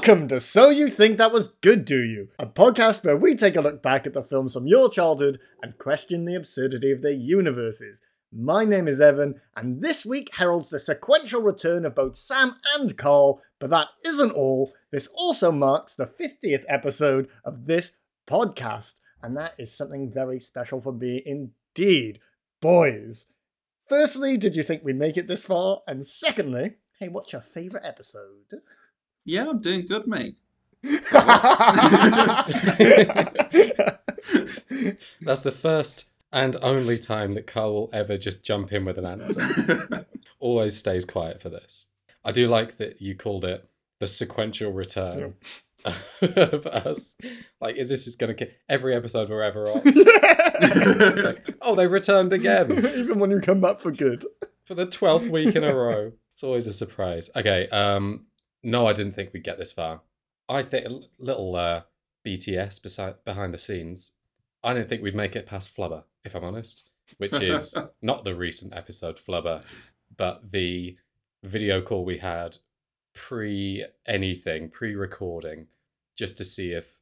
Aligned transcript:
Welcome 0.00 0.28
to 0.28 0.40
So 0.40 0.70
You 0.70 0.88
Think 0.88 1.18
That 1.18 1.30
Was 1.30 1.48
Good, 1.48 1.84
Do 1.84 2.02
You? 2.02 2.28
A 2.38 2.46
podcast 2.46 3.04
where 3.04 3.18
we 3.18 3.34
take 3.34 3.54
a 3.54 3.60
look 3.60 3.82
back 3.82 4.06
at 4.06 4.14
the 4.14 4.22
films 4.22 4.54
from 4.54 4.66
your 4.66 4.88
childhood 4.88 5.38
and 5.62 5.76
question 5.76 6.24
the 6.24 6.36
absurdity 6.36 6.90
of 6.90 7.02
their 7.02 7.12
universes. 7.12 8.00
My 8.32 8.64
name 8.64 8.88
is 8.88 8.98
Evan, 8.98 9.42
and 9.54 9.82
this 9.82 10.06
week 10.06 10.34
heralds 10.34 10.70
the 10.70 10.78
sequential 10.78 11.42
return 11.42 11.84
of 11.84 11.94
both 11.94 12.16
Sam 12.16 12.54
and 12.78 12.96
Carl, 12.96 13.42
but 13.58 13.68
that 13.68 13.88
isn't 14.06 14.32
all. 14.32 14.72
This 14.90 15.06
also 15.08 15.52
marks 15.52 15.94
the 15.94 16.06
50th 16.06 16.64
episode 16.66 17.28
of 17.44 17.66
this 17.66 17.90
podcast, 18.26 19.00
and 19.22 19.36
that 19.36 19.52
is 19.58 19.70
something 19.70 20.10
very 20.10 20.40
special 20.40 20.80
for 20.80 20.94
me 20.94 21.22
indeed. 21.26 22.20
Boys, 22.62 23.26
firstly, 23.86 24.38
did 24.38 24.56
you 24.56 24.62
think 24.62 24.82
we'd 24.82 24.96
make 24.96 25.18
it 25.18 25.26
this 25.26 25.44
far? 25.44 25.82
And 25.86 26.06
secondly, 26.06 26.76
hey, 26.98 27.08
what's 27.08 27.32
your 27.32 27.42
favourite 27.42 27.84
episode? 27.84 28.62
Yeah, 29.24 29.50
I'm 29.50 29.60
doing 29.60 29.86
good, 29.86 30.06
mate. 30.06 30.36
That's 35.20 35.40
the 35.40 35.52
first 35.56 36.08
and 36.32 36.56
only 36.62 36.98
time 36.98 37.34
that 37.34 37.46
Carl 37.46 37.72
will 37.74 37.90
ever 37.92 38.16
just 38.16 38.44
jump 38.44 38.72
in 38.72 38.84
with 38.84 38.96
an 38.98 39.04
answer. 39.04 40.04
Always 40.40 40.76
stays 40.76 41.04
quiet 41.04 41.40
for 41.42 41.48
this. 41.50 41.86
I 42.24 42.32
do 42.32 42.46
like 42.48 42.76
that 42.78 43.00
you 43.00 43.14
called 43.14 43.44
it 43.44 43.68
the 43.98 44.06
sequential 44.06 44.72
return 44.72 45.34
of 46.22 46.66
us. 46.66 47.16
Like, 47.60 47.76
is 47.76 47.88
this 47.90 48.04
just 48.04 48.18
going 48.18 48.34
to 48.36 48.48
every 48.68 48.94
episode 48.94 49.28
we're 49.28 49.42
ever 49.42 49.66
on? 49.68 49.82
oh, 51.62 51.74
they 51.74 51.86
returned 51.86 52.32
again 52.32 52.70
Even 52.72 53.18
when 53.18 53.30
you 53.30 53.40
come 53.40 53.60
back 53.60 53.80
for 53.80 53.90
good. 53.90 54.24
for 54.64 54.74
the 54.74 54.86
twelfth 54.86 55.28
week 55.28 55.54
in 55.56 55.64
a 55.64 55.74
row. 55.74 56.12
It's 56.32 56.42
always 56.44 56.66
a 56.66 56.72
surprise. 56.72 57.28
Okay, 57.36 57.68
um, 57.68 58.26
no, 58.62 58.86
I 58.86 58.92
didn't 58.92 59.12
think 59.12 59.32
we'd 59.32 59.44
get 59.44 59.58
this 59.58 59.72
far. 59.72 60.02
I 60.48 60.62
think 60.62 60.86
a 60.86 61.00
little 61.18 61.54
uh, 61.56 61.82
BTS 62.26 62.82
beside 62.82 63.24
behind 63.24 63.54
the 63.54 63.58
scenes. 63.58 64.12
I 64.62 64.74
didn't 64.74 64.88
think 64.88 65.02
we'd 65.02 65.14
make 65.14 65.36
it 65.36 65.46
past 65.46 65.74
Flubber, 65.76 66.04
if 66.24 66.34
I'm 66.34 66.44
honest, 66.44 66.90
which 67.18 67.34
is 67.40 67.74
not 68.02 68.24
the 68.24 68.34
recent 68.34 68.74
episode 68.74 69.16
Flubber, 69.16 69.64
but 70.16 70.50
the 70.52 70.96
video 71.42 71.80
call 71.80 72.04
we 72.04 72.18
had 72.18 72.58
pre 73.14 73.84
anything, 74.06 74.68
pre 74.70 74.94
recording, 74.94 75.66
just 76.16 76.36
to 76.38 76.44
see 76.44 76.72
if 76.72 76.98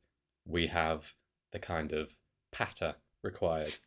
we 0.47 0.69
have 0.69 1.15
the 1.53 1.59
kind 1.59 1.93
of 1.93 2.13
patter 2.53 2.95
required 3.25 3.79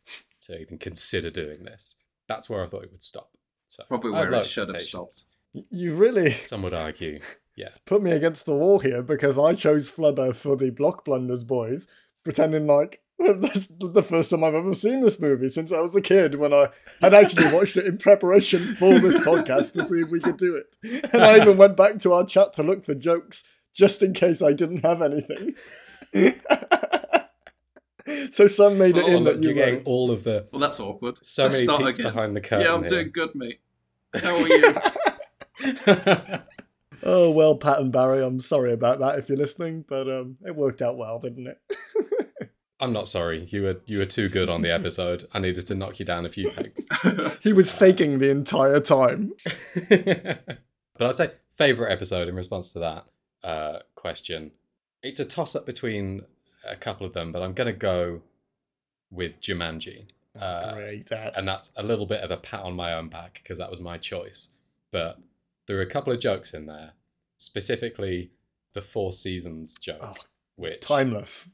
to 0.42 0.60
even 0.60 0.76
consider 0.78 1.30
doing 1.30 1.64
this. 1.64 1.94
That's 2.28 2.48
where 2.50 2.62
I 2.62 2.66
thought 2.66 2.84
it 2.84 2.92
would 2.92 3.02
stop. 3.02 3.30
So 3.66 3.84
Probably 3.88 4.12
I 4.12 4.18
had 4.18 4.22
where 4.24 4.30
low 4.32 4.38
it 4.40 4.46
should 4.46 4.68
have 4.68 4.76
expectations. 4.76 5.26
Y- 5.54 5.62
You 5.70 5.94
really 5.94 6.32
Some 6.32 6.62
would 6.62 6.74
argue, 6.74 7.20
yeah. 7.56 7.68
put 7.86 8.02
me 8.02 8.10
against 8.12 8.46
the 8.46 8.54
wall 8.54 8.78
here 8.80 9.02
because 9.02 9.38
I 9.38 9.54
chose 9.54 9.90
Flubber 9.90 10.34
for 10.34 10.56
the 10.56 10.70
Block 10.70 11.04
Blunders 11.04 11.44
boys, 11.44 11.86
pretending 12.24 12.66
like 12.66 13.00
that's 13.18 13.68
the 13.68 14.02
first 14.02 14.30
time 14.30 14.42
I've 14.42 14.54
ever 14.54 14.74
seen 14.74 15.00
this 15.00 15.20
movie 15.20 15.48
since 15.48 15.70
I 15.70 15.80
was 15.80 15.94
a 15.94 16.00
kid 16.00 16.34
when 16.36 16.52
I 16.52 16.68
had 17.00 17.14
actually 17.14 17.44
watched 17.56 17.76
it 17.76 17.86
in 17.86 17.98
preparation 17.98 18.58
for 18.76 18.98
this 18.98 19.16
podcast 19.18 19.74
to 19.74 19.84
see 19.84 20.00
if 20.00 20.10
we 20.10 20.18
could 20.18 20.38
do 20.38 20.56
it. 20.56 20.76
And 21.12 21.22
I 21.22 21.36
even 21.36 21.56
went 21.56 21.76
back 21.76 21.98
to 22.00 22.12
our 22.14 22.26
chat 22.26 22.52
to 22.54 22.64
look 22.64 22.84
for 22.84 22.94
jokes 22.94 23.44
just 23.72 24.02
in 24.02 24.12
case 24.12 24.42
I 24.42 24.52
didn't 24.54 24.84
have 24.84 25.02
anything. 25.02 25.54
so 28.32 28.46
some 28.48 28.76
made 28.76 28.96
it 28.96 29.04
Oh, 29.04 29.16
in 29.16 29.22
look, 29.24 29.34
that 29.34 29.42
you 29.42 29.50
you're 29.50 29.54
getting 29.54 29.74
wrote. 29.76 29.86
all 29.86 30.10
of 30.10 30.24
the 30.24 30.48
Well, 30.50 30.60
that's 30.60 30.80
awkward. 30.80 31.24
so 31.24 31.44
Let's 31.44 31.56
many 31.56 31.64
start 31.66 31.82
peeks 31.84 31.98
again. 32.00 32.12
behind 32.12 32.34
the 32.36 32.40
curtain. 32.40 32.66
Yeah, 32.66 32.74
I'm 32.74 32.80
here. 32.80 32.88
doing 32.88 33.10
good, 33.12 33.30
mate. 33.34 33.60
How 34.14 34.36
are 34.36 34.48
you? 34.48 34.74
Oh 37.02 37.30
well, 37.30 37.56
Pat 37.56 37.80
and 37.80 37.92
Barry, 37.92 38.22
I'm 38.22 38.40
sorry 38.40 38.72
about 38.72 39.00
that 39.00 39.18
if 39.18 39.28
you're 39.28 39.38
listening, 39.38 39.84
but 39.88 40.08
um, 40.08 40.36
it 40.46 40.54
worked 40.54 40.82
out 40.82 40.96
well, 40.96 41.18
didn't 41.18 41.46
it? 41.48 41.60
I'm 42.82 42.92
not 42.92 43.06
sorry. 43.06 43.46
You 43.50 43.62
were 43.62 43.80
you 43.86 43.98
were 43.98 44.04
too 44.06 44.28
good 44.28 44.48
on 44.48 44.62
the 44.62 44.72
episode. 44.72 45.28
I 45.32 45.38
needed 45.38 45.68
to 45.68 45.74
knock 45.76 46.00
you 46.00 46.04
down 46.04 46.26
a 46.26 46.28
few 46.28 46.50
pegs. 46.50 46.86
He 47.40 47.52
was 47.52 47.70
faking 47.70 48.18
the 48.18 48.30
entire 48.30 48.80
time. 48.80 49.32
but 49.88 51.00
I'd 51.00 51.14
say 51.14 51.30
favorite 51.50 51.92
episode 51.92 52.28
in 52.28 52.34
response 52.34 52.72
to 52.72 52.80
that 52.80 53.04
uh, 53.44 53.78
question. 53.94 54.50
It's 55.02 55.20
a 55.20 55.24
toss 55.24 55.54
up 55.54 55.64
between 55.64 56.22
a 56.68 56.74
couple 56.74 57.06
of 57.06 57.12
them, 57.12 57.30
but 57.30 57.40
I'm 57.40 57.52
gonna 57.52 57.72
go 57.72 58.22
with 59.12 59.40
Jumanji. 59.40 60.06
Uh, 60.36 60.74
Great, 60.74 61.12
and 61.36 61.46
that's 61.46 61.70
a 61.76 61.84
little 61.84 62.06
bit 62.06 62.22
of 62.22 62.32
a 62.32 62.36
pat 62.36 62.62
on 62.62 62.74
my 62.74 62.94
own 62.94 63.08
back 63.08 63.40
because 63.42 63.58
that 63.58 63.70
was 63.70 63.80
my 63.80 63.96
choice. 63.96 64.50
But 64.90 65.18
there 65.66 65.78
are 65.78 65.82
a 65.82 65.86
couple 65.86 66.12
of 66.12 66.20
jokes 66.20 66.52
in 66.54 66.66
there, 66.66 66.92
specifically 67.38 68.30
the 68.74 68.82
Four 68.82 69.12
Seasons 69.12 69.76
joke, 69.80 69.98
Oh, 70.02 70.14
which 70.56 70.80
Timeless. 70.80 71.48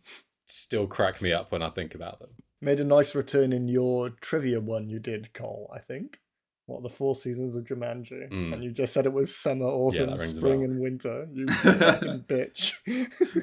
still 0.46 0.86
crack 0.86 1.20
me 1.20 1.32
up 1.32 1.50
when 1.52 1.62
I 1.62 1.70
think 1.70 1.94
about 1.94 2.18
them. 2.20 2.30
Made 2.60 2.80
a 2.80 2.84
nice 2.84 3.14
return 3.14 3.52
in 3.52 3.68
your 3.68 4.10
trivia 4.10 4.60
one 4.60 4.88
you 4.88 4.98
did, 4.98 5.32
Cole, 5.32 5.70
I 5.74 5.78
think. 5.78 6.20
What, 6.66 6.82
the 6.82 6.88
four 6.90 7.14
seasons 7.14 7.56
of 7.56 7.64
Jumanji? 7.64 8.28
Mm. 8.30 8.52
And 8.52 8.62
you 8.64 8.70
just 8.72 8.92
said 8.92 9.06
it 9.06 9.12
was 9.12 9.34
summer, 9.34 9.64
autumn, 9.64 10.10
that 10.10 10.18
rings 10.18 10.32
a 10.32 10.36
spring, 10.36 10.64
and 10.64 10.78
winter. 10.80 11.26
You 11.32 11.46
fucking 11.48 12.24
bitch. 12.28 12.74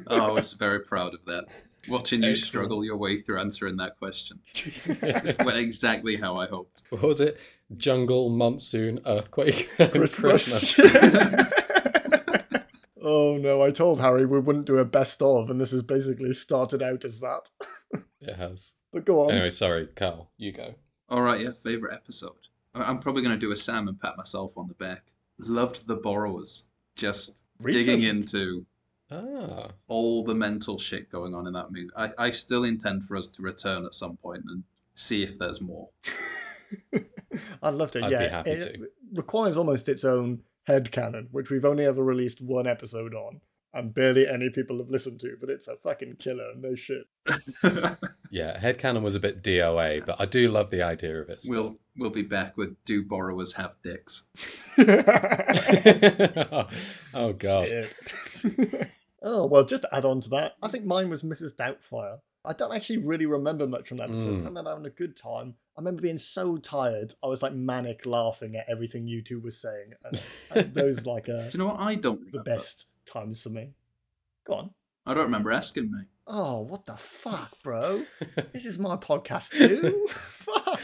oh, 0.08 0.30
I 0.30 0.32
was 0.32 0.54
very 0.54 0.82
proud 0.82 1.14
of 1.16 1.26
that. 1.26 1.46
Watching 1.90 2.22
you 2.24 2.30
Excellent. 2.32 2.48
struggle 2.48 2.84
your 2.86 2.98
way 2.98 3.22
through 3.22 3.40
answering 3.40 3.78
that 3.78 3.98
question. 3.98 4.40
Went 5.46 5.58
exactly 5.58 6.16
how 6.18 6.36
I 6.36 6.46
hoped. 6.48 6.84
what 6.90 7.02
was 7.02 7.20
it? 7.22 7.40
Jungle, 7.76 8.30
monsoon, 8.30 9.00
earthquake, 9.06 9.70
and 9.80 9.92
Christmas. 9.92 10.76
Christmas. 10.76 11.52
oh 13.02 13.38
no, 13.38 13.62
I 13.62 13.72
told 13.72 14.00
Harry 14.00 14.26
we 14.26 14.40
wouldn't 14.40 14.66
do 14.68 14.78
a 14.78 14.86
best 14.86 15.22
of, 15.22 15.50
and 15.50 15.60
this 15.60 15.72
has 15.72 15.82
basically 15.82 16.34
started 16.34 16.82
out 16.84 17.04
as 17.06 17.20
that. 17.20 17.50
it 18.22 18.36
has. 18.36 18.74
But 18.94 19.06
go 19.06 19.24
on. 19.26 19.32
Anyway, 19.32 19.50
sorry, 19.50 19.88
Carl, 19.96 20.30
you 20.38 20.52
go. 20.52 20.76
All 21.10 21.22
right, 21.22 21.40
yeah, 21.42 21.52
favorite 21.52 21.94
episode. 21.94 22.34
I- 22.74 22.84
I'm 22.84 23.00
probably 23.00 23.22
going 23.24 23.38
to 23.38 23.46
do 23.46 23.52
a 23.52 23.58
Sam 23.58 23.88
and 23.88 24.00
pat 24.00 24.16
myself 24.18 24.58
on 24.58 24.68
the 24.68 24.74
back. 24.76 25.04
Loved 25.38 25.86
the 25.88 25.98
borrowers. 25.98 26.66
Just 26.96 27.44
Recent. 27.60 27.86
digging 27.86 28.04
into 28.04 28.66
Ah, 29.12 29.70
all 29.88 30.24
the 30.24 30.34
mental 30.34 30.80
shit 30.80 31.10
going 31.12 31.36
on 31.36 31.46
in 31.46 31.54
that 31.54 31.72
movie. 31.72 31.90
I, 31.96 32.10
I 32.18 32.32
still 32.32 32.64
intend 32.64 33.04
for 33.04 33.16
us 33.18 33.28
to 33.30 33.42
return 33.44 33.86
at 33.86 33.94
some 33.94 34.18
point 34.18 34.44
and 34.48 34.64
see 34.96 35.24
if 35.24 35.38
there's 35.38 35.62
more. 35.62 35.90
I'd 37.62 37.74
love 37.74 37.92
to. 37.92 38.04
I'd 38.04 38.10
be 38.10 38.14
yeah, 38.14 38.30
happy 38.30 38.52
it 38.52 38.74
to. 38.74 38.88
requires 39.14 39.58
almost 39.58 39.90
its 39.90 40.04
own 40.04 40.42
head 40.68 40.92
canon, 40.92 41.30
which 41.32 41.50
we've 41.50 41.66
only 41.66 41.86
ever 41.86 42.04
released 42.04 42.42
one 42.42 42.68
episode 42.68 43.14
on, 43.14 43.42
and 43.74 43.94
barely 43.94 44.28
any 44.28 44.50
people 44.50 44.78
have 44.80 44.90
listened 44.90 45.20
to. 45.22 45.38
But 45.40 45.50
it's 45.50 45.68
a 45.68 45.76
fucking 45.76 46.18
killer, 46.20 46.52
and 46.52 46.62
no 46.62 46.76
shit. 46.76 47.04
yeah, 48.32 48.60
headcanon 48.60 49.02
was 49.02 49.16
a 49.16 49.20
bit 49.20 49.44
DOA, 49.44 50.06
but 50.06 50.20
I 50.20 50.26
do 50.26 50.48
love 50.50 50.70
the 50.70 50.82
idea 50.84 51.22
of 51.22 51.30
it 51.30 51.42
still. 51.42 51.64
we'll 51.64 51.78
we'll 51.98 52.10
be 52.10 52.22
back 52.22 52.58
with 52.58 52.76
Do 52.86 53.04
Borrowers 53.04 53.54
Have 53.54 53.76
Dicks? 53.84 54.24
oh, 57.14 57.34
God. 57.34 57.70
Oh 59.28 59.48
well, 59.48 59.66
just 59.66 59.82
to 59.82 59.90
add 59.92 60.06
on 60.06 60.22
to 60.22 60.30
that, 60.30 60.54
I 60.62 60.68
think 60.68 60.86
mine 60.86 61.10
was 61.10 61.24
Mrs. 61.24 61.56
Doubtfire. 61.56 62.20
I 62.48 62.54
don't 62.54 62.74
actually 62.74 63.00
really 63.00 63.26
remember 63.26 63.68
much 63.68 63.88
from 63.88 63.98
that 63.98 64.10
episode. 64.10 64.36
Mm. 64.40 64.42
I 64.44 64.46
remember 64.46 64.70
having 64.72 64.86
a 64.86 64.90
good 64.90 65.16
time. 65.18 65.56
I 65.78 65.82
remember 65.82 66.02
being 66.02 66.18
so 66.18 66.58
tired, 66.58 67.14
I 67.24 67.28
was 67.28 67.42
like 67.42 67.54
manic 67.54 68.06
laughing 68.06 68.56
at 68.56 68.70
everything 68.70 69.08
you 69.08 69.22
two 69.22 69.40
were 69.42 69.52
saying. 69.52 69.92
And, 70.04 70.22
and 70.52 70.74
those 70.74 71.06
like 71.06 71.28
uh, 71.28 71.50
Do 71.50 71.58
you 71.58 71.60
know 71.60 71.68
what 71.68 71.80
I 71.80 71.96
don't 71.96 72.20
the 72.20 72.40
remember? 72.40 72.44
best 72.44 72.88
times 73.06 73.44
for 73.44 73.50
me. 73.50 73.72
Go 74.46 74.54
on. 74.54 74.70
I 75.06 75.14
don't 75.14 75.26
remember 75.26 75.52
asking 75.52 75.92
me. 75.92 76.00
Oh, 76.28 76.62
what 76.62 76.86
the 76.86 76.96
fuck, 76.98 77.62
bro? 77.64 78.04
This 78.54 78.66
is 78.66 78.80
my 78.80 78.96
podcast 78.96 79.56
too. 79.58 80.08
fuck. 80.10 80.82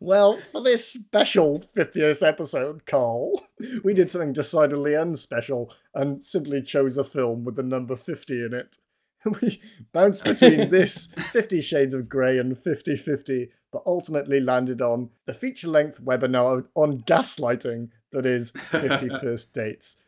well, 0.00 0.38
for 0.50 0.62
this 0.62 0.88
special 0.92 1.62
50th 1.76 2.26
episode, 2.26 2.86
Carl, 2.86 3.40
we 3.84 3.94
did 3.94 4.10
something 4.10 4.32
decidedly 4.32 4.92
unspecial 4.94 5.72
and 5.94 6.24
simply 6.24 6.62
chose 6.62 6.96
a 6.98 7.04
film 7.04 7.44
with 7.44 7.56
the 7.56 7.62
number 7.62 7.94
50 7.96 8.44
in 8.44 8.54
it. 8.54 8.76
We 9.42 9.60
bounced 9.92 10.24
between 10.24 10.70
this 10.70 11.08
50 11.08 11.60
Shades 11.60 11.94
of 11.94 12.08
Grey 12.08 12.38
and 12.38 12.58
50 12.58 12.96
50, 12.96 13.50
but 13.72 13.82
ultimately 13.86 14.40
landed 14.40 14.80
on 14.80 15.10
the 15.26 15.34
feature 15.34 15.68
length 15.68 16.02
webinar 16.02 16.66
on 16.74 17.00
gaslighting 17.02 17.90
that 18.12 18.26
is 18.26 18.50
50 18.50 19.08
First 19.20 19.54
Dates. 19.54 20.02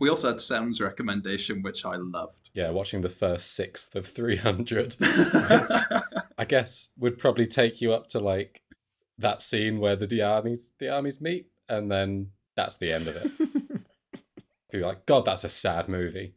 We 0.00 0.08
also 0.08 0.28
had 0.28 0.40
Sam's 0.40 0.80
recommendation, 0.80 1.62
which 1.62 1.84
I 1.84 1.96
loved. 1.96 2.50
yeah, 2.54 2.70
watching 2.70 3.02
the 3.02 3.08
first 3.08 3.54
sixth 3.54 3.94
of 3.94 4.06
300, 4.06 4.96
which 4.98 5.10
I 6.38 6.44
guess 6.46 6.90
would 6.98 7.18
probably 7.18 7.46
take 7.46 7.80
you 7.80 7.92
up 7.92 8.06
to 8.08 8.20
like 8.20 8.62
that 9.18 9.42
scene 9.42 9.80
where 9.80 9.96
the, 9.96 10.06
the 10.06 10.22
armies 10.22 10.72
the 10.78 10.88
armies 10.88 11.20
meet, 11.20 11.48
and 11.68 11.90
then 11.90 12.30
that's 12.56 12.76
the 12.76 12.92
end 12.92 13.08
of 13.08 13.16
it. 13.16 13.30
You're 14.72 14.86
like, 14.86 15.04
God, 15.04 15.26
that's 15.26 15.44
a 15.44 15.50
sad 15.50 15.88
movie. 15.88 16.34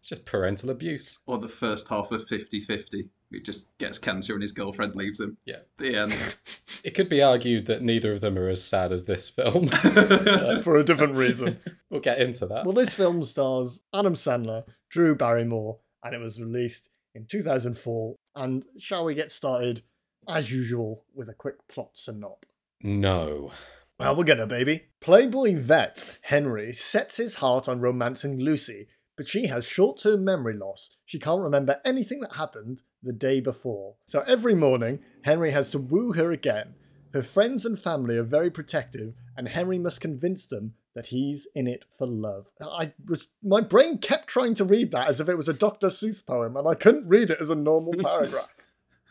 It's 0.00 0.08
just 0.08 0.24
parental 0.24 0.70
abuse. 0.70 1.20
Or 1.26 1.38
the 1.38 1.48
first 1.48 1.88
half 1.88 2.10
of 2.10 2.26
50 2.26 2.60
50. 2.60 3.10
He 3.30 3.40
just 3.40 3.76
gets 3.78 3.98
cancer 3.98 4.32
and 4.32 4.42
his 4.42 4.52
girlfriend 4.52 4.96
leaves 4.96 5.20
him. 5.20 5.36
Yeah. 5.44 5.60
The 5.78 5.96
end. 5.96 6.36
It 6.82 6.94
could 6.94 7.10
be 7.10 7.22
argued 7.22 7.66
that 7.66 7.82
neither 7.82 8.10
of 8.10 8.22
them 8.22 8.38
are 8.38 8.48
as 8.48 8.64
sad 8.64 8.90
as 8.90 9.04
this 9.04 9.28
film. 9.28 9.68
Uh, 9.84 10.62
for 10.62 10.76
a 10.76 10.84
different 10.84 11.14
reason. 11.14 11.58
we'll 11.90 12.00
get 12.00 12.18
into 12.18 12.46
that. 12.46 12.64
Well, 12.64 12.72
this 12.72 12.94
film 12.94 13.22
stars 13.22 13.82
Adam 13.92 14.14
Sandler, 14.14 14.64
Drew 14.88 15.14
Barrymore, 15.14 15.80
and 16.02 16.14
it 16.14 16.18
was 16.18 16.40
released 16.40 16.88
in 17.14 17.26
2004. 17.26 18.16
And 18.34 18.64
shall 18.78 19.04
we 19.04 19.14
get 19.14 19.30
started, 19.30 19.82
as 20.26 20.50
usual, 20.50 21.04
with 21.14 21.28
a 21.28 21.34
quick 21.34 21.68
plot 21.68 21.96
synop? 21.96 22.44
No. 22.82 23.52
Well, 23.98 24.14
we'll 24.14 24.24
get 24.24 24.38
her, 24.38 24.46
baby. 24.46 24.86
Playboy 25.00 25.56
vet 25.56 26.18
Henry 26.22 26.72
sets 26.72 27.18
his 27.18 27.36
heart 27.36 27.68
on 27.68 27.82
romancing 27.82 28.38
Lucy, 28.40 28.88
but 29.20 29.28
she 29.28 29.48
has 29.48 29.66
short 29.66 29.98
term 29.98 30.24
memory 30.24 30.54
loss. 30.54 30.96
She 31.04 31.18
can't 31.18 31.42
remember 31.42 31.78
anything 31.84 32.20
that 32.20 32.36
happened 32.36 32.80
the 33.02 33.12
day 33.12 33.42
before. 33.42 33.96
So 34.06 34.24
every 34.26 34.54
morning, 34.54 35.00
Henry 35.24 35.50
has 35.50 35.70
to 35.72 35.78
woo 35.78 36.12
her 36.12 36.32
again. 36.32 36.72
Her 37.12 37.22
friends 37.22 37.66
and 37.66 37.78
family 37.78 38.16
are 38.16 38.22
very 38.22 38.50
protective, 38.50 39.12
and 39.36 39.46
Henry 39.46 39.78
must 39.78 40.00
convince 40.00 40.46
them 40.46 40.72
that 40.94 41.08
he's 41.08 41.46
in 41.54 41.66
it 41.66 41.84
for 41.98 42.06
love. 42.06 42.46
I 42.62 42.94
was 43.06 43.28
my 43.42 43.60
brain 43.60 43.98
kept 43.98 44.26
trying 44.28 44.54
to 44.54 44.64
read 44.64 44.90
that 44.92 45.08
as 45.08 45.20
if 45.20 45.28
it 45.28 45.36
was 45.36 45.50
a 45.50 45.52
Dr. 45.52 45.88
Seuss 45.88 46.24
poem, 46.24 46.56
and 46.56 46.66
I 46.66 46.72
couldn't 46.72 47.06
read 47.06 47.28
it 47.28 47.42
as 47.42 47.50
a 47.50 47.54
normal 47.54 47.92
paragraph. 48.02 48.48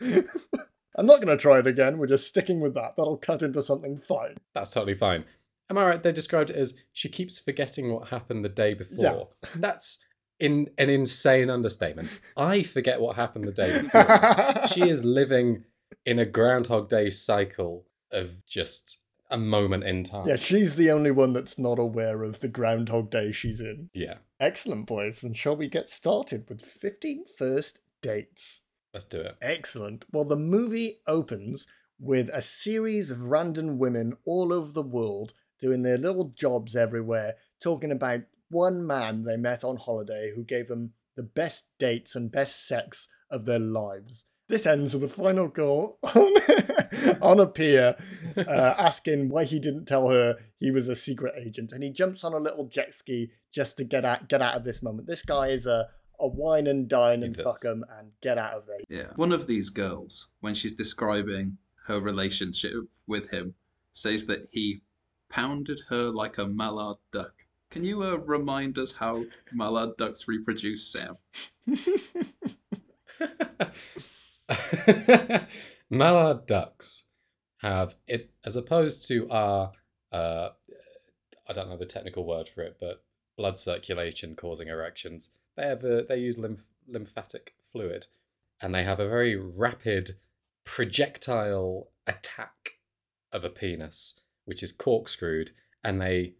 I'm 0.96 1.06
not 1.06 1.22
going 1.22 1.28
to 1.28 1.40
try 1.40 1.60
it 1.60 1.68
again. 1.68 1.98
We're 1.98 2.08
just 2.08 2.26
sticking 2.26 2.58
with 2.58 2.74
that. 2.74 2.94
That'll 2.96 3.16
cut 3.16 3.44
into 3.44 3.62
something 3.62 3.96
fine. 3.96 4.38
That's 4.54 4.70
totally 4.70 4.96
fine. 4.96 5.24
Am 5.70 5.78
I 5.78 5.84
right? 5.86 6.02
They 6.02 6.12
described 6.12 6.50
it 6.50 6.56
as 6.56 6.74
she 6.92 7.08
keeps 7.08 7.38
forgetting 7.38 7.92
what 7.92 8.08
happened 8.08 8.44
the 8.44 8.48
day 8.48 8.74
before. 8.74 9.28
Yeah. 9.44 9.48
That's 9.54 9.98
in 10.40 10.68
an 10.78 10.90
insane 10.90 11.48
understatement. 11.48 12.20
I 12.36 12.64
forget 12.64 13.00
what 13.00 13.16
happened 13.16 13.44
the 13.44 13.52
day 13.52 13.82
before. 13.82 14.66
she 14.66 14.88
is 14.88 15.04
living 15.04 15.64
in 16.04 16.18
a 16.18 16.26
Groundhog 16.26 16.88
Day 16.88 17.08
cycle 17.10 17.86
of 18.10 18.44
just 18.46 18.98
a 19.30 19.38
moment 19.38 19.84
in 19.84 20.02
time. 20.02 20.26
Yeah, 20.26 20.36
she's 20.36 20.74
the 20.74 20.90
only 20.90 21.12
one 21.12 21.30
that's 21.30 21.56
not 21.56 21.78
aware 21.78 22.24
of 22.24 22.40
the 22.40 22.48
Groundhog 22.48 23.10
Day 23.10 23.30
she's 23.30 23.60
in. 23.60 23.90
Yeah. 23.94 24.18
Excellent, 24.40 24.86
boys. 24.86 25.22
And 25.22 25.36
shall 25.36 25.56
we 25.56 25.68
get 25.68 25.88
started 25.88 26.46
with 26.48 26.62
15 26.62 27.26
first 27.38 27.78
dates? 28.02 28.62
Let's 28.92 29.04
do 29.04 29.20
it. 29.20 29.36
Excellent. 29.40 30.04
Well, 30.10 30.24
the 30.24 30.34
movie 30.36 30.98
opens 31.06 31.68
with 32.00 32.28
a 32.32 32.42
series 32.42 33.10
of 33.10 33.26
random 33.26 33.78
women 33.78 34.14
all 34.24 34.52
over 34.52 34.72
the 34.72 34.82
world 34.82 35.34
doing 35.60 35.82
their 35.82 35.98
little 35.98 36.32
jobs 36.36 36.74
everywhere, 36.74 37.34
talking 37.62 37.92
about 37.92 38.20
one 38.48 38.86
man 38.86 39.24
they 39.24 39.36
met 39.36 39.62
on 39.62 39.76
holiday 39.76 40.32
who 40.34 40.44
gave 40.44 40.68
them 40.68 40.92
the 41.16 41.22
best 41.22 41.66
dates 41.78 42.14
and 42.16 42.32
best 42.32 42.66
sex 42.66 43.08
of 43.30 43.44
their 43.44 43.58
lives. 43.58 44.24
This 44.48 44.66
ends 44.66 44.94
with 44.94 45.04
a 45.04 45.08
final 45.08 45.48
call 45.48 45.98
on, 46.02 46.32
on 47.22 47.38
a 47.40 47.46
pier 47.46 47.94
uh, 48.36 48.40
asking 48.78 49.28
why 49.28 49.44
he 49.44 49.60
didn't 49.60 49.84
tell 49.84 50.08
her 50.08 50.36
he 50.58 50.72
was 50.72 50.88
a 50.88 50.96
secret 50.96 51.34
agent, 51.38 51.70
and 51.72 51.84
he 51.84 51.90
jumps 51.90 52.24
on 52.24 52.34
a 52.34 52.38
little 52.38 52.66
jet 52.66 52.94
ski 52.94 53.30
just 53.52 53.76
to 53.76 53.84
get 53.84 54.04
out 54.04 54.28
get 54.28 54.42
out 54.42 54.56
of 54.56 54.64
this 54.64 54.82
moment. 54.82 55.06
This 55.06 55.22
guy 55.22 55.48
is 55.48 55.66
a 55.66 55.88
a 56.18 56.26
wine 56.26 56.66
and 56.66 56.88
dine 56.88 57.22
and 57.22 57.34
does. 57.34 57.44
fuck 57.44 57.64
'em 57.64 57.84
and 57.98 58.10
get 58.20 58.38
out 58.38 58.52
of 58.52 58.66
there. 58.66 58.78
Yeah. 58.88 59.12
One 59.16 59.32
of 59.32 59.46
these 59.46 59.70
girls, 59.70 60.28
when 60.40 60.54
she's 60.54 60.74
describing 60.74 61.58
her 61.86 61.98
relationship 61.98 62.74
with 63.06 63.30
him, 63.30 63.54
says 63.92 64.26
that 64.26 64.46
he 64.52 64.82
pounded 65.30 65.80
her 65.88 66.10
like 66.10 66.38
a 66.38 66.46
mallard 66.46 66.98
duck. 67.12 67.46
Can 67.70 67.84
you 67.84 68.02
uh, 68.02 68.16
remind 68.16 68.78
us 68.78 68.92
how 68.92 69.24
mallard 69.52 69.96
ducks 69.96 70.28
reproduce, 70.28 70.92
Sam? 70.92 71.16
Mallard 75.90 76.46
ducks 76.46 77.06
have 77.58 77.96
it 78.06 78.30
as 78.44 78.56
opposed 78.56 79.06
to 79.08 79.28
our 79.30 79.72
uh, 80.12 80.50
I 81.48 81.52
don't 81.52 81.68
know 81.68 81.76
the 81.76 81.86
technical 81.86 82.24
word 82.24 82.48
for 82.48 82.62
it, 82.62 82.76
but 82.80 83.02
blood 83.36 83.58
circulation 83.58 84.36
causing 84.36 84.68
erections. 84.68 85.30
They 85.56 85.64
have 85.64 85.84
a, 85.84 86.04
they 86.08 86.18
use 86.18 86.38
lymph, 86.38 86.66
lymphatic 86.86 87.54
fluid, 87.60 88.06
and 88.60 88.74
they 88.74 88.84
have 88.84 89.00
a 89.00 89.08
very 89.08 89.36
rapid 89.36 90.12
projectile 90.64 91.88
attack 92.06 92.78
of 93.32 93.44
a 93.44 93.50
penis, 93.50 94.20
which 94.50 94.62
is 94.64 94.72
corkscrewed, 94.72 95.52
and 95.84 96.00
they 96.02 96.34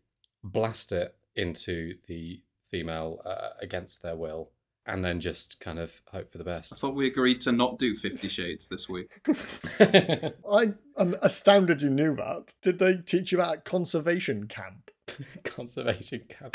blast 0.45 0.91
it 0.91 1.15
into 1.37 1.95
the 2.09 2.43
female 2.69 3.21
uh, 3.25 3.51
against 3.63 4.03
their 4.03 4.17
will, 4.17 4.51
and 4.85 5.05
then 5.05 5.21
just 5.21 5.61
kind 5.61 5.79
of 5.79 6.03
hope 6.11 6.33
for 6.33 6.39
the 6.39 6.45
best. 6.45 6.73
I 6.73 6.77
thought 6.77 6.97
we 6.97 7.07
agreed 7.07 7.41
to 7.43 7.53
not 7.53 7.79
do 7.79 7.95
Fifty 7.95 8.29
Shades 8.29 8.69
this 8.69 8.89
week. 8.89 9.21
I 9.81 10.75
am 10.99 11.15
astounded 11.23 11.83
you 11.83 11.91
knew 11.91 12.17
that. 12.17 12.53
Did 12.63 12.81
they 12.81 12.97
teach 12.97 13.31
you 13.31 13.39
that 13.39 13.53
at 13.53 13.65
conservation 13.65 14.49
camp? 14.49 14.91
Conservation 15.45 16.23
camp. 16.29 16.55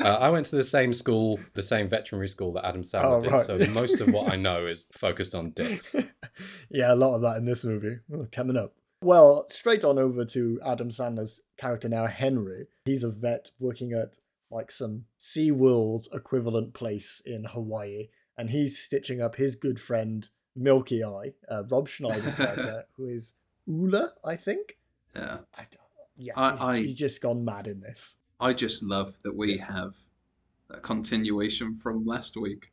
Uh, 0.00 0.18
I 0.20 0.28
went 0.30 0.46
to 0.46 0.56
the 0.56 0.64
same 0.64 0.92
school, 0.92 1.38
the 1.54 1.62
same 1.62 1.88
veterinary 1.88 2.26
school 2.28 2.52
that 2.54 2.64
Adam 2.66 2.82
Sandler 2.82 3.18
Oh, 3.18 3.20
did, 3.20 3.30
right. 3.30 3.40
so 3.40 3.58
most 3.72 4.00
of 4.00 4.12
what 4.12 4.32
I 4.32 4.36
know 4.36 4.66
is 4.66 4.86
focused 4.92 5.34
on 5.36 5.50
dicks. 5.50 5.94
yeah, 6.68 6.92
a 6.92 6.96
lot 6.96 7.14
of 7.14 7.22
that 7.22 7.36
in 7.36 7.44
this 7.44 7.64
movie. 7.64 7.98
Oh, 8.12 8.26
coming 8.32 8.56
up. 8.56 8.74
Well, 9.02 9.46
straight 9.48 9.84
on 9.84 9.98
over 9.98 10.24
to 10.24 10.58
Adam 10.64 10.90
Sandler's 10.90 11.42
character 11.58 11.88
now, 11.88 12.06
Henry. 12.06 12.66
He's 12.86 13.04
a 13.04 13.10
vet 13.10 13.50
working 13.58 13.92
at 13.92 14.18
like 14.50 14.70
some 14.70 15.04
SeaWorld 15.18 16.14
equivalent 16.14 16.72
place 16.72 17.20
in 17.24 17.44
Hawaii, 17.44 18.08
and 18.38 18.50
he's 18.50 18.78
stitching 18.78 19.20
up 19.20 19.36
his 19.36 19.54
good 19.56 19.78
friend 19.80 20.28
Milky 20.54 21.04
Eye, 21.04 21.32
uh, 21.50 21.64
Rob 21.68 21.88
Schneider's 21.88 22.34
character, 22.34 22.84
who 22.96 23.08
is 23.08 23.34
Ula, 23.66 24.10
I 24.24 24.36
think. 24.36 24.78
Yeah. 25.14 25.38
I 25.54 25.62
don't, 25.70 25.80
yeah, 26.16 26.32
I- 26.36 26.52
he's, 26.52 26.60
I- 26.62 26.76
he's 26.78 26.94
just 26.94 27.20
gone 27.20 27.44
mad 27.44 27.66
in 27.66 27.80
this. 27.80 28.16
I 28.40 28.52
just 28.52 28.82
love 28.82 29.18
that 29.24 29.34
we 29.36 29.56
have 29.58 29.94
a 30.70 30.78
continuation 30.80 31.74
from 31.74 32.04
last 32.04 32.36
week 32.36 32.72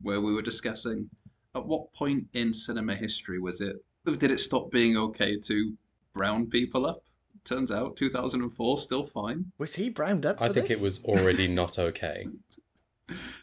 where 0.00 0.20
we 0.20 0.32
were 0.34 0.42
discussing 0.42 1.10
at 1.54 1.66
what 1.66 1.92
point 1.92 2.26
in 2.32 2.52
cinema 2.54 2.94
history 2.94 3.38
was 3.38 3.60
it 3.60 3.76
did 4.04 4.30
it 4.30 4.40
stop 4.40 4.70
being 4.70 4.96
okay 4.96 5.38
to 5.38 5.74
brown 6.12 6.46
people 6.46 6.86
up? 6.86 7.04
Turns 7.44 7.72
out 7.72 7.96
2004 7.96 8.78
still 8.78 9.04
fine. 9.04 9.52
Was 9.58 9.74
he 9.74 9.90
browned 9.90 10.24
up? 10.24 10.40
I 10.40 10.48
think 10.48 10.68
this? 10.68 10.80
it 10.80 10.84
was 10.84 11.02
already 11.04 11.48
not 11.54 11.78
okay. 11.78 12.26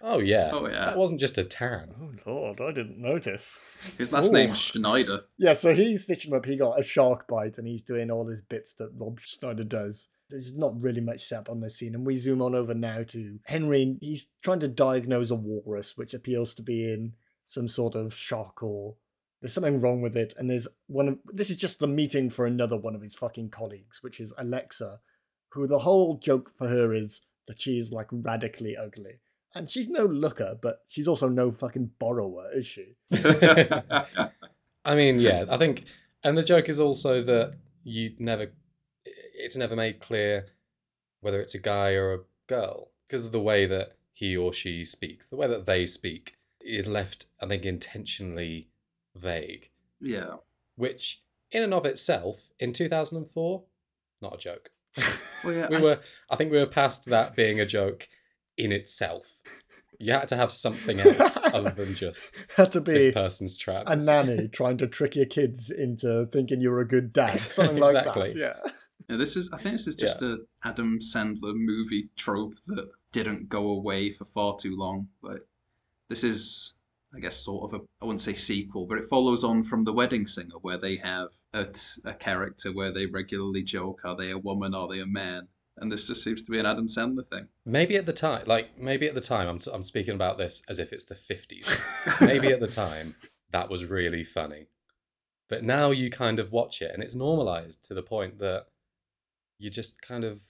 Oh 0.01 0.19
yeah. 0.19 0.49
Oh 0.53 0.67
yeah. 0.67 0.85
That 0.85 0.97
wasn't 0.97 1.19
just 1.19 1.37
a 1.37 1.43
tan. 1.43 1.93
Oh 1.99 2.11
lord, 2.25 2.61
I 2.61 2.71
didn't 2.71 2.97
notice. 2.97 3.59
His 3.97 4.11
last 4.11 4.29
Ooh. 4.29 4.33
name's 4.33 4.59
Schneider. 4.59 5.19
Yeah, 5.37 5.53
so 5.53 5.75
he's 5.75 6.03
stitching 6.03 6.31
him 6.31 6.37
up. 6.37 6.45
He 6.45 6.55
got 6.55 6.79
a 6.79 6.83
shark 6.83 7.27
bite, 7.27 7.57
and 7.57 7.67
he's 7.67 7.83
doing 7.83 8.09
all 8.09 8.27
his 8.27 8.41
bits 8.41 8.73
that 8.75 8.91
Rob 8.97 9.19
Schneider 9.19 9.63
does. 9.63 10.07
There's 10.29 10.55
not 10.55 10.81
really 10.81 11.01
much 11.01 11.25
set 11.25 11.39
up 11.39 11.49
on 11.49 11.59
this 11.59 11.77
scene, 11.77 11.93
and 11.93 12.05
we 12.05 12.15
zoom 12.15 12.41
on 12.41 12.55
over 12.55 12.73
now 12.73 13.03
to 13.09 13.39
Henry. 13.45 13.97
He's 13.99 14.27
trying 14.41 14.59
to 14.61 14.67
diagnose 14.67 15.29
a 15.29 15.35
walrus, 15.35 15.97
which 15.97 16.13
appears 16.13 16.53
to 16.55 16.61
be 16.61 16.91
in 16.91 17.13
some 17.45 17.67
sort 17.67 17.95
of 17.95 18.13
shock 18.13 18.63
or 18.63 18.95
there's 19.41 19.53
something 19.53 19.79
wrong 19.79 20.01
with 20.01 20.15
it. 20.15 20.33
And 20.37 20.49
there's 20.49 20.67
one 20.87 21.07
of 21.07 21.19
this 21.25 21.49
is 21.49 21.57
just 21.57 21.79
the 21.79 21.87
meeting 21.87 22.29
for 22.29 22.45
another 22.45 22.77
one 22.77 22.95
of 22.95 23.01
his 23.01 23.15
fucking 23.15 23.49
colleagues, 23.49 24.01
which 24.01 24.19
is 24.19 24.33
Alexa, 24.37 24.99
who 25.51 25.67
the 25.67 25.79
whole 25.79 26.17
joke 26.17 26.51
for 26.55 26.67
her 26.67 26.93
is 26.93 27.21
that 27.47 27.61
she's 27.61 27.91
like 27.91 28.07
radically 28.11 28.77
ugly. 28.77 29.19
And 29.55 29.69
she's 29.69 29.89
no 29.89 30.03
looker, 30.03 30.55
but 30.61 30.81
she's 30.87 31.07
also 31.07 31.27
no 31.27 31.51
fucking 31.51 31.91
borrower, 31.97 32.49
is 32.53 32.67
she? 32.67 32.95
I 34.85 34.95
mean, 34.95 35.19
yeah, 35.19 35.45
I 35.49 35.57
think, 35.57 35.85
and 36.23 36.37
the 36.37 36.43
joke 36.43 36.69
is 36.69 36.79
also 36.79 37.23
that 37.23 37.55
you 37.83 38.13
never, 38.19 38.51
it's 39.05 39.55
never 39.55 39.75
made 39.75 39.99
clear 39.99 40.45
whether 41.21 41.41
it's 41.41 41.55
a 41.55 41.59
guy 41.59 41.93
or 41.93 42.13
a 42.13 42.19
girl 42.47 42.91
because 43.07 43.25
of 43.25 43.31
the 43.31 43.41
way 43.41 43.65
that 43.65 43.93
he 44.11 44.37
or 44.37 44.53
she 44.53 44.85
speaks. 44.85 45.25
The 45.25 45.35
way 45.35 45.47
that 45.47 45.65
they 45.65 45.87
speak 45.87 46.35
is 46.61 46.87
left, 46.87 47.25
I 47.41 47.47
think, 47.47 47.65
intentionally 47.65 48.69
vague, 49.19 49.69
yeah. 49.99 50.35
which 50.75 51.21
in 51.51 51.63
and 51.63 51.73
of 51.73 51.85
itself, 51.85 52.49
in 52.59 52.73
2004, 52.73 53.63
not 54.21 54.35
a 54.35 54.37
joke. 54.37 54.69
Well, 55.43 55.53
yeah. 55.53 55.67
We 55.69 55.77
I- 55.77 55.81
were, 55.81 55.99
I 56.29 56.35
think 56.35 56.51
we 56.51 56.57
were 56.57 56.65
past 56.65 57.05
that 57.05 57.33
being 57.33 57.59
a 57.61 57.65
joke 57.65 58.09
in 58.57 58.73
itself. 58.73 59.41
You 59.97 60.11
had 60.11 60.27
to 60.29 60.35
have 60.35 60.51
something 60.51 60.99
else 60.99 61.37
other 61.53 61.69
than 61.69 61.95
just 61.95 62.45
Had 62.57 62.71
to 62.73 62.81
be 62.81 62.91
this 62.93 63.05
be 63.07 63.11
person's 63.13 63.55
a 63.55 63.57
trans. 63.57 64.05
nanny 64.05 64.47
trying 64.49 64.77
to 64.79 64.87
trick 64.87 65.15
your 65.15 65.25
kids 65.27 65.69
into 65.71 66.25
thinking 66.31 66.59
you're 66.59 66.79
a 66.81 66.87
good 66.87 67.13
dad. 67.13 67.39
Something 67.39 67.77
like 67.77 67.95
Exactly. 67.95 68.29
that. 68.33 68.37
Yeah. 68.37 68.71
Yeah, 69.09 69.15
this 69.17 69.35
is. 69.37 69.49
I 69.53 69.57
think 69.57 69.73
this 69.75 69.87
is 69.87 69.95
just 69.95 70.21
a 70.21 70.39
Adam 70.65 70.99
Sandler 70.99 71.53
movie 71.55 72.09
trope 72.17 72.53
that 72.67 72.89
didn't 73.13 73.47
go 73.49 73.69
away 73.71 74.11
for 74.11 74.25
far 74.25 74.55
too 74.59 74.75
long. 74.77 75.07
Like 75.21 75.41
this 76.09 76.23
is, 76.25 76.73
I 77.15 77.19
guess, 77.19 77.37
sort 77.37 77.71
of 77.71 77.81
a. 77.81 77.83
I 78.01 78.05
wouldn't 78.05 78.21
say 78.21 78.35
sequel, 78.35 78.85
but 78.87 78.99
it 78.99 79.05
follows 79.09 79.43
on 79.43 79.63
from 79.63 79.83
The 79.83 79.93
Wedding 79.93 80.27
Singer, 80.27 80.55
where 80.61 80.77
they 80.77 80.97
have 80.97 81.29
a, 81.53 81.67
a 82.05 82.13
character 82.13 82.71
where 82.71 82.91
they 82.91 83.07
regularly 83.07 83.63
joke: 83.63 84.01
Are 84.05 84.15
they 84.15 84.29
a 84.31 84.37
woman? 84.37 84.75
Are 84.75 84.87
they 84.87 84.99
a 84.99 85.07
man? 85.07 85.47
and 85.81 85.91
this 85.91 86.07
just 86.07 86.23
seems 86.23 86.41
to 86.43 86.51
be 86.51 86.59
an 86.59 86.65
Adam 86.65 86.87
Sandler 86.87 87.25
thing. 87.25 87.47
Maybe 87.65 87.95
at 87.95 88.05
the 88.05 88.13
time, 88.13 88.43
like 88.45 88.77
maybe 88.77 89.07
at 89.07 89.15
the 89.15 89.21
time, 89.21 89.47
I'm 89.47 89.59
I'm 89.73 89.83
speaking 89.83 90.13
about 90.13 90.37
this 90.37 90.61
as 90.69 90.79
if 90.79 90.91
it's 90.93 91.05
the 91.05 91.15
50s. 91.15 92.21
maybe 92.25 92.49
at 92.49 92.59
the 92.59 92.67
time 92.67 93.15
that 93.51 93.69
was 93.69 93.85
really 93.85 94.23
funny, 94.23 94.67
but 95.47 95.63
now 95.63 95.91
you 95.91 96.09
kind 96.09 96.39
of 96.39 96.51
watch 96.51 96.81
it 96.81 96.91
and 96.93 97.01
it's 97.01 97.15
normalized 97.15 97.83
to 97.85 97.93
the 97.93 98.03
point 98.03 98.39
that 98.39 98.65
you 99.57 99.69
just 99.69 100.01
kind 100.01 100.23
of 100.23 100.41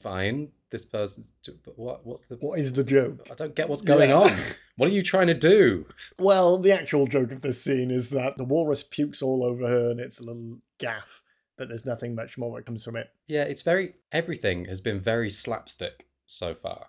fine 0.00 0.52
this 0.70 0.84
person. 0.84 1.24
But 1.64 1.78
what 1.78 2.04
what's 2.06 2.22
the 2.26 2.36
What 2.36 2.58
is 2.58 2.72
the 2.72 2.84
joke? 2.84 3.26
I 3.30 3.34
don't 3.34 3.54
get 3.54 3.68
what's 3.68 3.82
going 3.82 4.10
Yeah. 4.10 4.16
on. 4.16 4.30
What 4.76 4.88
are 4.88 4.92
you 4.92 5.02
trying 5.02 5.28
to 5.28 5.34
do? 5.34 5.86
Well, 6.18 6.58
the 6.58 6.72
actual 6.72 7.06
joke 7.06 7.32
of 7.32 7.42
this 7.42 7.62
scene 7.62 7.90
is 7.90 8.10
that 8.10 8.36
the 8.36 8.44
walrus 8.44 8.82
pukes 8.82 9.22
all 9.22 9.42
over 9.44 9.66
her 9.66 9.90
and 9.90 10.00
it's 10.00 10.18
a 10.20 10.22
little 10.24 10.58
gaff, 10.78 11.22
but 11.56 11.68
there's 11.68 11.86
nothing 11.86 12.14
much 12.14 12.36
more 12.36 12.58
that 12.58 12.66
comes 12.66 12.84
from 12.84 12.96
it. 12.96 13.10
Yeah, 13.26 13.44
it's 13.44 13.62
very 13.62 13.94
everything 14.12 14.66
has 14.66 14.80
been 14.80 15.00
very 15.00 15.30
slapstick 15.30 16.06
so 16.26 16.54
far. 16.54 16.88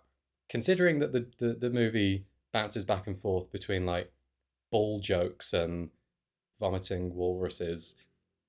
Considering 0.50 1.00
that 1.00 1.12
the, 1.14 1.28
the, 1.40 1.54
the 1.54 1.70
movie 1.70 2.26
bounces 2.52 2.84
back 2.86 3.06
and 3.08 3.18
forth 3.20 3.52
between 3.52 3.86
like 3.86 4.12
ball 4.72 5.00
jokes 5.00 5.54
and 5.54 5.90
vomiting 6.60 7.14
walruses 7.14 7.96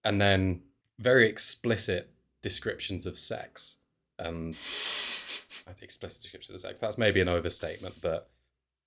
and 0.04 0.20
then 0.20 0.62
very 0.98 1.28
explicit 1.28 2.10
descriptions 2.42 3.04
of 3.06 3.18
sex 3.18 3.76
and 4.18 4.56
explicit 5.82 6.22
description 6.22 6.54
of 6.54 6.60
sex. 6.60 6.80
That's 6.80 6.98
maybe 6.98 7.20
an 7.20 7.28
overstatement, 7.28 7.96
but 8.02 8.30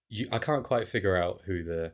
you 0.10 0.28
I 0.32 0.40
can't 0.40 0.64
quite 0.64 0.88
figure 0.88 1.16
out 1.16 1.42
who 1.46 1.64
the 1.64 1.94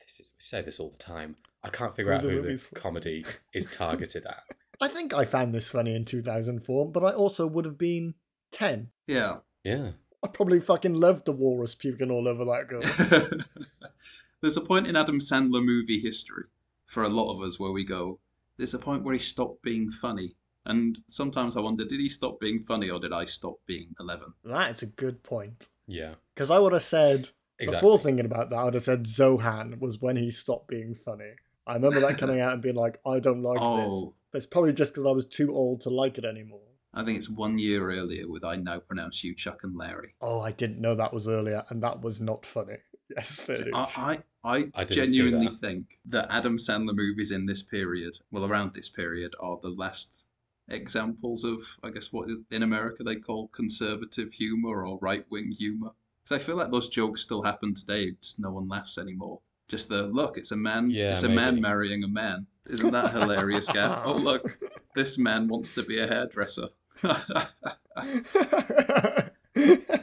this 0.00 0.20
is 0.20 0.30
we 0.30 0.40
say 0.40 0.62
this 0.62 0.80
all 0.80 0.90
the 0.90 0.98
time. 0.98 1.36
I 1.62 1.68
can't 1.70 1.94
figure 1.94 2.12
Who 2.12 2.18
out 2.18 2.22
the 2.24 2.30
who 2.30 2.42
the 2.42 2.58
for. 2.58 2.74
comedy 2.74 3.24
is 3.54 3.66
targeted 3.72 4.26
at. 4.26 4.42
I 4.80 4.88
think 4.88 5.14
I 5.14 5.24
found 5.24 5.54
this 5.54 5.70
funny 5.70 5.94
in 5.94 6.04
2004, 6.04 6.90
but 6.92 7.04
I 7.04 7.12
also 7.12 7.46
would 7.46 7.64
have 7.64 7.78
been 7.78 8.14
10. 8.52 8.90
Yeah. 9.06 9.36
Yeah. 9.62 9.92
I 10.22 10.28
probably 10.28 10.60
fucking 10.60 10.94
loved 10.94 11.26
the 11.26 11.32
walrus 11.32 11.74
puking 11.74 12.10
all 12.10 12.28
over 12.28 12.44
that 12.44 12.68
girl. 12.68 12.82
There's 14.40 14.56
a 14.56 14.60
point 14.62 14.86
in 14.86 14.96
Adam 14.96 15.20
Sandler 15.20 15.64
movie 15.64 16.00
history 16.00 16.44
for 16.86 17.02
a 17.02 17.08
lot 17.08 17.32
of 17.32 17.40
us 17.40 17.58
where 17.58 17.72
we 17.72 17.84
go, 17.84 18.20
there's 18.56 18.74
a 18.74 18.78
point 18.78 19.02
where 19.04 19.14
he 19.14 19.20
stopped 19.20 19.62
being 19.62 19.90
funny. 19.90 20.36
And 20.66 20.98
sometimes 21.08 21.56
I 21.56 21.60
wonder, 21.60 21.84
did 21.84 22.00
he 22.00 22.08
stop 22.08 22.40
being 22.40 22.58
funny 22.60 22.88
or 22.90 22.98
did 22.98 23.12
I 23.12 23.26
stop 23.26 23.56
being 23.66 23.94
11? 24.00 24.32
that 24.44 24.70
is 24.70 24.82
a 24.82 24.86
good 24.86 25.22
point. 25.22 25.68
Yeah. 25.86 26.14
Because 26.34 26.50
I 26.50 26.58
would 26.58 26.72
have 26.72 26.82
said, 26.82 27.28
Exactly. 27.58 27.76
before 27.86 27.98
thinking 27.98 28.24
about 28.24 28.50
that, 28.50 28.56
I 28.56 28.64
would 28.64 28.74
have 28.74 28.82
said 28.82 29.04
Zohan 29.04 29.78
was 29.78 30.00
when 30.00 30.16
he 30.16 30.30
stopped 30.30 30.68
being 30.68 30.94
funny. 30.94 31.32
I 31.66 31.74
remember 31.74 32.00
that 32.00 32.18
coming 32.18 32.40
out 32.40 32.52
and 32.54 32.62
being 32.62 32.74
like, 32.74 32.98
I 33.06 33.20
don't 33.20 33.42
like 33.42 33.56
this. 33.58 33.62
oh, 33.62 34.14
But 34.32 34.38
it's 34.38 34.46
probably 34.46 34.72
just 34.72 34.92
because 34.92 35.06
I 35.06 35.10
was 35.12 35.26
too 35.26 35.54
old 35.54 35.80
to 35.82 35.90
like 35.90 36.18
it 36.18 36.24
anymore. 36.24 36.60
I 36.92 37.04
think 37.04 37.18
it's 37.18 37.28
one 37.30 37.58
year 37.58 37.90
earlier 37.90 38.28
with 38.28 38.44
I 38.44 38.56
Now 38.56 38.78
Pronounce 38.80 39.22
You 39.24 39.34
Chuck 39.34 39.60
and 39.64 39.76
Larry. 39.76 40.14
Oh, 40.20 40.40
I 40.40 40.52
didn't 40.52 40.80
know 40.80 40.94
that 40.94 41.12
was 41.12 41.26
earlier, 41.28 41.64
and 41.70 41.82
that 41.82 42.00
was 42.00 42.20
not 42.20 42.46
funny. 42.46 42.76
Yes, 43.14 43.38
fair 43.38 43.56
So. 43.56 43.64
I, 43.74 44.18
I, 44.44 44.58
I, 44.58 44.70
I 44.74 44.84
genuinely 44.86 45.46
that. 45.48 45.52
think 45.56 45.84
that 46.06 46.26
Adam 46.30 46.56
Sandler 46.56 46.94
movies 46.96 47.30
in 47.32 47.44
this 47.44 47.62
period, 47.62 48.14
well, 48.30 48.46
around 48.46 48.72
this 48.72 48.88
period, 48.88 49.34
are 49.40 49.58
the 49.62 49.68
last 49.68 50.26
examples 50.68 51.44
of, 51.44 51.60
I 51.82 51.90
guess, 51.90 52.12
what 52.12 52.28
in 52.50 52.62
America 52.62 53.02
they 53.02 53.16
call 53.16 53.48
conservative 53.48 54.32
humor 54.32 54.86
or 54.86 54.98
right 55.00 55.24
wing 55.30 55.52
humor. 55.52 55.90
Because 56.22 56.40
I 56.40 56.44
feel 56.44 56.56
like 56.56 56.70
those 56.70 56.88
jokes 56.88 57.22
still 57.22 57.42
happen 57.42 57.74
today, 57.74 58.12
just 58.20 58.38
no 58.38 58.50
one 58.50 58.68
laughs 58.68 58.96
anymore. 58.98 59.40
Just 59.68 59.88
the 59.88 60.08
look, 60.08 60.36
it's 60.38 60.52
a 60.52 60.56
man, 60.56 60.90
Yeah, 60.90 61.12
it's 61.12 61.22
a 61.22 61.28
man 61.28 61.60
marrying 61.60 62.04
a 62.04 62.08
man. 62.08 62.46
Isn't 62.66 62.92
that 62.92 63.12
hilarious, 63.12 63.68
Gav? 63.68 64.02
oh 64.06 64.16
look, 64.16 64.58
this 64.94 65.18
man 65.18 65.48
wants 65.48 65.70
to 65.72 65.82
be 65.82 65.98
a 65.98 66.06
hairdresser. 66.06 66.68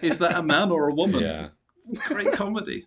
Is 0.02 0.20
that 0.20 0.34
a 0.36 0.44
man 0.44 0.72
or 0.72 0.90
a 0.90 0.94
woman? 0.94 1.22
Yeah. 1.22 1.50
Great 2.08 2.32
comedy. 2.34 2.86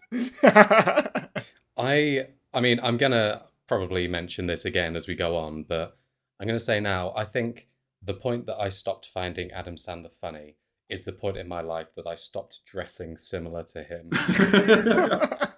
I 1.76 2.28
I 2.52 2.60
mean, 2.60 2.80
I'm 2.82 2.96
gonna 2.96 3.42
probably 3.66 4.06
mention 4.08 4.46
this 4.46 4.64
again 4.64 4.96
as 4.96 5.06
we 5.06 5.14
go 5.14 5.36
on, 5.36 5.64
but 5.64 5.96
I'm 6.40 6.46
gonna 6.46 6.60
say 6.60 6.80
now, 6.80 7.12
I 7.16 7.24
think 7.24 7.68
the 8.02 8.14
point 8.14 8.46
that 8.46 8.60
I 8.60 8.68
stopped 8.68 9.06
finding 9.06 9.50
Adam 9.50 9.76
Sandler 9.76 10.12
funny 10.12 10.56
is 10.88 11.02
the 11.02 11.12
point 11.12 11.36
in 11.36 11.48
my 11.48 11.60
life 11.60 11.88
that 11.96 12.06
I 12.06 12.14
stopped 12.14 12.64
dressing 12.66 13.16
similar 13.16 13.64
to 13.64 13.82
him. 13.82 14.10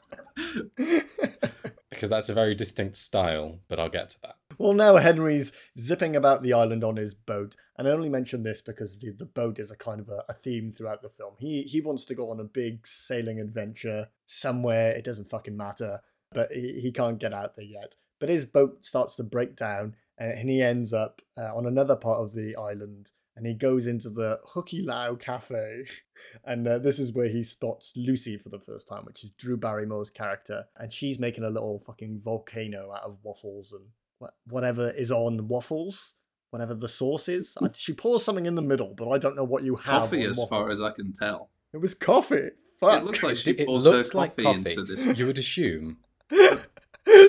because 1.97 2.11
that's 2.11 2.28
a 2.28 2.35
very 2.35 2.54
distinct 2.54 2.97
style, 2.97 3.59
but 3.68 3.80
I'll 3.80 3.88
get 3.88 4.11
to 4.11 4.21
that. 4.23 4.37
well, 4.59 4.75
now 4.75 4.97
Henry's 4.97 5.52
zipping 5.78 6.14
about 6.14 6.42
the 6.42 6.52
island 6.52 6.85
on 6.85 6.97
his 6.97 7.14
boat, 7.14 7.56
and 7.78 7.88
I 7.88 7.90
only 7.90 8.11
mention 8.11 8.42
this 8.42 8.61
because 8.61 8.99
the, 8.99 9.12
the 9.12 9.26
boat 9.26 9.59
is 9.59 9.71
a 9.71 9.76
kind 9.76 10.00
of 10.00 10.11
a, 10.11 10.23
a 10.28 10.35
theme 10.35 10.73
throughout 10.73 11.02
the 11.02 11.09
film. 11.09 11.35
He 11.38 11.62
he 11.62 11.80
wants 11.80 12.04
to 12.06 12.14
go 12.14 12.30
on 12.30 12.40
a 12.40 12.45
big 12.45 12.87
sailing 12.87 13.40
adventure 13.40 14.09
somewhere. 14.26 14.90
It 14.90 15.04
doesn't 15.04 15.30
fucking 15.30 15.56
matter, 15.56 16.00
but 16.33 16.52
he, 16.52 16.80
he 16.80 16.92
can't 16.92 17.18
get 17.18 17.33
out 17.33 17.56
there 17.56 17.64
yet. 17.64 17.97
But 18.21 18.28
his 18.28 18.45
boat 18.45 18.85
starts 18.85 19.16
to 19.16 19.25
break 19.25 19.56
down, 19.56 19.97
and, 20.18 20.32
and 20.32 20.49
he 20.50 20.62
ends 20.62 20.92
up 20.92 21.20
uh, 21.38 21.54
on 21.54 21.66
another 21.66 21.96
part 21.96 22.20
of 22.20 22.32
the 22.35 22.56
island. 22.56 23.12
And 23.38 23.44
he 23.46 23.52
goes 23.52 23.87
into 23.87 24.08
the 24.08 24.40
Hukilau 24.54 25.20
Cafe, 25.20 25.85
and 26.46 26.66
uh, 26.66 26.78
this 26.78 26.99
is 26.99 27.12
where 27.12 27.28
he 27.28 27.42
spots 27.42 27.92
Lucy 27.94 28.38
for 28.38 28.49
the 28.49 28.58
first 28.58 28.88
time, 28.88 29.04
which 29.04 29.23
is 29.25 29.30
Drew 29.32 29.58
Barrymore's 29.58 30.08
character, 30.08 30.64
and 30.78 30.90
she's 30.90 31.18
making 31.18 31.44
a 31.44 31.50
little 31.50 31.78
fucking 31.80 32.20
volcano 32.25 32.92
out 32.92 33.02
of 33.02 33.18
waffles 33.23 33.75
and 33.75 33.85
wha- 34.20 34.30
whatever 34.49 34.88
is 34.92 35.12
on 35.12 35.49
waffles, 35.49 36.14
whatever 36.49 36.75
the 36.75 36.88
sauce 36.88 37.28
is. 37.28 37.54
She 37.75 37.92
pours 37.92 38.25
something 38.25 38.46
in 38.46 38.54
the 38.54 38.62
middle, 38.62 38.94
but 38.96 39.11
I 39.11 39.18
don't 39.18 39.37
know 39.37 39.44
what 39.44 39.64
you 39.64 39.76
have. 39.76 39.85
Coffee, 40.04 40.25
on 40.25 40.30
as 40.30 40.38
waffles. 40.38 40.49
far 40.49 40.70
as 40.70 40.80
I 40.80 40.92
can 40.92 41.12
tell. 41.12 41.50
it 41.75 41.78
was 41.82 41.92
coffee. 41.92 42.49
Fuck. 42.80 43.02
It 43.02 43.04
looks 43.04 43.23
like 43.23 43.37
she 43.37 43.50
it 43.50 43.66
pours 43.66 43.85
her 43.85 43.90
looks 43.90 44.14
like 44.14 44.30
coffee, 44.30 44.42
coffee. 44.44 44.58
into 44.70 44.85
this. 44.85 45.06
You 45.18 45.26
would 45.26 45.37
assume. 45.37 45.99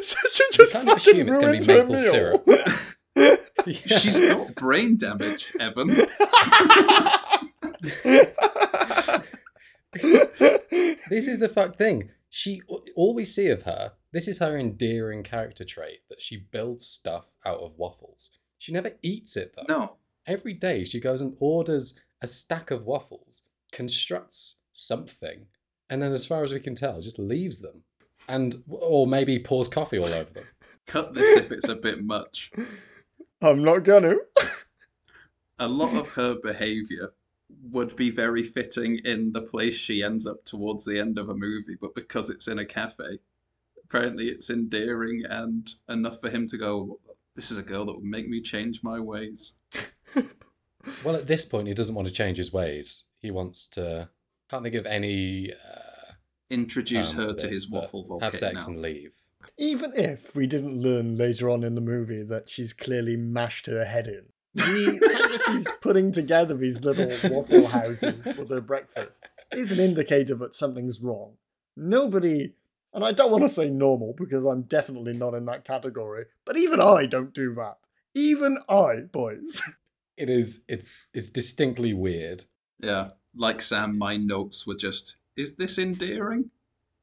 So 0.02 0.18
she 0.32 0.44
just 0.52 0.74
kind 0.74 0.90
of 0.90 1.02
fucking 1.02 1.22
assume 1.22 1.30
it's 1.30 1.38
gonna 1.38 1.60
be 1.60 1.68
maple 1.68 1.96
meal. 1.96 2.12
syrup. 2.12 2.50
She's 4.00 4.20
got 4.20 4.56
brain 4.56 4.98
damage, 4.98 5.52
Evan. 5.60 5.88
this 11.10 11.28
is 11.28 11.40
the 11.40 11.50
fuck 11.54 11.76
thing. 11.76 12.10
She 12.30 12.62
all 12.96 13.14
we 13.14 13.26
see 13.26 13.48
of 13.50 13.64
her. 13.64 13.94
This 14.14 14.28
is 14.28 14.40
her 14.40 14.58
endearing 14.58 15.24
character 15.24 15.64
trait 15.64 16.00
that 16.10 16.22
she 16.22 16.38
builds 16.38 16.86
stuff 16.86 17.36
out 17.46 17.60
of 17.60 17.78
waffles. 17.78 18.32
She 18.58 18.72
never 18.72 18.92
eats 19.02 19.36
it 19.36 19.54
though. 19.56 19.66
No, 19.68 19.98
Every 20.28 20.54
day 20.54 20.84
she 20.84 21.00
goes 21.00 21.22
and 21.22 21.38
orders 21.40 21.98
a 22.22 22.28
stack 22.28 22.70
of 22.70 22.84
waffles, 22.84 23.44
constructs 23.72 24.58
something, 24.74 25.46
and 25.90 26.02
then, 26.02 26.12
as 26.12 26.26
far 26.26 26.44
as 26.44 26.52
we 26.52 26.60
can 26.60 26.76
tell, 26.76 27.00
just 27.00 27.18
leaves 27.18 27.62
them, 27.62 27.84
and 28.28 28.56
or 28.68 29.08
maybe 29.08 29.40
pours 29.40 29.68
coffee 29.68 29.98
all 29.98 30.06
over 30.06 30.32
them. 30.32 30.44
cut 30.86 31.14
this 31.14 31.38
if 31.38 31.52
it's 31.52 31.70
a 31.70 31.76
bit 31.76 32.04
much. 32.04 32.52
I'm 33.42 33.64
not 33.64 33.84
gonna. 33.84 34.16
A 35.60 35.68
lot 35.68 35.96
of 35.96 36.12
her 36.12 36.38
behaviour 36.42 37.14
would 37.72 37.96
be 37.96 38.10
very 38.10 38.44
fitting 38.44 39.00
in 39.04 39.32
the 39.32 39.42
place 39.42 39.76
she 39.76 40.04
ends 40.04 40.28
up 40.28 40.46
towards 40.46 40.86
the 40.86 41.00
end 41.00 41.18
of 41.18 41.30
a 41.30 41.36
movie, 41.36 41.76
but 41.80 41.96
because 41.96 42.30
it's 42.30 42.48
in 42.48 42.60
a 42.60 42.66
cafe, 42.66 43.20
apparently 43.84 44.28
it's 44.28 44.50
endearing 44.50 45.24
and 45.28 45.74
enough 45.90 46.22
for 46.22 46.30
him 46.30 46.48
to 46.48 46.58
go, 46.58 47.00
This 47.36 47.52
is 47.52 47.58
a 47.58 47.64
girl 47.64 47.86
that 47.86 47.96
would 47.96 48.04
make 48.04 48.28
me 48.28 48.42
change 48.42 48.84
my 48.84 49.00
ways. 49.00 49.56
Well, 51.04 51.16
at 51.16 51.28
this 51.28 51.46
point, 51.46 51.68
he 51.68 51.74
doesn't 51.74 51.96
want 51.96 52.08
to 52.08 52.14
change 52.14 52.38
his 52.38 52.54
ways. 52.54 53.06
He 53.20 53.32
wants 53.32 53.68
to. 53.70 54.10
Can't 54.50 54.64
think 54.64 54.76
of 54.76 54.86
any. 54.86 55.52
Uh, 55.52 55.87
Introduce 56.50 57.12
term 57.12 57.20
her 57.20 57.28
for 57.34 57.40
to 57.40 57.48
this, 57.48 57.56
his 57.56 57.66
but 57.66 57.82
waffle 57.82 58.04
volcano. 58.04 58.32
Have 58.32 58.36
sex 58.40 58.68
and 58.68 58.82
leave. 58.82 59.14
Even 59.58 59.92
if 59.96 60.36
we 60.36 60.48
didn't 60.48 60.82
learn 60.82 61.18
later 61.18 61.50
on 61.50 61.64
in 61.64 61.76
the 61.76 61.82
movie 61.82 62.24
that 62.24 62.50
she's 62.50 62.74
clearly 62.74 63.16
mashed 63.16 63.66
her 63.66 63.86
head 63.86 64.08
in, 64.08 64.26
the 64.54 65.00
fact 65.00 65.02
that 65.02 65.44
she's 65.46 65.68
putting 65.82 66.12
together 66.12 66.56
these 66.56 66.84
little 66.84 67.08
waffle 67.32 67.68
houses 67.68 68.32
for 68.34 68.44
their 68.44 68.62
breakfast 68.62 69.28
is 69.52 69.72
an 69.72 69.80
indicator 69.80 70.36
that 70.36 70.56
something's 70.56 71.02
wrong. 71.02 71.34
Nobody, 71.76 72.54
and 72.94 73.04
I 73.06 73.12
don't 73.12 73.32
want 73.32 73.44
to 73.44 73.50
say 73.50 73.70
normal 73.70 74.14
because 74.18 74.46
I'm 74.46 74.64
definitely 74.64 75.14
not 75.14 75.34
in 75.34 75.46
that 75.46 75.66
category, 75.66 76.26
but 76.46 76.58
even 76.58 76.80
I 76.82 77.06
don't 77.06 77.34
do 77.34 77.54
that. 77.56 77.78
Even 78.16 78.58
I, 78.68 79.02
boys. 79.12 79.62
It 80.18 80.32
is. 80.32 80.64
It's. 80.68 81.06
It's 81.14 81.30
distinctly 81.30 81.94
weird. 81.94 82.46
Yeah, 82.80 83.10
like 83.36 83.62
Sam, 83.62 83.98
my 83.98 84.18
notes 84.18 84.66
were 84.66 84.76
just, 84.76 85.18
Is 85.38 85.56
this 85.56 85.78
endearing? 85.78 86.50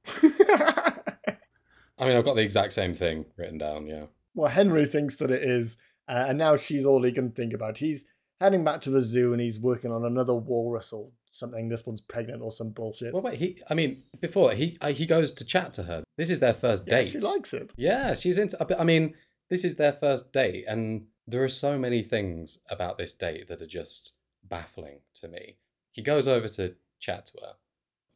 I 0.23 2.07
mean, 2.07 2.17
I've 2.17 2.25
got 2.25 2.35
the 2.35 2.43
exact 2.43 2.73
same 2.73 2.93
thing 2.93 3.27
written 3.37 3.59
down. 3.59 3.87
Yeah. 3.87 4.07
well, 4.35 4.51
Henry 4.51 4.85
thinks 4.85 5.17
that 5.17 5.31
it 5.31 5.43
is, 5.43 5.77
uh, 6.09 6.27
and 6.29 6.39
now 6.39 6.57
she's 6.57 6.85
all 6.85 7.03
he 7.03 7.13
can 7.13 7.31
think 7.31 7.55
about. 7.55 7.79
He's 7.79 8.05
heading 8.41 8.65
back 8.65 8.81
to 8.83 8.91
the 8.91 9.01
zoo 9.01 9.33
and 9.33 9.41
he's 9.41 9.61
working 9.61 9.93
on 9.93 10.05
another 10.05 10.35
walrus 10.35 10.93
or 10.93 11.11
something. 11.31 11.69
This 11.69 11.87
one's 11.87 12.01
pregnant 12.01 12.43
or 12.43 12.51
some 12.51 12.71
bullshit. 12.71 13.15
Well, 13.15 13.23
wait. 13.23 13.39
He. 13.39 13.63
I 13.71 13.75
mean, 13.75 14.03
before 14.21 14.53
he 14.53 14.77
uh, 14.81 14.89
he 14.89 15.07
goes 15.07 15.33
to 15.33 15.45
chat 15.45 15.73
to 15.75 15.85
her. 15.85 16.05
This 16.17 16.31
is 16.31 16.41
their 16.41 16.55
first 16.55 16.85
yeah, 16.87 17.03
date. 17.03 17.11
she 17.13 17.21
likes 17.21 17.55
it. 17.55 17.73
Yeah, 17.77 18.15
she's 18.15 18.39
into. 18.39 18.59
I 18.79 18.85
mean, 18.85 19.15
this 19.49 19.65
is 19.65 19.77
their 19.77 19.93
first 19.93 20.33
date, 20.33 20.65
and 20.67 21.07
there 21.27 21.43
are 21.45 21.49
so 21.49 21.79
many 21.79 22.03
things 22.03 22.59
about 22.69 22.99
this 22.99 23.15
date 23.15 23.49
that 23.49 23.63
are 23.63 23.67
just 23.67 24.17
baffling 24.43 25.01
to 25.15 25.29
me. 25.29 25.57
He 25.93 26.03
goes 26.03 26.27
over 26.27 26.49
to 26.49 26.75
chat 26.99 27.27
to 27.27 27.39
her. 27.41 27.53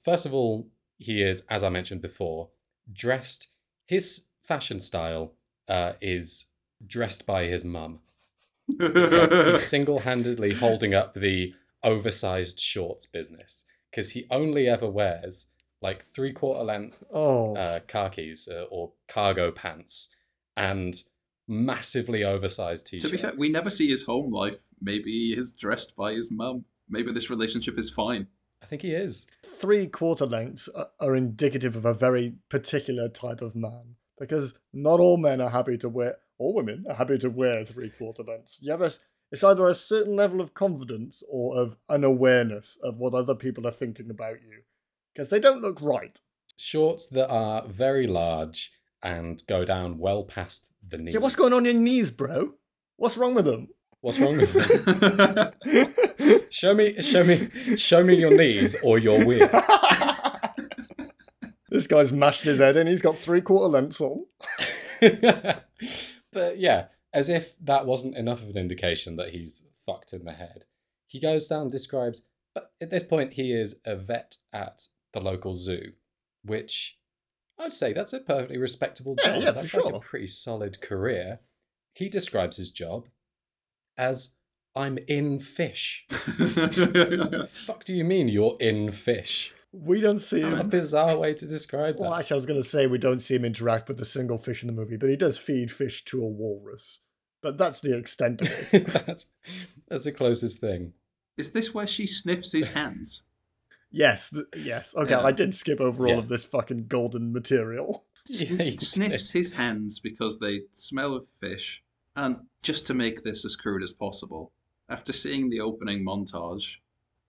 First 0.00 0.26
of 0.26 0.35
all, 0.35 0.69
he 0.99 1.23
is, 1.23 1.43
as 1.49 1.62
I 1.62 1.69
mentioned 1.69 2.02
before, 2.02 2.50
dressed. 2.93 3.49
His 3.87 4.26
fashion 4.43 4.81
style 4.81 5.35
uh, 5.69 5.95
is 6.00 6.47
dressed 6.87 7.26
by 7.26 7.45
his 7.47 7.64
mum. 7.64 8.00
He's 8.78 9.62
single-handedly 9.69 10.55
holding 10.55 10.95
up 10.95 11.14
the 11.14 11.55
oversized 11.83 12.61
shorts 12.61 13.07
business 13.07 13.64
because 13.90 14.11
he 14.11 14.26
only 14.31 14.69
ever 14.69 14.88
wears 14.88 15.47
like 15.81 16.02
three-quarter 16.02 16.64
length 16.64 17.02
Oh, 17.12 17.55
uh, 17.55 17.81
khakis 17.87 18.49
uh, 18.49 18.64
or 18.71 18.93
cargo 19.07 19.50
pants 19.52 20.09
and 20.57 20.95
massively 21.47 22.25
oversized 22.25 22.88
t-shirts. 22.88 23.11
To 23.11 23.17
be 23.17 23.23
fair, 23.23 23.33
we 23.38 23.49
never 23.50 23.71
see 23.71 23.88
his 23.88 24.05
home 24.05 24.33
life. 24.33 24.67
Maybe 24.81 25.11
he 25.11 25.35
is 25.38 25.52
dressed 25.52 25.97
by 25.97 26.12
his 26.12 26.31
mum. 26.31 26.64
Maybe 26.88 27.12
this 27.12 27.31
relationship 27.31 27.78
is 27.78 27.90
fine. 27.90 28.26
I 28.62 28.66
think 28.66 28.82
he 28.82 28.92
is. 28.92 29.26
three 29.44 29.86
quarter 29.86 30.26
lengths 30.26 30.68
are, 31.00 31.16
indicative 31.16 31.76
of 31.76 31.84
a 31.84 31.94
very 31.94 32.34
particular 32.48 33.08
type 33.08 33.40
of 33.40 33.54
man 33.54 33.96
because 34.18 34.54
not 34.72 35.00
all 35.00 35.16
men 35.16 35.40
are 35.40 35.50
happy 35.50 35.78
to 35.78 35.88
wear, 35.88 36.16
or 36.38 36.52
women 36.52 36.84
are 36.88 36.96
happy 36.96 37.18
to 37.18 37.30
wear 37.30 37.64
three 37.64 37.90
quarter 37.90 38.22
lengths. 38.22 38.58
You 38.60 38.72
have 38.72 38.82
a, 38.82 38.90
it's 39.30 39.44
either 39.44 39.66
a 39.66 39.74
certain 39.74 40.16
level 40.16 40.40
of 40.40 40.54
confidence 40.54 41.22
or 41.30 41.56
of 41.56 41.76
unawareness 41.88 42.78
of 42.82 42.98
what 42.98 43.14
other 43.14 43.34
people 43.34 43.66
are 43.66 43.72
thinking 43.72 44.10
about 44.10 44.42
you 44.42 44.62
because 45.14 45.30
they 45.30 45.40
don't 45.40 45.62
look 45.62 45.80
right. 45.82 46.20
Shorts 46.56 47.06
that 47.08 47.30
are 47.30 47.66
very 47.66 48.06
large 48.06 48.72
and 49.02 49.42
go 49.46 49.64
down 49.64 49.98
well 49.98 50.24
past 50.24 50.74
the 50.86 50.98
knees. 50.98 51.14
Yeah, 51.14 51.20
what's 51.20 51.36
going 51.36 51.52
on 51.52 51.66
in 51.66 51.76
your 51.76 51.82
knees, 51.82 52.10
bro? 52.10 52.54
What's 52.96 53.16
wrong 53.16 53.34
with 53.34 53.44
them? 53.44 53.68
What's 54.00 54.21
wrong 54.21 54.37
with 54.37 54.52
them? 54.52 56.45
show 56.50 56.75
me, 56.75 57.00
show 57.00 57.25
me, 57.25 57.49
show 57.76 58.05
me 58.05 58.14
your 58.14 58.37
knees 58.37 58.76
or 58.83 58.99
your 58.99 59.25
wheel. 59.25 59.49
this 61.69 61.88
guy's 61.88 62.12
mashed 62.12 62.45
his 62.45 62.59
head 62.59 62.76
in. 62.76 62.87
He's 62.87 63.02
got 63.02 63.19
three 63.19 63.40
quarter 63.40 63.69
lengths 63.69 64.00
on. 64.00 64.25
but 66.33 66.59
yeah, 66.59 66.87
as 67.12 67.28
if 67.28 67.59
that 67.59 67.87
wasn't 67.87 68.17
enough 68.17 68.43
of 68.43 68.50
an 68.50 68.57
indication 68.57 69.17
that 69.17 69.31
he's 69.31 69.67
fucked 69.85 70.12
in 70.12 70.25
the 70.25 70.33
head. 70.33 70.67
He 71.07 71.21
goes 71.21 71.49
down, 71.49 71.71
describes, 71.71 72.23
but 72.55 72.71
at 72.81 72.90
this 72.90 73.02
point, 73.02 73.33
he 73.33 73.52
is 73.52 73.76
a 73.85 73.97
vet 73.97 74.37
at 74.52 74.87
the 75.12 75.21
local 75.21 75.57
zoo, 75.57 75.95
which 76.45 76.99
I'd 77.59 77.73
say 77.73 77.93
that's 77.93 78.12
a 78.12 78.21
perfectly 78.21 78.59
respectable 78.59 79.17
job. 79.17 79.40
yeah, 79.40 79.49
for 79.49 79.52
that's 79.52 79.75
like 79.75 79.85
sure. 79.85 79.97
a 79.97 80.00
pretty 80.00 80.28
solid 80.28 80.81
career. 80.81 81.40
He 81.95 82.09
describes 82.09 82.59
his 82.59 82.71
job 82.71 83.09
as 83.99 84.35
I'm 84.76 84.99
in 85.09 85.38
fish. 85.40 86.07
the 86.09 87.49
fuck 87.50 87.85
do 87.85 87.93
you 87.95 88.05
mean 88.05 88.28
you're 88.28 88.57
in 88.61 88.90
fish? 88.93 89.52
We 89.73 90.00
don't 90.00 90.21
see 90.21 90.43
What 90.45 90.52
a 90.55 90.57
him. 90.59 90.69
bizarre 90.71 91.17
way 91.19 91.35
to 91.35 91.47
describe 91.47 91.97
that. 91.97 92.00
Well, 92.00 92.14
actually, 92.14 92.37
I 92.37 92.37
was 92.37 92.47
going 92.47 92.62
to 92.62 92.69
say 92.69 92.87
we 92.87 92.97
don't 92.99 93.21
see 93.21 93.35
him 93.37 93.45
interact 93.45 93.88
with 93.88 94.00
a 94.00 94.05
single 94.07 94.38
fish 94.38 94.62
in 94.62 94.67
the 94.67 94.73
movie, 94.73 94.97
but 94.97 95.11
he 95.11 95.17
does 95.17 95.37
feed 95.37 95.71
fish 95.71 96.05
to 96.07 96.23
a 96.23 96.26
walrus. 96.26 97.00
But 97.43 97.59
that's 97.59 97.81
the 97.81 97.97
extent 97.97 98.40
of 98.40 98.49
it. 98.75 98.87
that's, 99.07 99.26
that's 99.88 100.05
the 100.05 100.12
closest 100.12 100.61
thing. 100.61 100.95
is 101.37 101.50
this 101.50 101.75
where 101.75 101.87
she 101.87 102.07
sniffs 102.07 102.52
his 102.52 102.69
hands? 102.69 103.25
yes, 103.90 104.31
th- 104.31 104.45
yes. 104.57 104.95
Okay, 104.97 105.11
Yeah. 105.11 105.23
I 105.23 105.33
did 105.33 105.55
skip 105.55 105.81
over 105.81 106.05
all 106.07 106.12
Yeah. 106.14 106.19
of 106.19 106.28
this 106.28 106.45
fucking 106.45 106.87
golden 106.88 107.33
material. 107.33 108.05
Yeah, 108.31 108.62
you 108.64 108.78
sniffs 108.78 109.33
his 109.33 109.52
hands 109.52 110.00
because 110.00 110.38
they 110.38 110.62
smell 110.73 111.14
of 111.14 111.26
fish. 111.26 111.83
And 112.18 112.48
just 112.64 112.88
to 112.88 112.94
make 112.94 113.22
this 113.22 113.44
as 113.44 113.54
crude 113.54 113.84
as 113.84 113.92
possible, 113.92 114.50
after 114.88 115.12
seeing 115.12 115.50
the 115.50 115.60
opening 115.60 116.04
montage, 116.04 116.78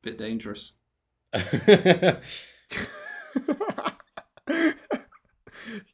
bit 0.02 0.18
dangerous. 0.18 0.74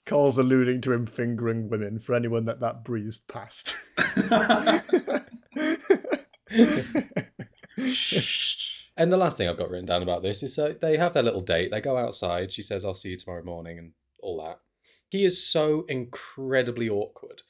Carl's 0.06 0.38
alluding 0.38 0.80
to 0.80 0.94
him 0.94 1.06
fingering 1.06 1.68
women 1.70 2.00
for 2.00 2.16
anyone 2.16 2.46
that 2.46 2.62
that 2.62 2.86
breezed 2.86 3.28
past. 3.28 3.76
and 8.96 9.12
the 9.12 9.18
last 9.18 9.38
thing 9.38 9.50
I've 9.50 9.58
got 9.58 9.70
written 9.70 9.88
down 9.88 10.04
about 10.04 10.24
this 10.24 10.42
is 10.42 10.56
so 10.56 10.72
they 10.72 10.96
have 10.96 11.12
their 11.14 11.22
little 11.22 11.42
date. 11.42 11.70
They 11.70 11.82
go 11.82 11.98
outside. 11.98 12.54
She 12.54 12.62
says, 12.62 12.86
I'll 12.86 12.94
see 12.94 13.10
you 13.10 13.18
tomorrow 13.18 13.44
morning 13.44 13.78
and 13.78 13.92
all 14.22 14.42
that. 14.46 14.62
He 15.10 15.26
is 15.26 15.46
so 15.46 15.84
incredibly 15.90 16.88
awkward. 16.88 17.42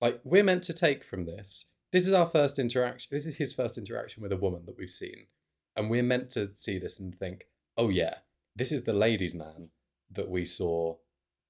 Like, 0.00 0.20
we're 0.24 0.44
meant 0.44 0.62
to 0.64 0.72
take 0.72 1.04
from 1.04 1.24
this. 1.24 1.72
This 1.92 2.06
is 2.06 2.12
our 2.12 2.26
first 2.26 2.58
interaction. 2.58 3.08
This 3.10 3.26
is 3.26 3.36
his 3.38 3.54
first 3.54 3.78
interaction 3.78 4.22
with 4.22 4.32
a 4.32 4.36
woman 4.36 4.62
that 4.66 4.76
we've 4.76 4.90
seen. 4.90 5.26
And 5.74 5.90
we're 5.90 6.02
meant 6.02 6.30
to 6.30 6.46
see 6.54 6.78
this 6.78 7.00
and 7.00 7.14
think, 7.14 7.46
oh, 7.76 7.88
yeah, 7.88 8.16
this 8.54 8.72
is 8.72 8.82
the 8.82 8.92
ladies' 8.92 9.34
man 9.34 9.68
that 10.10 10.28
we 10.28 10.44
saw 10.44 10.96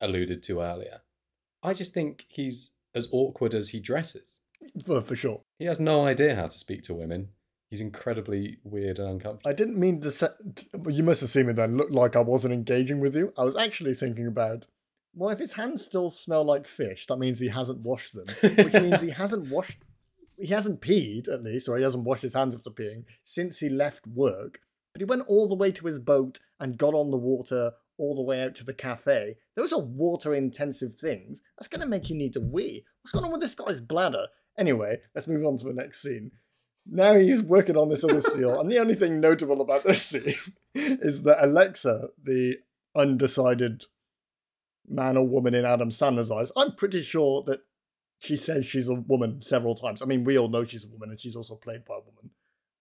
alluded 0.01 0.43
to 0.45 0.61
earlier. 0.61 1.03
I 1.63 1.73
just 1.73 1.95
think 1.95 2.27
he's 2.29 2.73
as 2.95 3.09
awkward 3.13 3.55
as 3.55 3.71
he 3.71 3.81
dresses. 3.81 4.43
for, 4.85 5.01
for 5.01 5.17
sure. 5.17 5.43
He 5.59 5.65
has 5.67 5.81
no 5.81 6.05
idea 6.07 6.37
how 6.37 6.47
to 6.47 6.59
speak 6.59 6.83
to 6.83 6.95
women. 6.95 7.31
He's 7.71 7.81
incredibly 7.81 8.59
weird 8.63 8.99
and 8.99 9.09
uncomfortable. 9.09 9.51
I 9.51 9.53
didn't 9.53 9.79
mean 9.79 10.01
to 10.03 10.11
say. 10.11 10.29
You 10.89 11.03
must 11.03 11.21
have 11.21 11.31
seen 11.31 11.47
me 11.47 11.53
then 11.53 11.77
look 11.77 11.91
like 11.91 12.15
I 12.15 12.21
wasn't 12.21 12.55
engaging 12.55 13.01
with 13.01 13.17
you. 13.17 13.33
I 13.37 13.43
was 13.43 13.57
actually 13.57 13.95
thinking 13.95 14.27
about. 14.27 14.69
Well, 15.17 15.31
if 15.31 15.39
his 15.39 15.55
hands 15.55 15.83
still 15.83 16.11
smell 16.11 16.45
like 16.45 16.67
fish, 16.67 17.07
that 17.07 17.19
means 17.19 17.41
he 17.41 17.49
hasn't 17.49 17.81
washed 17.81 18.15
them, 18.15 18.27
which 18.43 18.73
means 18.83 19.01
he 19.01 19.11
hasn't 19.11 19.49
washed. 19.49 19.79
He 20.39 20.49
hasn't 20.49 20.83
peed, 20.83 21.27
at 21.27 21.43
least, 21.43 21.71
or 21.71 21.79
he 21.79 21.83
hasn't 21.83 22.05
washed 22.05 22.23
his 22.23 22.35
hands 22.35 22.55
after 22.55 22.69
peeing 22.69 23.05
since 23.23 23.59
he 23.59 23.71
left 23.71 24.07
work. 24.07 24.61
But 24.93 25.01
he 25.01 25.07
went 25.07 25.27
all 25.27 25.49
the 25.49 25.55
way 25.55 25.73
to 25.73 25.87
his 25.87 25.99
boat 25.99 26.39
and 26.61 26.77
got 26.77 26.93
on 26.93 27.11
the 27.11 27.17
water 27.17 27.73
all 27.97 28.15
the 28.15 28.23
way 28.23 28.43
out 28.43 28.55
to 28.57 28.65
the 28.65 28.75
cafe. 28.75 29.37
Those 29.55 29.73
are 29.73 29.81
water 29.81 30.35
intensive 30.35 30.97
things. 30.97 31.41
That's 31.57 31.69
going 31.69 31.81
to 31.81 31.87
make 31.87 32.11
you 32.11 32.17
need 32.17 32.35
to 32.35 32.41
wee. 32.41 32.85
What's 33.01 33.13
going 33.13 33.25
on 33.25 33.33
with 33.33 33.41
this 33.41 33.55
guy's 33.55 33.81
bladder? 33.81 34.27
Anyway, 34.59 34.99
let's 35.15 35.27
move 35.27 35.47
on 35.47 35.57
to 35.57 35.65
the 35.65 35.73
next 35.73 36.03
scene. 36.03 36.33
Now 36.87 37.15
he's 37.15 37.43
working 37.43 37.77
on 37.79 37.89
this 37.89 38.05
other 38.05 38.21
seal, 38.21 38.61
and 38.61 38.71
the 38.71 38.79
only 38.79 38.95
thing 38.95 39.19
notable 39.19 39.63
about 39.63 39.85
this 39.85 40.03
scene 40.07 40.35
is 40.75 41.23
that 41.23 41.43
Alexa, 41.43 42.09
the 42.23 42.57
undecided 42.95 43.85
man 44.89 45.17
or 45.17 45.27
woman 45.27 45.55
in 45.55 45.65
Adam 45.65 45.91
Sandler's 45.91 46.31
eyes, 46.31 46.53
I'm 46.57 46.75
pretty 46.75 47.03
sure 47.03 47.43
that 47.47 47.61
she 48.19 48.37
says 48.37 48.67
she's 48.67 48.89
a 48.89 48.95
woman 48.95 49.41
several 49.41 49.75
times. 49.75 50.03
I 50.03 50.07
mean, 50.07 50.25
we 50.25 50.39
all 50.39 50.49
know 50.49 50.65
she's 50.65 50.85
a 50.85 50.89
woman, 50.89 51.11
and 51.11 51.21
she's 51.21 51.37
also 51.37 51.55
played 51.55 51.85
by 51.85 51.95
a 51.95 52.01
woman. 52.01 52.31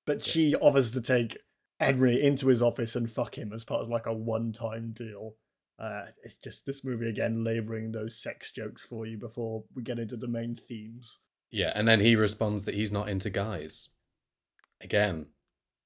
But 0.06 0.24
she 0.24 0.56
offers 0.56 0.92
to 0.92 1.02
take 1.02 1.38
Henry 1.80 2.22
into 2.22 2.48
his 2.48 2.62
office 2.62 2.96
and 2.96 3.10
fuck 3.10 3.38
him 3.38 3.52
as 3.54 3.64
part 3.64 3.82
of 3.82 3.90
like 3.90 4.06
a 4.06 4.14
one-time 4.14 4.92
deal. 4.94 5.36
Uh, 5.78 6.06
it's 6.24 6.38
just 6.38 6.66
this 6.66 6.86
movie 6.86 7.10
again 7.10 7.44
labouring 7.44 7.92
those 7.92 8.18
sex 8.18 8.52
jokes 8.52 8.86
for 8.86 9.06
you 9.06 9.18
before 9.18 9.66
we 9.76 9.84
get 9.84 10.00
into 10.00 10.16
the 10.16 10.28
main 10.28 10.56
themes. 10.56 11.20
Yeah, 11.52 11.72
and 11.76 11.88
then 11.88 12.00
he 12.00 12.16
responds 12.16 12.66
that 12.66 12.76
he's 12.76 12.92
not 12.92 13.10
into 13.10 13.30
guys. 13.30 13.90
Again, 14.82 15.28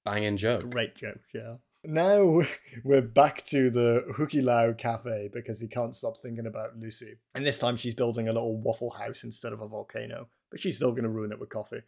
banging 0.06 0.38
joke. 0.38 0.70
Great 0.70 0.96
joke, 0.96 1.22
yeah. 1.34 1.56
Now 1.84 2.42
we're 2.84 3.02
back 3.02 3.46
to 3.48 3.70
the 3.70 4.04
Hukilau 4.18 4.78
cafe 4.78 5.30
because 5.34 5.60
he 5.60 5.68
can't 5.68 5.96
stop 5.96 6.18
thinking 6.22 6.46
about 6.46 6.78
Lucy. 6.78 7.16
And 7.36 7.46
this 7.46 7.60
time 7.60 7.78
she's 7.78 7.94
building 7.94 8.28
a 8.28 8.34
little 8.34 8.62
waffle 8.62 8.92
house 8.92 9.24
instead 9.24 9.54
of 9.54 9.62
a 9.62 9.68
volcano, 9.68 10.28
but 10.52 10.60
she's 10.60 10.76
still 10.76 10.92
going 10.92 11.04
to 11.04 11.10
ruin 11.10 11.32
it 11.32 11.40
with 11.40 11.50
coffee. 11.50 11.82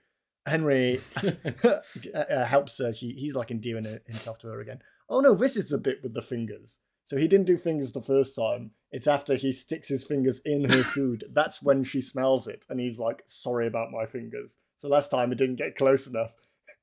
Henry 0.45 0.99
uh, 2.15 2.45
helps 2.45 2.77
her. 2.79 2.93
She, 2.93 3.11
he's 3.11 3.35
like 3.35 3.51
endearing 3.51 3.85
himself 4.05 4.39
to 4.39 4.47
her 4.47 4.61
again. 4.61 4.79
Oh 5.09 5.19
no, 5.19 5.35
this 5.35 5.57
is 5.57 5.69
the 5.69 5.77
bit 5.77 6.01
with 6.01 6.13
the 6.13 6.21
fingers. 6.21 6.79
So 7.03 7.17
he 7.17 7.27
didn't 7.27 7.47
do 7.47 7.57
fingers 7.57 7.91
the 7.91 8.01
first 8.01 8.35
time. 8.35 8.71
It's 8.91 9.07
after 9.07 9.35
he 9.35 9.51
sticks 9.51 9.89
his 9.89 10.05
fingers 10.05 10.39
in 10.45 10.69
her 10.69 10.83
food. 10.83 11.25
That's 11.33 11.61
when 11.61 11.83
she 11.83 11.99
smells 11.99 12.47
it. 12.47 12.65
And 12.69 12.79
he's 12.79 12.99
like, 12.99 13.23
sorry 13.25 13.67
about 13.67 13.91
my 13.91 14.05
fingers. 14.05 14.57
So 14.77 14.87
last 14.87 15.09
time 15.09 15.31
it 15.31 15.37
didn't 15.37 15.57
get 15.57 15.75
close 15.75 16.07
enough. 16.07 16.33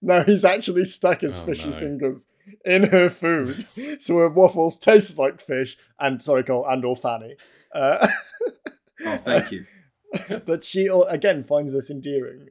Now 0.01 0.23
he's 0.25 0.45
actually 0.45 0.85
stuck 0.85 1.21
his 1.23 1.41
Oh, 1.41 1.45
fishy 1.45 1.71
no. 1.71 1.79
fingers 1.79 2.27
in 2.65 2.85
her 2.91 3.11
food. 3.11 3.67
so 4.01 4.19
her 4.19 4.29
waffles 4.29 4.79
taste 4.79 5.19
like 5.19 5.41
fish. 5.41 5.77
And 5.99 6.23
sorry, 6.23 6.45
Cole, 6.45 6.67
and 6.69 6.85
or 6.85 6.97
Fanny. 6.97 7.37
Uh, 7.75 8.07
Oh, 9.07 9.17
thank 9.19 9.53
you. 9.53 9.65
but 10.47 10.65
she 10.65 10.89
again 11.09 11.45
finds 11.45 11.73
this 11.73 11.91
endearing. 11.91 12.49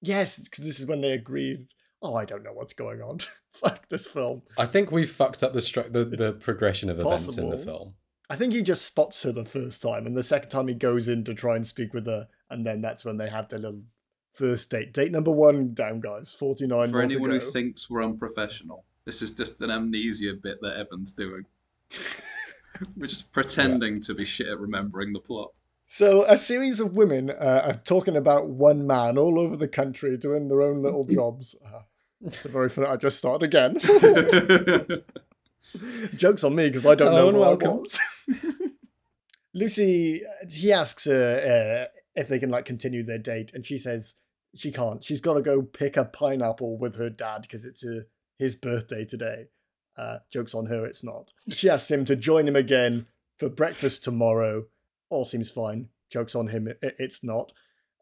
Yes, 0.00 0.38
'cause 0.48 0.64
this 0.64 0.78
is 0.78 0.86
when 0.86 1.00
they 1.00 1.10
agreed. 1.12 1.66
Oh, 2.00 2.14
I 2.14 2.24
don't 2.24 2.44
know 2.44 2.52
what's 2.52 2.72
going 2.74 3.02
on. 3.02 3.18
Fuck 3.52 3.88
this 3.88 4.06
film. 4.06 4.42
I 4.56 4.66
think 4.66 4.92
we've 4.92 5.10
fucked 5.10 5.42
up 5.42 5.52
the 5.52 5.58
stru- 5.58 5.92
the, 5.92 6.04
the 6.04 6.32
progression 6.34 6.88
of 6.90 7.00
events 7.00 7.36
in 7.38 7.50
the 7.50 7.58
film. 7.58 7.94
I 8.30 8.36
think 8.36 8.52
he 8.52 8.62
just 8.62 8.82
spots 8.82 9.22
her 9.24 9.32
the 9.32 9.44
first 9.44 9.82
time, 9.82 10.06
and 10.06 10.16
the 10.16 10.22
second 10.22 10.50
time 10.50 10.68
he 10.68 10.74
goes 10.74 11.08
in 11.08 11.24
to 11.24 11.34
try 11.34 11.56
and 11.56 11.66
speak 11.66 11.92
with 11.94 12.06
her, 12.06 12.28
and 12.50 12.64
then 12.64 12.80
that's 12.80 13.04
when 13.04 13.16
they 13.16 13.28
have 13.28 13.48
their 13.48 13.58
little 13.58 13.82
first 14.32 14.70
date. 14.70 14.92
Date 14.92 15.12
number 15.12 15.30
one 15.30 15.74
down, 15.74 16.00
guys. 16.00 16.34
Forty 16.34 16.66
nine. 16.66 16.90
For 16.90 17.02
anyone 17.02 17.30
who 17.30 17.40
thinks 17.40 17.88
we're 17.88 18.04
unprofessional, 18.04 18.84
this 19.04 19.22
is 19.22 19.32
just 19.32 19.60
an 19.62 19.70
amnesia 19.70 20.34
bit 20.34 20.60
that 20.62 20.76
Evan's 20.76 21.12
doing. 21.12 21.44
we're 22.96 23.06
just 23.06 23.30
pretending 23.32 24.00
to 24.02 24.14
be 24.14 24.24
shit 24.24 24.48
at 24.48 24.58
remembering 24.58 25.12
the 25.12 25.20
plot. 25.20 25.52
So 25.86 26.24
a 26.24 26.36
series 26.36 26.80
of 26.80 26.94
women 26.96 27.30
uh, 27.30 27.62
are 27.64 27.80
talking 27.84 28.14
about 28.16 28.46
one 28.48 28.86
man 28.86 29.16
all 29.16 29.38
over 29.40 29.56
the 29.56 29.68
country 29.68 30.16
doing 30.18 30.48
their 30.48 30.60
own 30.62 30.82
little 30.82 31.04
jobs. 31.10 31.54
Uh, 31.64 31.80
It's 32.24 32.44
a 32.44 32.48
very 32.50 32.68
funny. 32.68 32.88
I 32.88 32.96
just 32.96 33.16
started 33.18 33.44
again. 33.46 33.78
Joke's 36.16 36.44
on 36.44 36.54
me 36.54 36.68
because 36.68 36.86
I 36.86 36.94
don't 36.94 37.12
Hello 37.12 37.30
know 37.30 37.38
what 37.38 37.62
who 37.62 37.70
I 37.70 37.74
was. 37.74 37.98
Lucy, 39.54 40.22
uh, 40.24 40.46
he 40.50 40.72
asks 40.72 41.04
her 41.06 41.88
uh, 41.90 41.97
if 42.18 42.28
they 42.28 42.38
can 42.38 42.50
like 42.50 42.64
continue 42.64 43.04
their 43.04 43.18
date, 43.18 43.52
and 43.54 43.64
she 43.64 43.78
says 43.78 44.16
she 44.54 44.72
can't. 44.72 45.04
She's 45.04 45.20
got 45.20 45.34
to 45.34 45.40
go 45.42 45.62
pick 45.62 45.96
a 45.96 46.04
pineapple 46.04 46.76
with 46.76 46.96
her 46.96 47.08
dad 47.08 47.42
because 47.42 47.64
it's 47.64 47.84
uh, 47.84 48.00
his 48.38 48.54
birthday 48.54 49.04
today. 49.04 49.46
Uh, 49.96 50.18
joke's 50.32 50.54
on 50.54 50.66
her, 50.66 50.84
it's 50.84 51.04
not. 51.04 51.32
She 51.50 51.70
asks 51.70 51.90
him 51.90 52.04
to 52.06 52.16
join 52.16 52.46
him 52.46 52.56
again 52.56 53.06
for 53.36 53.48
breakfast 53.48 54.04
tomorrow. 54.04 54.64
All 55.10 55.24
seems 55.24 55.50
fine. 55.50 55.88
Joke's 56.10 56.34
on 56.34 56.48
him, 56.48 56.68
it, 56.68 56.78
it's 56.98 57.22
not. 57.22 57.52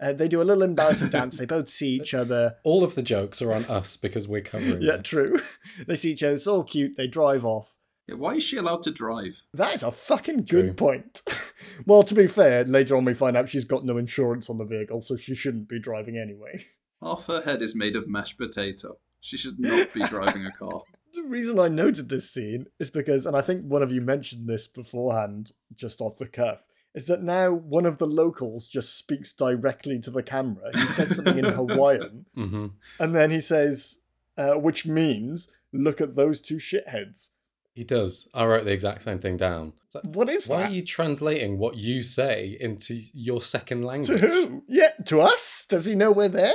Uh, 0.00 0.12
they 0.12 0.28
do 0.28 0.42
a 0.42 0.44
little 0.44 0.62
embarrassing 0.62 1.08
dance. 1.10 1.36
They 1.36 1.46
both 1.46 1.68
see 1.68 1.94
each 1.96 2.12
other. 2.22 2.56
All 2.64 2.84
of 2.84 2.94
the 2.94 3.02
jokes 3.02 3.40
are 3.40 3.52
on 3.52 3.64
us 3.66 3.96
because 3.96 4.28
we're 4.28 4.42
covering. 4.42 4.82
Yeah, 4.82 4.96
this. 4.98 5.08
true. 5.08 5.40
They 5.86 5.96
see 5.96 6.12
each 6.12 6.22
other. 6.22 6.34
It's 6.34 6.46
all 6.46 6.64
cute. 6.64 6.96
They 6.96 7.06
drive 7.06 7.44
off. 7.44 7.75
Yeah, 8.08 8.14
why 8.16 8.34
is 8.34 8.44
she 8.44 8.56
allowed 8.56 8.82
to 8.84 8.90
drive? 8.90 9.42
That 9.54 9.74
is 9.74 9.82
a 9.82 9.90
fucking 9.90 10.44
good 10.44 10.66
True. 10.66 10.74
point. 10.74 11.22
well, 11.86 12.02
to 12.04 12.14
be 12.14 12.26
fair, 12.26 12.64
later 12.64 12.96
on 12.96 13.04
we 13.04 13.14
find 13.14 13.36
out 13.36 13.48
she's 13.48 13.64
got 13.64 13.84
no 13.84 13.98
insurance 13.98 14.48
on 14.48 14.58
the 14.58 14.64
vehicle, 14.64 15.02
so 15.02 15.16
she 15.16 15.34
shouldn't 15.34 15.68
be 15.68 15.80
driving 15.80 16.16
anyway. 16.16 16.64
Half 17.02 17.26
her 17.26 17.42
head 17.42 17.62
is 17.62 17.74
made 17.74 17.96
of 17.96 18.08
mashed 18.08 18.38
potato. 18.38 18.94
She 19.20 19.36
should 19.36 19.58
not 19.58 19.92
be 19.92 20.02
driving 20.08 20.46
a 20.46 20.52
car. 20.52 20.82
The 21.14 21.24
reason 21.24 21.58
I 21.58 21.68
noted 21.68 22.08
this 22.08 22.30
scene 22.30 22.66
is 22.78 22.90
because, 22.90 23.26
and 23.26 23.36
I 23.36 23.40
think 23.40 23.62
one 23.62 23.82
of 23.82 23.90
you 23.90 24.00
mentioned 24.00 24.48
this 24.48 24.66
beforehand, 24.66 25.52
just 25.74 26.00
off 26.00 26.18
the 26.18 26.26
cuff, 26.26 26.66
is 26.94 27.06
that 27.06 27.22
now 27.22 27.50
one 27.52 27.86
of 27.86 27.98
the 27.98 28.06
locals 28.06 28.68
just 28.68 28.96
speaks 28.96 29.32
directly 29.32 29.98
to 30.00 30.10
the 30.10 30.22
camera. 30.22 30.70
He 30.74 30.86
says 30.86 31.16
something 31.16 31.38
in 31.38 31.44
Hawaiian, 31.54 32.26
hmm 32.34 32.66
and 33.00 33.14
then 33.14 33.30
he 33.30 33.40
says, 33.40 33.98
uh, 34.38 34.54
which 34.54 34.86
means, 34.86 35.48
look 35.72 36.00
at 36.00 36.14
those 36.14 36.40
two 36.40 36.56
shitheads. 36.56 37.30
He 37.76 37.84
does. 37.84 38.26
I 38.32 38.46
wrote 38.46 38.64
the 38.64 38.72
exact 38.72 39.02
same 39.02 39.18
thing 39.18 39.36
down. 39.36 39.74
Like, 39.94 40.04
What 40.16 40.30
is 40.30 40.48
why 40.48 40.56
that? 40.56 40.62
Why 40.64 40.70
are 40.70 40.74
you 40.74 40.82
translating 40.82 41.58
what 41.58 41.76
you 41.76 42.02
say 42.02 42.56
into 42.58 42.98
your 43.12 43.42
second 43.42 43.82
language? 43.84 44.18
To 44.18 44.26
who? 44.26 44.64
Yeah, 44.66 44.88
to 45.04 45.20
us? 45.20 45.66
Does 45.68 45.84
he 45.84 45.94
know 45.94 46.10
we're 46.10 46.28
there? 46.30 46.54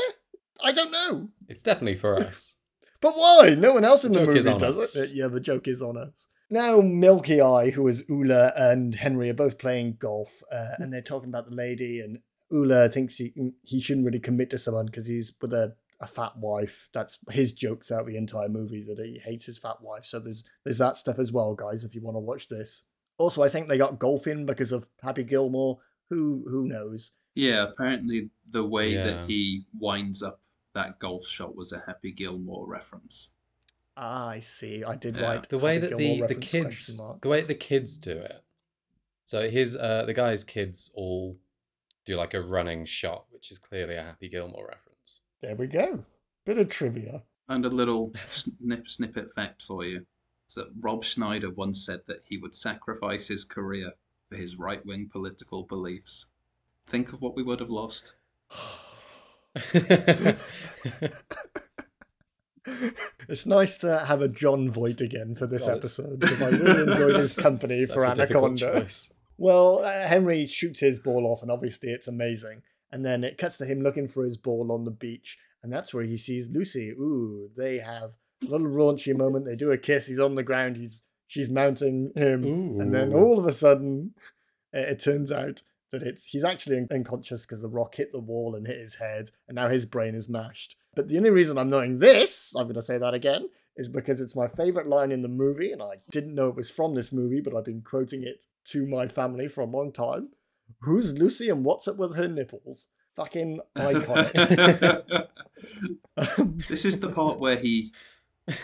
I 0.63 0.71
don't 0.71 0.91
know. 0.91 1.29
It's 1.47 1.61
definitely 1.61 1.95
for 1.95 2.17
us. 2.17 2.57
But 3.01 3.17
why? 3.17 3.55
No 3.57 3.73
one 3.73 3.83
else 3.83 4.03
in 4.05 4.11
The 4.11 4.19
the, 4.19 4.25
movie 4.27 4.41
does 4.59 4.77
us. 4.77 4.95
it. 4.95 5.15
Yeah, 5.15 5.27
the 5.27 5.39
joke 5.39 5.67
is 5.67 5.81
on 5.81 5.97
us. 5.97 6.27
Now, 6.51 6.81
Milky 6.81 7.41
Eye, 7.41 7.71
who 7.71 7.87
is 7.87 8.03
Ula, 8.07 8.53
and 8.55 8.93
Henry 8.93 9.31
are 9.31 9.33
both 9.33 9.57
playing 9.57 9.95
golf, 9.99 10.43
uh, 10.51 10.73
and 10.77 10.93
they're 10.93 11.01
talking 11.01 11.29
about 11.29 11.49
the 11.49 11.55
lady. 11.55 11.99
And 11.99 12.19
Ula 12.51 12.89
thinks 12.89 13.15
he 13.15 13.33
he 13.63 13.79
shouldn't 13.81 14.05
really 14.05 14.19
commit 14.19 14.51
to 14.51 14.59
someone 14.59 14.85
because 14.85 15.07
he's 15.07 15.33
with 15.41 15.51
a, 15.51 15.73
a 16.01 16.07
fat 16.07 16.35
wife. 16.37 16.89
That's 16.93 17.17
his 17.29 17.51
joke 17.53 17.85
throughout 17.85 18.07
the 18.07 18.17
entire 18.17 18.49
movie 18.49 18.83
that 18.83 18.99
he 19.05 19.19
hates 19.23 19.45
his 19.45 19.57
fat 19.57 19.81
wife. 19.81 20.05
So 20.05 20.19
there's 20.19 20.43
there's 20.65 20.79
that 20.79 20.97
stuff 20.97 21.19
as 21.19 21.31
well, 21.31 21.53
guys. 21.55 21.83
If 21.83 21.95
you 21.95 22.01
want 22.01 22.15
to 22.15 22.19
watch 22.19 22.47
this. 22.49 22.83
Also, 23.17 23.43
I 23.43 23.49
think 23.49 23.67
they 23.67 23.77
got 23.77 23.99
golf 23.99 24.25
in 24.27 24.45
because 24.45 24.71
of 24.71 24.87
Happy 25.01 25.23
Gilmore. 25.23 25.79
Who 26.09 26.43
who 26.49 26.65
knows? 26.67 27.11
Yeah, 27.35 27.67
apparently 27.71 28.31
the 28.49 28.65
way 28.65 28.89
Yeah. 28.95 29.03
that 29.05 29.29
he 29.29 29.65
winds 29.79 30.21
up 30.21 30.41
that 30.73 30.99
golf 30.99 31.25
shot 31.27 31.55
was 31.55 31.71
a 31.71 31.79
Happy 31.85 32.11
Gilmore 32.11 32.67
reference. 32.67 33.29
Ah, 33.95 34.29
I 34.29 34.39
see. 34.39 34.83
I 34.83 34.95
did 34.95 35.15
Yeah. 35.15 35.21
write 35.23 35.49
The 35.49 35.57
way 35.57 35.75
Happy 35.75 35.87
that 35.87 35.97
Gilmore 35.97 36.27
the, 36.27 36.33
the 36.33 36.39
kids 36.41 36.99
the 37.21 37.27
way 37.29 37.41
the 37.41 37.55
kids 37.55 37.97
do 37.97 38.17
it. 38.17 38.41
So 39.25 39.49
his 39.49 39.75
uh 39.75 40.05
the 40.05 40.13
guy's 40.13 40.43
kids 40.43 40.91
all 40.95 41.37
do 42.05 42.15
like 42.15 42.33
a 42.33 42.41
running 42.41 42.85
shot, 42.85 43.27
which 43.29 43.51
is 43.51 43.59
clearly 43.59 43.95
a 43.95 44.01
Happy 44.03 44.27
Gilmore 44.29 44.67
reference. 44.67 44.90
There 45.41 45.55
we 45.55 45.67
go. 45.67 46.05
Bit 46.45 46.59
of 46.59 46.69
trivia. 46.69 47.23
And 47.49 47.65
a 47.65 47.69
little 47.69 48.13
snip, 48.29 48.87
snippet 48.87 49.31
fact 49.31 49.61
for 49.61 49.83
you 49.83 50.05
is 50.47 50.55
that 50.55 50.71
Rob 50.79 51.03
Schneider 51.03 51.49
once 51.49 51.85
said 51.85 52.01
that 52.07 52.19
he 52.27 52.37
would 52.37 52.53
sacrifice 52.53 53.27
his 53.27 53.43
career 53.43 53.93
for 54.29 54.35
his 54.35 54.57
right 54.57 54.85
wing 54.85 55.09
political 55.11 55.63
beliefs. 55.63 56.27
Think 56.85 57.11
of 57.11 57.21
what 57.21 57.35
we 57.35 57.43
would 57.43 57.59
have 57.59 57.69
lost. 57.69 58.15
it's 59.73 60.37
nice 63.45 63.77
to 63.79 64.05
have 64.05 64.21
a 64.21 64.27
Jon 64.27 64.69
Voight 64.69 65.01
again 65.01 65.35
for 65.35 65.47
this 65.47 65.65
God, 65.65 65.77
episode 65.77 66.19
because 66.19 66.41
I 66.41 66.49
really 66.49 66.91
enjoyed 66.91 67.15
his 67.15 67.33
company 67.33 67.85
for 67.85 68.03
a 68.03 68.11
Anaconda. 68.11 68.87
Well, 69.37 69.79
uh, 69.83 70.07
Henry 70.07 70.45
shoots 70.45 70.81
his 70.81 70.99
ball 70.99 71.25
off, 71.25 71.41
and 71.41 71.49
obviously 71.49 71.89
it's 71.89 72.07
amazing. 72.07 72.61
And 72.91 73.05
then 73.05 73.23
it 73.23 73.37
cuts 73.37 73.57
to 73.57 73.65
him 73.65 73.81
looking 73.81 74.07
for 74.07 74.23
his 74.25 74.37
ball 74.37 74.71
on 74.71 74.83
the 74.83 74.91
beach, 74.91 75.37
and 75.63 75.71
that's 75.71 75.93
where 75.93 76.03
he 76.03 76.17
sees 76.17 76.49
Lucy. 76.49 76.89
Ooh, 76.89 77.49
they 77.55 77.79
have 77.79 78.11
a 78.43 78.47
little 78.47 78.67
raunchy 78.67 79.15
moment. 79.15 79.45
They 79.45 79.55
do 79.55 79.71
a 79.71 79.77
kiss. 79.77 80.07
He's 80.07 80.19
on 80.19 80.35
the 80.35 80.43
ground. 80.43 80.75
He's 80.77 80.97
she's 81.27 81.49
mounting 81.49 82.11
him, 82.15 82.43
and 82.81 82.93
then 82.93 83.13
all 83.13 83.39
of 83.39 83.45
a 83.45 83.51
sudden, 83.53 84.13
it, 84.73 84.89
it 84.89 84.99
turns 84.99 85.31
out 85.31 85.61
that 85.91 86.03
it's 86.03 86.25
he's 86.27 86.43
actually 86.43 86.77
un- 86.77 86.87
unconscious 86.91 87.45
because 87.45 87.61
the 87.61 87.69
rock 87.69 87.95
hit 87.95 88.11
the 88.11 88.19
wall 88.19 88.55
and 88.55 88.67
hit 88.67 88.79
his 88.79 88.95
head, 88.95 89.29
and 89.47 89.55
now 89.55 89.69
his 89.69 89.85
brain 89.85 90.15
is 90.15 90.27
mashed. 90.27 90.75
But 90.95 91.07
the 91.07 91.17
only 91.17 91.29
reason 91.29 91.57
I'm 91.57 91.69
knowing 91.69 91.99
this, 91.99 92.53
I'm 92.55 92.63
going 92.63 92.75
to 92.75 92.81
say 92.81 92.97
that 92.97 93.13
again, 93.13 93.47
is 93.77 93.87
because 93.87 94.19
it's 94.19 94.35
my 94.35 94.47
favorite 94.47 94.87
line 94.87 95.11
in 95.13 95.21
the 95.21 95.29
movie, 95.29 95.71
and 95.71 95.81
I 95.81 95.95
didn't 96.09 96.35
know 96.35 96.49
it 96.49 96.55
was 96.55 96.69
from 96.69 96.95
this 96.95 97.13
movie, 97.13 97.39
but 97.39 97.55
I've 97.55 97.63
been 97.65 97.81
quoting 97.81 98.23
it 98.23 98.45
to 98.65 98.85
my 98.85 99.07
family 99.07 99.47
for 99.47 99.61
a 99.61 99.65
long 99.65 99.93
time. 99.93 100.29
Who's 100.79 101.17
Lucy 101.17 101.49
and 101.49 101.63
what's 101.63 101.87
up 101.87 101.97
with 101.97 102.15
her 102.15 102.27
nipples? 102.27 102.87
Fucking 103.15 103.59
iconic. 103.75 105.27
Um, 106.17 106.57
this 106.69 106.85
is 106.85 106.99
the 106.99 107.09
part 107.09 107.39
where 107.39 107.57
he 107.57 107.91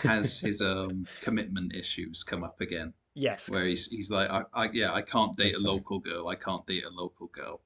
has 0.02 0.38
his 0.40 0.60
um, 0.60 1.06
commitment 1.22 1.74
issues 1.74 2.22
come 2.22 2.44
up 2.44 2.60
again, 2.60 2.92
yes. 3.14 3.48
where 3.50 3.64
he's 3.64 3.86
he's 3.86 4.10
like, 4.10 4.30
I, 4.30 4.42
I 4.52 4.68
yeah, 4.72 4.92
I 4.92 5.02
can't 5.02 5.36
date 5.36 5.56
a 5.58 5.62
local 5.62 6.00
girl, 6.00 6.28
I 6.28 6.34
can't 6.34 6.66
date 6.66 6.84
a 6.84 6.90
local 6.90 7.28
girl, 7.28 7.62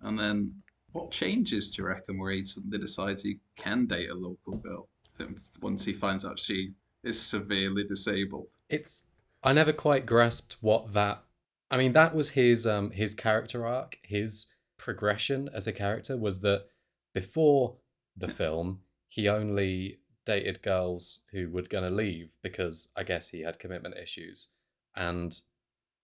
and 0.00 0.18
then 0.18 0.62
what 0.92 1.10
changes 1.10 1.68
do 1.70 1.82
you 1.82 1.88
reckon 1.88 2.18
where 2.18 2.30
he 2.30 2.44
suddenly 2.44 2.78
decides 2.78 3.22
he 3.22 3.38
can 3.56 3.86
date 3.86 4.10
a 4.10 4.14
local 4.14 4.58
girl? 4.58 4.88
I 5.14 5.24
think 5.24 5.38
once 5.60 5.84
he 5.84 5.92
finds 5.92 6.24
out 6.24 6.38
she 6.38 6.70
is 7.02 7.20
severely 7.20 7.84
disabled. 7.84 8.50
It's 8.68 9.02
I 9.42 9.52
never 9.52 9.72
quite 9.72 10.06
grasped 10.06 10.56
what 10.60 10.92
that 10.94 11.23
I 11.70 11.76
mean 11.76 11.92
that 11.92 12.14
was 12.14 12.30
his 12.30 12.66
um 12.66 12.90
his 12.90 13.14
character 13.14 13.66
arc, 13.66 13.98
his 14.02 14.46
progression 14.78 15.48
as 15.52 15.66
a 15.66 15.72
character 15.72 16.16
was 16.16 16.40
that 16.40 16.66
before 17.12 17.76
the 18.16 18.28
film 18.28 18.80
he 19.08 19.28
only 19.28 19.98
dated 20.24 20.62
girls 20.62 21.24
who 21.32 21.50
were 21.50 21.62
going 21.62 21.88
to 21.88 21.94
leave 21.94 22.36
because 22.42 22.90
I 22.96 23.02
guess 23.02 23.30
he 23.30 23.42
had 23.42 23.58
commitment 23.58 23.96
issues 23.96 24.48
and 24.96 25.38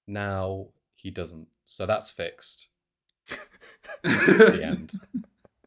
now 0.07 0.68
he 0.94 1.11
doesn't. 1.11 1.49
So 1.64 1.87
that's 1.87 2.11
fixed. 2.11 2.68
the 4.03 4.61
end. 4.64 4.92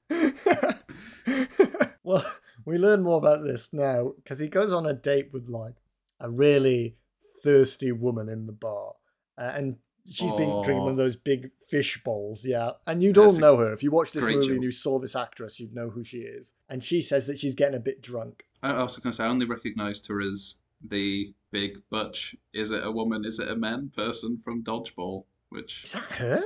well, 2.04 2.26
we 2.66 2.78
learn 2.78 3.04
more 3.04 3.18
about 3.18 3.44
this 3.44 3.74
now 3.74 4.14
because 4.16 4.40
he 4.40 4.48
goes 4.48 4.72
on 4.74 4.86
a 4.86 4.94
date 4.94 5.30
with 5.34 5.50
like 5.50 5.76
a 6.20 6.30
really 6.30 6.98
thirsty 7.44 7.92
woman 7.92 8.30
in 8.30 8.46
the 8.46 8.54
bar, 8.54 8.94
uh, 9.38 9.52
and 9.56 9.78
she's 10.06 10.32
been 10.34 10.50
drinking 10.64 10.78
one 10.84 10.92
of 10.94 11.00
Oh. 11.00 11.04
those 11.04 11.16
big 11.16 11.50
fish 11.70 12.02
bowls. 12.04 12.46
Yeah, 12.46 12.72
and 12.88 13.02
you'd 13.04 13.16
That's 13.16 13.36
all 13.36 13.40
know 13.40 13.58
her 13.58 13.72
if 13.74 13.84
you 13.84 13.92
watched 13.92 14.14
this 14.14 14.26
movie 14.26 14.48
joke. 14.48 14.56
and 14.56 14.64
you 14.64 14.72
saw 14.72 15.00
this 15.00 15.16
actress, 15.16 15.60
you'd 15.60 15.74
know 15.74 15.90
who 15.90 16.04
she 16.04 16.20
is. 16.20 16.54
And 16.70 16.84
she 16.84 17.02
says 17.02 17.28
that 17.28 17.40
she's 17.40 17.56
getting 17.56 17.76
a 17.76 17.80
bit 17.80 18.02
drunk. 18.02 18.46
I 18.62 18.72
I 18.72 18.84
was 18.84 18.98
going 18.98 19.12
to 19.12 19.18
say, 19.18 19.24
I 19.24 19.28
only 19.28 19.46
recognised 19.46 20.08
her 20.08 20.22
as 20.22 20.56
the 20.86 21.34
big 21.52 21.78
butch. 21.90 22.36
Is 22.54 22.72
it 22.72 22.84
a 22.86 22.92
woman? 22.92 23.24
Is 23.26 23.40
it 23.40 23.50
a 23.50 23.56
man 23.56 23.92
person 23.96 24.38
from 24.38 24.64
Dodgeball? 24.64 25.26
Which, 25.50 25.84
Is 25.84 25.92
that 25.94 26.04
her? 26.04 26.44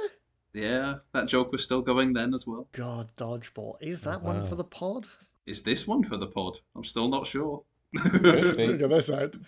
yeah, 0.53 0.95
that 1.13 1.27
joke 1.27 1.51
was 1.51 1.63
still 1.63 1.81
going 1.81 2.13
then 2.13 2.33
as 2.33 2.45
well. 2.45 2.67
God, 2.73 3.11
dodgeball. 3.15 3.75
Is 3.81 4.01
that 4.01 4.19
Oh, 4.21 4.25
one 4.27 4.41
wow. 4.41 4.45
for 4.47 4.55
the 4.55 4.63
pod? 4.63 5.07
Is 5.45 5.61
this 5.61 5.87
one 5.87 6.03
for 6.03 6.17
the 6.17 6.27
pod? 6.27 6.57
I'm 6.75 6.83
still 6.83 7.07
not 7.07 7.25
sure. 7.25 7.63
Could 7.95 8.57
be. 8.57 8.67
Figure 8.67 8.87
this 8.89 9.09
out. 9.19 9.35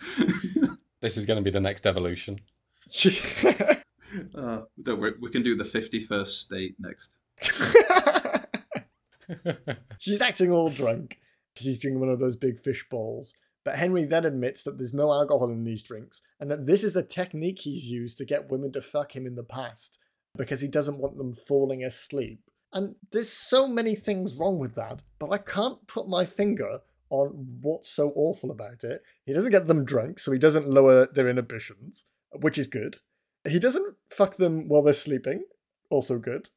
This 1.02 1.16
is 1.16 1.24
going 1.26 1.36
to 1.38 1.42
be 1.42 1.50
the 1.50 1.60
next 1.60 1.86
evolution. 1.86 2.36
uh, 4.34 4.62
don't 4.82 5.00
worry, 5.00 5.12
we 5.20 5.30
can 5.30 5.42
do 5.42 5.54
the 5.54 5.64
51st 5.64 6.26
state 6.26 6.76
next. 6.78 7.18
She's 9.98 10.20
acting 10.20 10.50
all 10.50 10.70
drunk. 10.70 11.18
She's 11.56 11.78
drinking 11.78 12.00
one 12.00 12.08
of 12.08 12.18
those 12.18 12.36
big 12.36 12.58
fish 12.58 12.86
balls. 12.90 13.34
But 13.64 13.76
Henry 13.76 14.04
then 14.04 14.24
admits 14.24 14.64
that 14.64 14.78
there's 14.78 14.94
no 14.94 15.12
alcohol 15.12 15.50
in 15.50 15.64
these 15.64 15.82
drinks 15.82 16.22
and 16.40 16.50
that 16.50 16.66
this 16.66 16.82
is 16.82 16.96
a 16.96 17.02
technique 17.02 17.60
he's 17.60 17.84
used 17.84 18.16
to 18.18 18.24
get 18.24 18.50
women 18.50 18.72
to 18.72 18.80
fuck 18.80 19.14
him 19.14 19.26
in 19.26 19.34
the 19.34 19.44
past 19.44 19.98
because 20.36 20.60
he 20.60 20.68
doesn't 20.68 20.98
want 20.98 21.18
them 21.18 21.34
falling 21.34 21.84
asleep. 21.84 22.40
And 22.72 22.94
there's 23.10 23.28
so 23.28 23.66
many 23.66 23.94
things 23.94 24.34
wrong 24.34 24.58
with 24.58 24.74
that, 24.76 25.02
but 25.18 25.30
I 25.30 25.38
can't 25.38 25.86
put 25.88 26.08
my 26.08 26.24
finger 26.24 26.78
on 27.10 27.58
what's 27.60 27.90
so 27.90 28.12
awful 28.14 28.50
about 28.50 28.84
it. 28.84 29.02
He 29.26 29.32
doesn't 29.32 29.50
get 29.50 29.66
them 29.66 29.84
drunk, 29.84 30.20
so 30.20 30.30
he 30.30 30.38
doesn't 30.38 30.68
lower 30.68 31.06
their 31.06 31.28
inhibitions, 31.28 32.04
which 32.32 32.58
is 32.58 32.66
good. 32.66 32.98
He 33.48 33.58
doesn't 33.58 33.96
fuck 34.10 34.36
them 34.36 34.68
while 34.68 34.82
they're 34.82 34.92
sleeping, 34.92 35.44
also 35.88 36.18
good. 36.18 36.50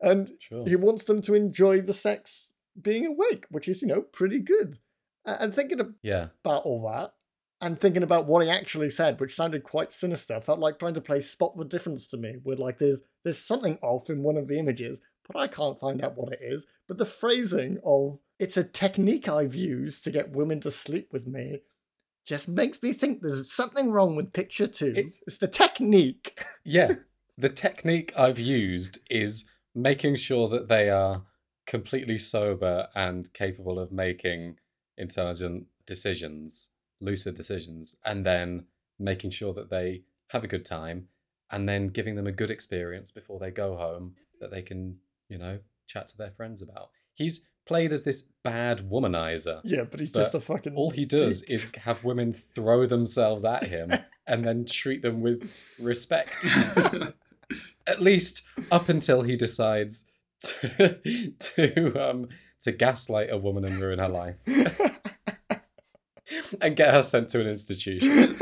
And 0.00 0.30
Sure. 0.38 0.66
he 0.66 0.76
wants 0.76 1.04
them 1.04 1.22
to 1.22 1.34
enjoy 1.34 1.80
the 1.80 1.94
sex 1.94 2.50
being 2.80 3.06
awake, 3.06 3.46
which 3.50 3.68
is, 3.68 3.80
you 3.82 3.88
know, 3.88 4.02
pretty 4.02 4.38
good. 4.38 4.78
And 5.24 5.54
thinking 5.54 5.94
Yeah. 6.02 6.28
about 6.44 6.64
all 6.64 6.82
that, 6.90 7.14
and 7.60 7.80
thinking 7.80 8.02
about 8.02 8.26
what 8.26 8.44
he 8.44 8.50
actually 8.50 8.90
said, 8.90 9.18
which 9.18 9.34
sounded 9.34 9.64
quite 9.64 9.90
sinister, 9.90 10.40
felt 10.40 10.58
like 10.58 10.78
trying 10.78 10.94
to 10.94 11.00
play 11.00 11.20
spot 11.20 11.56
the 11.56 11.64
difference 11.64 12.06
to 12.08 12.18
me. 12.18 12.36
Where 12.42 12.56
like 12.56 12.78
there's 12.78 13.02
there's 13.22 13.38
something 13.38 13.78
off 13.82 14.10
in 14.10 14.22
one 14.22 14.36
of 14.36 14.46
the 14.46 14.58
images, 14.58 15.00
but 15.26 15.36
I 15.38 15.48
can't 15.48 15.78
find 15.78 16.04
out 16.04 16.16
what 16.16 16.34
it 16.34 16.40
is. 16.42 16.66
But 16.86 16.98
the 16.98 17.06
phrasing 17.06 17.80
of 17.82 18.20
it's 18.38 18.58
a 18.58 18.62
technique 18.62 19.28
I've 19.28 19.54
used 19.54 20.04
to 20.04 20.10
get 20.10 20.30
women 20.36 20.60
to 20.60 20.70
sleep 20.70 21.12
with 21.12 21.26
me 21.26 21.62
just 22.26 22.48
makes 22.48 22.82
me 22.82 22.92
think 22.92 23.22
there's 23.22 23.52
something 23.52 23.90
wrong 23.92 24.16
with 24.16 24.32
picture 24.32 24.66
two. 24.66 24.88
It's- 24.88 25.20
it's 25.26 25.38
the 25.38 25.48
technique. 25.48 26.38
Yeah. 26.64 26.94
The 27.38 27.48
technique 27.48 28.12
I've 28.18 28.40
used 28.40 28.98
is 29.08 29.44
making 29.74 30.16
sure 30.16 30.48
that 30.48 30.66
they 30.68 30.90
are 30.90 31.22
completely 31.66 32.18
sober 32.18 32.88
and 32.96 33.32
capable 33.34 33.78
of 33.78 33.92
making 33.92 34.58
intelligent 34.98 35.66
decisions, 35.86 36.70
lucid 37.00 37.34
decisions, 37.34 37.94
and 38.04 38.26
then 38.26 38.64
making 38.98 39.30
sure 39.30 39.52
that 39.54 39.70
they 39.70 40.02
have 40.30 40.42
a 40.42 40.48
good 40.48 40.64
time 40.64 41.06
and 41.52 41.68
then 41.68 41.88
giving 41.88 42.16
them 42.16 42.26
a 42.26 42.32
good 42.32 42.50
experience 42.50 43.10
before 43.12 43.38
they 43.38 43.50
go 43.52 43.76
home 43.76 44.14
that 44.40 44.50
they 44.50 44.62
can, 44.62 44.96
you 45.28 45.38
know, 45.38 45.60
chat 45.86 46.08
to 46.08 46.16
their 46.16 46.30
friends 46.32 46.62
about. 46.62 46.88
He's 47.14 47.46
played 47.66 47.92
as 47.92 48.04
this 48.04 48.22
bad 48.42 48.88
womanizer. 48.88 49.60
Yeah, 49.64 49.82
but 49.82 50.00
he's 50.00 50.12
But 50.12 50.20
just 50.20 50.34
a 50.34 50.40
fucking. 50.40 50.74
All 50.74 50.90
he 50.90 51.04
does 51.04 51.42
is 51.42 51.72
have 51.76 52.04
women 52.04 52.32
throw 52.32 52.86
themselves 52.86 53.44
at 53.44 53.64
him 53.64 53.92
and 54.26 54.44
then 54.44 54.64
treat 54.64 55.02
them 55.02 55.20
with 55.20 55.52
respect. 55.78 56.46
At 57.86 58.00
least 58.00 58.42
up 58.72 58.88
until 58.88 59.22
he 59.22 59.36
decides 59.36 60.10
to 60.40 60.98
to 61.38 61.94
um 62.08 62.26
to 62.60 62.72
gaslight 62.72 63.30
a 63.30 63.36
woman 63.38 63.64
and 63.64 63.78
ruin 63.78 64.00
her 64.00 64.08
life 64.08 64.40
and 66.60 66.74
get 66.76 66.92
her 66.92 67.02
sent 67.02 67.28
to 67.30 67.40
an 67.40 67.46
institution. 67.46 68.36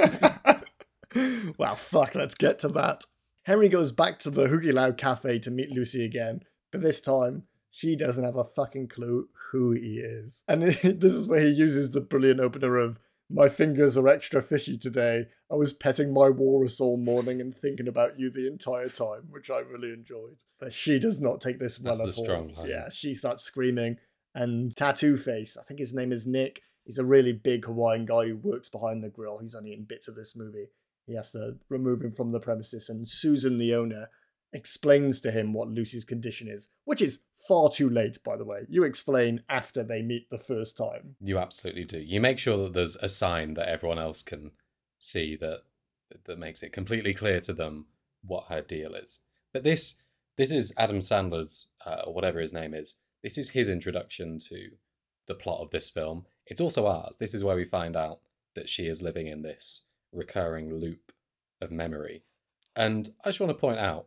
well, 1.59 1.75
fuck, 1.75 2.15
let's 2.15 2.35
get 2.35 2.59
to 2.61 2.69
that. 2.69 3.05
Henry 3.45 3.69
goes 3.69 3.93
back 3.93 4.19
to 4.21 4.31
the 4.31 4.47
Hukilau 4.47 4.97
Cafe 4.97 5.39
to 5.41 5.51
meet 5.51 5.71
Lucy 5.71 6.03
again, 6.05 6.41
but 6.73 6.81
this 6.81 7.03
time 7.03 7.43
she 7.75 7.97
doesn't 7.97 8.23
have 8.23 8.37
a 8.37 8.45
fucking 8.45 8.87
clue 8.87 9.29
who 9.51 9.73
he 9.73 9.99
is. 9.99 10.45
And 10.47 10.63
this 10.63 11.13
is 11.13 11.27
where 11.27 11.41
he 11.41 11.49
uses 11.49 11.91
the 11.91 12.01
brilliant 12.01 12.39
opener 12.39 12.77
of 12.79 13.01
My 13.29 13.49
fingers 13.49 13.99
are 13.99 14.07
extra 14.07 14.41
fishy 14.43 14.79
today. 14.79 15.27
I 15.51 15.57
was 15.57 15.73
petting 15.73 16.13
my 16.13 16.31
walrus 16.31 16.81
all 16.81 16.97
morning 16.97 17.41
and 17.41 17.53
thinking 17.53 17.89
about 17.89 18.17
you 18.17 18.31
the 18.31 18.47
entire 18.47 18.89
time, 18.89 19.25
which 19.31 19.51
I 19.51 19.59
really 19.59 19.93
enjoyed. 19.93 20.37
But 20.61 20.73
she 20.73 21.01
does 21.01 21.21
not 21.21 21.41
take 21.41 21.59
this 21.59 21.81
well 21.81 21.97
That's 21.97 22.17
at 22.17 22.23
a 22.23 22.25
strong 22.25 22.51
all. 22.51 22.63
line. 22.63 22.71
Yeah, 22.71 22.91
she 22.93 23.13
starts 23.13 23.43
screaming. 23.43 23.97
And 24.37 24.75
Tattoo 24.77 25.17
Face, 25.17 25.57
I 25.57 25.65
think 25.65 25.81
his 25.81 25.93
name 25.93 26.13
is 26.13 26.29
Nick. 26.29 26.63
He's 26.85 26.99
a 26.99 27.05
really 27.05 27.33
big 27.33 27.65
Hawaiian 27.65 28.05
guy 28.05 28.29
who 28.29 28.37
works 28.37 28.69
behind 28.69 29.03
the 29.03 29.09
grill. 29.09 29.39
He's 29.39 29.55
only 29.57 29.73
in 29.73 29.85
bits 29.85 30.07
of 30.07 30.15
this 30.15 30.37
movie. 30.37 30.69
He 31.07 31.17
has 31.17 31.33
to 31.33 31.57
remove 31.69 32.03
him 32.03 32.13
from 32.13 32.31
the 32.31 32.41
premises, 32.41 32.89
and 32.89 33.09
Susan, 33.09 33.59
the 33.59 33.75
owner, 33.75 34.11
explains 34.55 35.21
to 35.21 35.31
him 35.31 35.53
what 35.53 35.69
Lucy's 35.69 36.05
condition 36.05 36.49
is, 36.49 36.69
which 36.85 37.03
is 37.03 37.21
far 37.37 37.69
too 37.69 37.91
late, 37.91 38.23
by 38.25 38.37
the 38.37 38.45
way. 38.45 38.61
You 38.69 38.85
explain 38.85 39.43
after 39.49 39.83
they 39.83 40.01
meet 40.01 40.31
the 40.31 40.39
first 40.39 40.79
time. 40.79 41.17
You 41.21 41.39
absolutely 41.39 41.85
do. 41.85 41.99
You 41.99 42.21
make 42.21 42.39
sure 42.39 42.57
that 42.59 42.73
there's 42.73 42.97
a 42.97 43.09
sign 43.09 43.55
that 43.55 43.69
everyone 43.69 43.99
else 43.99 44.23
can 44.23 44.53
see 44.99 45.37
that 45.37 45.63
that 46.25 46.39
makes 46.39 46.63
it 46.63 46.73
completely 46.73 47.13
clear 47.13 47.41
to 47.41 47.53
them 47.53 47.87
what 48.23 48.45
her 48.45 48.63
deal 48.63 48.95
is. 48.95 49.21
But 49.53 49.65
this 49.65 49.97
this 50.37 50.51
is 50.51 50.73
Adam 50.77 50.99
Sandler's 50.99 51.69
uh, 51.85 52.03
or 52.07 52.15
whatever 52.15 52.41
his 52.41 52.53
name 52.53 52.75
is. 52.75 52.97
This 53.23 53.37
is 53.39 53.51
his 53.51 53.69
introduction 53.69 54.39
to 54.51 54.71
the 55.27 55.35
plot 55.35 55.61
of 55.61 55.71
this 55.71 55.91
film. 55.91 56.27
It's 56.47 56.61
also 56.61 56.87
ours. 56.87 57.17
This 57.17 57.35
is 57.35 57.45
where 57.45 57.57
we 57.57 57.65
find 57.65 57.97
out 57.97 58.21
that 58.55 58.69
she 58.69 58.87
is 58.87 59.03
living 59.03 59.27
in 59.27 59.43
this 59.43 59.83
recurring 60.13 60.75
loop 60.75 61.13
of 61.61 61.71
memory. 61.71 62.23
And 62.77 63.09
I 63.25 63.29
just 63.29 63.41
want 63.41 63.51
to 63.51 63.55
point 63.55 63.79
out 63.79 64.07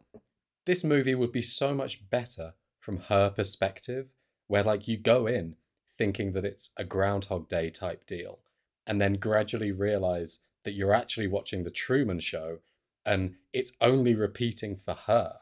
this 0.67 0.83
movie 0.83 1.15
would 1.15 1.31
be 1.31 1.41
so 1.41 1.73
much 1.73 2.07
better 2.09 2.53
from 2.77 2.97
her 3.09 3.31
perspective, 3.31 4.13
where 4.45 4.63
like 4.63 4.87
you 4.87 4.97
go 4.97 5.25
in 5.25 5.55
thinking 5.89 6.33
that 6.33 6.45
it's 6.45 6.69
a 6.77 6.83
Groundhog 6.83 7.49
Day 7.49 7.69
type 7.71 8.05
deal, 8.05 8.39
and 8.85 9.01
then 9.01 9.13
gradually 9.15 9.71
realize 9.71 10.39
that 10.63 10.73
you're 10.73 10.93
actually 10.93 11.27
watching 11.27 11.63
The 11.63 11.71
Truman 11.71 12.19
Show 12.19 12.59
and 13.05 13.35
it's 13.53 13.71
only 13.81 14.13
repeating 14.15 14.75
for 14.75 14.93
her. 14.93 15.33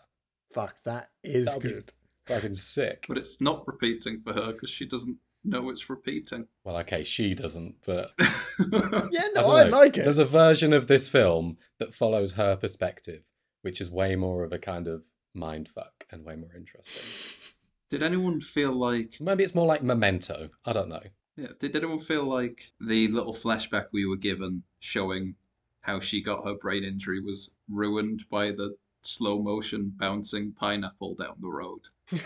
Fuck, 0.54 0.76
that 0.86 1.10
is 1.24 1.46
That 1.48 1.56
would 1.56 1.64
be 1.64 1.70
good. 1.70 1.92
fucking 2.26 2.54
sick. 2.54 3.06
but 3.10 3.18
it's 3.18 3.42
not 3.42 3.64
repeating 3.68 4.22
for 4.24 4.34
her 4.34 4.54
because 4.54 4.70
she 4.70 4.86
doesn't 4.86 5.18
know 5.44 5.70
it's 5.72 5.90
repeating. 5.90 6.48
Well, 6.64 6.78
okay, 6.78 7.04
she 7.04 7.34
doesn't, 7.34 7.76
but 7.86 8.12
Yeah, 8.20 9.22
I 9.24 9.32
no, 9.36 9.42
don't 9.42 9.52
I, 9.52 9.64
like 9.64 9.98
it. 9.98 10.04
There's 10.04 10.20
a 10.20 10.26
version 10.26 10.74
of 10.74 10.86
this 10.88 11.10
film 11.10 11.58
that 11.80 11.94
follows 11.96 12.34
her 12.34 12.56
perspective, 12.56 13.24
which 13.64 13.82
is 13.82 13.90
way 13.90 14.16
more 14.16 14.44
of 14.44 14.54
a 14.54 14.60
kind 14.60 14.88
of 14.88 15.06
mind 15.36 15.70
fuck 15.70 16.06
and 16.12 16.26
way 16.26 16.36
more 16.36 16.54
interesting. 16.56 17.04
Did 17.90 18.02
anyone 18.04 18.42
feel 18.42 18.72
like 18.74 19.18
Maybe 19.20 19.44
it's 19.44 19.54
more 19.56 19.68
like 19.68 19.84
Memento. 19.84 20.50
I 20.66 20.72
don't 20.74 20.90
know. 20.90 21.04
Yeah, 21.38 21.50
did 21.60 21.76
anyone 21.76 22.00
feel 22.00 22.24
like 22.24 22.72
the 22.80 23.10
little 23.10 23.34
flashback 23.34 23.88
we 23.92 24.06
were 24.06 24.16
given 24.18 24.64
showing 24.80 25.36
how 25.82 26.00
she 26.00 26.22
got 26.24 26.46
her 26.46 26.56
brain 26.56 26.84
injury 26.86 27.20
was 27.20 27.52
ruined 27.70 28.24
by 28.32 28.52
the 28.52 28.76
slow 29.04 29.38
motion 29.42 29.92
bouncing 29.98 30.54
pineapple 30.54 31.14
down 31.14 31.36
the 31.42 31.50
road 31.50 31.82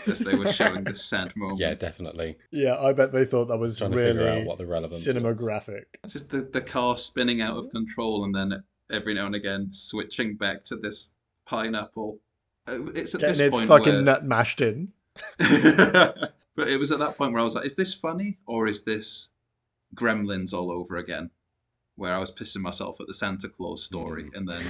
as 0.06 0.20
they 0.20 0.34
were 0.36 0.50
showing 0.52 0.84
the 0.84 0.94
sad 0.94 1.32
moment? 1.36 1.58
Yeah, 1.60 1.74
definitely. 1.74 2.36
yeah, 2.52 2.78
I 2.80 2.92
bet 2.92 3.10
they 3.12 3.24
thought 3.26 3.46
that 3.46 3.58
was 3.58 3.78
Trying 3.78 3.90
to 3.90 3.96
figure 3.96 4.28
out 4.28 4.46
what 4.46 4.58
the 4.58 4.66
relevance 4.66 5.04
was. 5.04 5.14
cinematographic. 5.24 5.82
Just 6.08 6.30
the, 6.30 6.42
the 6.42 6.62
car 6.62 6.96
spinning 6.96 7.40
out 7.42 7.58
of 7.58 7.68
control 7.70 8.24
and 8.24 8.34
then 8.34 8.62
every 8.90 9.12
now 9.12 9.26
and 9.26 9.34
again 9.34 9.70
switching 9.72 10.36
back 10.36 10.62
to 10.64 10.76
this 10.76 11.10
pineapple. 11.46 12.20
Uh, 12.70 12.86
It's 12.94 13.14
at 13.14 13.20
Getting 13.20 13.32
this 13.32 13.40
its 13.40 13.56
point 13.56 13.68
fucking 13.68 13.92
where... 13.94 14.02
nut 14.02 14.24
mashed 14.24 14.60
in. 14.60 14.92
but 15.38 16.68
it 16.68 16.78
was 16.78 16.90
at 16.92 16.98
that 17.00 17.16
point 17.18 17.32
where 17.32 17.40
I 17.40 17.44
was 17.44 17.54
like, 17.54 17.66
is 17.66 17.76
this 17.76 17.92
funny 17.94 18.38
or 18.46 18.66
is 18.66 18.82
this 18.84 19.30
Gremlins 19.94 20.52
all 20.54 20.70
over 20.70 20.96
again? 20.96 21.30
Where 21.96 22.14
I 22.14 22.18
was 22.18 22.30
pissing 22.32 22.62
myself 22.62 23.00
at 23.00 23.06
the 23.06 23.14
Santa 23.14 23.48
Claus 23.48 23.84
story 23.84 24.24
Mm. 24.24 24.36
and 24.36 24.48
then 24.48 24.62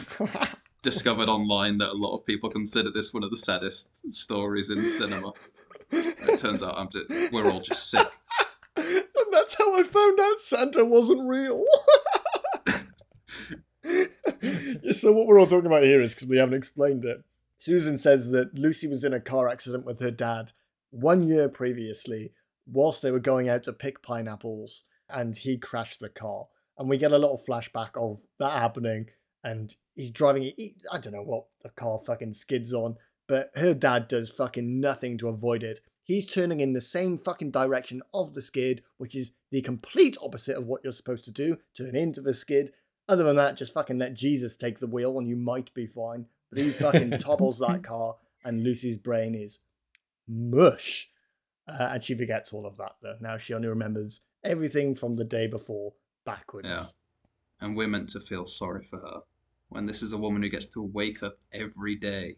discovered 0.82 1.28
online 1.28 1.78
that 1.78 1.90
a 1.90 1.94
lot 1.96 2.16
of 2.16 2.24
people 2.24 2.48
consider 2.50 2.90
this 2.90 3.12
one 3.12 3.22
of 3.22 3.30
the 3.30 3.36
saddest 3.36 4.10
stories 4.10 4.70
in 4.70 4.86
cinema. 4.86 5.32
It 5.92 6.38
turns 6.38 6.62
out 6.62 6.78
I'm 6.78 6.88
just, 6.88 7.32
we're 7.32 7.50
all 7.50 7.60
just 7.60 7.90
sick. 7.90 8.06
and 8.76 9.04
that's 9.32 9.54
how 9.58 9.78
I 9.78 9.82
found 9.82 10.18
out 10.20 10.40
Santa 10.40 10.84
wasn't 10.84 11.28
real. 11.28 11.64
So 14.92 15.12
what 15.12 15.26
we're 15.26 15.38
all 15.38 15.46
talking 15.46 15.66
about 15.66 15.84
here 15.84 16.00
is 16.00 16.14
because 16.14 16.28
we 16.28 16.38
haven't 16.38 16.54
explained 16.54 17.04
it. 17.04 17.22
Susan 17.61 17.99
says 17.99 18.31
that 18.31 18.55
Lucy 18.55 18.88
was 18.88 19.05
in 19.05 19.12
a 19.12 19.20
car 19.20 19.46
accident 19.46 19.85
with 19.85 20.01
her 20.01 20.11
dad 20.11 20.53
one 20.88 21.29
year 21.29 21.46
previously, 21.46 22.33
whilst 22.66 23.03
they 23.03 23.11
were 23.11 23.20
going 23.20 23.51
out 23.51 23.62
to 23.62 23.70
pick 23.70 24.03
pineapples, 24.03 24.85
and 25.11 25.37
he 25.37 25.59
crashed 25.59 26.01
the 26.01 26.09
car. 26.09 26.46
And 26.79 26.88
we 26.88 26.96
get 26.96 27.12
a 27.12 27.18
little 27.18 27.38
flashback 27.46 27.90
of 27.96 28.23
that 28.38 28.53
happening, 28.53 29.11
and 29.44 29.77
he's 29.94 30.11
driving. 30.11 30.44
He, 30.57 30.77
I 30.90 30.96
don't 30.96 31.12
know 31.12 31.23
what 31.23 31.49
the 31.62 31.68
car 31.68 31.99
fucking 31.99 32.33
skids 32.33 32.73
on, 32.73 32.96
but 33.29 33.51
her 33.57 33.75
dad 33.75 34.09
does 34.09 34.31
fucking 34.31 34.81
nothing 34.81 35.18
to 35.18 35.29
avoid 35.29 35.62
it. 35.62 35.81
He's 36.03 36.25
turning 36.25 36.61
in 36.61 36.73
the 36.73 36.81
same 36.81 37.18
fucking 37.18 37.51
direction 37.51 38.01
of 38.14 38.33
the 38.33 38.40
skid, 38.40 38.83
which 38.96 39.14
is 39.14 39.33
the 39.51 39.61
complete 39.61 40.16
opposite 40.23 40.57
of 40.57 40.66
what 40.66 40.81
you're 40.83 40.94
supposed 40.94 41.27
to 41.27 41.31
do 41.31 41.59
turn 41.77 41.94
into 41.94 42.23
the 42.23 42.33
skid. 42.33 42.73
Other 43.07 43.25
than 43.25 43.37
that, 43.37 43.59
just 43.59 43.75
fucking 43.75 43.99
let 43.99 44.14
Jesus 44.14 44.57
take 44.57 44.79
the 44.79 44.87
wheel 44.87 45.18
and 45.18 45.29
you 45.29 45.37
might 45.37 45.75
be 45.75 45.87
fine. 45.87 46.25
But 46.50 46.62
he 46.62 46.70
fucking 46.70 47.10
topples 47.20 47.58
that 47.60 47.82
car, 47.82 48.16
and 48.44 48.62
Lucy's 48.62 48.98
brain 48.98 49.34
is 49.34 49.60
mush. 50.26 51.08
Uh, 51.68 51.90
and 51.92 52.04
she 52.04 52.14
forgets 52.14 52.52
all 52.52 52.66
of 52.66 52.76
that, 52.78 52.96
though. 53.02 53.16
Now 53.20 53.36
she 53.36 53.54
only 53.54 53.68
remembers 53.68 54.20
everything 54.42 54.94
from 54.94 55.16
the 55.16 55.24
day 55.24 55.46
before 55.46 55.92
backwards. 56.24 56.68
Yeah. 56.68 56.84
And 57.60 57.76
we're 57.76 57.88
meant 57.88 58.08
to 58.10 58.20
feel 58.20 58.46
sorry 58.46 58.84
for 58.84 58.98
her 58.98 59.20
when 59.68 59.86
this 59.86 60.02
is 60.02 60.12
a 60.12 60.18
woman 60.18 60.42
who 60.42 60.48
gets 60.48 60.66
to 60.66 60.82
wake 60.82 61.22
up 61.22 61.36
every 61.52 61.94
day 61.94 62.36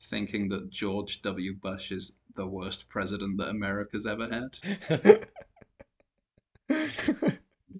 thinking 0.00 0.48
that 0.48 0.70
George 0.70 1.22
W. 1.22 1.54
Bush 1.54 1.92
is 1.92 2.12
the 2.34 2.46
worst 2.46 2.88
president 2.88 3.38
that 3.38 3.48
America's 3.48 4.06
ever 4.06 4.28
had. 4.28 4.58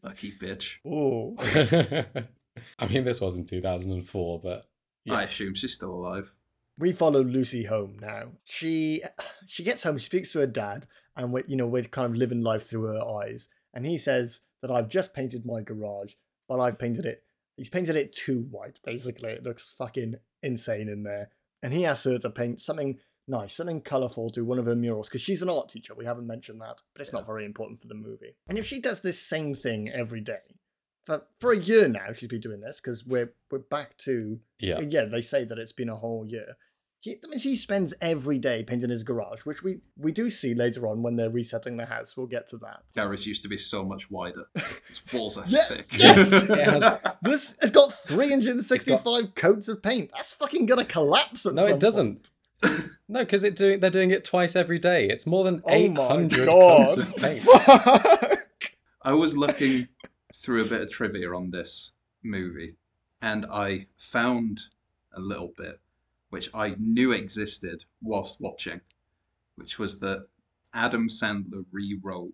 Lucky 0.03 0.33
bitch. 0.33 0.79
oh. 0.85 1.35
I 2.79 2.87
mean, 2.87 3.05
this 3.05 3.21
was 3.21 3.39
in 3.39 3.47
2004, 3.47 4.41
but 4.41 4.67
yeah. 5.05 5.15
I 5.15 5.23
assume 5.25 5.55
she's 5.55 5.75
still 5.75 5.93
alive. 5.95 6.37
we 6.79 6.93
follow 6.93 7.23
Lucy 7.23 7.65
home 7.65 7.99
now. 8.01 8.33
She 8.45 9.03
she 9.47 9.63
gets 9.63 9.83
home, 9.83 9.99
she 9.99 10.07
speaks 10.07 10.33
to 10.33 10.41
her 10.41 10.47
dad, 10.47 10.87
and 11.17 11.33
we 11.33 11.43
you 11.47 11.57
know 11.57 11.67
we're 11.67 11.85
kind 11.85 12.11
of 12.13 12.17
living 12.17 12.43
life 12.43 12.69
through 12.69 12.85
her 12.85 13.05
eyes. 13.05 13.49
And 13.75 13.87
he 13.87 13.97
says 13.99 14.43
that 14.61 14.71
I've 14.71 14.89
just 14.89 15.15
painted 15.15 15.47
my 15.47 15.63
garage, 15.63 16.15
but 16.49 16.61
I've 16.61 16.79
painted 16.79 17.07
it. 17.07 17.25
He's 17.57 17.69
painted 17.69 17.97
it 17.97 18.15
too 18.15 18.47
white. 18.51 18.81
Basically, 18.85 19.31
it 19.31 19.43
looks 19.45 19.73
fucking 19.77 20.17
insane 20.43 20.89
in 20.89 21.03
there. 21.05 21.31
And 21.63 21.73
he 21.73 21.85
asks 21.87 22.05
her 22.05 22.19
to 22.19 22.31
paint 22.31 22.61
something 22.61 22.99
nice, 23.29 23.55
something 23.55 23.81
colourful, 23.81 24.31
do 24.31 24.45
one 24.45 24.59
of 24.59 24.67
her 24.67 24.75
murals 24.75 25.09
because 25.09 25.21
she's 25.21 25.43
an 25.43 25.49
art 25.49 25.69
teacher. 25.69 25.95
We 25.95 26.05
haven't 26.07 26.27
mentioned 26.27 26.61
that, 26.61 26.83
but 26.93 27.01
it's 27.01 27.13
not 27.13 27.27
very 27.27 27.45
important 27.45 27.81
for 27.81 27.89
the 27.89 27.95
movie. 27.95 28.35
And 28.49 28.59
if 28.59 28.67
she 28.67 28.81
does 28.81 29.01
this 29.01 29.21
same 29.21 29.55
thing 29.55 29.89
every 29.89 30.21
day 30.21 30.41
for 31.05 31.23
for 31.39 31.53
a 31.53 31.59
year 31.59 31.89
now, 31.89 32.13
she's 32.13 32.29
been 32.29 32.41
doing 32.41 32.61
this 32.61 32.81
because 32.81 33.05
we're 33.07 33.33
we're 33.51 33.59
back 33.61 33.97
to 33.99 34.39
Yeah. 34.59 34.77
Uh, 34.77 34.81
yeah. 34.83 35.05
They 35.07 35.21
say 35.21 35.45
that 35.45 35.59
it's 35.59 35.73
been 35.73 35.89
a 35.89 35.97
whole 35.97 36.27
year. 36.27 36.57
He, 37.01 37.17
that 37.21 37.29
means 37.29 37.43
he 37.43 37.57
spends 37.57 37.93
every 38.01 38.39
day 38.39 38.63
painting 38.63 38.91
his 38.91 39.03
garage, 39.03 39.41
which 39.41 39.65
we 39.65 39.81
we 39.97 40.13
do 40.13 40.31
see 40.31 40.55
later 40.55 40.87
on 40.87 41.03
when 41.03 41.17
they're 41.17 41.31
resetting 41.31 41.77
the 41.77 41.87
house. 41.87 42.17
We'll 42.17 42.29
get 42.29 42.47
to 42.51 42.59
that. 42.59 42.83
Garage 42.95 43.27
used 43.27 43.43
to 43.43 43.49
be 43.49 43.59
so 43.59 43.85
much 43.85 44.09
wider. 44.09 44.45
Its 44.55 45.03
walls 45.13 45.37
are 45.39 45.45
Yeah, 45.49 45.65
thick. 45.65 45.87
yes, 45.99 46.33
it 46.33 46.49
has- 46.59 47.01
This 47.23 47.57
has 47.61 47.73
got 47.73 47.93
365 47.93 49.35
coats 49.35 49.67
of 49.67 49.83
paint. 49.83 50.11
That's 50.15 50.33
fucking 50.33 50.67
gonna 50.67 50.85
collapse 50.85 51.45
at 51.47 51.55
No, 51.55 51.65
some 51.67 51.75
it 51.75 51.81
doesn't. 51.81 52.31
no, 53.09 53.19
because 53.21 53.43
it 53.43 53.57
doing 53.57 53.81
they're 53.81 53.91
doing 53.91 54.13
it 54.13 54.25
twice 54.25 54.55
every 54.55 54.79
day. 54.79 55.09
It's 55.09 55.27
more 55.27 55.43
than 55.43 55.61
Oh 55.67 55.71
eight 55.73 55.91
my 55.93 56.29
coats 56.29 56.97
of 56.99 57.17
paint. 57.17 57.43
Fuck. 57.43 58.47
I 59.05 59.13
was 59.15 59.37
looking 59.37 59.89
through 60.35 60.63
a 60.63 60.69
bit 60.69 60.81
of 60.81 60.91
trivia 60.91 61.33
on 61.33 61.51
this 61.51 61.93
movie, 62.23 62.77
and 63.21 63.47
I 63.47 63.87
found 63.95 64.63
a 65.13 65.21
little 65.21 65.53
bit 65.57 65.81
which 66.33 66.49
I 66.55 66.77
knew 66.79 67.13
existed 67.13 67.85
whilst 68.01 68.41
watching, 68.41 68.81
which 69.57 69.79
was 69.79 69.99
that 69.99 70.29
Adam 70.73 71.09
Sandler 71.09 71.67
rewrote 71.71 72.33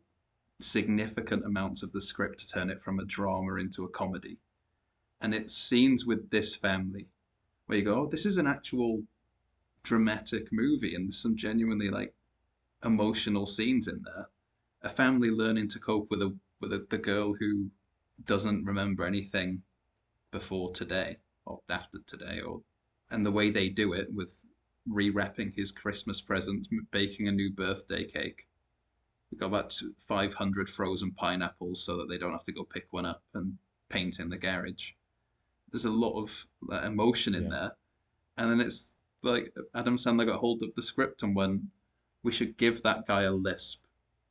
significant 0.61 1.45
amounts 1.45 1.83
of 1.83 1.91
the 1.91 2.01
script 2.01 2.39
to 2.39 2.49
turn 2.49 2.71
it 2.71 2.81
from 2.81 3.01
a 3.01 3.05
drama 3.05 3.57
into 3.57 3.85
a 3.85 3.89
comedy. 3.89 4.39
And 5.21 5.35
it's 5.35 5.57
scenes 5.57 6.07
with 6.07 6.31
this 6.31 6.55
family 6.55 7.07
where 7.67 7.79
you 7.79 7.85
go, 7.85 8.03
oh, 8.03 8.07
this 8.07 8.25
is 8.25 8.39
an 8.39 8.47
actual 8.47 9.03
dramatic 9.83 10.53
movie, 10.53 10.95
and 10.95 11.07
there's 11.07 11.21
some 11.21 11.37
genuinely 11.37 11.89
like 11.89 12.15
emotional 12.85 13.47
scenes 13.47 13.89
in 13.89 14.03
there. 14.05 14.29
A 14.83 14.89
family 14.89 15.31
learning 15.31 15.69
to 15.71 15.81
cope 15.81 16.09
with 16.09 16.23
a 16.23 16.37
with 16.61 16.73
a, 16.73 16.87
the 16.89 16.99
girl 16.99 17.35
who 17.35 17.71
doesn't 18.25 18.65
remember 18.65 19.05
anything 19.05 19.63
before 20.31 20.71
today 20.71 21.17
or 21.45 21.61
after 21.71 21.99
today, 22.07 22.41
or 22.41 22.63
and 23.11 23.25
the 23.25 23.31
way 23.33 23.51
they 23.51 23.69
do 23.69 23.93
it 23.93 24.09
with 24.13 24.45
rewrapping 24.89 25.55
his 25.55 25.71
Christmas 25.71 26.21
presents, 26.21 26.69
m- 26.73 26.87
baking 26.91 27.29
a 27.29 27.33
new 27.33 27.51
birthday 27.51 28.05
cake. 28.05 28.47
They 29.31 29.37
got 29.39 29.47
about 29.47 29.81
500 29.99 30.69
frozen 30.69 31.13
pineapples 31.13 31.83
so 31.85 31.97
that 31.99 32.09
they 32.09 32.19
don't 32.19 32.33
have 32.33 32.45
to 32.45 32.53
go 32.53 32.65
pick 32.65 32.87
one 32.91 33.07
up 33.07 33.23
and 33.35 33.59
paint 33.89 34.19
in 34.19 34.31
the 34.31 34.39
garage. 34.39 34.93
There's 35.71 35.85
a 35.85 35.91
lot 35.91 36.19
of 36.23 36.47
uh, 36.71 36.81
emotion 36.87 37.35
in 37.35 37.45
Yeah. 37.45 37.51
there. 37.51 37.73
And 38.39 38.51
then 38.51 38.61
it's 38.61 38.97
like 39.23 39.53
Adam 39.75 39.97
Sandler 39.97 40.27
got 40.27 40.41
hold 40.41 40.63
of 40.63 40.75
the 40.75 40.83
script 40.83 41.23
and 41.23 41.35
went, 41.37 41.63
we 42.23 42.33
should 42.33 42.57
give 42.57 42.83
that 42.83 43.07
guy 43.07 43.23
a 43.23 43.33
lisp. 43.33 43.85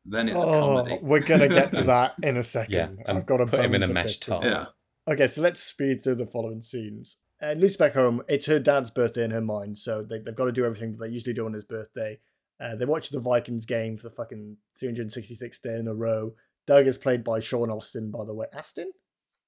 Then 0.10 0.30
it's 0.30 0.41
Oh, 0.43 0.46
comedy. 0.84 1.00
we're 1.02 1.26
gonna 1.26 1.50
get 1.50 1.72
to 1.74 1.84
that 1.86 2.13
in 2.24 2.38
a 2.38 2.43
second. 2.43 2.74
Yeah, 2.74 2.89
I've 3.13 3.26
got 3.26 3.38
to 3.38 3.46
put 3.46 3.60
him 3.60 3.76
in 3.76 3.84
a 3.84 3.88
to 3.88 3.93
mesh 3.93 4.17
top. 4.17 4.43
Yeah. 4.43 4.65
Okay, 5.08 5.28
so 5.28 5.41
let's 5.41 5.62
speed 5.63 6.04
through 6.04 6.15
the 6.15 6.26
following 6.26 6.62
scenes. 6.62 7.17
Uh, 7.41 7.54
Lucy 7.54 7.78
back 7.78 7.93
home. 7.93 8.22
It's 8.28 8.46
her 8.48 8.60
dad's 8.60 8.89
birthday 8.89 9.24
in 9.26 9.32
her 9.32 9.41
mind, 9.41 9.78
so 9.78 10.04
they, 10.04 10.20
they've 10.20 10.36
got 10.36 10.46
to 10.46 10.52
do 10.52 10.65
everything 10.65 10.93
that 10.93 11.00
they 11.06 11.10
usually 11.12 11.34
do 11.34 11.46
on 11.46 11.54
his 11.54 11.63
birthday. 11.65 12.20
Uh, 12.60 12.76
they 12.76 12.86
watch 12.86 13.10
the 13.10 13.20
Vikings 13.20 13.65
game 13.65 13.96
for 13.98 14.04
the 14.10 14.15
fucking 14.15 14.58
366th 14.82 15.62
day 15.62 15.76
in 15.78 15.88
a 15.88 15.93
row. 15.93 16.34
Doug 16.65 16.88
is 16.88 16.98
played 16.98 17.24
by 17.24 17.39
Sean 17.39 17.70
Austin, 17.70 18.10
by 18.12 18.26
the 18.26 18.34
way. 18.34 18.48
Astin? 18.54 18.91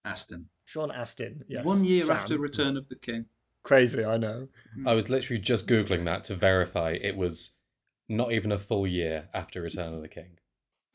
Aston. 0.06 0.50
Sean 0.65 0.91
Astin. 0.91 1.43
Yes. 1.50 1.65
One 1.65 1.84
year 1.84 2.02
Sam. 2.06 2.15
after 2.17 2.38
Return 2.38 2.78
of 2.78 2.88
the 2.88 2.95
King. 2.95 3.26
Crazy, 3.63 4.06
I 4.06 4.17
know. 4.17 4.48
I 4.86 4.93
was 4.93 5.10
literally 5.10 5.41
just 5.41 5.67
googling 5.67 6.06
that 6.06 6.24
to 6.26 6.36
verify 6.36 6.91
it 6.91 7.17
was 7.17 7.58
not 8.08 8.32
even 8.32 8.52
a 8.52 8.58
full 8.58 8.88
year 8.88 9.30
after 9.34 9.62
Return 9.62 9.93
of 9.93 10.02
the 10.02 10.08
King. 10.08 10.38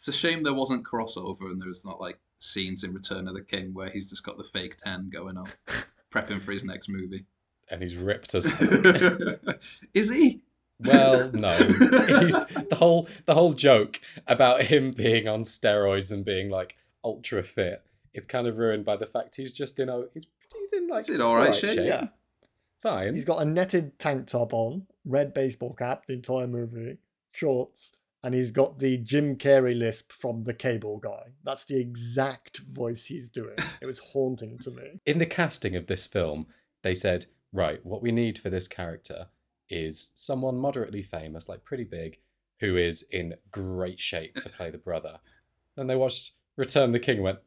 It's 0.07 0.15
a 0.15 0.21
shame 0.21 0.43
there 0.43 0.53
wasn't 0.53 0.85
crossover 0.85 1.51
and 1.51 1.59
there's 1.59 1.87
not 1.87 1.99
like 1.99 2.19
scenes 2.37 2.85
in 2.85 2.93
Return 2.93 3.27
of 3.27 3.33
the 3.33 3.41
King 3.41 3.73
where 3.73 3.89
he's 3.89 4.11
just 4.11 4.23
got 4.23 4.37
the 4.37 4.45
fake 4.45 4.77
tan 4.77 5.09
going 5.09 5.39
on, 5.39 5.49
prepping 6.13 6.43
for 6.43 6.53
his 6.53 6.63
next 6.63 6.91
movie. 6.91 7.25
And 7.71 7.81
he's 7.81 7.97
ripped 7.97 8.35
as 8.35 8.45
Is 9.95 10.15
he? 10.15 10.43
well, 10.79 11.31
no. 11.33 11.49
He's 11.49 12.45
the 12.45 12.77
whole 12.77 13.09
the 13.25 13.33
whole 13.33 13.55
joke 13.55 13.99
about 14.27 14.65
him 14.65 14.91
being 14.91 15.27
on 15.27 15.41
steroids 15.41 16.13
and 16.13 16.23
being 16.23 16.51
like 16.51 16.77
ultra 17.03 17.43
fit 17.43 17.81
is 18.13 18.27
kind 18.27 18.47
of 18.47 18.59
ruined 18.59 18.85
by 18.85 18.99
the 18.99 19.07
fact 19.07 19.37
he's 19.37 19.53
just 19.53 19.81
in 19.81 19.89
a 19.89 20.05
he's 20.13 20.27
he's 20.55 20.75
in 20.75 20.87
like 20.87 21.07
He's 21.07 21.15
in 21.15 21.23
all 21.23 21.35
right 21.35 21.47
alright 21.47 21.55
shape, 21.59 21.81
yeah. 21.83 22.09
Fine. 22.83 23.15
He's 23.15 23.25
got 23.25 23.41
a 23.41 23.47
netted 23.47 23.99
tank 23.99 24.27
top 24.27 24.53
on, 24.53 24.87
red 25.07 25.33
baseball 25.33 25.73
cap 25.73 26.05
the 26.05 26.13
entire 26.13 26.47
movie, 26.47 26.99
shorts, 27.33 27.95
and 28.25 28.35
he's 28.35 28.51
got 28.51 28.79
the 28.79 28.97
Jim 28.97 29.37
Carrey 29.37 29.79
lisp 29.79 30.11
from 30.11 30.45
the 30.45 30.55
cable 30.55 30.97
guy. 30.97 31.35
That's 31.45 31.67
the 31.67 31.79
exact 31.79 32.61
voice 32.61 33.05
he's 33.07 33.29
doing. 33.29 33.57
It 33.83 33.87
was 33.87 33.99
haunting 33.99 34.59
to 34.61 34.71
me. 34.71 35.01
in 35.05 35.19
the 35.19 35.27
casting 35.27 35.77
of 35.77 35.87
this 35.89 36.07
film, 36.07 36.47
they 36.83 36.95
said, 36.95 37.27
right, 37.53 37.85
what 37.85 38.01
we 38.01 38.13
need 38.13 38.39
for 38.39 38.49
this 38.49 38.67
character 38.67 39.27
is 39.69 40.13
someone 40.17 40.57
moderately 40.57 41.03
famous, 41.03 41.51
like 41.51 41.65
pretty 41.65 41.85
big, 41.85 42.19
who 42.61 42.77
is 42.79 43.03
in 43.11 43.35
great 43.51 44.01
shape 44.01 44.37
to 44.37 44.49
play 44.49 44.71
the 44.71 44.79
brother. 44.79 45.21
Then 45.77 45.89
they 45.89 45.97
watched 45.97 46.35
Return 46.57 46.93
the 46.93 47.01
King 47.01 47.17
and 47.17 47.25
went, 47.25 47.39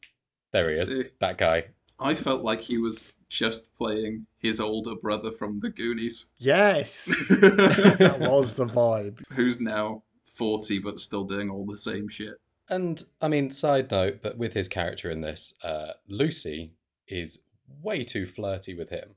there 0.52 0.68
he 0.70 0.76
is, 0.76 0.96
See. 0.96 1.06
that 1.22 1.38
guy. 1.38 1.68
I 1.98 2.13
felt 2.13 2.42
like 2.44 2.60
he 2.60 2.78
was 2.78 3.06
just 3.30 3.74
playing 3.74 4.28
his 4.42 4.60
older 4.60 4.96
brother 4.96 5.32
from 5.32 5.58
the 5.58 5.70
Goonies. 5.70 6.26
Yes, 6.38 7.06
that 7.42 8.18
was 8.20 8.54
the 8.56 8.66
vibe. 8.66 9.22
Who's 9.32 9.62
now 9.62 10.04
40 10.28 10.80
but 10.80 11.00
still 11.00 11.24
doing 11.24 11.50
all 11.50 11.66
the 11.66 11.78
same 11.78 12.08
shit. 12.08 12.36
And 12.70 13.04
I 13.22 13.28
mean, 13.28 13.50
side 13.52 13.92
note, 13.92 14.20
but 14.22 14.38
with 14.38 14.54
his 14.54 14.68
character 14.68 15.10
in 15.10 15.22
this, 15.22 15.54
uh, 15.63 15.94
Lucy 16.08 16.74
is 17.08 17.40
way 17.82 18.04
too 18.04 18.26
flirty 18.26 18.74
with 18.74 18.90
him, 18.90 19.16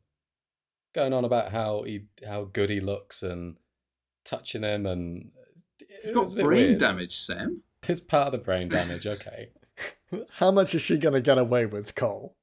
going 0.94 1.12
on 1.12 1.24
about 1.24 1.50
how 1.50 1.82
he 1.82 2.04
how 2.26 2.44
good 2.44 2.70
he 2.70 2.78
looks 2.78 3.22
and 3.22 3.56
touching 4.24 4.62
him, 4.62 4.86
and 4.86 5.32
he's 6.02 6.12
got 6.12 6.20
was 6.20 6.32
a 6.34 6.36
bit 6.36 6.44
brain 6.44 6.66
weird. 6.68 6.78
damage, 6.78 7.16
Sam. 7.16 7.62
It's 7.88 8.00
part 8.00 8.26
of 8.26 8.32
the 8.32 8.38
brain 8.38 8.68
damage. 8.68 9.06
Okay. 9.06 9.48
How 10.32 10.50
much 10.50 10.74
is 10.74 10.82
she 10.82 10.98
going 10.98 11.14
to 11.14 11.20
get 11.20 11.38
away 11.38 11.66
with, 11.66 11.94
Cole? 11.94 12.36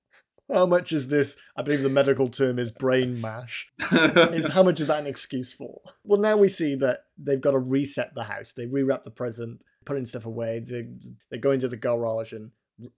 How 0.51 0.65
much 0.65 0.93
is 0.93 1.09
this? 1.09 1.35
I 1.57 1.61
believe 1.61 1.81
the 1.83 1.89
medical 1.89 2.29
term 2.29 2.57
is 2.59 2.71
brain 2.71 3.19
mash. 3.19 3.69
Is 3.91 4.49
how 4.49 4.63
much 4.63 4.79
is 4.79 4.87
that 4.87 4.99
an 4.99 5.05
excuse 5.07 5.53
for? 5.53 5.81
Well, 6.05 6.19
now 6.21 6.37
we 6.37 6.47
see 6.47 6.75
that 6.75 7.01
they've 7.17 7.41
got 7.41 7.51
to 7.51 7.59
reset 7.59 8.15
the 8.15 8.23
house. 8.23 8.53
They 8.53 8.65
rewrap 8.65 9.03
the 9.03 9.11
present, 9.11 9.63
putting 9.85 10.05
stuff 10.05 10.25
away. 10.25 10.59
They 10.59 10.87
they 11.29 11.37
go 11.37 11.51
into 11.51 11.67
the 11.67 11.75
garage 11.75 12.31
and 12.31 12.51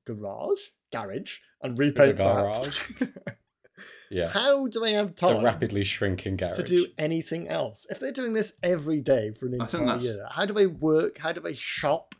garage 0.05 0.59
garage 0.91 1.37
and 1.63 1.77
repaint 1.79 2.17
The 2.17 2.23
garage. 2.23 2.87
that. 2.99 3.35
Yeah. 4.11 4.27
How 4.29 4.67
do 4.67 4.79
they 4.79 4.93
have 4.93 5.15
The 5.15 5.27
time 5.33 5.43
rapidly 5.43 5.83
shrinking 5.83 6.35
garage. 6.37 6.57
to 6.57 6.63
do 6.63 6.87
anything 6.97 7.47
else 7.47 7.85
if 7.89 7.99
they're 7.99 8.11
doing 8.11 8.33
this 8.33 8.53
every 8.63 8.99
day 9.01 9.31
for 9.31 9.45
an 9.45 9.53
entire 9.53 9.97
year? 9.97 10.27
How 10.31 10.45
do 10.45 10.53
they 10.53 10.67
work? 10.67 11.19
How 11.19 11.31
do 11.31 11.39
they 11.41 11.53
shop? 11.53 12.15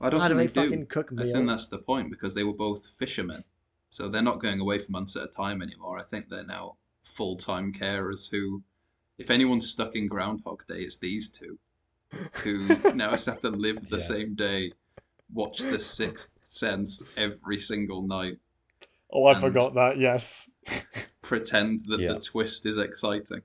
I 0.00 0.10
don't 0.10 0.20
How 0.20 0.28
do 0.28 0.36
think 0.36 0.52
they 0.52 0.60
they, 0.60 0.66
fucking 0.66 0.80
do. 0.80 0.86
cook 0.86 1.10
I 1.18 1.24
think 1.24 1.46
that's 1.48 1.66
the 1.68 1.78
point 1.78 2.10
because 2.10 2.34
they 2.34 2.44
were 2.44 2.52
both 2.54 2.86
fishermen. 2.86 3.42
So 3.90 4.08
they're 4.08 4.22
not 4.22 4.40
going 4.40 4.60
away 4.60 4.78
for 4.78 4.92
months 4.92 5.16
at 5.16 5.24
a 5.24 5.28
time 5.28 5.60
anymore. 5.62 5.98
I 5.98 6.02
think 6.02 6.28
they're 6.28 6.44
now 6.44 6.76
full 7.02 7.36
time 7.36 7.72
carers 7.72 8.30
who, 8.30 8.62
if 9.18 9.30
anyone's 9.30 9.68
stuck 9.70 9.94
in 9.96 10.06
Groundhog 10.06 10.64
Day, 10.66 10.80
it's 10.80 10.96
these 10.96 11.28
two 11.28 11.58
who 12.44 12.68
now 12.94 13.10
just 13.10 13.26
have 13.26 13.40
to 13.40 13.50
live 13.50 13.88
the 13.88 13.96
Yeah. 13.96 14.02
same 14.02 14.34
day, 14.34 14.72
watch 15.32 15.58
The 15.58 15.78
Sixth 15.78 16.30
Sense 16.42 17.02
every 17.16 17.58
single 17.58 18.02
night, 18.02 18.38
Oh, 19.12 19.24
I 19.26 19.34
forgot 19.40 19.74
that. 19.74 19.98
Yes. 19.98 20.48
pretend 21.22 21.80
that 21.88 21.98
Yeah. 22.00 22.12
the 22.14 22.20
twist 22.20 22.64
is 22.66 22.78
exciting. 22.78 23.42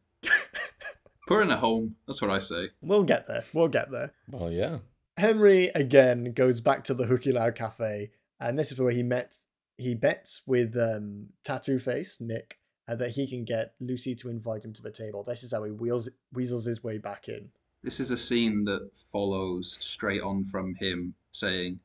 Put 1.28 1.36
her 1.38 1.42
in 1.42 1.50
a 1.50 1.58
home. 1.58 1.96
That's 2.06 2.22
what 2.22 2.30
I 2.30 2.38
say. 2.38 2.70
We'll 2.82 3.04
get 3.04 3.26
there. 3.26 3.44
We'll 3.52 3.68
get 3.68 3.90
there. 3.90 4.14
Well, 4.30 4.52
yeah. 4.52 4.78
Henry 5.18 5.70
again 5.74 6.34
goes 6.34 6.62
back 6.62 6.84
to 6.84 6.94
the 6.94 7.06
Hukilau 7.06 7.56
Cafe, 7.56 8.12
and 8.40 8.60
this 8.60 8.72
is 8.72 8.80
where 8.80 8.92
he 8.92 9.02
met. 9.02 9.36
He 9.78 9.96
bets 9.96 10.42
with 10.46 10.76
um, 10.78 11.28
Tattoo 11.44 11.80
Face 11.80 12.20
Nick 12.22 12.60
uh, 12.88 12.96
that 12.96 13.12
he 13.12 13.28
can 13.28 13.44
get 13.44 13.74
Lucy 13.80 14.16
to 14.16 14.30
invite 14.30 14.64
him 14.64 14.74
to 14.74 14.82
the 14.82 14.92
table. 14.92 15.24
This 15.24 15.44
is 15.44 15.52
how 15.52 15.64
he 15.64 15.72
wheels 15.72 16.10
weasels 16.34 16.66
his 16.66 16.84
way 16.84 16.98
back 16.98 17.28
in. 17.28 17.50
This 17.84 18.00
is 18.00 18.12
a 18.12 18.18
scene 18.18 18.64
that 18.66 18.90
follows 18.96 19.78
straight 19.80 20.22
on 20.22 20.46
from 20.46 20.76
him 20.76 21.14
saying, 21.32 21.82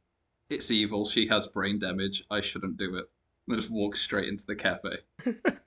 It's 0.48 0.70
evil, 0.70 1.06
she 1.06 1.26
has 1.28 1.46
brain 1.46 1.78
damage, 1.78 2.24
I 2.30 2.40
shouldn't 2.40 2.76
do 2.76 2.96
it. 2.96 3.06
And 3.48 3.58
just 3.58 3.70
walks 3.70 4.00
straight 4.00 4.28
into 4.28 4.46
the 4.46 4.54
cafe. 4.54 4.98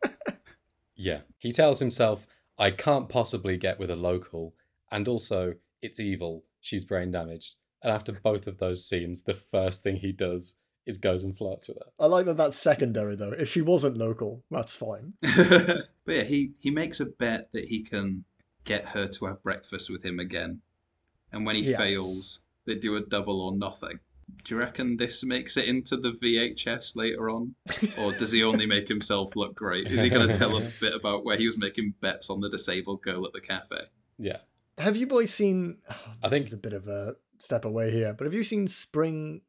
Yeah. 0.95 1.21
He 1.37 1.51
tells 1.51 1.79
himself, 1.79 2.27
I 2.57 2.71
can't 2.71 3.09
possibly 3.09 3.57
get 3.57 3.79
with 3.79 3.89
a 3.89 3.95
local. 3.95 4.55
And 4.91 5.07
also, 5.07 5.55
it's 5.81 5.99
evil. 5.99 6.45
She's 6.61 6.85
brain 6.85 7.11
damaged. 7.11 7.55
And 7.81 7.91
after 7.91 8.13
both 8.13 8.47
of 8.47 8.59
those 8.59 8.85
scenes, 8.85 9.23
the 9.23 9.33
first 9.33 9.83
thing 9.83 9.97
he 9.97 10.11
does 10.11 10.55
is 10.85 10.97
goes 10.97 11.23
and 11.23 11.35
flirts 11.37 11.67
with 11.67 11.77
her. 11.77 11.91
I 11.99 12.07
like 12.07 12.25
that 12.25 12.37
that's 12.37 12.57
secondary 12.57 13.15
though. 13.15 13.31
If 13.31 13.49
she 13.49 13.61
wasn't 13.61 13.97
local, 13.97 14.43
that's 14.51 14.75
fine. 14.75 15.13
but 15.21 15.85
yeah, 16.07 16.23
he, 16.23 16.51
he 16.59 16.71
makes 16.71 16.99
a 16.99 17.05
bet 17.05 17.51
that 17.53 17.65
he 17.65 17.83
can 17.83 18.25
get 18.65 18.87
her 18.87 19.07
to 19.07 19.25
have 19.25 19.41
breakfast 19.43 19.89
with 19.89 20.03
him 20.05 20.19
again. 20.19 20.61
And 21.31 21.45
when 21.45 21.55
he 21.55 21.61
Yes. 21.63 21.77
fails, 21.79 22.39
they 22.65 22.75
do 22.75 22.95
a 22.95 23.01
double 23.01 23.41
or 23.41 23.57
nothing. 23.57 23.99
Do 24.45 24.55
you 24.55 24.59
reckon 24.59 24.97
this 24.97 25.23
makes 25.23 25.57
it 25.57 25.65
into 25.65 25.97
the 25.97 26.11
VHS 26.11 26.95
later 26.95 27.29
on? 27.29 27.55
Or 27.99 28.13
does 28.13 28.31
he 28.31 28.43
only 28.43 28.65
make 28.65 28.87
himself 28.87 29.35
look 29.35 29.53
great? 29.55 29.87
Is 29.87 30.01
he 30.01 30.09
going 30.09 30.27
to 30.31 30.33
tell 30.33 30.55
a 30.57 30.61
bit 30.79 30.93
about 30.93 31.23
where 31.25 31.37
he 31.37 31.45
was 31.45 31.57
making 31.57 31.93
bets 32.01 32.29
on 32.29 32.39
the 32.41 32.49
disabled 32.49 33.01
girl 33.01 33.25
at 33.25 33.33
the 33.33 33.41
cafe? 33.41 33.77
Yeah. 34.17 34.37
Have 34.77 34.95
you 34.97 35.07
boys 35.07 35.33
seen? 35.33 35.77
oh, 35.89 35.95
I 36.23 36.29
think- 36.29 36.45
it's 36.45 36.53
a 36.53 36.57
bit 36.57 36.73
of 36.73 36.87
a 36.87 37.15
step 37.39 37.65
away 37.65 37.91
here, 37.91 38.13
but 38.13 38.23
have 38.25 38.33
you 38.33 38.43
seen 38.43 38.67
Spring, 38.67 39.41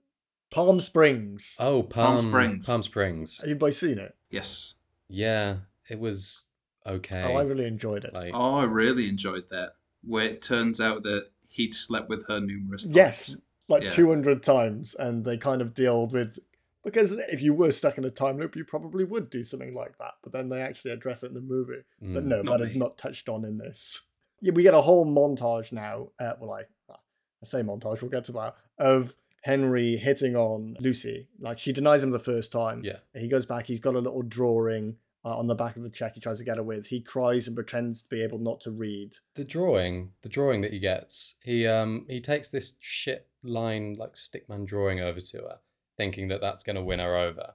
Palm 0.55 0.81
Springs? 0.81 1.57
Oh, 1.61 1.83
Palm, 1.83 2.19
Springs. 2.19 2.67
Palm 2.67 2.83
Springs. 2.83 3.39
Have 3.41 3.49
you 3.49 3.57
boys 3.57 3.77
seen 3.79 3.99
it? 3.99 4.15
Yes. 4.31 4.75
Yeah, 5.09 5.57
it 5.91 5.99
was 5.99 6.47
okay. 6.87 7.23
Oh, 7.23 7.35
I 7.37 7.43
really 7.43 7.67
enjoyed 7.67 8.05
it. 8.05 8.15
like, 8.15 8.33
Oh, 8.35 8.57
I 8.59 8.65
really 8.65 9.09
enjoyed 9.09 9.49
that. 9.51 9.73
Where 10.03 10.27
it 10.27 10.43
turns 10.43 10.81
out 10.81 11.03
that 11.03 11.27
he'd 11.51 11.75
slept 11.75 12.09
with 12.09 12.27
her 12.29 12.41
numerous 12.41 12.85
times. 12.85 12.97
Yes, 12.97 13.37
like 13.69 13.83
Yeah. 13.83 13.91
200 13.91 14.43
times, 14.43 14.95
and 14.95 15.25
they 15.25 15.37
kind 15.37 15.61
of 15.61 15.75
dealt 15.75 16.13
with 16.13 16.39
because 16.85 17.13
if 17.13 17.41
you 17.43 17.55
were 17.55 17.71
stuck 17.73 17.97
in 17.97 18.05
a 18.05 18.11
time 18.11 18.39
loop, 18.39 18.55
you 18.55 18.65
probably 18.65 19.05
would 19.05 19.31
do 19.31 19.43
something 19.43 19.75
like 19.75 19.97
that. 19.99 20.15
But 20.23 20.33
then 20.33 20.51
they 20.51 20.61
actually 20.61 20.91
address 20.91 21.23
it 21.23 21.29
in 21.29 21.35
the 21.35 21.41
movie. 21.41 21.83
But 22.01 22.25
mm, 22.25 22.27
no, 22.27 22.43
Not 22.43 22.59
that 22.59 22.65
is 22.65 22.75
me. 22.75 22.81
not 22.81 22.99
touched 22.99 23.29
on 23.31 23.45
in 23.45 23.57
this. 23.57 24.03
Yeah, 24.43 24.53
we 24.53 24.63
get 24.63 24.75
a 24.75 24.83
whole 24.83 25.07
montage 25.07 25.73
now. 25.73 26.11
Uh, 26.21 26.35
well, 26.39 26.53
I 26.53 26.65
I 26.91 26.97
say 27.45 27.63
montage. 27.63 28.03
We'll 28.03 28.11
get 28.11 28.27
to 28.27 28.33
that 28.33 28.57
of 28.79 29.17
Henry 29.45 29.99
hitting 29.99 30.37
on 30.37 30.75
Lucy. 30.81 31.29
Like 31.39 31.59
she 31.59 31.71
denies 31.73 32.03
him 32.03 32.13
the 32.13 32.19
first 32.19 32.51
time. 32.51 32.81
Yeah. 32.83 33.01
He 33.15 33.29
goes 33.29 33.45
back. 33.45 33.67
He's 33.67 33.79
got 33.79 33.95
a 33.95 33.99
little 33.99 34.23
drawing 34.23 34.97
uh, 35.23 35.37
on 35.37 35.49
the 35.49 35.55
back 35.55 35.77
of 35.77 35.83
the 35.83 35.91
check. 35.91 36.15
He 36.15 36.21
tries 36.21 36.39
to 36.39 36.45
get 36.45 36.57
her 36.57 36.63
with. 36.63 36.87
He 36.87 37.03
cries 37.03 37.47
and 37.47 37.55
pretends 37.55 38.01
to 38.03 38.09
be 38.09 38.23
able 38.23 38.39
not 38.39 38.63
to 38.63 38.71
read. 38.71 39.17
the 39.35 39.45
drawing, 39.45 40.13
the 40.23 40.31
drawing 40.31 40.63
that 40.63 40.73
he 40.73 40.79
gets, 40.79 41.35
he 41.43 41.67
um 41.67 42.07
he 42.09 42.23
takes 42.23 42.51
this 42.51 42.77
shit 42.81 43.29
line 43.43 43.97
like 43.99 44.15
stickman 44.15 44.65
drawing 44.67 45.01
over 45.01 45.21
to 45.21 45.39
her, 45.43 45.59
thinking 45.99 46.29
that 46.29 46.41
that's 46.41 46.63
going 46.63 46.77
to 46.77 46.83
win 46.83 47.01
her 47.01 47.15
over, 47.15 47.53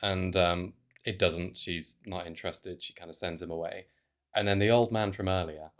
and 0.00 0.36
um 0.36 0.74
it 1.04 1.18
doesn't. 1.18 1.56
She's 1.56 1.98
not 2.06 2.28
interested. 2.28 2.84
She 2.84 2.92
kind 2.92 3.10
of 3.10 3.16
sends 3.16 3.42
him 3.42 3.50
away, 3.50 3.86
and 4.32 4.46
then 4.46 4.60
the 4.60 4.70
old 4.70 4.92
man 4.92 5.10
from 5.10 5.26
earlier 5.28 5.72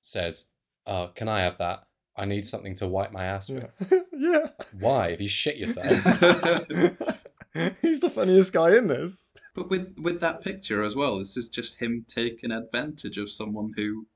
says, 0.00 0.50
"Oh, 0.86 1.10
can 1.16 1.28
I 1.28 1.40
have 1.40 1.58
that? 1.58 1.88
I 2.20 2.24
need 2.26 2.46
something 2.46 2.74
to 2.76 2.86
wipe 2.86 3.12
my 3.12 3.24
ass 3.24 3.50
with." 3.50 3.74
yeah. 4.12 4.48
Why? 4.78 5.08
If 5.08 5.20
you 5.20 5.28
shit 5.28 5.56
yourself. 5.56 5.86
He's 7.82 7.98
the 8.00 8.10
funniest 8.10 8.52
guy 8.52 8.76
in 8.76 8.86
this. 8.86 9.32
But 9.54 9.68
with 9.70 9.98
with 9.98 10.20
that 10.20 10.40
picture 10.42 10.82
as 10.82 10.94
well, 10.94 11.18
this 11.18 11.36
is 11.36 11.48
just 11.48 11.80
him 11.82 12.04
taking 12.06 12.52
advantage 12.52 13.18
of 13.18 13.30
someone 13.30 13.72
who 13.76 14.06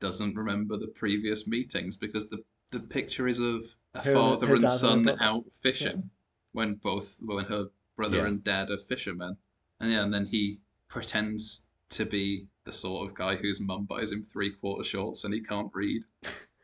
doesn't 0.00 0.36
remember 0.36 0.76
the 0.76 0.88
previous 0.88 1.46
meetings 1.46 1.96
because 1.96 2.28
the 2.28 2.38
the 2.70 2.80
picture 2.80 3.26
is 3.26 3.40
of 3.40 3.62
a 3.94 4.02
Her- 4.02 4.14
father 4.14 4.46
her 4.46 4.54
and 4.54 4.62
dad 4.62 4.70
and 4.70 4.78
son 4.78 5.16
out 5.20 5.44
fishing 5.52 6.10
when 6.52 6.74
both 6.74 7.18
when 7.20 7.44
her 7.46 7.66
brother 7.96 8.18
Yeah. 8.18 8.26
and 8.26 8.44
dad 8.44 8.70
are 8.70 8.78
fishermen, 8.78 9.36
and 9.80 9.90
yeah, 9.92 10.02
and 10.04 10.14
then 10.14 10.26
he 10.26 10.60
pretends 10.88 11.64
to 11.90 12.06
be 12.06 12.46
the 12.64 12.72
sort 12.72 13.06
of 13.08 13.14
guy 13.14 13.36
whose 13.36 13.60
mum 13.60 13.84
buys 13.84 14.12
him 14.12 14.22
three 14.22 14.50
quarter 14.50 14.84
shorts 14.84 15.24
and 15.24 15.32
he 15.34 15.40
can't 15.40 15.70
read. 15.74 16.04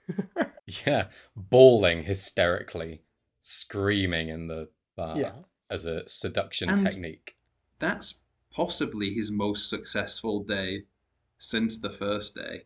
yeah, 0.87 1.07
bawling 1.37 2.05
hysterically, 2.05 3.03
screaming 3.41 4.29
in 4.29 4.47
the 4.49 4.69
bar 4.97 5.19
yeah. 5.19 5.33
as 5.71 5.85
a 5.85 6.07
seduction 6.09 6.69
And- 6.69 6.83
technique. 6.85 7.37
That's 7.79 8.15
possibly 8.53 9.11
his 9.11 9.31
most 9.33 9.69
successful 9.69 10.43
day 10.45 10.85
since 11.39 11.79
the 11.79 11.91
first 11.91 12.35
day. 12.35 12.63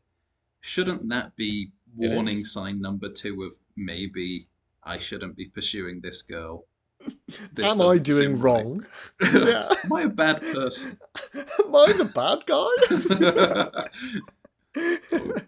Shouldn't 0.60 1.08
that 1.08 1.34
be 1.36 1.70
warning 1.96 2.44
sign 2.44 2.80
number 2.80 3.08
two 3.08 3.42
of 3.42 3.54
maybe 3.76 4.46
I 4.84 4.98
shouldn't 4.98 5.36
be 5.36 5.46
pursuing 5.46 6.00
this 6.00 6.22
girl? 6.22 6.66
This 7.52 7.70
Am 7.72 7.80
I 7.80 7.98
doing 7.98 8.34
seem 8.36 8.40
right. 8.40 8.64
wrong? 8.64 8.86
Yeah. 9.32 9.72
Am 9.84 9.92
I 9.92 10.02
a 10.02 10.08
bad 10.08 10.40
person? 10.42 10.98
Am 11.34 11.74
I 11.74 11.92
the 11.92 12.10
bad 12.14 12.44
guy? 12.46 13.88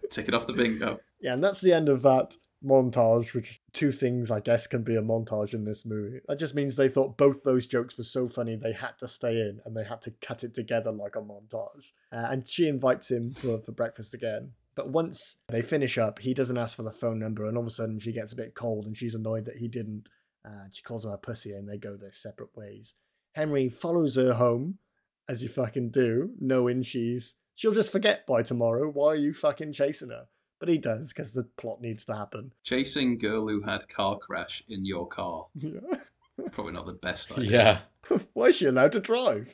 Tick 0.09 0.27
it 0.27 0.33
off 0.33 0.47
the 0.47 0.53
bingo. 0.53 0.99
Yeah, 1.21 1.33
and 1.33 1.43
that's 1.43 1.61
the 1.61 1.73
end 1.73 1.89
of 1.89 2.01
that 2.01 2.35
montage, 2.63 3.33
which 3.33 3.61
two 3.73 3.91
things 3.91 4.29
I 4.29 4.39
guess 4.39 4.67
can 4.67 4.83
be 4.83 4.95
a 4.95 5.01
montage 5.01 5.53
in 5.53 5.63
this 5.63 5.85
movie. 5.85 6.19
That 6.27 6.39
just 6.39 6.55
means 6.55 6.75
they 6.75 6.89
thought 6.89 7.17
both 7.17 7.43
those 7.43 7.65
jokes 7.65 7.97
were 7.97 8.03
so 8.03 8.27
funny 8.27 8.55
they 8.55 8.73
had 8.73 8.97
to 8.99 9.07
stay 9.07 9.33
in 9.33 9.59
and 9.65 9.75
they 9.75 9.83
had 9.83 10.01
to 10.03 10.11
cut 10.21 10.43
it 10.43 10.53
together 10.53 10.91
like 10.91 11.15
a 11.15 11.21
montage. 11.21 11.91
Uh, 12.11 12.27
and 12.29 12.47
she 12.47 12.67
invites 12.67 13.09
him 13.09 13.33
for, 13.33 13.59
for 13.59 13.71
breakfast 13.71 14.13
again. 14.13 14.51
But 14.75 14.89
once 14.89 15.37
they 15.49 15.61
finish 15.61 15.97
up, 15.97 16.19
he 16.19 16.33
doesn't 16.33 16.57
ask 16.57 16.77
for 16.77 16.83
the 16.83 16.91
phone 16.91 17.19
number, 17.19 17.43
and 17.43 17.57
all 17.57 17.63
of 17.63 17.67
a 17.67 17.71
sudden 17.71 17.99
she 17.99 18.13
gets 18.13 18.31
a 18.31 18.37
bit 18.37 18.55
cold 18.55 18.85
and 18.85 18.95
she's 18.95 19.15
annoyed 19.15 19.45
that 19.45 19.57
he 19.57 19.67
didn't. 19.67 20.07
Uh, 20.45 20.65
she 20.71 20.81
calls 20.81 21.05
him 21.05 21.11
a 21.11 21.17
pussy 21.17 21.51
and 21.51 21.67
they 21.67 21.77
go 21.77 21.97
their 21.97 22.11
separate 22.11 22.55
ways. 22.55 22.95
Henry 23.33 23.69
follows 23.69 24.15
her 24.15 24.33
home, 24.33 24.77
as 25.27 25.43
you 25.43 25.49
fucking 25.49 25.91
do, 25.91 26.31
knowing 26.39 26.81
she's 26.83 27.35
she'll 27.55 27.73
just 27.73 27.91
forget 27.91 28.25
by 28.25 28.41
tomorrow. 28.41 28.89
Why 28.89 29.09
are 29.09 29.15
you 29.15 29.33
fucking 29.33 29.73
chasing 29.73 30.09
her? 30.09 30.27
But 30.61 30.69
he 30.69 30.77
does 30.77 31.11
because 31.11 31.33
the 31.33 31.43
plot 31.43 31.81
needs 31.81 32.05
to 32.05 32.15
happen. 32.15 32.53
Chasing 32.63 33.17
girl 33.17 33.47
who 33.49 33.63
had 33.63 33.89
car 33.89 34.17
crash 34.17 34.63
in 34.69 34.85
your 34.85 35.07
car. 35.07 35.47
Yeah. 35.55 35.79
Probably 36.51 36.71
not 36.71 36.85
the 36.85 36.93
best 36.93 37.31
idea. 37.37 37.83
Yeah. 38.09 38.17
Why 38.33 38.45
is 38.45 38.55
she 38.57 38.67
allowed 38.67 38.93
to 38.93 38.99
drive? 39.01 39.53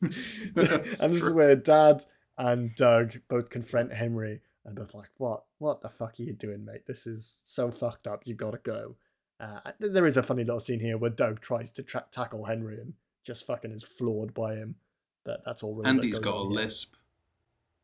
and 0.00 0.10
That's 0.54 0.98
this 0.98 1.22
is 1.22 1.32
where 1.32 1.54
Dad 1.54 2.02
and 2.38 2.74
Doug 2.76 3.20
both 3.28 3.50
confront 3.50 3.92
Henry 3.92 4.40
and 4.64 4.74
both 4.74 4.94
like, 4.94 5.10
"What? 5.18 5.44
What 5.58 5.80
the 5.82 5.88
fuck 5.90 6.18
are 6.18 6.22
you 6.22 6.32
doing, 6.32 6.64
mate? 6.64 6.86
This 6.86 7.06
is 7.06 7.40
so 7.44 7.70
fucked 7.70 8.06
up. 8.06 8.22
You 8.26 8.34
gotta 8.34 8.58
go." 8.58 8.96
Uh, 9.38 9.72
there 9.80 10.06
is 10.06 10.16
a 10.16 10.22
funny 10.22 10.44
little 10.44 10.60
scene 10.60 10.80
here 10.80 10.96
where 10.96 11.10
Doug 11.10 11.40
tries 11.40 11.70
to 11.72 11.82
tra- 11.82 12.06
tackle 12.10 12.44
Henry 12.46 12.78
and 12.80 12.94
just 13.24 13.46
fucking 13.46 13.72
is 13.72 13.82
floored 13.84 14.32
by 14.34 14.54
him. 14.54 14.76
But 15.24 15.42
that's 15.44 15.62
all. 15.62 15.74
Really 15.74 15.90
And 15.90 15.98
that 15.98 16.04
he's 16.04 16.18
goes 16.18 16.24
got 16.32 16.36
a 16.40 16.48
here. 16.48 16.56
lisp. 16.56 16.94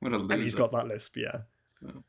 What 0.01 0.13
a 0.13 0.17
loser. 0.19 0.33
And 0.35 0.43
he's 0.43 0.55
got 0.55 0.71
that 0.73 0.87
lisp, 0.89 1.17
yeah. 1.17 1.41
Oh. 1.87 2.03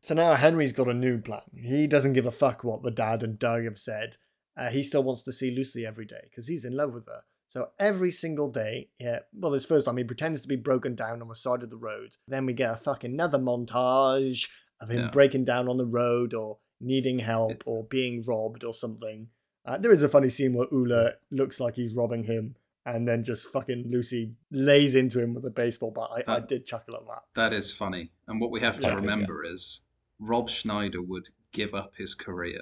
So 0.00 0.14
now 0.14 0.34
Henry's 0.34 0.72
got 0.72 0.88
a 0.88 0.94
new 0.94 1.18
plan. 1.20 1.42
He 1.54 1.86
doesn't 1.86 2.14
give 2.14 2.26
a 2.26 2.30
fuck 2.30 2.64
what 2.64 2.82
the 2.82 2.90
dad 2.90 3.22
and 3.22 3.38
Doug 3.38 3.64
have 3.64 3.78
said. 3.78 4.16
Uh, 4.56 4.70
he 4.70 4.82
still 4.82 5.02
wants 5.02 5.22
to 5.22 5.32
see 5.32 5.54
Lucy 5.54 5.86
every 5.86 6.04
day 6.04 6.20
because 6.24 6.48
he's 6.48 6.64
in 6.64 6.76
love 6.76 6.92
with 6.92 7.06
her. 7.06 7.22
So 7.48 7.70
every 7.78 8.10
single 8.10 8.50
day, 8.50 8.90
yeah. 8.98 9.20
Well, 9.32 9.50
this 9.50 9.66
first 9.66 9.86
time 9.86 9.96
he 9.96 10.04
pretends 10.04 10.40
to 10.40 10.48
be 10.48 10.56
broken 10.56 10.94
down 10.94 11.20
on 11.20 11.28
the 11.28 11.34
side 11.34 11.62
of 11.62 11.70
the 11.70 11.76
road. 11.76 12.16
Then 12.28 12.46
we 12.46 12.52
get 12.52 12.72
a 12.72 12.76
fucking 12.76 13.12
another 13.12 13.38
montage 13.38 14.48
of 14.80 14.88
him 14.90 14.98
Yeah. 14.98 15.10
breaking 15.10 15.44
down 15.44 15.68
on 15.68 15.76
the 15.76 15.86
road 15.86 16.32
or 16.32 16.58
needing 16.80 17.18
help 17.18 17.62
or 17.66 17.84
being 17.84 18.24
robbed 18.24 18.64
or 18.64 18.72
something. 18.72 19.28
Uh, 19.64 19.78
there 19.78 19.92
is 19.92 20.02
a 20.02 20.08
funny 20.08 20.28
scene 20.28 20.54
where 20.54 20.68
Ula 20.70 21.14
looks 21.30 21.60
like 21.60 21.74
he's 21.74 21.94
robbing 21.94 22.24
him. 22.24 22.56
And 22.86 23.06
then 23.06 23.24
just 23.24 23.48
fucking 23.48 23.90
Lucy 23.90 24.32
lays 24.50 24.94
into 24.94 25.20
him 25.20 25.34
with 25.34 25.44
a 25.44 25.50
baseball 25.50 25.90
bat. 25.90 26.24
I, 26.26 26.36
I 26.36 26.40
did 26.40 26.64
chuckle 26.64 26.96
at 26.96 27.06
that. 27.06 27.22
That 27.34 27.52
is 27.52 27.70
funny. 27.70 28.10
And 28.26 28.40
what 28.40 28.50
we 28.50 28.60
have 28.60 28.76
to 28.76 28.82
yeah. 28.82 28.94
remember 28.94 29.44
is 29.44 29.82
Rob 30.20 30.48
Schneider 30.48 31.02
would 31.02 31.30
give 31.52 31.74
up 31.74 31.94
his 31.96 32.14
career 32.14 32.60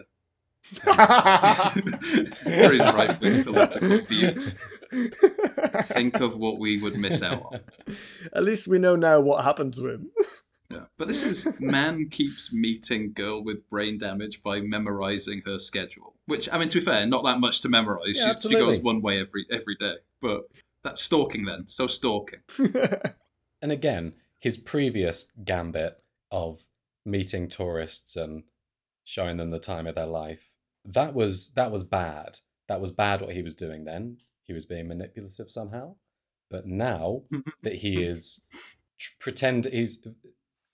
for 0.62 0.90
his 2.72 2.80
right 2.80 3.20
wing 3.20 3.44
political 3.44 3.98
views. 3.98 4.54
Think 5.84 6.20
of 6.20 6.38
what 6.38 6.58
we 6.58 6.80
would 6.80 6.96
miss 6.96 7.22
out 7.22 7.42
on. 7.52 7.60
At 8.32 8.44
least 8.44 8.68
we 8.68 8.78
know 8.78 8.96
now 8.96 9.20
what 9.20 9.44
happened 9.44 9.74
to 9.74 9.88
him. 9.88 10.10
Yeah. 10.70 10.84
But 10.98 11.08
this 11.08 11.22
is 11.22 11.48
man 11.60 12.08
keeps 12.10 12.52
meeting 12.52 13.12
girl 13.14 13.42
with 13.42 13.68
brain 13.70 13.96
damage 13.98 14.42
by 14.42 14.60
memorizing 14.60 15.42
her 15.46 15.58
schedule. 15.58 16.14
Which 16.26 16.48
I 16.52 16.58
mean, 16.58 16.68
to 16.68 16.78
be 16.78 16.84
fair, 16.84 17.06
not 17.06 17.24
that 17.24 17.40
much 17.40 17.62
to 17.62 17.68
memorize. 17.70 18.16
Yeah, 18.16 18.34
She, 18.36 18.50
she 18.50 18.54
goes 18.54 18.78
one 18.80 19.00
way 19.00 19.20
every 19.20 19.46
every 19.50 19.76
day. 19.76 19.94
But 20.20 20.42
that's 20.84 21.02
stalking 21.02 21.46
then. 21.46 21.68
So 21.68 21.86
stalking. 21.86 22.40
And 23.60 23.72
again, 23.72 24.12
his 24.38 24.56
previous 24.56 25.32
gambit 25.44 26.00
of 26.30 26.60
meeting 27.08 27.48
tourists 27.48 28.16
and 28.16 28.44
showing 29.04 29.36
them 29.38 29.50
the 29.50 29.58
time 29.58 29.86
of 29.86 29.94
their 29.94 30.06
life, 30.06 30.52
that 30.84 31.14
was 31.14 31.50
that 31.50 31.70
was 31.70 31.82
bad. 31.82 32.38
That 32.68 32.80
was 32.80 32.90
bad 32.90 33.20
what 33.20 33.32
he 33.32 33.42
was 33.42 33.54
doing 33.54 33.84
then. 33.84 34.18
He 34.44 34.52
was 34.52 34.66
being 34.66 34.88
manipulative 34.88 35.50
somehow. 35.50 35.96
But 36.50 36.66
now 36.66 37.22
mm-hmm. 37.32 37.50
that 37.62 37.76
he 37.76 37.96
mm-hmm. 37.96 38.10
is 38.10 38.44
tr- 38.98 39.12
pretend 39.20 39.66
he's 39.66 40.06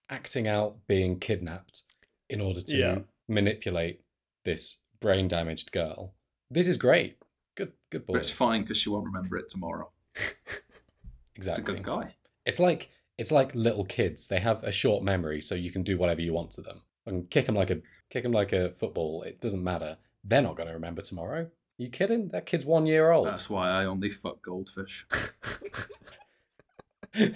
acting 0.09 0.47
out 0.47 0.87
being 0.87 1.19
kidnapped 1.19 1.83
in 2.29 2.41
order 2.41 2.61
to 2.61 2.77
Yeah. 2.77 2.99
manipulate 3.29 4.03
this 4.45 4.79
brain 5.01 5.29
damaged 5.29 5.73
girl. 5.73 6.15
This 6.51 6.69
is 6.69 6.77
great. 6.77 7.19
Good 7.57 7.73
good 7.91 8.07
But 8.07 8.15
boy. 8.15 8.19
it's 8.19 8.31
fine 8.31 8.63
because 8.63 8.77
she 8.79 8.89
won't 8.89 9.05
remember 9.05 9.37
it 9.37 9.49
tomorrow. 9.49 9.91
Exactly. 10.15 10.43
It's 11.37 11.59
a 11.59 11.63
good 11.63 11.83
guy. 11.83 12.15
It's 12.47 12.61
like 12.61 12.91
it's 13.19 13.33
like 13.33 13.55
little 13.55 13.85
kids. 13.85 14.29
They 14.29 14.41
have 14.41 14.63
a 14.63 14.73
short 14.73 15.03
memory, 15.05 15.41
so 15.41 15.55
you 15.55 15.71
can 15.71 15.83
do 15.83 15.99
whatever 15.99 16.21
you 16.21 16.33
want 16.33 16.51
to 16.53 16.63
them. 16.63 16.83
And 17.07 17.31
kick 17.31 17.47
them 17.47 17.55
like 17.55 17.71
a 17.71 17.81
kick 18.11 18.23
them 18.23 18.33
like 18.33 18.53
a 18.53 18.71
football. 18.71 19.23
It 19.23 19.41
doesn't 19.41 19.63
matter. 19.63 19.99
They're 20.25 20.43
not 20.43 20.57
going 20.57 20.69
to 20.69 20.75
remember 20.75 21.03
tomorrow. 21.03 21.51
you 21.77 21.91
kidding? 21.91 22.29
That 22.29 22.47
kid's 22.47 22.65
one 22.65 22.87
year 22.87 23.11
old. 23.11 23.27
That's 23.27 23.51
why 23.51 23.69
I 23.69 23.85
only 23.85 24.09
fuck 24.09 24.43
goldfish. 24.43 25.07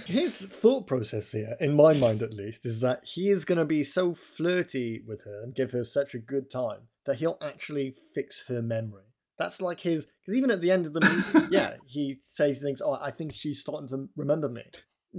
His 0.07 0.45
thought 0.45 0.89
process 0.89 1.31
here, 1.31 1.57
in 1.61 1.76
my 1.76 1.93
mind 1.93 2.20
at 2.22 2.35
least, 2.35 2.66
is 2.66 2.81
that 2.81 3.05
he 3.05 3.29
is 3.29 3.45
going 3.45 3.59
to 3.59 3.64
be 3.64 3.85
so 3.85 4.12
flirty 4.12 5.05
with 5.07 5.22
her 5.22 5.41
and 5.41 5.55
give 5.55 5.70
her 5.70 5.85
such 5.85 6.14
a 6.14 6.18
good 6.18 6.51
time 6.51 6.89
that 7.07 7.18
he'll 7.18 7.39
actually 7.41 7.95
fix 8.14 8.43
her 8.49 8.61
memory. 8.61 9.05
That's 9.39 9.62
like 9.62 9.79
his, 9.81 10.07
because 10.20 10.37
even 10.37 10.51
at 10.51 10.61
the 10.61 10.72
end 10.72 10.87
of 10.87 10.95
the 10.95 11.01
movie, 11.01 11.47
yeah, 11.53 11.74
he 11.87 12.18
says 12.22 12.61
things, 12.61 12.83
oh, 12.83 12.99
I 13.01 13.12
think 13.12 13.33
she's 13.33 13.61
starting 13.61 13.89
to 13.91 14.09
remember 14.16 14.49
me. 14.49 14.64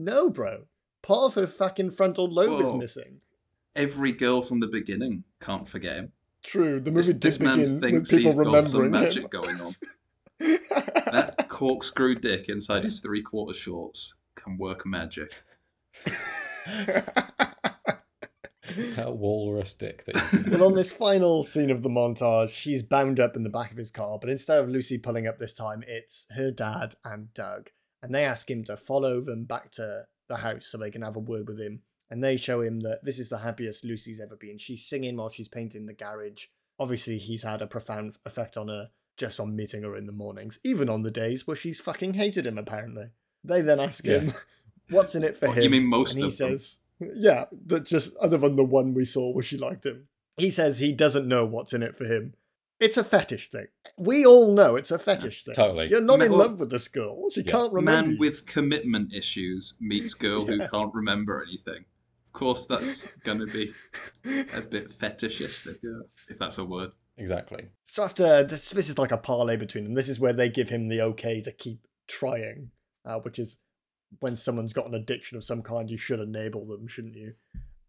No, 0.03 0.29
bro. 0.29 0.63
Part 1.01 1.25
of 1.25 1.33
her 1.35 1.47
fucking 1.47 1.91
frontal 1.91 2.31
lobe 2.31 2.61
is 2.61 2.73
missing. 2.73 3.21
Every 3.75 4.11
girl 4.11 4.41
from 4.41 4.59
the 4.59 4.67
beginning 4.67 5.23
can't 5.39 5.67
forget 5.67 5.95
him. 5.95 6.11
True, 6.43 6.79
the 6.79 6.89
This, 6.91 7.07
movie 7.07 7.19
this 7.19 7.37
did 7.37 7.43
man 7.43 7.57
begin 7.59 7.73
with 7.73 7.83
thinks 7.83 8.09
people 8.09 8.23
he's 8.23 8.35
got 8.35 8.65
some 8.65 8.89
magic 8.91 9.23
him. 9.23 9.29
going 9.29 9.61
on. 9.61 9.75
That 11.11 11.47
corkscrew 11.49 12.15
dick 12.15 12.47
inside 12.49 12.83
his 12.83 12.99
three 13.01 13.21
quarter 13.23 13.53
shorts 13.53 14.15
can 14.35 14.57
work 14.57 14.85
magic. 14.85 15.43
that 18.95 19.15
walrus 19.17 19.73
dick 19.73 20.05
that 20.05 20.15
he's 20.15 20.47
Well, 20.49 20.63
on 20.67 20.75
this 20.75 20.91
final 20.91 21.43
scene 21.43 21.71
of 21.71 21.81
the 21.83 21.89
montage, 21.89 22.49
she's 22.49 22.83
bound 22.83 23.19
up 23.19 23.35
in 23.35 23.43
the 23.43 23.49
back 23.49 23.71
of 23.71 23.77
his 23.77 23.91
car, 23.91 24.17
but 24.19 24.29
instead 24.29 24.61
of 24.63 24.69
Lucy 24.69 24.97
pulling 24.97 25.27
up 25.27 25.39
this 25.39 25.53
time, 25.53 25.83
it's 25.87 26.27
her 26.35 26.51
dad 26.51 26.95
and 27.03 27.33
Doug. 27.33 27.71
And 28.01 28.13
they 28.13 28.23
ask 28.25 28.49
him 28.49 28.63
to 28.65 28.77
follow 28.77 29.21
them 29.21 29.43
back 29.45 29.71
to 29.73 30.03
the 30.27 30.37
house 30.37 30.67
so 30.67 30.77
they 30.77 30.91
can 30.91 31.01
have 31.01 31.15
a 31.15 31.19
word 31.19 31.47
with 31.47 31.59
him. 31.59 31.81
And 32.09 32.23
they 32.23 32.37
show 32.37 32.61
him 32.61 32.79
that 32.81 33.01
this 33.03 33.19
is 33.19 33.29
the 33.29 33.39
happiest 33.39 33.85
Lucy's 33.85 34.19
ever 34.19 34.35
been. 34.35 34.57
She's 34.57 34.87
singing 34.87 35.17
while 35.17 35.29
she's 35.29 35.47
painting 35.49 35.85
the 35.85 35.93
garage. 35.93 36.45
Obviously, 36.79 37.17
he's 37.17 37.43
had 37.43 37.61
a 37.61 37.67
profound 37.67 38.15
effect 38.25 38.57
on 38.57 38.67
her 38.67 38.89
just 39.17 39.39
on 39.39 39.55
meeting 39.55 39.83
her 39.83 39.95
in 39.97 40.05
the 40.05 40.13
mornings, 40.13 40.59
even 40.63 40.87
on 40.89 41.03
the 41.03 41.11
days 41.11 41.45
where 41.45 41.57
she's 41.57 41.81
fucking 41.81 42.13
hated 42.13 42.47
him, 42.47 42.57
apparently. 42.57 43.07
They 43.43 43.61
then 43.61 43.79
ask 43.79 44.05
Yeah. 44.05 44.19
him, 44.19 44.33
what's 44.89 45.13
in 45.13 45.23
it 45.23 45.35
for 45.35 45.47
oh, 45.47 45.49
What, 45.49 45.57
him? 45.57 45.63
you 45.65 45.69
mean 45.69 45.85
most 45.85 46.13
and 46.15 46.21
he 46.23 46.27
of 46.29 46.37
them? 46.37 46.49
says, 46.51 46.79
yeah, 46.99 47.45
that 47.67 47.85
just 47.85 48.15
other 48.17 48.37
than 48.37 48.55
the 48.55 48.63
one 48.63 48.93
we 48.93 49.05
saw 49.05 49.31
where 49.33 49.43
she 49.43 49.57
liked 49.57 49.85
him. 49.85 50.07
He 50.37 50.49
says 50.49 50.79
he 50.79 50.93
doesn't 50.93 51.27
know 51.27 51.45
what's 51.45 51.73
in 51.73 51.83
it 51.83 51.97
for 51.97 52.05
him. 52.05 52.33
It's 52.79 52.95
a 52.97 53.03
fetish 53.03 53.49
thing. 53.49 53.67
We 53.97 54.25
all 54.25 54.53
know 54.53 54.75
it's 54.77 54.91
a 54.91 54.97
fetish 54.99 55.43
thing. 55.43 55.53
Totally. 55.53 55.89
You're 55.89 56.01
not 56.01 56.21
in 56.21 56.31
Well- 56.31 56.39
love 56.39 56.59
with 56.59 56.69
this 56.69 56.87
girl. 56.87 57.29
She 57.29 57.41
Yeah. 57.41 57.51
can't 57.51 57.73
remember. 57.73 58.07
Man 58.07 58.11
you. 58.13 58.19
with 58.19 58.45
commitment 58.45 59.13
issues 59.13 59.73
meets 59.79 60.13
girl 60.13 60.45
who 60.45 60.59
can't 60.71 60.93
remember 60.93 61.43
anything. 61.45 61.85
Of 62.25 62.33
course, 62.33 62.65
that's 62.65 63.05
going 63.23 63.39
to 63.39 63.47
be 63.47 63.73
a 64.55 64.61
bit 64.61 64.91
fetishistic, 64.91 65.77
if 66.29 66.37
that's 66.39 66.57
a 66.57 66.63
word. 66.65 66.91
exactly. 67.17 67.67
So 67.83 68.03
after 68.03 68.43
this, 68.43 68.69
this 68.69 68.89
is 68.89 68.97
like 68.97 69.11
a 69.11 69.17
parlay 69.17 69.57
between 69.57 69.83
them. 69.83 69.93
This 69.95 70.07
is 70.09 70.19
where 70.19 70.31
they 70.33 70.47
give 70.47 70.69
him 70.69 70.87
the 70.87 71.01
okay 71.01 71.41
to 71.41 71.51
keep 71.51 71.85
trying, 72.07 72.71
uh, 73.03 73.19
which 73.19 73.39
is 73.39 73.57
when 74.21 74.37
someone's 74.37 74.73
got 74.73 74.87
an 74.87 74.95
addiction 74.95 75.37
of 75.37 75.43
some 75.43 75.61
kind, 75.61 75.89
you 75.91 75.97
should 75.97 76.19
enable 76.19 76.65
them, 76.65 76.87
shouldn't 76.87 77.15
you? 77.15 77.33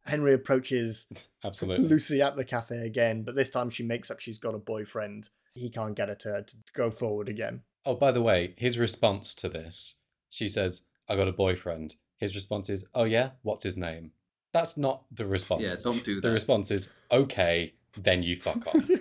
Henry 0.06 0.34
approaches 0.34 1.06
Absolutely. 1.44 1.88
Lucy 1.88 2.20
at 2.22 2.36
the 2.36 2.44
cafe 2.44 2.78
again, 2.78 3.22
but 3.22 3.34
this 3.34 3.50
time 3.50 3.70
she 3.70 3.82
makes 3.82 4.10
up 4.10 4.20
she's 4.20 4.38
got 4.38 4.54
a 4.54 4.58
boyfriend. 4.58 5.28
He 5.54 5.68
can't 5.70 5.94
get 5.96 6.08
her 6.08 6.14
to, 6.16 6.42
to 6.42 6.56
go 6.74 6.90
forward 6.90 7.28
again. 7.28 7.62
Oh, 7.84 7.94
by 7.94 8.12
the 8.12 8.22
way, 8.22 8.54
his 8.56 8.78
response 8.78 9.34
to 9.36 9.48
this, 9.48 9.96
she 10.28 10.48
says, 10.48 10.82
I 11.08 11.16
got 11.16 11.28
a 11.28 11.32
boyfriend. 11.32 11.96
His 12.18 12.34
response 12.34 12.68
is, 12.68 12.86
Oh, 12.94 13.04
yeah? 13.04 13.30
What's 13.42 13.62
his 13.64 13.76
name? 13.76 14.12
That's 14.52 14.76
not 14.76 15.04
the 15.10 15.24
response. 15.26 15.62
Yeah, 15.62 15.74
don't 15.82 16.04
do 16.04 16.16
that. 16.16 16.26
The 16.28 16.32
response 16.34 16.70
is, 16.70 16.90
Okay, 17.10 17.74
then 17.96 18.22
you 18.22 18.36
fuck 18.36 18.66
off. 18.66 18.88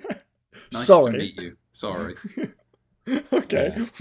Nice 0.74 0.88
Sorry. 0.88 1.12
to 1.14 1.18
meet 1.18 1.40
you. 1.42 1.58
Sorry. 1.72 2.16
okay. 3.34 3.70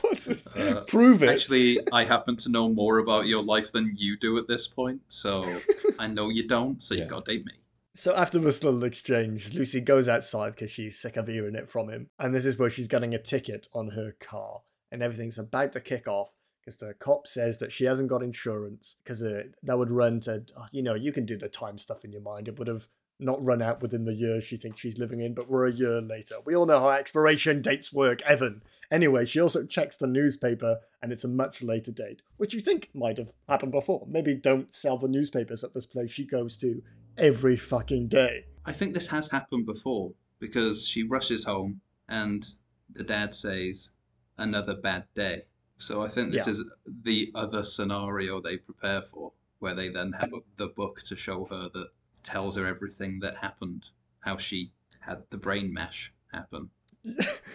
What's? 0.00 0.56
Uh, 0.56 0.84
Prove 0.88 1.22
it. 1.22 1.28
Actually, 1.28 1.80
I 1.92 2.04
happen 2.04 2.36
to 2.38 2.48
know 2.50 2.68
more 2.68 2.98
about 2.98 3.26
your 3.26 3.42
life 3.42 3.72
than 3.72 3.92
you 3.96 4.16
do 4.16 4.38
at 4.38 4.48
this 4.48 4.68
point, 4.68 5.00
so 5.08 5.44
I 5.98 6.08
know 6.08 6.28
you 6.28 6.46
don't, 6.46 6.82
so 6.82 6.94
you 6.94 7.00
Yeah. 7.02 7.06
gotta 7.06 7.32
date 7.32 7.46
me. 7.46 7.52
So 7.94 8.14
after 8.14 8.38
this 8.38 8.64
little 8.64 8.84
exchange, 8.84 9.52
Lucy 9.52 9.80
goes 9.80 10.08
outside 10.08 10.52
because 10.52 10.70
she's 10.70 10.98
sick 10.98 11.16
of 11.18 11.26
hearing 11.28 11.54
it 11.54 11.68
from 11.68 11.90
him. 11.90 12.08
And 12.18 12.34
this 12.34 12.46
is 12.46 12.58
where 12.58 12.70
she's 12.70 12.88
getting 12.88 13.14
a 13.14 13.18
ticket 13.18 13.68
on 13.74 13.88
her 13.90 14.16
car. 14.18 14.62
And 14.90 15.02
everything's 15.02 15.38
about 15.38 15.72
to 15.74 15.80
kick 15.80 16.08
off 16.08 16.34
because 16.60 16.78
the 16.78 16.94
cop 16.94 17.26
says 17.26 17.58
that 17.58 17.70
she 17.70 17.84
hasn't 17.84 18.08
got 18.08 18.22
insurance 18.22 18.96
because 19.04 19.22
uh, 19.22 19.42
that 19.64 19.76
would 19.78 19.90
run 19.90 20.20
to, 20.20 20.42
you 20.70 20.82
know, 20.82 20.94
you 20.94 21.12
can 21.12 21.26
do 21.26 21.36
the 21.36 21.48
time 21.50 21.76
stuff 21.76 22.02
in 22.04 22.12
your 22.12 22.22
mind. 22.22 22.48
It 22.48 22.58
would 22.58 22.68
have 22.68 22.88
not 23.22 23.44
run 23.44 23.62
out 23.62 23.80
within 23.80 24.04
the 24.04 24.14
year 24.14 24.40
she 24.40 24.56
thinks 24.56 24.80
she's 24.80 24.98
living 24.98 25.20
in, 25.20 25.34
but 25.34 25.48
we're 25.48 25.66
a 25.66 25.72
year 25.72 26.00
later. 26.00 26.36
We 26.44 26.54
all 26.54 26.66
know 26.66 26.80
how 26.80 26.90
expiration 26.90 27.62
dates 27.62 27.92
work, 27.92 28.20
Evan. 28.22 28.62
Anyway, 28.90 29.24
she 29.24 29.40
also 29.40 29.64
checks 29.64 29.96
the 29.96 30.06
newspaper 30.06 30.78
and 31.00 31.12
it's 31.12 31.24
a 31.24 31.28
much 31.28 31.62
later 31.62 31.92
date, 31.92 32.22
which 32.36 32.54
you 32.54 32.60
think 32.60 32.90
might 32.94 33.18
have 33.18 33.32
happened 33.48 33.72
before. 33.72 34.04
Maybe 34.08 34.34
don't 34.34 34.72
sell 34.74 34.98
the 34.98 35.08
newspapers 35.08 35.64
at 35.64 35.74
this 35.74 35.86
place 35.86 36.10
she 36.10 36.26
goes 36.26 36.56
to 36.58 36.82
every 37.16 37.56
fucking 37.56 38.08
day. 38.08 38.44
I 38.64 38.72
think 38.72 38.94
this 38.94 39.08
has 39.08 39.30
happened 39.30 39.66
before 39.66 40.12
because 40.38 40.86
she 40.86 41.02
rushes 41.02 41.44
home 41.44 41.80
and 42.08 42.44
the 42.90 43.04
dad 43.04 43.34
says, 43.34 43.90
another 44.38 44.74
bad 44.76 45.04
day. 45.14 45.40
So 45.78 46.02
I 46.02 46.08
think 46.08 46.32
this 46.32 46.46
Yeah. 46.46 46.52
is 46.52 46.74
the 46.86 47.30
other 47.34 47.64
scenario 47.64 48.40
they 48.40 48.56
prepare 48.56 49.02
for, 49.02 49.32
where 49.58 49.74
they 49.74 49.88
then 49.88 50.12
have 50.12 50.32
the 50.56 50.68
book 50.68 51.00
to 51.02 51.16
show 51.16 51.44
her 51.46 51.68
that 51.72 51.88
tells 52.22 52.56
her 52.56 52.66
everything 52.66 53.20
that 53.20 53.36
happened, 53.36 53.86
how 54.20 54.36
she 54.36 54.72
had 55.00 55.24
the 55.30 55.38
brain 55.38 55.72
mash 55.72 56.12
happen. 56.32 56.70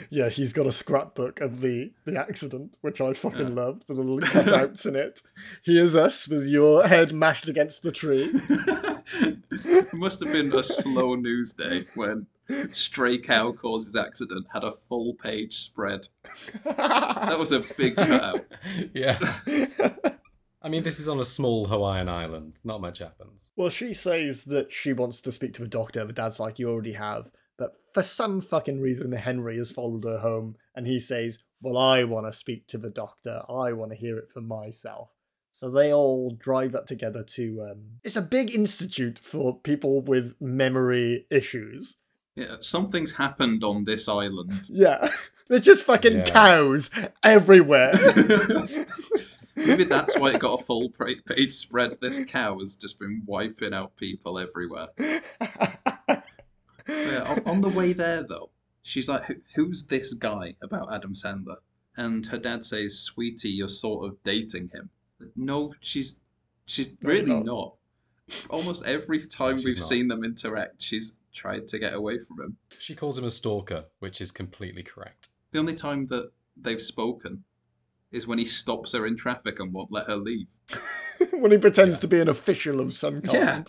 Yeah, 0.10 0.30
he's 0.30 0.52
got 0.54 0.68
a 0.68 0.72
scrapbook 0.72 1.40
of 1.42 1.62
the 1.62 1.92
the 2.06 2.18
accident, 2.18 2.78
which 2.82 3.00
I 3.02 3.14
fucking 3.14 3.48
Yeah. 3.50 3.54
loved, 3.64 3.84
with 3.88 3.98
the 3.98 4.04
little 4.04 4.20
cutouts 4.30 4.86
in 4.86 4.96
it. 4.96 5.22
Here's 5.64 5.96
us 5.96 6.28
with 6.28 6.48
your 6.48 6.86
head 6.88 7.14
mashed 7.14 7.48
against 7.48 7.82
the 7.84 7.92
tree. 7.92 8.30
it 8.32 9.94
must 9.94 10.20
have 10.22 10.32
been 10.34 10.54
a 10.54 10.64
slow 10.64 11.16
news 11.16 11.54
day 11.54 11.86
when 11.96 12.28
stray 12.72 13.18
cow 13.18 13.52
causes 13.54 13.96
accident 13.96 14.48
had 14.54 14.64
a 14.64 14.72
full 14.74 15.14
page 15.14 15.56
spread. 15.58 16.08
That 16.66 17.38
was 17.40 17.52
a 17.54 17.60
big 17.78 17.96
cutout. 17.96 18.46
yeah. 18.94 19.18
I 20.62 20.70
mean, 20.70 20.84
this 20.84 21.00
is 21.00 21.08
on 21.08 21.20
a 21.20 21.24
small 21.24 21.68
Hawaiian 21.68 22.10
island. 22.10 22.60
Not 22.64 22.82
much 22.82 23.00
happens. 23.00 23.52
well, 23.56 23.70
she 23.70 23.94
says 23.94 24.46
that 24.46 24.72
she 24.72 24.92
wants 24.94 25.22
to 25.22 25.32
speak 25.32 25.54
to 25.56 25.62
the 25.62 25.68
doctor. 25.68 26.04
The 26.06 26.14
dad's 26.14 26.40
like, 26.40 26.60
"You 26.60 26.70
already 26.70 26.94
have." 26.94 27.32
But 27.58 27.76
for 27.94 28.04
some 28.04 28.40
fucking 28.42 28.82
reason, 28.82 29.12
Henry 29.12 29.58
has 29.58 29.72
followed 29.72 30.04
her 30.04 30.20
home, 30.20 30.58
and 30.76 30.86
he 30.88 31.00
says, 31.00 31.40
"Well, 31.62 31.78
I 31.78 32.04
want 32.04 32.26
to 32.28 32.32
speak 32.34 32.68
to 32.68 32.78
the 32.78 32.90
doctor. 32.90 33.42
I 33.50 33.72
want 33.74 33.92
to 33.92 33.98
hear 33.98 34.18
it 34.18 34.32
for 34.32 34.42
myself." 34.42 35.10
So 35.52 35.70
they 35.72 35.92
all 35.92 36.32
drive 36.32 36.76
up 36.76 36.86
together 36.88 37.24
to. 37.24 37.68
Um, 37.72 37.84
it's 38.04 38.16
a 38.16 38.22
big 38.22 38.54
institute 38.54 39.20
for 39.20 39.58
people 39.60 40.02
with 40.02 40.36
memory 40.42 41.26
issues. 41.32 41.98
Yeah, 42.36 42.58
something's 42.60 43.14
happened 43.14 43.64
on 43.64 43.86
this 43.86 44.08
island. 44.08 44.54
Yeah. 44.70 45.10
There's 45.48 45.62
just 45.62 45.84
fucking 45.86 46.18
Yeah. 46.18 46.26
cows 46.26 46.90
everywhere. 47.24 47.92
Maybe 49.58 49.84
that's 49.84 50.18
why 50.18 50.34
it 50.34 50.40
got 50.40 50.62
a 50.62 50.64
full 50.64 50.90
page 50.90 51.52
spread. 51.54 51.98
This 52.00 52.24
cow 52.26 52.60
has 52.60 52.76
just 52.76 53.00
been 53.00 53.24
wiping 53.26 53.74
out 53.74 53.96
people 53.98 54.38
everywhere. 54.40 54.88
Yeah, 56.88 57.24
on, 57.28 57.42
on 57.48 57.62
the 57.62 57.70
way 57.70 57.92
there, 57.94 58.24
though, 58.24 58.50
she's 58.82 59.10
like, 59.10 59.24
"Who's 59.56 59.84
this 59.86 60.14
guy 60.14 60.56
about 60.62 60.94
Adam 60.94 61.14
Sandler?" 61.16 61.58
And 61.98 62.26
her 62.28 62.38
dad 62.38 62.64
says, 62.64 62.98
"Sweetie, 63.00 63.50
you're 63.50 63.68
sort 63.68 64.06
of 64.08 64.24
dating 64.24 64.70
him." 64.70 64.90
No, 65.36 65.74
she's 65.82 66.18
she's 66.66 66.90
No, 67.02 67.12
really 67.12 67.34
not. 67.34 67.46
not. 67.46 67.74
Almost 68.50 68.86
every 68.86 69.20
time 69.28 69.58
she's 69.58 69.66
we've 69.66 69.78
not. 69.80 69.88
seen 69.88 70.08
them 70.08 70.24
interact, 70.24 70.82
she's 70.82 71.16
tried 71.34 71.68
to 71.70 71.80
get 71.80 71.94
away 71.94 72.20
from 72.20 72.40
him. 72.42 72.58
She 72.80 72.96
calls 72.96 73.18
him 73.18 73.26
a 73.26 73.32
stalker, 73.32 73.86
which 74.00 74.22
is 74.22 74.32
completely 74.32 74.84
correct. 74.84 75.30
The 75.52 75.60
only 75.60 75.76
time 75.76 76.06
that 76.06 76.32
they've 76.56 76.82
spoken 76.82 77.44
is 78.12 78.26
when 78.28 78.38
he 78.40 78.46
stops 78.46 78.94
her 78.94 79.06
in 79.06 79.16
traffic 79.18 79.60
and 79.60 79.74
won't 79.74 79.92
let 79.92 80.08
her 80.08 80.16
leave. 80.16 80.48
when 81.34 81.52
he 81.52 81.58
pretends 81.58 81.98
Yeah. 81.98 82.02
to 82.02 82.08
be 82.08 82.20
an 82.22 82.30
official 82.30 82.80
of 82.80 82.94
some 82.94 83.22
kind. 83.22 83.34
Yeah. 83.38 83.64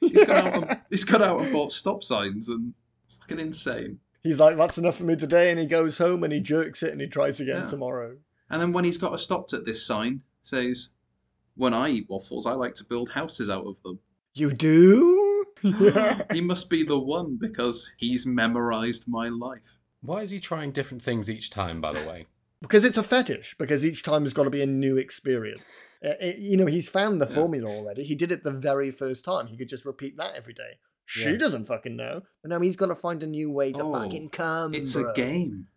He's 0.00 0.24
got 0.26 0.36
out 0.46 0.54
and, 0.70 0.80
he's 0.90 1.04
got 1.04 1.22
out 1.22 1.40
and 1.40 1.52
bought 1.52 1.72
stop 1.72 2.02
signs 2.02 2.48
and 2.48 2.74
fucking 3.20 3.40
insane. 3.40 4.00
He's 4.22 4.40
like, 4.40 4.56
that's 4.56 4.78
enough 4.78 4.96
for 4.96 5.04
me 5.04 5.16
today, 5.16 5.50
and 5.50 5.58
he 5.58 5.66
goes 5.66 5.98
home 5.98 6.22
and 6.24 6.32
he 6.32 6.40
jerks 6.40 6.82
it 6.82 6.92
and 6.92 7.00
he 7.00 7.06
tries 7.06 7.40
again 7.40 7.62
Yeah. 7.62 7.66
tomorrow. 7.68 8.16
And 8.50 8.60
then 8.60 8.72
when 8.72 8.84
he's 8.84 8.98
got 8.98 9.12
her 9.12 9.18
stopped 9.18 9.52
at 9.52 9.64
this 9.64 9.86
sign, 9.86 10.22
says, 10.42 10.88
"When 11.54 11.74
I 11.74 11.88
eat 11.90 12.06
waffles, 12.08 12.46
I 12.46 12.52
like 12.52 12.74
to 12.74 12.84
build 12.84 13.10
houses 13.10 13.48
out 13.50 13.66
of 13.66 13.82
them." 13.82 13.98
You 14.34 14.52
do? 14.52 15.44
yeah. 15.62 16.22
he 16.32 16.40
must 16.40 16.70
be 16.70 16.82
the 16.82 16.98
one 16.98 17.36
because 17.40 17.92
he's 17.98 18.24
memorized 18.26 19.04
my 19.06 19.28
life. 19.28 19.78
Why 20.00 20.22
is 20.22 20.30
he 20.30 20.40
trying 20.40 20.72
different 20.72 21.02
things 21.02 21.28
each 21.30 21.50
time, 21.50 21.80
by 21.80 21.92
the 21.92 22.08
way? 22.08 22.26
Because 22.60 22.84
it's 22.84 22.96
a 22.98 23.02
fetish, 23.04 23.54
because 23.58 23.84
each 23.84 24.02
time 24.02 24.22
has 24.22 24.32
got 24.32 24.44
to 24.44 24.50
be 24.50 24.62
a 24.62 24.66
new 24.66 24.96
experience. 24.96 25.82
Uh, 26.04 26.14
it- 26.20 26.38
you 26.38 26.56
know, 26.56 26.66
he's 26.66 26.88
found 26.88 27.20
the 27.20 27.26
Yeah. 27.28 27.34
formula 27.34 27.70
already. 27.70 28.02
He 28.04 28.14
did 28.16 28.32
it 28.32 28.42
the 28.42 28.50
very 28.50 28.90
first 28.90 29.24
time. 29.24 29.46
He 29.46 29.56
could 29.56 29.68
just 29.68 29.84
repeat 29.84 30.16
that 30.16 30.34
every 30.34 30.54
day. 30.54 30.78
She 31.06 31.22
Yeah. 31.30 31.36
doesn't 31.36 31.66
fucking 31.66 31.94
know. 31.96 32.22
But 32.42 32.50
now 32.50 32.60
he's 32.60 32.76
got 32.76 32.86
to 32.86 32.94
find 32.96 33.22
a 33.22 33.26
new 33.26 33.50
way 33.50 33.72
to 33.72 33.82
Oh, 33.82 33.92
fucking 33.94 34.30
come. 34.30 34.74
It's 34.74 34.94
bro. 34.94 35.10
a 35.10 35.14
game. 35.14 35.68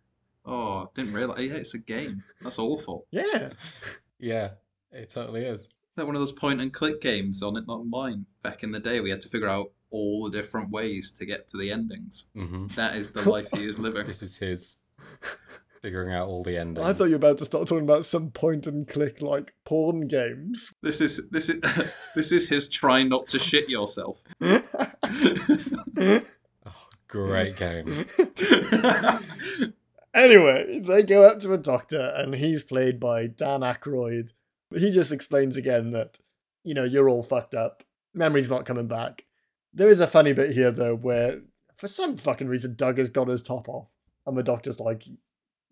Oh, 0.44 0.90
didn't 0.94 1.12
realize. 1.14 1.38
Yeah, 1.40 1.54
it's 1.56 1.74
a 1.74 1.78
game. 1.78 2.24
That's 2.40 2.58
awful. 2.58 3.06
Yeah. 3.10 3.52
Yeah. 4.18 4.50
It 4.90 5.08
totally 5.08 5.44
is. 5.44 5.68
Like 5.96 6.06
one 6.06 6.16
of 6.16 6.20
those 6.20 6.32
point 6.32 6.60
and 6.60 6.72
click 6.72 7.00
games 7.00 7.42
on 7.42 7.56
it 7.56 7.64
online. 7.68 8.26
Back 8.42 8.62
in 8.64 8.72
the 8.72 8.80
day, 8.80 9.00
we 9.00 9.10
had 9.10 9.20
to 9.22 9.28
figure 9.28 9.48
out 9.48 9.70
all 9.90 10.24
the 10.24 10.30
different 10.36 10.70
ways 10.70 11.10
to 11.12 11.24
get 11.26 11.46
to 11.48 11.56
the 11.58 11.70
endings. 11.70 12.24
hmm 12.34 12.66
That 12.74 12.96
is 12.96 13.10
the 13.10 13.22
life 13.30 13.50
he 13.52 13.64
is 13.66 13.78
living. 13.78 14.04
This 14.06 14.22
is 14.22 14.36
his 14.38 14.78
figuring 15.82 16.14
out 16.14 16.28
all 16.28 16.42
the 16.42 16.56
endings. 16.56 16.86
I 16.86 16.92
thought 16.92 17.06
you 17.06 17.12
were 17.12 17.16
about 17.16 17.38
to 17.38 17.44
start 17.44 17.68
talking 17.68 17.84
about 17.84 18.04
some 18.04 18.30
point 18.30 18.66
and 18.66 18.86
click 18.88 19.20
like 19.20 19.52
porn 19.64 20.06
games. 20.06 20.74
This 20.82 21.00
is 21.00 21.28
this 21.30 21.50
is 21.50 21.60
this 22.14 22.32
is 22.32 22.48
his 22.48 22.68
try 22.68 23.02
not 23.02 23.28
to 23.28 23.38
shit 23.38 23.68
yourself. 23.68 24.24
Oh, 26.64 26.88
great 27.08 27.56
game. 27.56 27.86
Anyway, 30.14 30.80
they 30.80 31.02
go 31.02 31.22
up 31.22 31.40
to 31.40 31.52
a 31.52 31.58
doctor, 31.58 32.12
and 32.16 32.34
he's 32.34 32.62
played 32.62 33.00
by 33.00 33.26
Dan 33.26 33.60
Aykroyd. 33.60 34.32
He 34.74 34.90
just 34.90 35.10
explains 35.12 35.56
again 35.56 35.90
that, 35.90 36.18
you 36.64 36.74
know, 36.74 36.84
you're 36.84 37.08
all 37.08 37.22
fucked 37.22 37.54
up. 37.54 37.82
Memory's 38.14 38.50
not 38.50 38.66
coming 38.66 38.88
back. 38.88 39.24
There 39.72 39.88
is 39.88 40.00
a 40.00 40.06
funny 40.06 40.34
bit 40.34 40.52
here, 40.52 40.70
though, 40.70 40.94
where 40.94 41.40
for 41.74 41.88
some 41.88 42.18
fucking 42.18 42.48
reason, 42.48 42.74
Doug 42.76 42.98
has 42.98 43.08
got 43.08 43.28
his 43.28 43.42
top 43.42 43.68
off. 43.68 43.88
And 44.26 44.36
the 44.36 44.42
doctor's 44.42 44.78
like, 44.78 45.04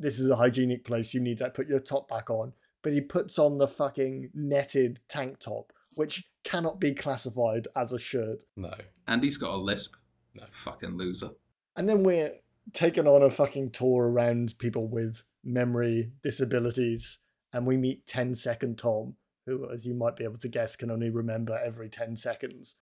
this 0.01 0.19
is 0.19 0.29
a 0.31 0.37
hygienic 0.37 0.85
place. 0.85 1.15
You 1.15 1.21
need 1.21 1.39
to 1.39 1.51
put 1.51 1.69
your 1.69 1.79
top 1.79 2.09
back 2.09 2.29
on. 2.31 2.53
But 2.83 2.93
he 2.95 3.01
puts 3.03 3.39
on 3.39 3.59
the 3.59 3.69
fucking 3.69 4.31
netted 4.35 5.01
tank 5.09 5.39
top, 5.39 5.73
which 5.95 6.25
cannot 6.45 6.81
be 6.81 6.95
classified 6.95 7.69
as 7.77 7.93
a 7.93 7.99
shirt. 7.99 8.43
No. 8.57 8.73
and 9.07 9.23
he's 9.23 9.37
got 9.37 9.53
a 9.55 9.57
lisp. 9.59 9.95
No. 10.35 10.45
Fucking 10.49 10.97
loser. 10.97 11.31
And 11.77 11.89
then 11.89 12.03
we're 12.03 12.33
taken 12.73 13.07
on 13.07 13.23
a 13.23 13.29
fucking 13.31 13.71
tour 13.73 14.09
around 14.11 14.55
people 14.59 14.89
with 14.89 15.25
memory 15.45 16.13
disabilities, 16.23 17.19
and 17.53 17.67
we 17.67 17.77
meet 17.77 18.07
10 18.07 18.35
Second 18.35 18.79
Tom, 18.79 19.17
who, 19.47 19.69
as 19.71 19.87
you 19.87 19.95
might 19.95 20.17
be 20.17 20.25
able 20.25 20.39
to 20.39 20.49
guess, 20.49 20.77
can 20.77 20.91
only 20.91 21.11
remember 21.11 21.59
every 21.63 21.89
10 21.91 22.17
seconds. 22.17 22.77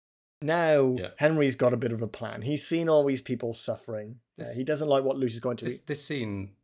Now, 0.41 0.95
Yeah. 0.97 1.09
Henry's 1.17 1.55
got 1.55 1.73
a 1.73 1.77
bit 1.77 1.91
of 1.93 2.01
a 2.01 2.07
plan. 2.07 2.41
He's 2.41 2.67
seen 2.67 2.89
all 2.89 3.05
these 3.05 3.21
people 3.21 3.53
suffering. 3.53 4.19
This- 4.37 4.57
he 4.57 4.63
doesn't 4.65 4.89
like 4.89 5.03
what 5.05 5.17
Lucy's 5.17 5.39
going 5.39 5.57
to 5.57 5.65
This 5.65 5.79
this 5.81 6.03
scene, 6.05 6.55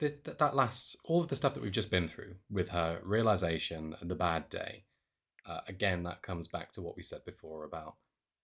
this 0.00 0.12
that, 0.24 0.38
that 0.38 0.56
last 0.56 0.96
all 1.04 1.20
of 1.20 1.28
the 1.28 1.36
stuff 1.36 1.54
that 1.54 1.62
we've 1.62 1.72
just 1.72 1.90
been 1.90 2.08
through 2.08 2.34
with 2.50 2.70
her 2.70 3.00
realization 3.04 3.94
and 4.00 4.10
the 4.10 4.14
bad 4.14 4.48
day. 4.48 4.84
Uh, 5.46 5.60
again, 5.68 6.02
that 6.02 6.22
comes 6.22 6.48
back 6.48 6.70
to 6.72 6.82
what 6.82 6.96
we 6.96 7.02
said 7.02 7.24
before 7.24 7.64
about 7.64 7.94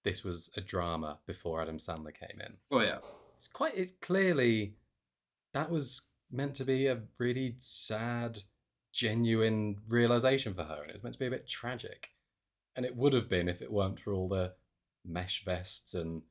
this 0.06 0.22
was 0.22 0.48
a 0.56 0.60
drama 0.60 1.18
before 1.26 1.60
Adam 1.60 1.78
Sandler 1.78 2.14
came 2.14 2.40
in. 2.40 2.54
Oh 2.70 2.80
yeah. 2.80 2.98
It's 3.32 3.48
quite. 3.48 3.76
It's 3.76 3.92
clearly 4.00 4.76
that 5.52 5.68
was 5.68 6.06
meant 6.30 6.54
to 6.54 6.64
be 6.64 6.86
a 6.86 7.02
really 7.18 7.56
sad, 7.58 8.38
genuine 8.92 9.78
realization 9.88 10.54
for 10.54 10.62
her, 10.62 10.80
and 10.80 10.90
it 10.90 10.92
was 10.92 11.02
meant 11.02 11.14
to 11.14 11.18
be 11.18 11.26
a 11.26 11.30
bit 11.30 11.48
tragic. 11.48 12.10
And 12.76 12.86
it 12.86 12.94
would 12.94 13.14
have 13.14 13.28
been 13.28 13.48
if 13.48 13.60
it 13.60 13.72
weren't 13.72 13.98
for 13.98 14.12
all 14.12 14.28
the 14.28 14.52
mesh 15.04 15.44
vests 15.44 15.94
and 15.94 16.22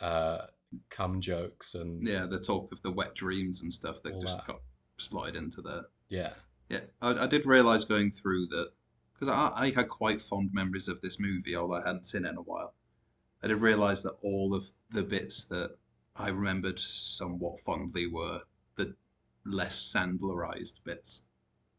uh, 0.00 0.42
cum 0.90 1.20
jokes 1.20 1.74
and 1.74 2.06
Yeah, 2.06 2.26
the 2.26 2.40
talk 2.40 2.72
of 2.72 2.82
the 2.82 2.90
wet 2.92 3.14
dreams 3.14 3.62
and 3.62 3.72
stuff 3.72 4.02
that 4.02 4.20
just 4.20 4.36
that. 4.38 4.46
got 4.46 4.60
slotted 4.98 5.36
into 5.36 5.62
there. 5.62 5.82
yeah. 6.08 6.32
Yeah, 6.70 6.80
I, 7.00 7.24
I 7.24 7.26
did 7.26 7.46
realize 7.46 7.86
going 7.86 8.10
through 8.10 8.46
that 8.48 8.68
because 9.14 9.28
I, 9.28 9.50
I 9.54 9.70
had 9.74 9.88
quite 9.88 10.20
fond 10.20 10.50
memories 10.52 10.86
of 10.86 11.00
this 11.00 11.18
movie, 11.18 11.56
although 11.56 11.76
I 11.76 11.86
hadn't 11.86 12.04
seen 12.04 12.26
it 12.26 12.28
in 12.28 12.36
a 12.36 12.42
while. 12.42 12.74
I 13.42 13.46
did 13.48 13.62
realize 13.62 14.02
that 14.02 14.16
all 14.22 14.54
of 14.54 14.66
the 14.90 15.02
bits 15.02 15.46
that 15.46 15.76
I 16.14 16.28
remembered 16.28 16.78
somewhat 16.78 17.58
fondly 17.60 18.06
were 18.06 18.42
the 18.76 18.94
less 19.46 19.80
Sandlerized 19.96 20.84
bits. 20.84 21.22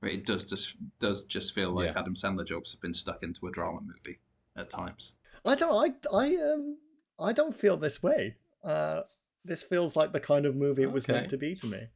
Right, 0.02 0.14
it 0.14 0.26
does 0.26 0.50
just 0.50 0.78
does 1.00 1.26
just 1.26 1.54
feel 1.54 1.70
like 1.72 1.94
Yeah. 1.94 2.00
Adam 2.00 2.16
Sandler 2.16 2.48
jokes 2.48 2.72
have 2.72 2.82
been 2.82 2.94
stuck 2.96 3.22
into 3.22 3.46
a 3.46 3.52
drama 3.52 3.82
movie 3.82 4.20
at 4.56 4.70
times. 4.72 5.14
I 5.46 5.54
don't. 5.54 5.72
I. 6.12 6.18
I. 6.18 6.36
Um. 6.38 6.78
I 7.20 7.34
don't 7.34 7.54
feel 7.54 7.76
this 7.78 8.02
way. 8.02 8.38
Uh. 8.64 9.02
This 9.46 9.64
feels 9.64 9.96
like 9.96 10.12
the 10.12 10.20
kind 10.20 10.46
of 10.46 10.56
movie 10.56 10.84
it 10.84 10.92
was 10.92 11.06
Okay. 11.06 11.14
meant 11.14 11.30
to 11.30 11.38
be 11.38 11.56
to 11.56 11.66
me. 11.66 11.88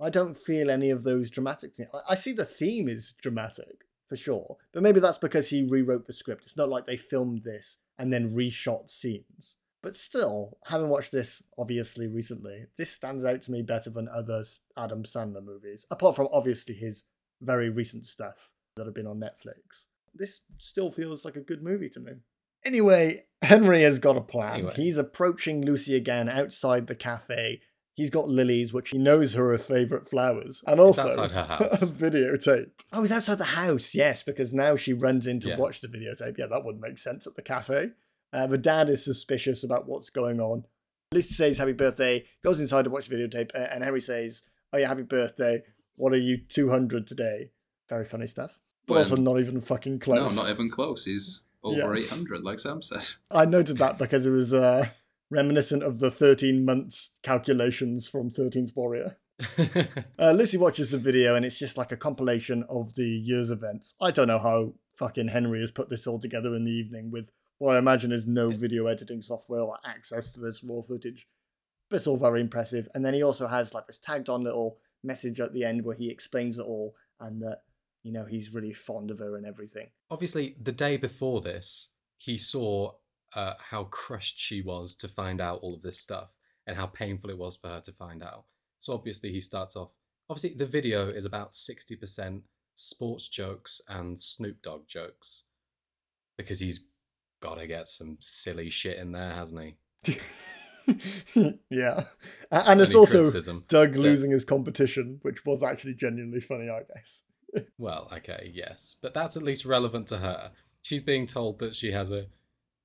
I 0.00 0.08
don't 0.08 0.36
feel 0.36 0.70
any 0.70 0.90
of 0.90 1.02
those 1.02 1.30
dramatic 1.30 1.74
things. 1.74 1.90
I, 1.92 2.12
I 2.12 2.14
see 2.14 2.32
the 2.32 2.44
theme 2.44 2.88
is 2.88 3.14
dramatic 3.20 3.86
for 4.06 4.16
sure, 4.16 4.56
but 4.72 4.84
maybe 4.84 5.00
that's 5.00 5.18
because 5.18 5.50
he 5.50 5.64
rewrote 5.64 6.06
the 6.06 6.12
script. 6.12 6.44
It's 6.44 6.56
not 6.56 6.68
like 6.68 6.86
they 6.86 6.96
filmed 6.96 7.42
this 7.42 7.78
and 7.98 8.12
then 8.12 8.34
reshot 8.36 8.88
scenes. 8.88 9.56
But 9.82 9.96
still, 9.96 10.58
having 10.66 10.88
watched 10.88 11.10
this 11.12 11.42
obviously 11.58 12.06
recently, 12.06 12.66
this 12.78 12.92
stands 12.92 13.24
out 13.24 13.42
to 13.42 13.52
me 13.52 13.62
better 13.62 13.90
than 13.90 14.08
other 14.08 14.42
Adam 14.76 15.02
Sandler 15.02 15.44
movies, 15.44 15.86
apart 15.90 16.14
from 16.14 16.28
obviously 16.32 16.74
his 16.76 17.02
very 17.42 17.68
recent 17.68 18.06
stuff 18.06 18.52
that 18.76 18.86
have 18.86 18.94
been 18.94 19.06
on 19.08 19.18
Netflix. 19.20 19.86
This 20.14 20.40
still 20.60 20.90
feels 20.92 21.24
like 21.24 21.36
a 21.36 21.40
good 21.40 21.62
movie 21.64 21.90
to 21.90 22.00
me. 22.00 22.12
Anyway, 22.66 23.24
Henry 23.42 23.82
has 23.82 23.98
got 23.98 24.16
a 24.16 24.20
plan. 24.20 24.54
Anyway. 24.54 24.72
He's 24.76 24.98
approaching 24.98 25.64
Lucy 25.64 25.94
again 25.96 26.28
outside 26.28 26.86
the 26.88 26.94
cafe. 26.96 27.60
He's 27.94 28.10
got 28.10 28.28
lilies, 28.28 28.72
which 28.74 28.90
he 28.90 28.98
knows 28.98 29.34
are 29.36 29.52
her 29.52 29.58
favourite 29.58 30.06
flowers, 30.08 30.62
and 30.66 30.78
also 30.80 31.06
outside 31.08 31.30
her 31.32 31.44
house. 31.56 31.80
a 31.80 31.86
videotape. 31.86 32.70
Oh, 32.92 33.00
he's 33.00 33.12
outside 33.12 33.38
the 33.38 33.44
house, 33.44 33.94
yes, 33.94 34.22
because 34.22 34.52
now 34.52 34.76
she 34.76 34.92
runs 34.92 35.26
in 35.26 35.40
to 35.40 35.50
Yeah. 35.50 35.56
watch 35.56 35.80
the 35.80 35.88
videotape. 35.88 36.36
Yeah, 36.36 36.46
that 36.48 36.62
wouldn't 36.64 36.82
make 36.82 36.98
sense 36.98 37.26
at 37.26 37.36
the 37.36 37.42
cafe. 37.42 37.90
Uh, 38.34 38.46
the 38.48 38.58
dad 38.58 38.90
is 38.90 39.02
suspicious 39.02 39.64
about 39.64 39.88
what's 39.88 40.10
going 40.10 40.40
on. 40.40 40.64
Lucy 41.12 41.32
says 41.34 41.56
happy 41.56 41.72
birthday, 41.72 42.24
goes 42.44 42.60
inside 42.60 42.82
to 42.82 42.90
watch 42.90 43.06
the 43.08 43.16
videotape, 43.16 43.52
uh, 43.54 43.58
and 43.72 43.82
Henry 43.84 44.00
says, 44.00 44.42
Oh, 44.72 44.78
yeah, 44.78 44.88
happy 44.88 45.02
birthday. 45.02 45.62
What 45.94 46.12
are 46.12 46.18
you, 46.18 46.36
200 46.48 47.06
today? 47.06 47.52
Very 47.88 48.04
funny 48.04 48.26
stuff. 48.26 48.58
But 48.86 48.94
Well, 48.94 49.02
also 49.04 49.16
not 49.16 49.40
even 49.40 49.60
fucking 49.62 50.00
close. 50.00 50.18
No, 50.36 50.42
not 50.42 50.50
even 50.50 50.68
close. 50.68 51.04
He's 51.06 51.42
over 51.66 51.96
Yeah. 51.96 52.04
800, 52.04 52.42
like 52.42 52.58
Sam 52.58 52.82
said. 52.82 53.06
I 53.30 53.44
noted 53.44 53.78
that 53.78 53.98
because 53.98 54.26
it 54.26 54.30
was 54.30 54.52
uh, 54.54 54.88
reminiscent 55.30 55.82
of 55.82 55.98
the 55.98 56.10
13 56.10 56.64
months 56.64 57.10
calculations 57.22 58.08
from 58.08 58.30
13th 58.30 58.74
Warrior. 58.76 59.16
Uh, 60.18 60.32
Lucy 60.32 60.56
watches 60.56 60.90
the 60.90 60.96
video 60.98 61.34
and 61.34 61.44
it's 61.44 61.58
just 61.58 61.76
like 61.76 61.92
a 61.92 61.96
compilation 61.96 62.64
of 62.70 62.94
the 62.94 63.04
year's 63.06 63.50
events. 63.50 63.94
I 64.00 64.10
don't 64.10 64.28
know 64.28 64.38
how 64.38 64.72
fucking 64.94 65.28
Henry 65.28 65.60
has 65.60 65.70
put 65.70 65.90
this 65.90 66.06
all 66.06 66.18
together 66.18 66.54
in 66.56 66.64
the 66.64 66.70
evening 66.70 67.10
with 67.10 67.30
what 67.58 67.74
I 67.76 67.78
imagine 67.78 68.12
is 68.12 68.26
no 68.26 68.48
video 68.50 68.86
editing 68.86 69.20
software 69.20 69.60
or 69.60 69.76
access 69.84 70.32
to 70.32 70.40
this 70.40 70.64
raw 70.64 70.80
footage. 70.80 71.28
But 71.90 71.96
it's 71.96 72.06
all 72.06 72.16
very 72.16 72.40
impressive. 72.40 72.88
And 72.94 73.04
then 73.04 73.12
he 73.12 73.22
also 73.22 73.46
has 73.46 73.74
like 73.74 73.86
this 73.86 73.98
tagged 73.98 74.28
on 74.30 74.42
little 74.42 74.78
message 75.04 75.38
at 75.38 75.52
the 75.52 75.64
end 75.64 75.84
where 75.84 75.96
he 75.96 76.10
explains 76.10 76.58
it 76.58 76.64
all 76.66 76.94
and 77.20 77.42
that, 77.42 77.60
you 78.06 78.12
know, 78.12 78.24
he's 78.24 78.54
really 78.54 78.72
fond 78.72 79.10
of 79.10 79.18
her 79.18 79.36
and 79.36 79.44
everything. 79.44 79.88
Obviously, 80.10 80.54
the 80.62 80.70
day 80.70 80.96
before 80.96 81.40
this, 81.40 81.90
he 82.16 82.38
saw 82.38 82.92
uh, 83.34 83.54
how 83.70 83.84
crushed 83.84 84.38
she 84.38 84.62
was 84.62 84.94
to 84.96 85.08
find 85.08 85.40
out 85.40 85.58
all 85.60 85.74
of 85.74 85.82
this 85.82 85.98
stuff 85.98 86.32
and 86.66 86.76
how 86.76 86.86
painful 86.86 87.30
it 87.30 87.36
was 87.38 87.56
for 87.56 87.66
her 87.68 87.80
to 87.80 87.92
find 87.92 88.22
out. 88.22 88.44
So 88.78 88.92
obviously, 88.94 89.32
he 89.32 89.40
starts 89.40 89.74
off. 89.74 89.90
Obviously, 90.30 90.54
the 90.56 90.66
video 90.66 91.08
is 91.08 91.24
about 91.24 91.54
sixty 91.54 91.96
percent 91.96 92.44
sports 92.74 93.26
jokes 93.28 93.80
and 93.88 94.16
Snoop 94.18 94.62
Dogg 94.62 94.86
jokes 94.86 95.44
because 96.38 96.60
he's 96.60 96.88
got 97.42 97.56
to 97.56 97.66
get 97.66 97.88
some 97.88 98.18
silly 98.20 98.70
shit 98.70 98.98
in 98.98 99.10
there, 99.12 99.32
hasn't 99.32 99.74
he? 100.04 100.18
yeah. 101.70 102.04
And 102.50 102.80
it's 102.80 102.94
also 102.94 103.18
criticism. 103.18 103.64
Doug 103.68 103.94
Yeah. 103.96 104.02
losing 104.02 104.30
his 104.30 104.44
competition, 104.44 105.18
which 105.22 105.44
was 105.44 105.62
actually 105.62 105.94
genuinely 105.94 106.40
funny, 106.40 106.68
I 106.68 106.82
guess. 106.94 107.22
Well, 107.78 108.08
okay, 108.12 108.50
yes, 108.54 108.96
but 109.02 109.14
that's 109.14 109.36
at 109.36 109.42
least 109.42 109.64
relevant 109.64 110.06
to 110.08 110.18
her. 110.18 110.52
She's 110.82 111.00
being 111.02 111.26
told 111.26 111.58
that 111.58 111.74
she 111.76 111.92
has 111.92 112.10
a 112.10 112.26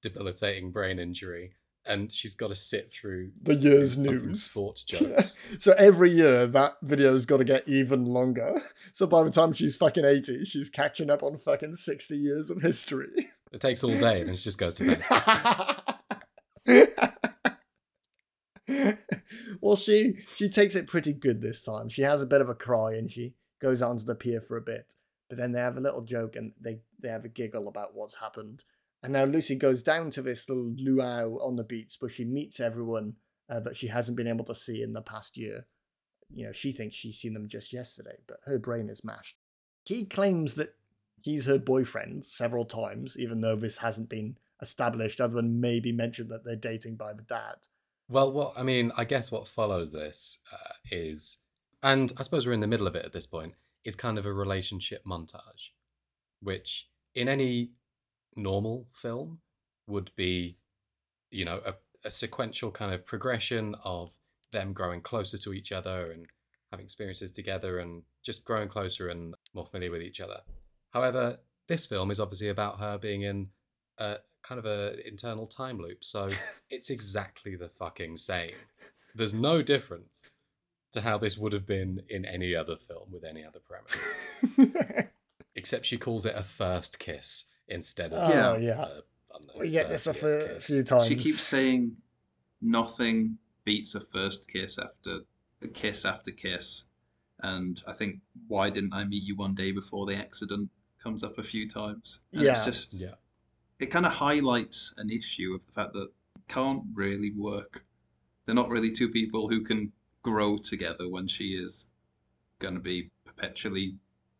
debilitating 0.01 0.71
brain 0.71 0.99
injury, 0.99 1.53
and 1.85 2.11
she's 2.11 2.35
got 2.35 2.47
to 2.49 2.55
sit 2.55 2.91
through 2.91 3.31
The 3.41 3.55
year's 3.55 3.97
news. 3.97 4.43
sports 4.43 4.83
jokes. 4.87 5.39
So 5.59 5.73
every 5.77 6.11
year 6.11 6.45
that 6.47 6.73
video's 6.83 7.25
got 7.25 7.37
to 7.37 7.43
get 7.43 7.67
even 7.67 8.05
longer. 8.05 8.61
So 8.93 9.07
by 9.07 9.23
the 9.23 9.29
time 9.29 9.53
she's 9.53 9.75
fucking 9.75 10.05
80, 10.05 10.45
she's 10.45 10.69
catching 10.69 11.09
up 11.09 11.23
on 11.23 11.37
fucking 11.37 11.73
60 11.73 12.15
years 12.17 12.49
of 12.49 12.61
history. 12.61 13.29
it 13.51 13.61
takes 13.61 13.83
all 13.83 13.97
day, 13.97 14.21
and 14.21 14.29
then 14.29 14.35
she 14.35 14.43
just 14.43 14.57
goes 14.59 14.73
to 14.75 14.85
bed. 14.85 15.03
well, 19.61 19.75
she 19.75 20.17
she 20.35 20.49
takes 20.49 20.75
it 20.75 20.87
pretty 20.87 21.13
good 21.13 21.41
this 21.41 21.61
time. 21.61 21.89
She 21.89 22.03
has 22.03 22.21
a 22.21 22.27
bit 22.27 22.41
of 22.41 22.49
a 22.49 22.55
cry 22.55 22.93
and 22.93 23.09
she 23.11 23.33
goes 23.61 23.81
out 23.81 23.91
onto 23.91 24.05
the 24.05 24.15
pier 24.15 24.41
for 24.41 24.57
a 24.57 24.61
bit. 24.61 24.95
But 25.29 25.37
then 25.37 25.53
they 25.53 25.59
have 25.59 25.77
a 25.77 25.81
little 25.81 26.01
joke 26.01 26.35
and 26.35 26.51
they, 26.59 26.79
they 26.99 27.09
have 27.09 27.23
a 27.23 27.29
giggle 27.29 27.67
about 27.67 27.95
what's 27.95 28.15
happened. 28.15 28.63
And 29.03 29.13
now 29.13 29.23
Lucy 29.23 29.55
goes 29.55 29.81
down 29.81 30.09
to 30.11 30.21
this 30.21 30.47
little 30.49 30.73
luau 30.77 31.37
on 31.41 31.55
the 31.55 31.63
beach 31.63 31.95
where 31.99 32.11
she 32.11 32.25
meets 32.25 32.59
everyone 32.59 33.15
uh, 33.49 33.59
that 33.61 33.75
she 33.75 33.87
hasn't 33.87 34.17
been 34.17 34.27
able 34.27 34.45
to 34.45 34.55
see 34.55 34.81
in 34.81 34.93
the 34.93 35.01
past 35.01 35.37
year. 35.37 35.65
You 36.33 36.45
know, 36.45 36.51
she 36.51 36.71
thinks 36.71 36.95
she's 36.95 37.17
seen 37.17 37.33
them 37.33 37.47
just 37.47 37.73
yesterday, 37.73 38.17
but 38.27 38.37
her 38.45 38.59
brain 38.59 38.89
is 38.89 39.03
mashed. 39.03 39.37
He 39.85 40.05
claims 40.05 40.53
that 40.55 40.75
he's 41.21 41.45
her 41.45 41.59
boyfriend 41.59 42.25
several 42.25 42.65
times, 42.65 43.17
even 43.17 43.41
though 43.41 43.55
this 43.55 43.77
hasn't 43.77 44.09
been 44.09 44.37
established, 44.61 45.19
other 45.19 45.35
than 45.35 45.59
maybe 45.59 45.91
mentioned 45.91 46.29
that 46.29 46.45
they're 46.45 46.55
dating 46.55 46.95
by 46.95 47.13
the 47.13 47.23
dad. 47.23 47.55
Well, 48.07 48.31
what 48.31 48.53
I 48.57 48.63
mean, 48.63 48.91
I 48.95 49.05
guess 49.05 49.31
what 49.31 49.47
follows 49.47 49.91
this 49.91 50.39
uh, 50.51 50.73
is, 50.91 51.37
and 51.83 52.11
I 52.17 52.23
suppose 52.23 52.45
we're 52.45 52.53
in 52.53 52.59
the 52.59 52.67
middle 52.67 52.87
of 52.87 52.95
it 52.95 53.05
at 53.05 53.13
this 53.13 53.25
point, 53.25 53.53
is 53.83 53.95
kind 53.95 54.17
of 54.17 54.25
a 54.25 54.33
relationship 54.33 55.03
montage. 55.05 55.69
which 56.41 56.89
in 57.13 57.27
any 57.27 57.69
normal 58.35 58.87
film 58.93 59.39
would 59.85 60.11
be, 60.15 60.57
you 61.29 61.45
know, 61.45 61.61
a, 61.65 61.73
a 62.03 62.09
sequential 62.09 62.71
kind 62.71 62.93
of 62.93 63.05
progression 63.05 63.75
of 63.83 64.17
them 64.51 64.73
growing 64.73 65.01
closer 65.01 65.37
to 65.37 65.53
each 65.53 65.71
other 65.71 66.11
and 66.11 66.25
having 66.71 66.85
experiences 66.85 67.31
together 67.31 67.79
and 67.79 68.03
just 68.23 68.45
growing 68.45 68.69
closer 68.69 69.09
and 69.09 69.35
more 69.53 69.65
familiar 69.65 69.91
with 69.91 70.01
each 70.01 70.19
other. 70.19 70.41
However, 70.91 71.39
this 71.67 71.85
film 71.85 72.11
is 72.11 72.19
obviously 72.19 72.49
about 72.49 72.79
her 72.79 72.97
being 72.97 73.21
in 73.21 73.49
a 73.97 74.17
kind 74.41 74.57
of 74.57 74.65
a 74.65 75.07
internal 75.07 75.47
time 75.47 75.77
loop, 75.77 76.03
so 76.03 76.29
it's 76.69 76.89
exactly 76.89 77.55
the 77.55 77.69
fucking 77.69 78.17
same. 78.17 78.53
There's 79.13 79.33
no 79.33 79.61
difference 79.61 80.33
to 80.91 81.01
how 81.01 81.17
this 81.17 81.37
would 81.37 81.53
have 81.53 81.65
been 81.65 82.01
in 82.09 82.25
any 82.25 82.55
other 82.55 82.75
film 82.75 83.09
with 83.11 83.23
any 83.23 83.43
other 83.45 83.59
premise, 83.59 85.07
except 85.55 85.85
she 85.85 85.97
calls 85.97 86.25
it 86.25 86.35
a 86.35 86.43
first 86.43 86.99
kiss 86.99 87.45
instead 87.67 88.13
of 88.13 88.29
oh 88.31 88.33
Yeah. 88.33 88.49
Uh, 88.51 88.57
yeah. 88.57 88.81
a- 88.81 89.01
I 89.33 89.37
don't 89.37 89.47
know, 89.47 89.53
We 89.61 89.69
get 89.71 89.87
this 89.87 90.07
off 90.07 90.21
a 90.23 90.47
kiss. 90.55 90.65
few 90.67 90.83
times. 90.83 91.07
She 91.07 91.15
keeps 91.15 91.39
saying 91.41 91.95
nothing 92.61 93.37
beats 93.63 93.95
a 93.95 94.01
first 94.01 94.49
kiss 94.51 94.77
after 94.77 95.19
a 95.63 95.67
kiss 95.69 96.03
after 96.03 96.31
kiss. 96.31 96.83
And 97.41 97.81
I 97.87 97.93
think 97.93 98.19
why 98.47 98.69
didn't 98.69 98.93
I 98.93 99.05
meet 99.05 99.23
you 99.23 99.35
one 99.37 99.55
day 99.55 99.71
before 99.71 100.05
the 100.05 100.15
accident 100.15 100.69
comes 101.01 101.23
up 101.23 101.37
a 101.37 101.43
few 101.43 101.67
times. 101.69 102.19
And 102.33 102.41
Yeah. 102.43 102.51
it's 102.51 102.65
just 102.65 102.99
Yeah. 102.99 103.15
it 103.79 103.85
kind 103.85 104.05
of 104.05 104.11
highlights 104.11 104.93
an 104.97 105.09
issue 105.09 105.53
of 105.55 105.65
the 105.65 105.71
fact 105.71 105.93
that 105.93 106.09
can't 106.49 106.83
really 106.93 107.31
work. 107.31 107.85
They're 108.45 108.53
not 108.55 108.67
really 108.69 108.91
two 108.91 109.07
people 109.09 109.47
who 109.47 109.61
can 109.63 109.93
grow 110.23 110.57
together 110.57 111.09
when 111.09 111.27
she 111.27 111.49
is 111.53 111.87
going 112.59 112.75
to 112.75 112.79
be 112.79 113.09
perpetually 113.25 113.95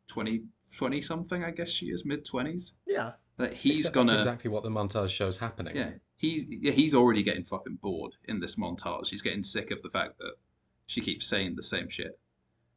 20, 0.07 0.43
20 0.75 1.01
something, 1.01 1.43
I 1.43 1.51
guess 1.51 1.69
she 1.69 1.88
is, 1.88 2.05
mid 2.05 2.25
20s. 2.25 2.73
Yeah. 2.86 3.13
That 3.38 3.53
he's 3.53 3.77
Except 3.77 3.95
gonna. 3.95 4.15
exactly 4.17 4.51
what 4.51 4.61
the 4.61 4.69
montage 4.69 5.09
shows 5.09 5.39
happening. 5.39 5.75
Yeah, 5.75 5.93
he's 6.15 6.45
yeah, 6.47 6.73
he's 6.73 6.93
already 6.93 7.23
getting 7.23 7.43
fucking 7.43 7.79
bored 7.82 8.13
in 8.27 8.39
this 8.39 8.55
montage. 8.55 9.07
He's 9.07 9.23
getting 9.23 9.41
sick 9.41 9.71
of 9.71 9.82
the 9.82 9.89
fact 9.89 10.19
that 10.19 10.34
she 10.86 11.01
keeps 11.01 11.25
saying 11.25 11.55
the 11.55 11.63
same 11.63 11.89
shit, 11.89 12.19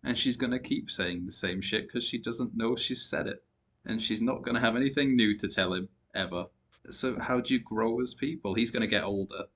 and 0.03 0.17
she's 0.17 0.39
gonna 0.39 0.61
keep 0.61 0.91
saying 0.91 1.27
the 1.27 1.33
same 1.33 1.61
shit 1.61 1.87
because 1.89 2.05
she 2.05 2.17
doesn't 2.17 2.57
know 2.57 2.77
she's 2.77 3.03
said 3.05 3.27
it, 3.27 3.45
and 3.85 4.01
she's 4.01 4.23
not 4.23 4.41
gonna 4.43 4.61
have 4.61 4.77
anything 4.77 5.17
new 5.17 5.37
to 5.37 5.49
tell 5.49 5.75
him 5.75 5.91
ever. 6.15 6.47
So 6.87 7.19
how 7.21 7.41
do 7.41 7.53
you 7.53 7.61
grow 7.61 8.01
as 8.01 8.15
people? 8.15 8.55
He's 8.55 8.71
gonna 8.71 8.87
get 8.87 9.05
older, 9.05 9.47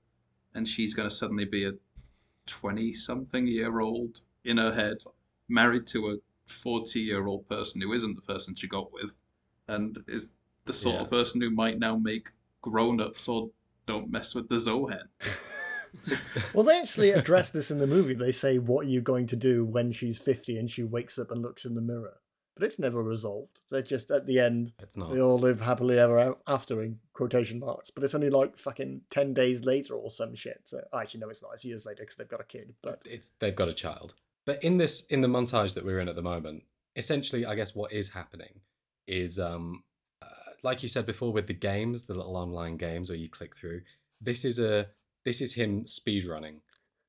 and 0.53 0.67
she's 0.67 0.93
gonna 0.93 1.09
suddenly 1.09 1.45
be 1.45 1.65
a 1.65 1.71
twenty-something 2.49 3.47
year 3.47 3.79
old 3.79 4.21
in 4.43 4.57
her 4.57 4.73
head, 4.73 4.97
married 5.47 5.87
to 5.87 6.09
a 6.09 6.17
forty-year-old 6.51 7.47
person 7.47 7.81
who 7.81 7.93
isn't 7.93 8.15
the 8.15 8.21
person 8.33 8.55
she 8.55 8.67
got 8.67 8.91
with, 8.91 9.15
and 9.67 9.97
is 10.07 10.29
the 10.65 10.73
sort 10.73 10.95
Yeah. 10.95 11.01
of 11.03 11.09
person 11.09 11.41
who 11.41 11.49
might 11.49 11.79
now 11.79 11.95
make 11.97 12.29
grown-ups 12.61 13.27
or 13.27 13.51
don't 13.85 14.11
mess 14.11 14.35
with 14.35 14.49
the 14.49 14.55
Zohan. 14.55 15.07
Well, 16.53 16.63
they 16.63 16.79
actually 16.79 17.09
address 17.11 17.49
this 17.49 17.71
in 17.71 17.79
the 17.79 17.87
movie. 17.87 18.13
They 18.13 18.31
say, 18.31 18.59
"What 18.59 18.85
are 18.85 18.89
you 18.89 19.01
going 19.01 19.25
to 19.27 19.35
do 19.35 19.65
when 19.65 19.91
she's 19.91 20.19
50 20.19 20.55
and 20.59 20.69
she 20.69 20.83
wakes 20.83 21.17
up 21.17 21.31
and 21.31 21.41
looks 21.41 21.65
in 21.65 21.73
the 21.73 21.81
mirror?" 21.81 22.19
But 22.55 22.63
it's 22.65 22.77
never 22.77 23.01
resolved. 23.01 23.61
They're 23.71 23.81
just 23.81 24.11
at 24.11 24.27
the 24.27 24.37
end. 24.37 24.71
It's 24.79 24.95
not. 24.95 25.11
They 25.11 25.19
all 25.19 25.39
live 25.39 25.61
happily 25.61 25.97
ever 25.97 26.35
after 26.45 26.83
in 26.83 26.99
quotation 27.19 27.59
marks. 27.59 27.89
But 27.89 28.05
it's 28.05 28.15
only 28.15 28.29
like 28.29 28.57
fucking 28.57 29.01
10 29.09 29.33
days 29.33 29.65
later 29.65 29.93
or 29.93 30.09
some 30.09 30.33
shit. 30.33 30.61
So 30.63 30.79
I 30.93 31.01
actually, 31.01 31.19
no, 31.19 31.29
it's 31.29 31.43
not. 31.43 31.51
It's 31.53 31.65
years 31.65 31.85
later 31.85 32.03
because 32.03 32.15
they've 32.15 32.29
got 32.29 32.39
a 32.39 32.45
kid. 32.45 32.73
But 32.81 33.01
it's 33.05 33.31
they've 33.39 33.55
got 33.55 33.67
a 33.67 33.73
child. 33.73 34.15
But 34.45 34.63
in 34.63 34.77
this 34.77 35.05
in 35.07 35.21
the 35.21 35.27
montage 35.27 35.73
that 35.73 35.85
we're 35.85 35.99
in 35.99 36.07
at 36.07 36.15
the 36.15 36.21
moment, 36.21 36.63
essentially, 36.95 37.45
I 37.45 37.55
guess 37.55 37.75
what 37.75 37.91
is 37.91 38.11
happening 38.13 38.61
is, 39.05 39.37
um, 39.37 39.83
uh, 40.21 40.51
like 40.63 40.81
you 40.81 40.87
said 40.87 41.05
before, 41.05 41.33
with 41.33 41.47
the 41.47 41.53
games, 41.53 42.03
the 42.03 42.15
little 42.15 42.37
online 42.37 42.77
games 42.77 43.09
where 43.09 43.17
you 43.17 43.29
click 43.29 43.55
through. 43.55 43.81
This 44.21 44.45
is 44.45 44.57
a 44.57 44.87
this 45.25 45.41
is 45.41 45.55
him 45.55 45.85
speed 45.85 46.25
running 46.25 46.61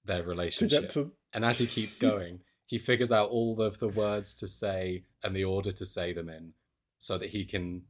their 0.05 0.25
relationship, 0.25 0.91
to 0.91 1.13
and 1.33 1.45
as 1.45 1.59
he 1.59 1.67
keeps 1.67 1.95
going, 2.11 2.41
he 2.67 2.79
figures 2.79 3.13
out 3.13 3.31
all 3.31 3.63
of 3.63 3.79
the 3.79 3.89
words 3.89 4.35
to 4.37 4.49
say 4.49 5.05
and 5.23 5.37
the 5.37 5.45
order 5.45 5.71
to 5.71 5.87
say 5.87 6.13
them 6.13 6.29
in, 6.29 6.55
so 6.99 7.17
that 7.17 7.31
he 7.31 7.45
can 7.45 7.83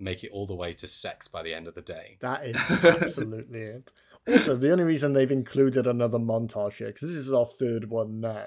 make 0.00 0.24
it 0.24 0.30
all 0.32 0.46
the 0.46 0.54
way 0.54 0.72
to 0.74 0.86
sex 0.86 1.28
by 1.28 1.42
the 1.42 1.54
end 1.54 1.66
of 1.68 1.74
the 1.74 1.82
day. 1.82 2.16
That 2.20 2.44
is 2.44 2.56
absolutely 2.84 3.60
it. 3.60 3.92
Also, 4.28 4.56
the 4.56 4.70
only 4.72 4.84
reason 4.84 5.12
they've 5.12 5.30
included 5.30 5.86
another 5.86 6.18
montage 6.18 6.74
here, 6.74 6.88
because 6.88 7.08
this 7.08 7.16
is 7.16 7.32
our 7.32 7.46
third 7.46 7.88
one 7.90 8.20
now, 8.20 8.46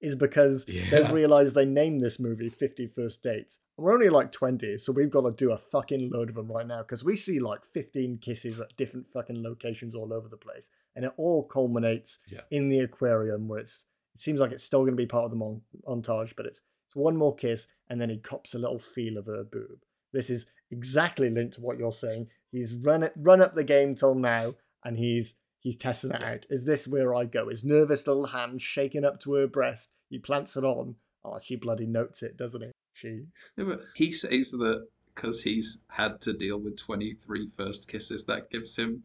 is 0.00 0.16
because 0.16 0.66
Yeah. 0.68 0.82
they've 0.90 1.12
realised 1.12 1.54
they 1.54 1.64
named 1.64 2.02
this 2.02 2.18
movie 2.18 2.48
50 2.50 2.88
First 2.88 3.22
Dates. 3.22 3.60
And 3.78 3.84
we're 3.84 3.94
only 3.94 4.08
like 4.10 4.32
20, 4.32 4.76
so 4.78 4.92
we've 4.92 5.10
got 5.10 5.22
to 5.22 5.30
do 5.32 5.52
a 5.52 5.56
fucking 5.56 6.10
load 6.12 6.28
of 6.28 6.34
them 6.34 6.50
right 6.52 6.66
now, 6.66 6.82
because 6.82 7.04
we 7.04 7.16
see 7.16 7.38
like 7.38 7.64
15 7.64 8.18
kisses 8.18 8.60
at 8.60 8.76
different 8.76 9.06
fucking 9.06 9.42
locations 9.42 9.94
all 9.94 10.12
over 10.12 10.28
the 10.28 10.36
place. 10.36 10.68
And 10.96 11.04
it 11.04 11.12
all 11.16 11.44
culminates 11.44 12.18
Yeah. 12.30 12.40
in 12.50 12.68
the 12.68 12.80
aquarium, 12.80 13.48
where 13.48 13.60
it's 13.60 13.86
it 14.14 14.20
seems 14.20 14.38
like 14.40 14.52
it's 14.52 14.62
still 14.62 14.82
going 14.82 14.92
to 14.92 14.96
be 14.96 15.06
part 15.06 15.24
of 15.24 15.30
the 15.32 15.36
mon- 15.36 15.62
montage, 15.88 16.34
but 16.36 16.46
it's, 16.46 16.60
it's 16.86 16.94
one 16.96 17.16
more 17.16 17.34
kiss, 17.34 17.66
and 17.88 18.00
then 18.00 18.10
he 18.10 18.18
cops 18.18 18.54
a 18.54 18.58
little 18.60 18.78
feel 18.78 19.16
of 19.16 19.26
her 19.26 19.42
boob. 19.42 19.80
This 20.12 20.30
is 20.30 20.46
exactly 20.74 21.30
linked 21.30 21.54
to 21.54 21.60
what 21.60 21.78
you're 21.78 21.92
saying. 21.92 22.28
He's 22.50 22.74
run 22.74 23.02
it, 23.02 23.12
run 23.16 23.40
up 23.40 23.54
the 23.54 23.64
game 23.64 23.94
till 23.94 24.14
now, 24.14 24.54
and 24.84 24.96
he's 24.96 25.36
he's 25.60 25.76
testing 25.76 26.12
it 26.12 26.22
out. 26.22 26.46
Is 26.50 26.66
this 26.66 26.86
where 26.86 27.14
I 27.14 27.24
go? 27.24 27.48
His 27.48 27.64
nervous 27.64 28.06
little 28.06 28.26
hand 28.26 28.60
shaking 28.62 29.04
up 29.04 29.20
to 29.20 29.34
her 29.34 29.46
breast. 29.46 29.92
He 30.10 30.18
plants 30.18 30.56
it 30.56 30.64
on. 30.64 30.96
Oh, 31.24 31.38
she 31.38 31.56
bloody 31.56 31.86
notes 31.86 32.22
it, 32.22 32.36
doesn't 32.36 32.62
he? 32.62 32.70
She. 32.92 33.24
Yeah, 33.56 33.64
but 33.64 33.80
he 33.94 34.12
says 34.12 34.50
that 34.52 34.86
because 35.14 35.42
he's 35.42 35.78
had 35.90 36.20
to 36.22 36.32
deal 36.32 36.58
with 36.58 36.76
23 36.76 37.46
first 37.46 37.88
kisses, 37.88 38.24
that 38.26 38.50
gives 38.50 38.76
him 38.76 39.04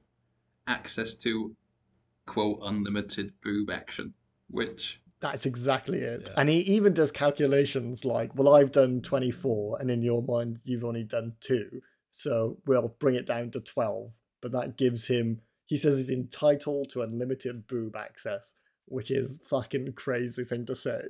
access 0.67 1.15
to 1.15 1.55
quote 2.25 2.59
unlimited 2.63 3.33
boob 3.41 3.69
action, 3.69 4.13
which 4.49 5.01
That's 5.21 5.45
exactly 5.45 5.99
it. 5.99 6.23
Yeah. 6.27 6.33
And 6.37 6.47
he 6.49 6.59
even 6.59 6.93
does 6.93 7.11
calculations 7.11 8.05
like, 8.05 8.33
well, 8.35 8.53
I've 8.55 8.71
done 8.71 9.01
24, 9.01 9.79
and 9.81 9.91
in 9.91 10.01
your 10.01 10.21
mind, 10.23 10.59
you've 10.63 10.85
only 10.85 11.03
done 11.03 11.33
two. 11.41 11.81
So 12.09 12.57
we'll 12.65 12.95
bring 12.99 13.15
it 13.15 13.25
down 13.25 13.51
to 13.51 13.59
12. 13.59 14.13
But 14.41 14.53
that 14.53 14.77
gives 14.77 15.07
him, 15.07 15.41
he 15.65 15.75
says 15.75 15.97
he's 15.97 16.09
entitled 16.09 16.89
to 16.91 17.01
unlimited 17.01 17.67
boob 17.67 17.95
access, 17.97 18.53
which 18.85 19.11
is 19.11 19.39
fucking 19.45 19.91
crazy 19.93 20.45
thing 20.45 20.65
to 20.67 20.75
say 20.75 21.01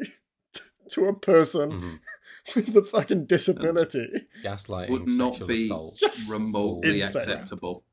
to 0.90 1.06
a 1.06 1.14
person 1.14 1.72
Mhm. 1.72 2.00
with 2.56 2.76
a 2.76 2.82
fucking 2.82 3.26
disability. 3.28 4.08
Gaslighting, 4.44 4.90
would 4.90 5.08
not 5.10 5.46
be 5.48 5.66
assault, 5.66 6.02
remotely 6.30 7.02
Insane. 7.02 7.22
acceptable. 7.22 7.84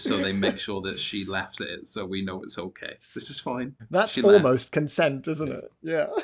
So 0.00 0.16
they 0.16 0.32
make 0.46 0.58
sure 0.60 0.80
that 0.82 0.98
she 0.98 1.24
laughs 1.24 1.60
at 1.60 1.68
it, 1.68 1.88
so 1.88 2.04
we 2.04 2.22
know 2.22 2.42
it's 2.42 2.58
okay. 2.58 2.94
This 3.14 3.30
is 3.30 3.40
fine. 3.40 3.74
That's 3.90 4.12
She 4.12 4.22
laughed. 4.22 4.44
almost 4.44 4.72
consent, 4.72 5.26
isn't 5.28 5.48
Yeah. 5.48 5.54
it? 5.56 5.72
Yeah. 5.82 6.06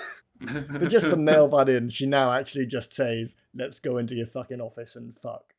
But 0.73 0.89
just 0.91 1.09
to 1.09 1.15
nail 1.17 1.47
that 1.49 1.69
in, 1.69 1.89
she 1.89 2.05
now 2.05 2.33
actually 2.33 2.67
just 2.67 2.93
says, 2.93 3.37
"Let's 3.55 3.79
go 3.79 3.99
into 3.99 4.17
your 4.17 4.27
fucking 4.27 4.61
office 4.61 4.97
and 4.97 5.15
fuck," 5.17 5.55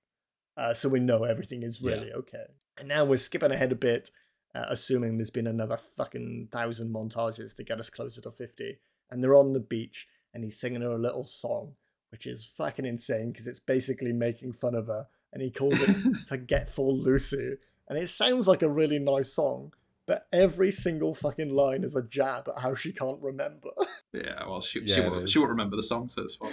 uh, 0.57 0.73
so 0.73 0.89
we 0.89 0.99
know 0.99 1.23
everything 1.23 1.63
is 1.63 1.81
really 1.81 2.11
okay. 2.11 2.47
And 2.77 2.89
now 2.89 3.05
we're 3.05 3.15
skipping 3.17 3.51
ahead 3.51 3.71
a 3.71 3.75
bit, 3.75 4.11
uh, 4.53 4.65
assuming 4.67 5.15
there's 5.17 5.29
been 5.29 5.47
another 5.47 5.77
fucking 5.77 6.49
thousand 6.51 6.93
montages 6.93 7.55
to 7.55 7.63
get 7.63 7.79
us 7.79 7.89
closer 7.89 8.19
to 8.23 8.31
fifty. 8.31 8.79
And 9.09 9.23
they're 9.23 9.35
on 9.35 9.53
the 9.53 9.61
beach, 9.61 10.07
and 10.33 10.43
he's 10.43 10.59
singing 10.59 10.81
her 10.81 10.91
a 10.91 10.97
little 10.97 11.23
song, 11.23 11.75
which 12.11 12.25
is 12.27 12.43
fucking 12.43 12.85
insane 12.85 13.31
because 13.31 13.47
it's 13.47 13.61
basically 13.61 14.11
making 14.11 14.51
fun 14.51 14.75
of 14.75 14.87
her, 14.87 15.07
and 15.31 15.41
he 15.41 15.49
calls 15.49 15.79
it 15.81 15.95
"Forgetful 16.27 16.97
Lucy," 16.99 17.55
and 17.87 17.97
it 17.97 18.07
sounds 18.07 18.47
like 18.47 18.61
a 18.61 18.69
really 18.69 18.99
nice 18.99 19.33
song. 19.33 19.73
But 20.05 20.27
every 20.33 20.71
single 20.71 21.13
fucking 21.13 21.49
line 21.49 21.83
is 21.85 21.95
a 21.95 22.03
jab 22.03 22.49
at 22.49 22.61
how 22.61 22.75
she 22.75 22.91
can't 22.91 23.21
remember. 23.21 23.69
yeah, 24.13 24.45
well, 24.45 24.59
she, 24.59 24.81
Yeah, 24.81 24.95
she, 24.95 25.01
won't, 25.01 25.29
she 25.29 25.39
won't 25.39 25.51
remember 25.51 25.77
the 25.77 25.83
song, 25.83 26.09
so 26.09 26.23
it's 26.23 26.35
fine. 26.35 26.51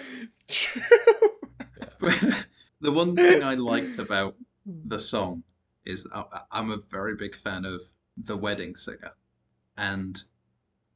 the 2.81 2.93
one 2.93 3.17
thing 3.17 3.43
I 3.43 3.55
liked 3.73 3.99
about 3.99 4.37
the 4.67 5.01
song 5.01 5.43
is 5.85 6.07
I, 6.15 6.25
I'm 6.53 6.71
a 6.71 6.77
very 6.77 7.17
big 7.17 7.35
fan 7.35 7.65
of 7.65 7.83
the 8.17 8.37
wedding 8.37 8.77
singer, 8.77 9.13
and 9.77 10.23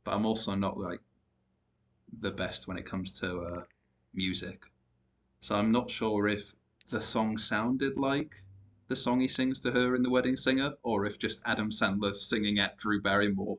but 0.05 0.14
I'm 0.14 0.26
also 0.26 0.55
not 0.55 0.78
like 0.78 1.01
the 2.18 2.30
best 2.30 2.68
when 2.68 2.76
it 2.76 2.85
comes 2.85 3.11
to 3.20 3.41
uh, 3.41 3.62
music. 4.12 4.64
So 5.41 5.57
I'm 5.57 5.72
not 5.72 5.91
sure 5.91 6.28
if 6.28 6.55
the 6.91 7.01
song 7.01 7.37
sounded 7.37 7.97
like 7.97 8.37
the 8.95 9.01
song 9.01 9.18
he 9.18 9.26
sings 9.26 9.59
to 9.59 9.72
her 9.72 9.97
in 9.97 10.05
The 10.05 10.11
Wedding 10.11 10.36
Singer, 10.36 10.74
or 10.84 11.05
if 11.05 11.18
just 11.18 11.42
Adam 11.45 11.72
Sandler 11.72 12.14
singing 12.14 12.61
at 12.61 12.76
Drew 12.76 13.03
Barrymore 13.03 13.59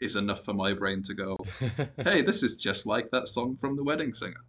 is 0.00 0.16
enough 0.16 0.44
for 0.44 0.54
my 0.54 0.74
brain 0.74 1.02
to 1.02 1.14
go, 1.14 1.38
hey, 1.98 2.20
this 2.20 2.42
is 2.42 2.56
just 2.56 2.84
like 2.84 3.12
that 3.12 3.28
song 3.28 3.56
from 3.56 3.76
The 3.76 3.84
Wedding 3.84 4.12
Singer. 4.12 4.40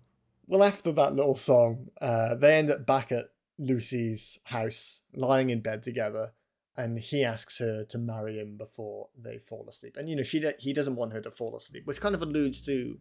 Well, 0.47 0.63
after 0.63 0.91
that 0.93 1.13
little 1.13 1.35
song, 1.35 1.89
uh, 2.01 2.33
they 2.33 2.55
end 2.55 2.71
up 2.71 2.87
back 2.87 3.11
at 3.11 3.25
Lucy's 3.59 4.39
house, 4.45 5.01
lying 5.13 5.51
in 5.51 5.61
bed 5.61 5.83
together, 5.83 6.31
and 6.75 6.97
he 6.97 7.23
asks 7.23 7.59
her 7.59 7.83
to 7.89 7.99
marry 7.99 8.39
him 8.39 8.57
before 8.57 9.09
they 9.15 9.37
fall 9.37 9.67
asleep. 9.69 9.97
And 9.97 10.09
you 10.09 10.15
know, 10.15 10.23
she 10.23 10.39
do- 10.39 10.53
he 10.57 10.73
doesn't 10.73 10.95
want 10.95 11.13
her 11.13 11.21
to 11.21 11.29
fall 11.29 11.55
asleep, 11.55 11.85
which 11.85 12.01
kind 12.01 12.15
of 12.15 12.23
alludes 12.23 12.59
to 12.61 12.97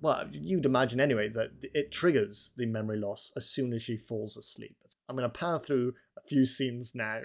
well, 0.00 0.28
you'd 0.30 0.66
imagine 0.66 1.00
anyway 1.00 1.28
that 1.28 1.50
it 1.74 1.90
triggers 1.90 2.52
the 2.56 2.66
memory 2.66 2.98
loss 2.98 3.32
as 3.36 3.48
soon 3.48 3.72
as 3.72 3.82
she 3.82 3.96
falls 3.96 4.36
asleep. 4.36 4.76
I'm 5.08 5.16
going 5.16 5.28
to 5.28 5.38
power 5.38 5.58
through 5.58 5.94
a 6.07 6.07
few 6.28 6.44
scenes 6.44 6.94
now. 6.94 7.22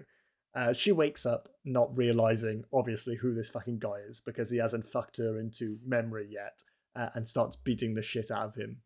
Uh, 0.55 0.71
she 0.71 0.91
wakes 0.91 1.25
up 1.25 1.49
not 1.65 1.97
realizing, 1.97 2.63
obviously, 2.71 3.15
who 3.15 3.33
this 3.33 3.49
fucking 3.49 3.79
guy 3.79 3.97
is 4.07 4.21
because 4.21 4.51
he 4.51 4.57
hasn't 4.57 4.85
fucked 4.85 5.17
her 5.17 5.39
into 5.39 5.79
memory 5.85 6.27
yet 6.29 6.63
uh, 6.95 7.09
and 7.15 7.27
starts 7.27 7.55
beating 7.55 7.95
the 7.95 8.03
shit 8.03 8.29
out 8.29 8.45
of 8.45 8.55
him. 8.55 8.77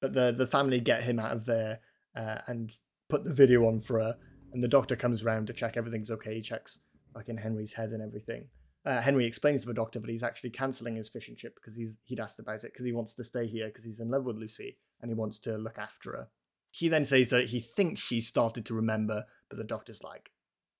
But 0.00 0.12
the, 0.12 0.34
the 0.36 0.46
family 0.46 0.80
get 0.80 1.04
him 1.04 1.18
out 1.18 1.32
of 1.32 1.46
there 1.46 1.80
uh, 2.14 2.38
and 2.46 2.72
put 3.08 3.24
the 3.24 3.32
video 3.32 3.66
on 3.66 3.80
for 3.80 3.98
her. 3.98 4.16
And 4.52 4.62
the 4.62 4.68
doctor 4.68 4.96
comes 4.96 5.24
around 5.24 5.46
to 5.46 5.52
check 5.52 5.76
everything's 5.76 6.10
okay. 6.10 6.34
He 6.34 6.42
checks 6.42 6.80
like 7.14 7.28
in 7.28 7.38
Henry's 7.38 7.72
head 7.72 7.90
and 7.90 8.02
everything. 8.02 8.48
Uh, 8.84 9.00
Henry 9.00 9.26
explains 9.26 9.62
to 9.62 9.66
the 9.66 9.74
doctor 9.74 9.98
that 9.98 10.10
he's 10.10 10.22
actually 10.22 10.50
cancelling 10.50 10.96
his 10.96 11.08
fishing 11.08 11.36
trip 11.36 11.54
because 11.54 11.74
he's 11.74 11.96
he'd 12.04 12.20
asked 12.20 12.38
about 12.38 12.64
it 12.64 12.72
because 12.72 12.84
he 12.84 12.92
wants 12.92 13.14
to 13.14 13.24
stay 13.24 13.46
here 13.46 13.68
because 13.68 13.84
he's 13.84 14.00
in 14.00 14.10
love 14.10 14.24
with 14.24 14.36
Lucy 14.36 14.76
and 15.00 15.10
he 15.10 15.14
wants 15.14 15.38
to 15.38 15.56
look 15.56 15.78
after 15.78 16.12
her. 16.12 16.28
He 16.76 16.88
then 16.88 17.04
says 17.04 17.28
that 17.28 17.46
he 17.46 17.60
thinks 17.60 18.00
she's 18.02 18.26
started 18.26 18.66
to 18.66 18.74
remember, 18.74 19.26
but 19.48 19.58
the 19.58 19.64
doctor's 19.64 20.02
like, 20.02 20.32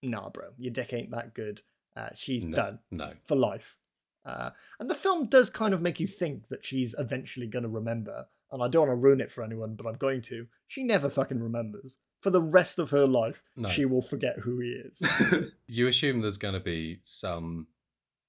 "Nah, 0.03 0.29
bro, 0.31 0.49
your 0.59 0.73
dick 0.73 0.93
ain't 0.93 1.13
that 1.13 1.35
good. 1.35 1.63
Uh, 1.95 2.09
she's 2.15 2.45
No, 2.45 2.57
done 2.57 2.79
No. 2.91 3.13
for 3.25 3.37
life." 3.37 3.77
Uh, 4.25 4.51
and 4.81 4.91
the 4.91 4.95
film 4.95 5.27
does 5.29 5.51
kind 5.51 5.73
of 5.73 5.81
make 5.83 6.01
you 6.01 6.09
think 6.09 6.49
that 6.49 6.65
she's 6.65 6.95
eventually 6.99 7.47
going 7.47 7.63
to 7.63 7.69
remember. 7.69 8.27
And 8.51 8.61
I 8.63 8.69
don't 8.69 8.89
want 8.89 8.99
to 8.99 9.03
ruin 9.03 9.21
it 9.21 9.31
for 9.31 9.45
anyone, 9.45 9.75
but 9.77 9.87
I'm 9.87 9.95
going 9.97 10.23
to. 10.23 10.47
She 10.67 10.83
never 10.83 11.09
fucking 11.09 11.41
remembers. 11.43 11.97
For 12.23 12.31
the 12.31 12.43
rest 12.43 12.79
of 12.79 12.91
her 12.91 13.07
life, 13.07 13.45
No. 13.55 13.69
she 13.69 13.85
will 13.85 14.01
forget 14.03 14.39
who 14.41 14.59
he 14.61 14.71
is. 14.71 15.55
You 15.69 15.87
assume 15.89 16.21
there's 16.23 16.39
going 16.39 16.55
to 16.55 16.61
be 16.61 16.99
some 17.03 17.67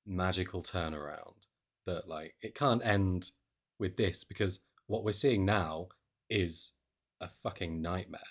magical 0.06 0.62
turnaround 0.62 1.48
that, 1.86 2.08
like, 2.08 2.36
it 2.42 2.54
can't 2.56 2.86
end 2.86 3.32
with 3.80 3.98
this 3.98 4.24
because 4.24 4.62
what 4.88 5.04
we're 5.04 5.12
seeing 5.14 5.46
now 5.46 5.88
is 6.30 6.74
a 7.26 7.30
fucking 7.44 7.82
nightmare. 7.82 8.22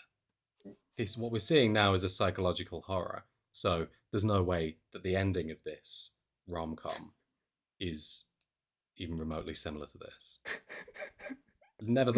This 0.97 1.19
what 1.19 1.33
we're 1.33 1.39
seeing 1.41 1.73
now 1.73 1.93
is 1.93 2.05
a 2.05 2.09
psychological 2.09 2.83
horror. 2.83 3.25
So 3.53 3.89
there's 4.11 4.25
no 4.25 4.43
way 4.43 4.77
that 4.93 5.03
the 5.03 5.17
ending 5.17 5.51
of 5.51 5.59
this 5.65 6.13
rom 6.47 6.77
com 6.77 7.13
is 7.81 8.25
even 8.97 9.19
remotely 9.19 9.55
similar 9.55 9.87
to 9.87 9.99
this. 9.99 10.39
Never, 11.81 12.13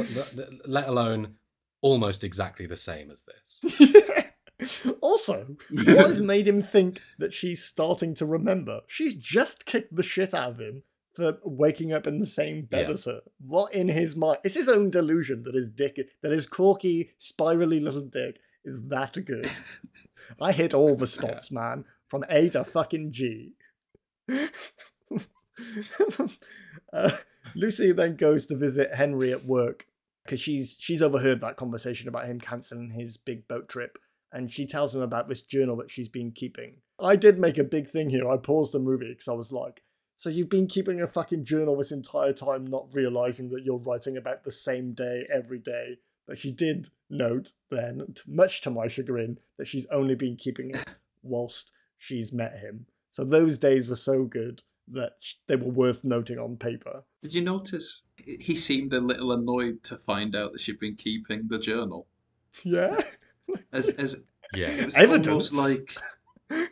let 0.66 0.88
alone 0.88 1.36
almost 1.80 2.22
exactly 2.22 2.66
the 2.66 2.76
same 2.76 3.10
as 3.10 3.24
this. 3.24 4.92
also, 5.00 5.56
what 5.70 6.06
has 6.06 6.20
made 6.20 6.46
him 6.46 6.62
think 6.62 7.00
that 7.18 7.32
she's 7.32 7.64
starting 7.64 8.14
to 8.16 8.26
remember? 8.26 8.80
She's 8.86 9.14
just 9.14 9.64
kicked 9.64 9.96
the 9.96 10.02
shit 10.02 10.34
out 10.34 10.50
of 10.50 10.60
him 10.60 10.82
for 11.16 11.38
waking 11.44 11.92
up 11.92 12.06
in 12.06 12.18
the 12.18 12.26
same 12.26 12.62
bed 12.66 12.86
Yeah. 12.86 12.92
as 12.92 13.04
her. 13.06 13.20
What 13.38 13.72
in 13.74 13.88
his 13.88 14.14
mind? 14.14 14.38
It's 14.44 14.54
his 14.54 14.68
own 14.68 14.90
delusion 14.90 15.42
that 15.44 15.54
his 15.54 15.68
dick, 15.68 15.98
that 16.22 16.32
his 16.32 16.46
corky, 16.46 17.10
spirally 17.18 17.80
little 17.80 18.02
dick 18.02 18.38
is 18.64 18.88
that 18.88 19.16
good. 19.24 19.50
I 20.40 20.52
hit 20.52 20.74
all 20.74 20.96
the 20.96 21.06
spots, 21.06 21.50
man, 21.50 21.84
from 22.08 22.24
A 22.28 22.48
to 22.50 22.64
fucking 22.64 23.12
G. 23.12 23.54
uh, 26.92 27.10
Lucy 27.54 27.92
then 27.92 28.16
goes 28.16 28.46
to 28.46 28.56
visit 28.56 28.94
Henry 28.94 29.32
at 29.32 29.44
work 29.44 29.86
because 30.24 30.40
she's 30.40 30.76
she's 30.78 31.00
overheard 31.02 31.40
that 31.40 31.56
conversation 31.56 32.08
about 32.08 32.26
him 32.26 32.40
cancelling 32.40 32.90
his 32.90 33.16
big 33.16 33.46
boat 33.48 33.68
trip, 33.68 33.98
and 34.32 34.50
she 34.50 34.66
tells 34.66 34.94
him 34.94 35.00
about 35.00 35.28
this 35.28 35.42
journal 35.42 35.76
that 35.76 35.90
she's 35.90 36.08
been 36.08 36.32
keeping. 36.32 36.78
I 36.98 37.16
did 37.16 37.38
make 37.38 37.58
a 37.58 37.64
big 37.64 37.88
thing 37.88 38.10
here. 38.10 38.28
I 38.28 38.36
paused 38.36 38.72
the 38.72 38.78
movie 38.78 39.10
because 39.10 39.28
I 39.28 39.32
was 39.34 39.52
like, 39.52 39.82
"So 40.16 40.28
you've 40.30 40.48
been 40.48 40.66
keeping 40.66 41.00
a 41.00 41.06
fucking 41.06 41.44
journal 41.44 41.76
this 41.76 41.92
entire 41.92 42.32
time, 42.32 42.66
not 42.66 42.88
realizing 42.94 43.50
that 43.50 43.64
you're 43.64 43.78
writing 43.78 44.16
about 44.16 44.44
the 44.44 44.52
same 44.52 44.92
day 44.92 45.26
every 45.32 45.58
day." 45.58 45.98
But 46.26 46.38
she 46.38 46.50
did 46.50 46.88
note 47.08 47.52
then, 47.70 48.14
much 48.26 48.60
to 48.62 48.70
my 48.70 48.88
chagrin, 48.88 49.38
that 49.58 49.66
she's 49.68 49.86
only 49.86 50.16
been 50.16 50.36
keeping 50.36 50.70
it 50.70 50.94
whilst 51.22 51.72
she's 51.96 52.32
met 52.32 52.58
him. 52.58 52.86
So 53.10 53.24
those 53.24 53.58
days 53.58 53.88
were 53.88 53.94
so 53.96 54.24
good 54.24 54.62
that 54.88 55.12
they 55.46 55.56
were 55.56 55.70
worth 55.70 56.02
noting 56.04 56.38
on 56.38 56.56
paper. 56.56 57.04
Did 57.22 57.34
you 57.34 57.42
notice 57.42 58.04
he 58.24 58.56
seemed 58.56 58.92
a 58.92 59.00
little 59.00 59.32
annoyed 59.32 59.82
to 59.84 59.96
find 59.96 60.34
out 60.36 60.52
that 60.52 60.60
she'd 60.60 60.78
been 60.78 60.96
keeping 60.96 61.48
the 61.48 61.58
journal? 61.58 62.06
Yeah. 62.64 62.98
As 63.72 63.88
as 63.90 64.16
Yeah. 64.54 64.68
it 64.68 64.84
was 64.86 64.96
Evidence. 64.96 65.28
almost 65.28 65.54
like 65.54 66.68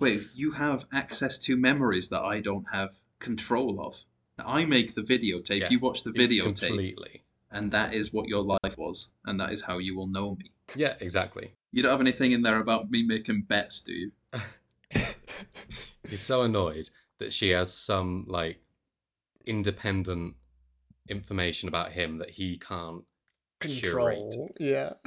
wait, 0.00 0.22
you 0.34 0.52
have 0.52 0.86
access 0.92 1.38
to 1.38 1.56
memories 1.56 2.08
that 2.08 2.22
I 2.22 2.40
don't 2.40 2.66
have 2.72 2.90
control 3.18 3.80
of. 3.84 3.94
I 4.38 4.64
make 4.64 4.94
the 4.94 5.02
videotape, 5.02 5.60
Yeah, 5.62 5.68
you 5.70 5.80
watch 5.80 6.04
the 6.04 6.10
It's 6.14 6.32
videotape, 6.32 6.42
completely. 6.68 7.24
and 7.50 7.72
that 7.72 7.92
is 7.94 8.12
what 8.12 8.28
your 8.28 8.44
life 8.44 8.78
was, 8.78 9.08
and 9.24 9.40
that 9.40 9.52
is 9.52 9.62
how 9.62 9.78
you 9.78 9.96
will 9.96 10.06
know 10.06 10.36
me. 10.36 10.52
Yeah, 10.76 10.94
exactly. 11.00 11.54
You 11.72 11.82
don't 11.82 11.90
have 11.90 12.00
anything 12.00 12.32
in 12.32 12.42
there 12.42 12.60
about 12.60 12.90
me 12.90 13.02
making 13.02 13.42
bets, 13.42 13.80
do 13.80 13.92
you? 13.92 14.10
He's 16.08 16.22
so 16.22 16.42
annoyed 16.42 16.88
that 17.18 17.32
she 17.32 17.50
has 17.50 17.72
some 17.74 18.24
like 18.28 18.60
independent 19.44 20.34
information 21.08 21.68
about 21.68 21.92
him 21.92 22.18
that 22.18 22.30
he 22.30 22.58
can't 22.58 23.02
curate. 23.60 23.82
control. 23.82 24.50
Yeah. 24.60 24.92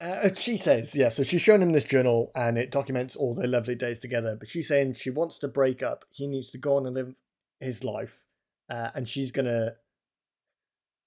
Uh, 0.00 0.28
she 0.34 0.56
says, 0.56 0.94
yeah, 0.94 1.08
so 1.08 1.22
she's 1.22 1.40
shown 1.40 1.62
him 1.62 1.72
this 1.72 1.84
journal 1.84 2.30
and 2.34 2.58
it 2.58 2.70
documents 2.70 3.16
all 3.16 3.34
their 3.34 3.46
lovely 3.46 3.74
days 3.74 3.98
together. 3.98 4.36
But 4.38 4.48
she's 4.48 4.68
saying 4.68 4.94
she 4.94 5.10
wants 5.10 5.38
to 5.38 5.48
break 5.48 5.82
up. 5.82 6.04
He 6.10 6.26
needs 6.26 6.50
to 6.50 6.58
go 6.58 6.76
on 6.76 6.86
and 6.86 6.94
live 6.94 7.14
his 7.60 7.84
life. 7.84 8.24
Uh, 8.68 8.90
and 8.94 9.08
she's 9.08 9.30
going 9.32 9.46
to, 9.46 9.76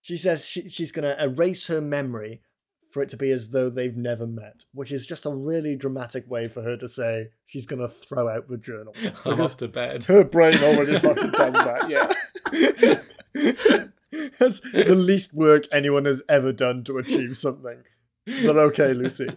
she 0.01 0.17
says 0.17 0.45
she, 0.45 0.69
she's 0.69 0.91
going 0.91 1.03
to 1.03 1.21
erase 1.23 1.67
her 1.67 1.81
memory 1.81 2.41
for 2.89 3.03
it 3.03 3.09
to 3.09 3.17
be 3.17 3.31
as 3.31 3.49
though 3.49 3.69
they've 3.69 3.97
never 3.97 4.25
met, 4.25 4.65
which 4.73 4.91
is 4.91 5.05
just 5.05 5.25
a 5.25 5.29
really 5.29 5.75
dramatic 5.75 6.29
way 6.29 6.47
for 6.47 6.63
her 6.63 6.77
to 6.77 6.87
say 6.87 7.27
she's 7.45 7.65
going 7.65 7.81
to 7.81 7.87
throw 7.87 8.29
out 8.29 8.47
the 8.47 8.57
journal. 8.57 8.95
I'm 9.25 9.41
off 9.41 9.57
to 9.57 9.67
bed. 9.67 10.05
her 10.05 10.23
brain 10.23 10.55
already 10.55 10.97
fucking 10.99 11.31
does 11.31 11.53
that, 11.53 11.89
yeah. 11.89 13.03
That's 14.39 14.61
the 14.61 14.95
least 14.95 15.33
work 15.33 15.65
anyone 15.71 16.05
has 16.05 16.21
ever 16.29 16.53
done 16.53 16.83
to 16.85 16.97
achieve 16.97 17.37
something. 17.37 17.83
But 18.27 18.57
okay, 18.57 18.93
Lucy. 18.93 19.27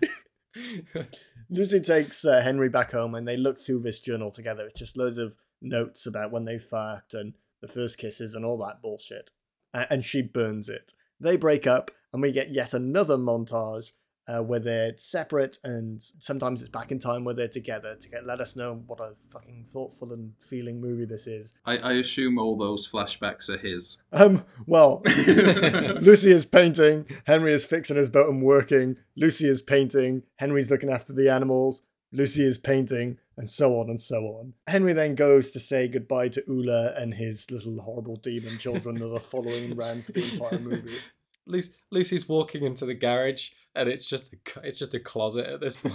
Lucy 1.51 1.81
takes 1.81 2.25
uh, 2.25 2.41
Henry 2.41 2.69
back 2.69 2.93
home 2.93 3.15
and 3.15 3.27
they 3.27 3.37
look 3.37 3.61
through 3.61 3.81
this 3.81 4.01
journal 4.01 4.31
together. 4.31 4.67
It's 4.67 4.79
just 4.79 4.97
loads 4.97 5.19
of 5.19 5.37
notes 5.63 6.07
about 6.07 6.33
when 6.33 6.45
they 6.45 6.59
fucked 6.59 7.15
and 7.15 7.35
the 7.61 7.69
first 7.69 7.99
kisses 7.99 8.35
and 8.35 8.45
all 8.45 8.59
that 8.59 8.83
bullshit. 8.83 9.31
Uh, 9.73 9.87
and 9.91 10.05
she 10.05 10.23
burns 10.23 10.69
it. 10.69 10.95
They 11.21 11.37
break 11.37 11.67
up 11.67 11.91
and 12.13 12.21
we 12.21 12.33
get 12.33 12.53
yet 12.53 12.75
another 12.75 13.17
montage 13.17 13.93
uh, 14.29 14.43
where 14.43 14.61
they're 14.61 14.93
separate 14.97 15.59
and 15.65 16.03
sometimes 16.19 16.61
it's 16.61 16.71
back 16.71 16.93
in 16.93 16.99
time 16.99 17.25
where 17.25 17.35
they're 17.35 17.49
together 17.49 17.95
to 17.95 18.09
get 18.09 18.27
let 18.27 18.41
us 18.41 18.55
know 18.55 18.83
what 18.87 19.01
a 19.01 19.15
fucking 19.33 19.65
thoughtful 19.67 20.13
and 20.13 20.33
feeling 20.39 20.81
movie 20.81 21.05
this 21.05 21.27
is. 21.27 21.55
I, 21.65 21.79
I 21.79 21.93
assume 21.95 22.39
all 22.39 22.57
those 22.57 22.91
flashbacks 22.91 23.49
are 23.49 23.59
his. 23.59 23.99
Um, 24.13 24.45
well, 24.67 25.03
Lucy 25.07 26.31
is 26.31 26.47
painting, 26.47 27.07
Henry 27.27 27.53
is 27.53 27.65
fixing 27.65 27.97
his 27.97 28.09
boat 28.09 28.29
and 28.29 28.43
working, 28.43 28.97
Lucy 29.17 29.49
is 29.49 29.63
painting, 29.63 30.23
Henry's 30.37 30.71
looking 30.71 30.91
after 30.91 31.13
the 31.13 31.29
animals, 31.29 31.83
Lucy 32.13 32.45
is 32.45 32.59
painting, 32.59 33.19
and 33.37 33.51
so 33.51 33.81
on 33.81 33.89
and 33.89 34.01
so 34.01 34.17
on. 34.27 34.53
Henry 34.67 34.93
then 34.93 35.15
goes 35.15 35.51
to 35.53 35.61
say 35.61 35.89
goodbye 35.89 36.29
to 36.29 36.43
Ula 36.47 36.93
and 36.97 37.15
his 37.15 37.51
little 37.51 37.81
horrible 37.81 38.17
demon 38.17 38.59
children 38.59 38.99
that 38.99 39.13
are 39.13 39.19
following 39.19 39.71
him 39.71 39.79
around 39.79 40.05
for 40.05 40.13
the 40.13 40.31
entire 40.31 40.59
movie. 40.59 40.99
Lucy, 41.47 41.73
Lucy's 41.91 42.29
walking 42.29 42.65
into 42.65 42.87
the 42.87 42.95
garage, 42.95 43.51
and 43.75 43.89
it's 43.89 44.05
just 44.05 44.33
a, 44.33 44.37
c- 44.37 44.61
it's 44.65 44.79
just 44.79 44.95
a 44.95 45.01
closet 45.01 45.47
at 45.47 45.61
this 45.61 45.77
point. 45.77 45.95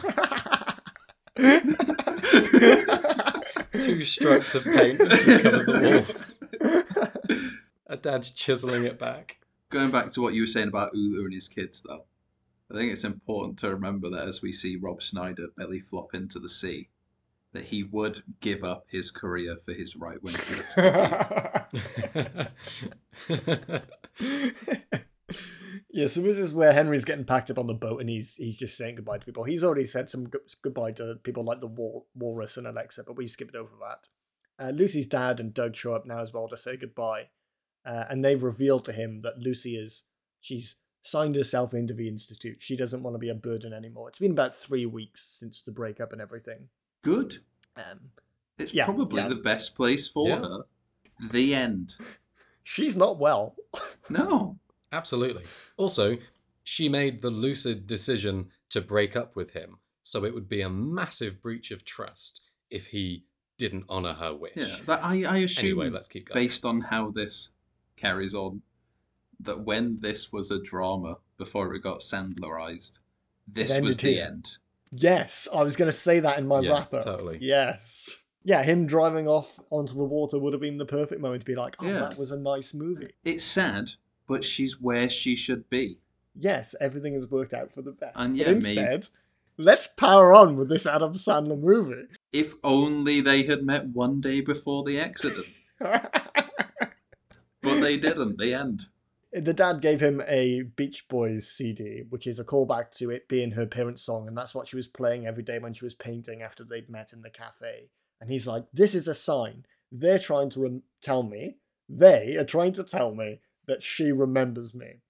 Two 3.82 4.04
strokes 4.04 4.56
of 4.56 4.64
paint 4.64 4.98
that 4.98 5.10
just 5.10 5.44
covered 5.44 5.66
the 5.68 6.60
wall. 6.60 6.72
A 7.88 7.98
dad's 7.98 8.32
chiseling 8.32 8.86
it 8.86 8.98
back. 8.98 9.38
Going 9.70 9.92
back 9.92 10.12
to 10.14 10.22
what 10.22 10.34
you 10.34 10.42
were 10.42 10.48
saying 10.48 10.70
about 10.70 10.96
Ula 10.96 11.26
and 11.26 11.34
his 11.34 11.48
kids, 11.48 11.84
though, 11.88 12.06
I 12.72 12.74
think 12.74 12.92
it's 12.92 13.04
important 13.04 13.60
to 13.60 13.70
remember 13.70 14.10
that 14.10 14.28
as 14.28 14.42
we 14.42 14.52
see 14.54 14.76
Rob 14.76 15.02
Schneider 15.02 15.48
belly 15.56 15.80
flop 15.80 16.16
into 16.16 16.40
the 16.40 16.50
sea, 16.50 16.90
that 17.54 17.66
he 17.66 17.84
would 17.84 18.24
give 18.42 18.64
up 18.64 18.86
his 18.90 19.12
career 19.12 19.56
for 19.56 19.74
his 19.74 19.96
right 19.96 20.22
wing 20.24 20.36
political 20.36 22.48
views. 23.30 23.82
yeah, 25.90 26.08
so 26.08 26.22
this 26.22 26.38
is 26.38 26.54
where 26.54 26.74
Henry's 26.74 27.06
getting 27.06 27.26
packed 27.26 27.50
up 27.50 27.58
on 27.58 27.68
the 27.68 27.74
boat 27.74 28.00
and 28.02 28.10
he's 28.10 28.36
he's 28.36 28.58
just 28.58 28.78
saying 28.78 28.96
goodbye 28.96 29.18
to 29.18 29.26
people. 29.26 29.44
He's 29.44 29.64
already 29.64 29.84
said 29.84 30.10
some 30.10 30.26
gu- 30.30 30.40
goodbye 30.62 30.92
to 30.94 31.16
people 31.24 31.44
like 31.44 31.62
the 31.62 31.68
Wal- 31.68 32.08
Walrus 32.16 32.58
and 32.58 32.68
Alexa, 32.68 33.04
but 33.06 33.16
we 33.18 33.28
skipped 33.28 33.56
over 33.56 33.72
that. 33.82 34.08
Uh, 34.64 34.70
Lucy's 34.70 35.08
dad 35.08 35.40
and 35.40 35.54
Doug 35.54 35.76
show 35.76 35.94
up 35.96 36.06
now 36.06 36.20
as 36.20 36.32
well 36.32 36.48
to 36.48 36.58
say 36.58 36.78
goodbye, 36.78 37.30
uh, 37.86 38.06
and 38.10 38.24
they've 38.24 38.44
revealed 38.44 38.86
to 38.86 38.94
him 38.94 39.22
that 39.24 39.40
Lucy 39.40 39.76
is 39.76 40.04
she's 40.40 40.76
signed 41.02 41.36
herself 41.36 41.74
into 41.74 41.94
the 41.94 42.08
institute. 42.08 42.58
She 42.62 42.76
doesn't 42.78 43.04
want 43.04 43.14
to 43.16 43.20
be 43.20 43.30
a 43.30 43.36
burden 43.36 43.74
anymore. 43.74 44.10
It's 44.10 44.20
been 44.20 44.32
about 44.32 44.56
three 44.56 44.86
weeks 44.86 45.24
since 45.24 45.62
the 45.62 45.72
breakup 45.72 46.12
and 46.12 46.22
everything. 46.22 46.70
Good. 47.04 47.38
Um, 47.78 48.12
It's 48.58 48.74
Yeah, 48.74 48.86
probably 48.86 49.22
yeah. 49.22 49.28
the 49.28 49.36
best 49.36 49.76
place 49.76 50.08
for 50.08 50.28
Yeah. 50.30 50.40
her. 50.40 50.66
The 51.32 51.54
end. 51.54 51.94
she's 52.64 52.96
not 52.96 53.20
well. 53.20 53.56
No. 54.10 54.58
Absolutely. 54.96 55.44
Also, 55.78 56.18
she 56.64 56.90
made 56.90 57.22
the 57.22 57.30
lucid 57.30 57.86
decision 57.86 58.50
to 58.70 58.82
break 58.82 59.16
up 59.16 59.36
with 59.36 59.52
him, 59.52 59.78
so 60.02 60.26
it 60.26 60.34
would 60.34 60.50
be 60.50 60.62
a 60.62 60.70
massive 60.70 61.42
breach 61.42 61.72
of 61.72 61.86
trust 61.86 62.42
if 62.70 62.88
he 62.88 63.26
didn't 63.58 63.86
honor 63.88 64.14
her 64.14 64.34
wish. 64.34 64.54
Yeah. 64.56 64.76
That, 64.88 65.04
I, 65.04 65.24
I 65.24 65.38
assume, 65.38 65.66
Anyway, 65.66 65.90
let's 65.90 66.08
keep 66.08 66.28
going. 66.30 66.44
based 66.44 66.66
on 66.66 66.82
how 66.82 67.12
this 67.12 67.50
carries 67.96 68.34
on, 68.36 68.62
that 69.40 69.62
when 69.62 69.98
this 70.02 70.32
was 70.34 70.50
a 70.52 70.62
drama 70.62 71.18
before 71.38 71.74
it 71.74 71.82
got 71.82 72.00
Sandlerized, 72.00 73.00
this 73.48 73.76
It 73.78 73.84
was 73.84 73.98
ended 73.98 74.06
the 74.06 74.14
here. 74.16 74.26
end. 74.26 74.58
Yes, 74.92 75.48
I 75.54 75.62
was 75.64 75.76
going 75.76 75.88
to 75.90 75.96
say 75.96 76.20
that 76.22 76.40
in 76.40 76.48
my 76.48 76.62
Yeah, 76.62 76.72
wrap 76.72 76.94
up. 76.94 77.04
totally. 77.06 77.38
Yes. 77.42 78.10
Yeah, 78.44 78.62
him 78.64 78.86
driving 78.88 79.28
off 79.28 79.60
onto 79.70 79.94
the 79.96 80.04
water 80.04 80.38
would 80.40 80.54
have 80.54 80.62
been 80.62 80.78
the 80.78 80.86
perfect 80.86 81.20
moment 81.22 81.42
to 81.42 81.46
be 81.46 81.56
like, 81.56 81.76
oh, 81.80 81.86
Yeah. 81.88 82.00
that 82.00 82.18
was 82.18 82.32
a 82.32 82.38
nice 82.38 82.74
movie. 82.74 83.14
It's 83.24 83.44
sad, 83.44 83.90
but 84.28 84.44
she's 84.44 84.80
where 84.82 85.10
she 85.10 85.36
should 85.36 85.70
be. 85.70 86.00
Yes, 86.38 86.76
everything 86.82 87.14
has 87.14 87.28
worked 87.30 87.54
out 87.54 87.72
for 87.74 87.82
the 87.82 87.92
best. 87.92 88.18
And 88.18 88.38
but 88.38 88.48
yeah, 88.48 88.54
maybe- 88.54 88.70
instead, 88.80 89.08
let's 89.58 89.88
power 89.88 90.34
on 90.34 90.56
with 90.56 90.70
this 90.70 90.86
Adam 90.86 91.14
Sandler 91.14 91.60
movie. 91.60 92.08
If 92.34 92.54
only 92.64 93.22
they 93.22 93.44
had 93.44 93.64
met 93.64 93.88
one 93.88 94.20
day 94.22 94.42
before 94.42 94.84
the 94.84 95.00
accident. 95.00 95.48
But 97.62 97.82
they 97.82 97.98
didn't. 97.98 98.38
The 98.38 98.54
end. 98.54 98.84
the 99.34 99.54
dad 99.54 99.82
gave 99.82 100.00
him 100.00 100.22
a 100.28 100.62
Beach 100.62 101.08
Boys 101.08 101.50
CD, 101.50 102.04
which 102.10 102.28
is 102.28 102.40
a 102.40 102.44
callback 102.46 102.92
to 102.98 103.10
it 103.10 103.28
being 103.28 103.52
her 103.52 103.66
parents' 103.66 104.04
song, 104.04 104.28
and 104.28 104.38
that's 104.38 104.54
what 104.54 104.68
she 104.68 104.76
was 104.76 104.88
playing 104.88 105.26
every 105.26 105.42
day 105.44 105.58
when 105.58 105.74
she 105.74 105.84
was 105.84 105.96
painting 105.96 106.42
after 106.44 106.64
they'd 106.64 106.90
met 106.92 107.12
in 107.12 107.22
the 107.24 107.30
cafe. 107.32 107.90
And 108.22 108.30
he's 108.30 108.46
like, 108.46 108.66
"This 108.72 108.94
is 108.94 109.08
a 109.08 109.16
sign. 109.16 109.66
They're 109.92 110.20
trying 110.20 110.52
to 110.52 110.60
rem- 110.62 110.84
tell 111.02 111.24
me. 111.24 111.58
They 111.90 112.36
are 112.36 112.46
trying 112.46 112.74
to 112.74 112.84
tell 112.84 113.14
me 113.16 113.42
that 113.68 113.84
she 113.84 114.12
remembers 114.12 114.74
me, 114.74 115.02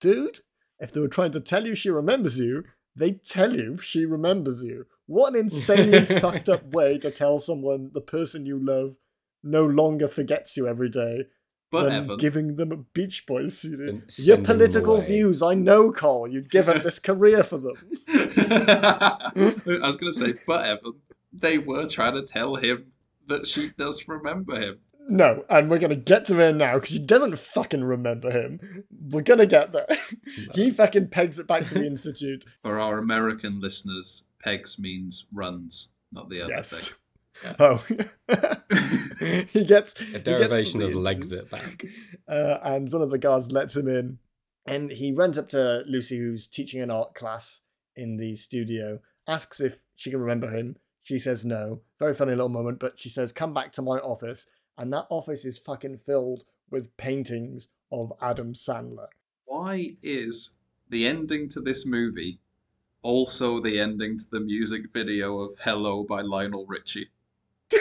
dude. 0.00 0.38
If 0.78 0.92
they 0.92 1.00
were 1.00 1.08
trying 1.08 1.32
to 1.32 1.40
tell 1.40 1.66
you 1.66 1.74
she 1.74 1.88
remembers 1.88 2.38
you, 2.38 2.64
they 2.94 3.12
tell 3.12 3.54
you 3.54 3.76
she 3.76 4.04
remembers 4.04 4.62
you. 4.62 4.86
What 5.06 5.34
an 5.34 5.40
insanely 5.40 6.04
fucked 6.04 6.48
up 6.48 6.64
way 6.64 6.98
to 6.98 7.10
tell 7.10 7.38
someone 7.38 7.90
the 7.94 8.00
person 8.00 8.46
you 8.46 8.58
love 8.58 8.96
no 9.42 9.64
longer 9.64 10.08
forgets 10.08 10.56
you 10.56 10.66
every 10.66 10.88
day 10.88 11.24
But 11.70 11.84
than 11.84 11.92
Evan, 11.92 12.16
giving 12.18 12.56
them 12.56 12.72
a 12.72 12.76
Beach 12.76 13.24
Boys 13.26 13.58
CD. 13.58 14.00
Your 14.18 14.38
political 14.38 15.00
views, 15.00 15.42
I 15.42 15.54
know, 15.54 15.92
Cole. 15.92 16.26
You'd 16.26 16.50
give 16.50 16.68
up 16.68 16.82
this 16.82 16.98
career 16.98 17.44
for 17.44 17.58
them. 17.58 17.74
I 18.08 19.30
was 19.64 19.96
going 19.96 20.12
to 20.12 20.18
say, 20.18 20.34
but 20.46 20.66
Evan, 20.66 20.94
they 21.32 21.58
were 21.58 21.86
trying 21.86 22.14
to 22.14 22.22
tell 22.22 22.56
him 22.56 22.92
that 23.28 23.46
she 23.46 23.70
does 23.70 24.06
remember 24.08 24.58
him. 24.60 24.78
No, 25.08 25.44
and 25.48 25.70
we're 25.70 25.78
gonna 25.78 25.94
get 25.94 26.24
to 26.26 26.34
there 26.34 26.52
now 26.52 26.74
because 26.74 26.90
she 26.90 26.98
doesn't 26.98 27.38
fucking 27.38 27.84
remember 27.84 28.30
him. 28.30 28.84
We're 29.10 29.22
gonna 29.22 29.46
get 29.46 29.72
there. 29.72 29.86
he 30.54 30.70
fucking 30.70 31.08
pegs 31.08 31.38
it 31.38 31.46
back 31.46 31.66
to 31.68 31.74
the 31.74 31.86
institute. 31.86 32.44
For 32.64 32.80
our 32.80 32.98
American 32.98 33.60
listeners, 33.60 34.24
pegs 34.42 34.78
means 34.78 35.26
runs, 35.32 35.88
not 36.12 36.28
the 36.28 36.42
other 36.42 36.54
Yes. 36.54 36.70
thing. 36.88 36.94
Oh, 37.60 37.84
he 39.50 39.64
gets 39.66 39.94
A 40.14 40.18
derivation 40.18 40.80
of 40.82 40.94
legs 40.94 41.32
it 41.32 41.50
back. 41.50 41.84
uh, 42.26 42.58
and 42.62 42.90
one 42.90 43.02
of 43.02 43.10
the 43.10 43.18
guards 43.18 43.52
lets 43.52 43.76
him 43.76 43.88
in, 43.88 44.18
and 44.66 44.90
he 44.90 45.12
runs 45.12 45.36
up 45.38 45.50
to 45.50 45.84
Lucy, 45.86 46.18
who's 46.18 46.46
teaching 46.46 46.80
an 46.80 46.90
art 46.90 47.14
class 47.14 47.60
in 47.94 48.16
the 48.16 48.36
studio, 48.36 49.00
asks 49.28 49.60
if 49.60 49.80
she 49.94 50.10
can 50.10 50.20
remember 50.20 50.48
him. 50.50 50.76
She 51.02 51.18
says 51.18 51.44
no. 51.44 51.82
Very 51.98 52.14
funny 52.14 52.30
little 52.32 52.48
moment, 52.48 52.78
but 52.80 52.98
she 52.98 53.08
says, 53.10 53.32
"Come 53.32 53.52
back 53.54 53.70
to 53.72 53.82
my 53.82 53.98
office," 53.98 54.46
and 54.78 54.92
that 54.92 55.06
office 55.08 55.44
is 55.44 55.58
fucking 55.58 55.98
filled 55.98 56.44
with 56.70 56.96
paintings 56.96 57.68
of 57.90 58.12
Adam 58.20 58.52
Sandler. 58.54 59.08
Why 59.44 59.96
is 60.02 60.50
the 60.88 61.06
ending 61.06 61.48
to 61.50 61.60
this 61.60 61.86
movie 61.86 62.40
also 63.02 63.60
the 63.60 63.78
ending 63.78 64.18
to 64.18 64.24
the 64.30 64.40
music 64.40 64.92
video 64.92 65.38
of 65.38 65.52
Hello 65.62 66.02
by 66.04 66.22
Lionel 66.22 66.66
Richie? 66.66 67.08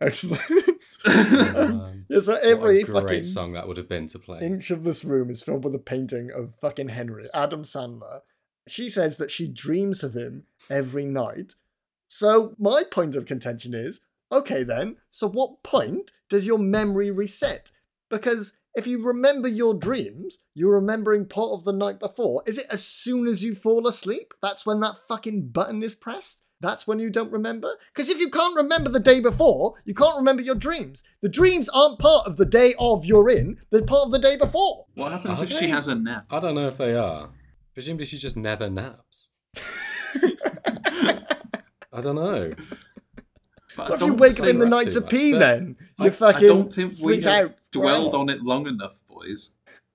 Excellent. 0.00 0.40
Um, 1.06 2.04
yeah, 2.08 2.20
so 2.20 2.32
what 2.32 2.42
every 2.42 2.80
a 2.80 2.84
great 2.84 3.02
fucking 3.02 3.24
song 3.24 3.52
that 3.52 3.68
would 3.68 3.76
have 3.76 3.88
been 3.88 4.06
to 4.08 4.18
play. 4.18 4.40
inch 4.40 4.70
of 4.70 4.84
this 4.84 5.04
room 5.04 5.30
is 5.30 5.42
filled 5.42 5.64
with 5.64 5.74
a 5.74 5.78
painting 5.78 6.30
of 6.30 6.54
fucking 6.54 6.88
Henry, 6.88 7.28
Adam 7.34 7.64
Sandler. 7.64 8.22
She 8.66 8.90
says 8.90 9.16
that 9.18 9.30
she 9.30 9.46
dreams 9.46 10.02
of 10.02 10.14
him 10.14 10.44
every 10.68 11.06
night. 11.06 11.54
So 12.08 12.54
my 12.58 12.82
point 12.90 13.14
of 13.14 13.26
contention 13.26 13.74
is, 13.74 14.00
okay 14.32 14.62
then, 14.62 14.96
so 15.10 15.28
what 15.28 15.62
point 15.62 16.12
does 16.28 16.46
your 16.46 16.58
memory 16.58 17.10
reset? 17.10 17.70
Because 18.08 18.54
if 18.74 18.86
you 18.86 19.02
remember 19.02 19.48
your 19.48 19.74
dreams, 19.74 20.38
you're 20.54 20.74
remembering 20.74 21.26
part 21.26 21.52
of 21.52 21.64
the 21.64 21.72
night 21.72 21.98
before. 21.98 22.42
Is 22.46 22.58
it 22.58 22.66
as 22.70 22.84
soon 22.84 23.26
as 23.26 23.42
you 23.42 23.54
fall 23.54 23.86
asleep? 23.86 24.34
That's 24.42 24.66
when 24.66 24.80
that 24.80 24.96
fucking 25.08 25.48
button 25.48 25.82
is 25.82 25.94
pressed? 25.94 26.42
That's 26.60 26.86
when 26.86 26.98
you 26.98 27.10
don't 27.10 27.32
remember? 27.32 27.74
Because 27.92 28.08
if 28.08 28.18
you 28.18 28.30
can't 28.30 28.56
remember 28.56 28.88
the 28.88 29.00
day 29.00 29.20
before, 29.20 29.74
you 29.84 29.94
can't 29.94 30.16
remember 30.16 30.42
your 30.42 30.54
dreams. 30.54 31.04
The 31.20 31.28
dreams 31.28 31.68
aren't 31.68 31.98
part 31.98 32.26
of 32.26 32.36
the 32.36 32.46
day 32.46 32.74
of 32.78 33.04
you're 33.04 33.28
in, 33.28 33.58
they're 33.70 33.82
part 33.82 34.06
of 34.06 34.12
the 34.12 34.18
day 34.18 34.36
before. 34.36 34.86
What 34.94 35.12
happens 35.12 35.42
Are 35.42 35.44
if 35.44 35.50
she 35.50 35.68
has 35.68 35.88
a 35.88 35.94
nap? 35.94 36.26
I 36.30 36.40
don't 36.40 36.54
know 36.54 36.68
if 36.68 36.78
they 36.78 36.94
are. 36.94 37.28
Presumably 37.76 38.06
she 38.06 38.16
just 38.16 38.38
never 38.38 38.70
naps. 38.70 39.28
I 41.92 42.00
don't 42.00 42.14
know. 42.14 42.54
But 43.76 43.90
What 43.90 44.00
if 44.00 44.06
you 44.06 44.14
wake 44.14 44.40
up 44.40 44.46
in 44.46 44.58
the 44.58 44.66
night 44.66 44.92
to 44.92 45.02
much, 45.02 45.10
pee 45.10 45.32
then? 45.32 45.76
I- 45.98 46.04
You 46.04 46.06
I 46.06 46.10
fucking 46.10 46.44
I 46.44 46.52
don't 46.54 46.72
think 46.72 46.94
we 47.02 47.20
have 47.20 47.44
out. 47.50 47.54
dwelled 47.72 48.12
forever. 48.12 48.16
on 48.16 48.30
it 48.30 48.40
long 48.42 48.66
enough, 48.66 49.02
boys. 49.06 49.50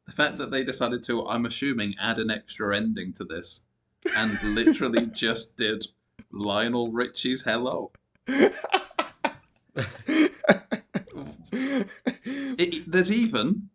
The 0.05 0.11
fact 0.11 0.37
that 0.37 0.51
they 0.51 0.63
decided 0.63 1.01
to, 1.05 1.25
I'm 1.27 1.47
assuming, 1.47 1.95
add 1.99 2.19
an 2.19 2.29
extra 2.29 2.77
ending 2.77 3.13
to 3.13 3.23
this, 3.23 3.61
and 4.15 4.39
literally 4.43 5.07
just 5.11 5.57
did 5.57 5.87
Lionel 6.31 6.91
Richie's 6.91 7.41
Hello. 7.41 7.91
It, 11.53 12.91
there's 12.91 13.11
even 13.11 13.69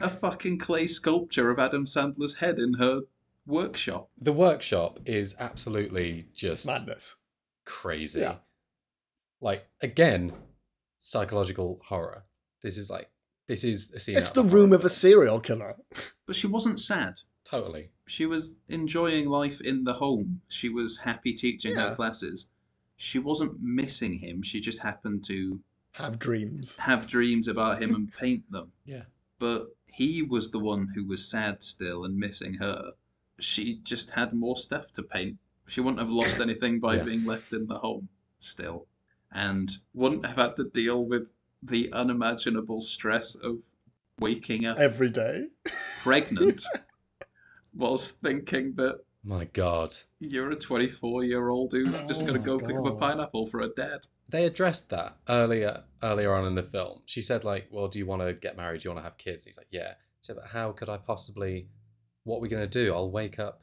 a 0.00 0.08
fucking 0.08 0.58
clay 0.58 0.86
sculpture 0.86 1.50
of 1.50 1.58
Adam 1.58 1.84
Sandler's 1.84 2.38
head 2.38 2.58
in 2.58 2.74
her 2.74 3.02
workshop. 3.50 4.10
The 4.20 4.32
workshop 4.32 5.00
is 5.06 5.34
absolutely 5.38 6.28
just 6.34 6.66
Madness. 6.66 7.16
crazy. 7.64 8.20
Yeah. 8.20 8.36
Like 9.40 9.66
again, 9.82 10.32
psychological 10.98 11.80
horror. 11.88 12.24
This 12.62 12.76
is 12.76 12.90
like 12.90 13.10
this 13.46 13.64
is 13.64 13.90
a 13.92 13.98
scene. 14.00 14.16
It's 14.16 14.28
out 14.28 14.34
the 14.34 14.44
of 14.44 14.52
room 14.52 14.72
of 14.72 14.84
a 14.84 14.88
serial 14.88 15.40
killer. 15.40 15.76
But 16.26 16.36
she 16.36 16.46
wasn't 16.46 16.78
sad. 16.78 17.14
Totally. 17.44 17.90
She 18.06 18.24
was 18.24 18.54
enjoying 18.68 19.28
life 19.28 19.60
in 19.60 19.82
the 19.82 19.94
home. 19.94 20.42
She 20.48 20.68
was 20.68 20.98
happy 20.98 21.32
teaching 21.34 21.72
Yeah. 21.74 21.88
her 21.88 21.94
classes. 21.96 22.46
She 22.96 23.18
wasn't 23.18 23.60
missing 23.60 24.12
him. 24.12 24.42
She 24.42 24.60
just 24.60 24.78
happened 24.80 25.24
to 25.24 25.60
Have 25.94 26.20
dreams. 26.20 26.76
have 26.76 27.08
dreams 27.08 27.48
about 27.48 27.82
him 27.82 27.94
and 27.96 28.12
paint 28.20 28.44
them. 28.52 28.70
Yeah. 28.84 29.04
But 29.40 29.74
he 29.86 30.22
was 30.22 30.50
the 30.52 30.60
one 30.60 30.86
who 30.94 31.04
was 31.04 31.28
sad 31.28 31.64
still 31.64 32.04
and 32.04 32.16
missing 32.16 32.54
her. 32.54 32.92
She 33.40 33.80
just 33.82 34.10
had 34.12 34.32
more 34.32 34.56
stuff 34.56 34.92
to 34.92 35.02
paint. 35.02 35.38
She 35.68 35.80
wouldn't 35.80 36.00
have 36.00 36.10
lost 36.10 36.40
anything 36.40 36.80
by 36.80 36.96
Yeah. 36.96 37.04
being 37.04 37.24
left 37.24 37.52
in 37.52 37.66
the 37.66 37.78
home 37.78 38.08
still. 38.38 38.86
And 39.32 39.70
wouldn't 39.94 40.26
have 40.26 40.36
had 40.36 40.56
to 40.56 40.64
deal 40.64 41.04
with 41.04 41.32
the 41.62 41.92
unimaginable 41.92 42.82
stress 42.82 43.34
of 43.36 43.64
waking 44.18 44.66
up 44.66 44.78
Every 44.78 45.08
day. 45.10 45.48
pregnant 46.02 46.62
whilst 47.74 48.20
thinking 48.20 48.74
that 48.74 49.00
My 49.22 49.44
God. 49.44 49.94
you're 50.18 50.50
a 50.50 50.56
24 50.56 51.24
year 51.24 51.48
old 51.48 51.72
who's 51.72 52.02
just 52.04 52.26
going 52.26 52.36
Oh 52.36 52.42
to 52.42 52.44
go 52.44 52.58
pick 52.58 52.76
up 52.76 52.86
a 52.86 52.96
pineapple 52.96 53.46
for 53.46 53.60
a 53.60 53.68
dad. 53.68 54.06
They 54.28 54.44
addressed 54.44 54.90
that 54.90 55.16
earlier 55.28 55.84
earlier 56.02 56.32
on 56.34 56.46
in 56.46 56.54
the 56.54 56.62
film. 56.62 57.02
She 57.04 57.20
said 57.20 57.42
like, 57.44 57.66
"Well, 57.70 57.88
do 57.88 57.98
you 57.98 58.06
want 58.06 58.22
to 58.22 58.32
get 58.32 58.56
married? 58.56 58.80
Do 58.82 58.88
you 58.88 58.94
want 58.94 59.04
to 59.04 59.08
have 59.08 59.18
kids?" 59.18 59.44
He's 59.44 59.56
like, 59.58 59.66
"Yeah." 59.70 59.94
She 60.20 60.26
said, 60.26 60.36
"But 60.36 60.46
how 60.46 60.70
could 60.72 60.88
I 60.88 60.98
possibly? 60.98 61.68
What 62.24 62.38
are 62.38 62.40
we 62.40 62.48
gonna 62.48 62.66
do? 62.66 62.94
I'll 62.94 63.10
wake 63.10 63.38
up, 63.38 63.62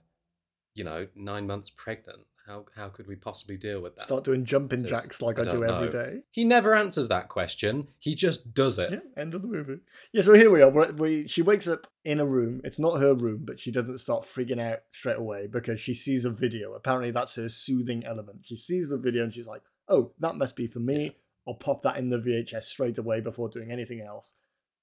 you 0.73 0.83
know, 0.83 1.07
nine 1.15 1.47
months 1.47 1.69
pregnant. 1.69 2.21
How 2.45 2.65
how 2.75 2.87
could 2.87 3.07
we 3.07 3.15
possibly 3.15 3.57
deal 3.57 3.81
with 3.81 3.95
that?" 3.95 4.03
Start 4.03 4.23
doing 4.23 4.45
jumping 4.45 4.79
Says, 4.79 4.89
jacks 4.89 5.21
like 5.21 5.37
"I 5.37 5.41
I, 5.41 5.45
do 5.45 5.51
don't 5.51 5.69
every 5.69 5.85
know." 5.87 5.91
day. 5.91 6.23
He 6.31 6.45
never 6.45 6.73
answers 6.73 7.09
that 7.09 7.27
question. 7.27 7.89
He 7.99 8.15
just 8.15 8.53
does 8.53 8.79
it. 8.79 8.91
Yeah, 8.91 9.21
end 9.21 9.35
of 9.35 9.41
the 9.41 9.47
movie. 9.49 9.79
Yeah, 10.13 10.21
so 10.21 10.33
here 10.33 10.49
we 10.49 10.61
are. 10.61 10.69
We're, 10.69 10.91
we 10.93 11.27
she 11.27 11.41
wakes 11.41 11.67
up 11.67 11.87
in 12.05 12.19
a 12.19 12.25
room. 12.25 12.61
It's 12.63 12.79
not 12.79 13.01
her 13.01 13.13
room, 13.13 13.43
but 13.45 13.59
she 13.59 13.71
doesn't 13.71 13.97
start 13.97 14.23
freaking 14.23 14.61
out 14.61 14.79
straight 14.91 15.17
away 15.17 15.47
because 15.47 15.79
she 15.81 15.93
sees 15.93 16.23
a 16.23 16.31
video. 16.31 16.73
Apparently, 16.73 17.11
that's 17.11 17.35
her 17.35 17.49
soothing 17.49 18.05
element. 18.05 18.45
She 18.45 18.55
sees 18.55 18.89
the 18.89 18.97
video 18.97 19.23
and 19.25 19.33
she's 19.33 19.47
like, 19.47 19.63
"Oh, 19.89 20.13
that 20.19 20.35
must 20.35 20.55
be 20.55 20.67
for 20.67 20.79
me." 20.79 21.17
I'll 21.45 21.53
pop 21.53 21.81
that 21.83 21.97
in 21.97 22.09
the 22.09 22.17
VHS 22.17 22.63
straight 22.63 22.97
away 22.97 23.21
before 23.21 23.47
doing 23.47 23.71
anything 23.71 24.01
else. 24.01 24.35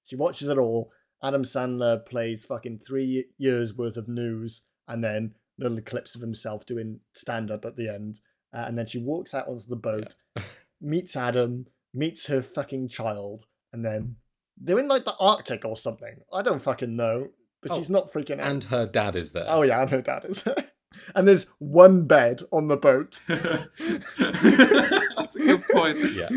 She 0.03 0.15
watches 0.15 0.47
it 0.47 0.57
all. 0.57 0.91
Adam 1.23 1.43
Sandler 1.43 2.05
plays 2.05 2.45
fucking 2.45 2.79
three 2.79 3.25
years 3.37 3.73
worth 3.75 3.97
of 3.97 4.07
news 4.07 4.63
and 4.87 5.03
then 5.03 5.33
little 5.57 5.81
clips 5.81 6.15
of 6.15 6.21
himself 6.21 6.65
doing 6.65 6.99
stand 7.13 7.49
up 7.49 7.65
at 7.65 7.75
the 7.77 7.89
end. 7.89 8.19
Uh, 8.53 8.65
and 8.67 8.77
then 8.77 8.85
she 8.85 8.99
walks 8.99 9.33
out 9.33 9.47
onto 9.47 9.67
the 9.67 9.75
boat 9.75 10.15
meets 10.81 11.15
Adam, 11.15 11.65
meets 11.93 12.27
her 12.27 12.41
fucking 12.41 12.87
child, 12.89 13.45
and 13.73 13.83
then 13.83 14.15
they're 14.57 14.79
in 14.79 14.87
like 14.87 15.05
the 15.05 15.15
Arctic 15.19 15.65
or 15.65 15.75
something. 15.75 16.21
I 16.33 16.41
don't 16.41 16.61
fucking 16.61 16.95
know, 16.95 17.29
but 17.61 17.71
Oh, 17.71 17.77
she's 17.77 17.89
not 17.89 18.11
freaking 18.11 18.39
out. 18.39 18.47
And 18.47 18.63
her 18.65 18.85
dad 18.85 19.15
is 19.15 19.31
there. 19.31 19.45
oh 19.47 19.63
yeah, 19.63 19.81
and 19.81 19.89
her 19.89 20.01
dad 20.01 20.25
is. 20.25 20.43
There. 20.43 20.55
and 21.15 21.27
there's 21.27 21.47
one 21.59 22.05
bed 22.05 22.41
on 22.51 22.67
the 22.67 22.77
boat. 22.77 23.19
That's 23.27 25.35
a 25.35 25.39
good 25.39 25.63
point. 25.73 25.97
Yeah. 26.13 26.29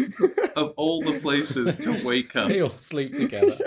Of 0.57 0.73
all 0.77 1.03
the 1.03 1.19
places 1.21 1.77
to 1.77 2.05
wake 2.05 2.35
up 2.35 2.49
They 2.49 2.63
all 2.63 2.71
sleep 2.71 3.15
together. 3.15 3.59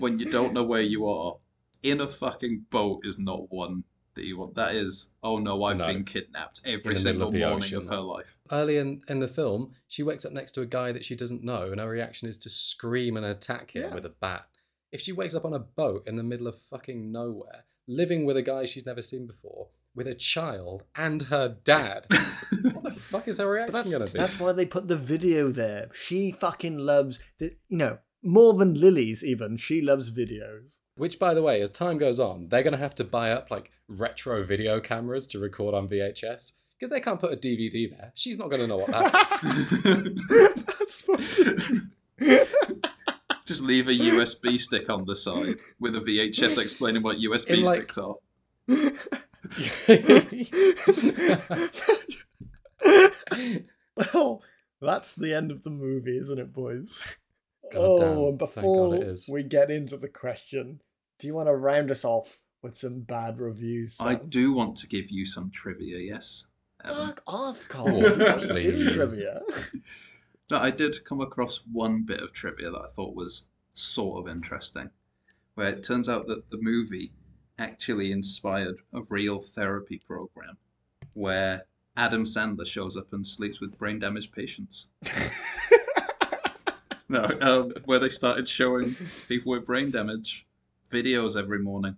When 0.00 0.18
you 0.18 0.30
don't 0.30 0.52
know 0.52 0.64
where 0.64 0.82
you 0.82 1.06
are, 1.06 1.36
in 1.82 2.00
a 2.00 2.06
fucking 2.08 2.66
boat 2.70 3.00
is 3.04 3.18
not 3.18 3.50
one 3.50 3.84
that 4.14 4.24
you 4.24 4.38
want. 4.38 4.54
That 4.54 4.74
is, 4.74 5.10
oh 5.22 5.38
no, 5.38 5.62
I've 5.64 5.76
No. 5.78 5.86
been 5.88 6.04
kidnapped 6.04 6.60
every 6.64 6.96
single 6.96 7.28
of 7.28 7.34
morning 7.34 7.56
ocean. 7.58 7.78
of 7.78 7.86
her 7.88 8.00
life. 8.00 8.38
Early 8.50 8.78
in, 8.78 9.02
in 9.08 9.20
the 9.20 9.28
film, 9.28 9.72
she 9.88 10.02
wakes 10.02 10.24
up 10.24 10.32
next 10.32 10.52
to 10.52 10.62
a 10.62 10.66
guy 10.66 10.90
that 10.92 11.04
she 11.04 11.14
doesn't 11.14 11.44
know, 11.44 11.70
and 11.70 11.80
her 11.80 11.88
reaction 11.88 12.26
is 12.28 12.38
to 12.38 12.50
scream 12.50 13.16
and 13.16 13.26
attack 13.26 13.72
him 13.76 13.82
Yeah. 13.82 13.94
with 13.94 14.06
a 14.06 14.10
bat. 14.20 14.46
If 14.90 15.00
she 15.02 15.12
wakes 15.12 15.34
up 15.34 15.44
on 15.44 15.52
a 15.52 15.58
boat 15.58 16.04
in 16.06 16.16
the 16.16 16.22
middle 16.22 16.46
of 16.46 16.58
fucking 16.70 17.12
nowhere, 17.12 17.64
living 17.86 18.24
with 18.24 18.36
a 18.38 18.42
guy 18.42 18.64
she's 18.64 18.86
never 18.86 19.02
seen 19.02 19.26
before, 19.26 19.68
with 19.94 20.06
a 20.06 20.14
child 20.14 20.84
and 20.94 21.22
her 21.24 21.56
dad, 21.64 22.06
what 22.10 22.84
the 22.84 22.90
fuck 22.98 23.28
is 23.28 23.38
her 23.38 23.48
reaction 23.50 23.72
that's, 23.74 23.92
gonna 23.92 24.06
be? 24.06 24.18
that's 24.18 24.38
why 24.40 24.52
they 24.52 24.64
put 24.66 24.88
the 24.88 24.96
video 24.96 25.50
there. 25.50 25.88
She 25.92 26.32
fucking 26.32 26.78
loves, 26.78 27.18
the, 27.38 27.54
you 27.68 27.76
know, 27.76 27.98
more 28.26 28.54
than 28.54 28.74
Lily's 28.74 29.22
even. 29.24 29.56
She 29.56 29.80
loves 29.80 30.10
videos. 30.10 30.78
Which, 30.96 31.18
by 31.18 31.34
the 31.34 31.42
way, 31.42 31.60
as 31.60 31.70
time 31.70 31.98
goes 31.98 32.18
on, 32.18 32.48
they're 32.48 32.62
going 32.62 32.72
to 32.72 32.78
have 32.78 32.94
to 32.96 33.04
buy 33.04 33.30
up 33.30 33.50
like 33.50 33.70
retro 33.86 34.42
video 34.42 34.80
cameras 34.80 35.26
to 35.28 35.38
record 35.38 35.74
on 35.74 35.86
VHS 35.88 36.52
because 36.78 36.90
they 36.90 37.00
can't 37.00 37.20
put 37.20 37.32
a 37.32 37.36
DVD 37.36 37.88
there. 37.90 38.12
She's 38.14 38.38
not 38.38 38.48
going 38.48 38.62
to 38.62 38.66
know 38.66 38.78
what 38.78 38.88
that 38.88 39.40
is. 39.44 40.64
That's 40.66 41.00
fucking. 41.02 41.80
Just 43.44 43.62
leave 43.62 43.86
a 43.88 43.92
USB 43.92 44.58
stick 44.58 44.88
on 44.90 45.04
the 45.04 45.14
side 45.16 45.56
with 45.78 45.94
a 45.94 46.00
VHS 46.00 46.58
explaining 46.60 47.02
what 47.02 47.18
USB 47.18 47.50
In, 47.50 47.62
like- 47.62 47.92
sticks 47.92 47.98
are. 47.98 48.16
well, 54.14 54.42
that's 54.80 55.14
the 55.14 55.34
end 55.34 55.50
of 55.52 55.62
the 55.62 55.70
movie, 55.70 56.18
isn't 56.18 56.38
it, 56.38 56.52
boys? 56.52 57.00
God 57.72 57.80
oh, 57.80 57.98
damn, 57.98 58.08
and 58.08 58.38
thank 58.38 58.38
God 58.38 58.38
before 58.38 58.94
it 58.94 59.02
is. 59.02 59.30
we 59.32 59.42
get 59.42 59.70
into 59.70 59.96
the 59.96 60.08
question, 60.08 60.80
do 61.18 61.26
you 61.26 61.34
want 61.34 61.48
to 61.48 61.54
round 61.54 61.90
us 61.90 62.04
off 62.04 62.40
with 62.62 62.76
some 62.76 63.00
bad 63.00 63.40
reviews? 63.40 63.98
I 64.00 64.16
do 64.16 64.52
want 64.52 64.76
to 64.78 64.86
give 64.86 65.10
you 65.10 65.26
some 65.26 65.50
trivia, 65.50 65.98
yes. 65.98 66.46
Um, 66.84 67.08
Fuck 67.08 67.22
off, 67.26 67.68
Cole. 67.68 67.88
Oh, 67.88 68.16
don't 68.16 68.40
do 68.40 68.48
please. 68.48 68.92
trivia. 68.92 69.40
No, 70.48 70.58
I 70.58 70.70
did 70.70 71.04
come 71.04 71.20
across 71.20 71.64
one 71.72 72.04
bit 72.04 72.20
of 72.20 72.32
trivia 72.32 72.70
that 72.70 72.80
I 72.80 72.86
thought 72.94 73.16
was 73.16 73.42
sort 73.72 74.20
of 74.24 74.32
interesting, 74.32 74.90
where 75.54 75.70
it 75.70 75.82
turns 75.82 76.08
out 76.08 76.28
that 76.28 76.50
the 76.50 76.58
movie 76.60 77.12
actually 77.58 78.12
inspired 78.12 78.76
a 78.94 79.00
real 79.10 79.40
therapy 79.40 80.00
program 80.06 80.56
where 81.14 81.62
Adam 81.96 82.24
Sandler 82.24 82.66
shows 82.66 82.96
up 82.96 83.12
and 83.12 83.26
sleeps 83.26 83.60
with 83.60 83.76
brain 83.78 83.98
damaged 83.98 84.32
patients. 84.32 84.86
No, 87.08 87.24
um, 87.40 87.72
where 87.84 87.98
they 88.00 88.08
started 88.08 88.48
showing 88.48 88.96
people 89.28 89.52
with 89.52 89.64
brain 89.66 89.90
damage 89.92 90.46
videos 90.90 91.38
every 91.38 91.60
morning. 91.60 91.96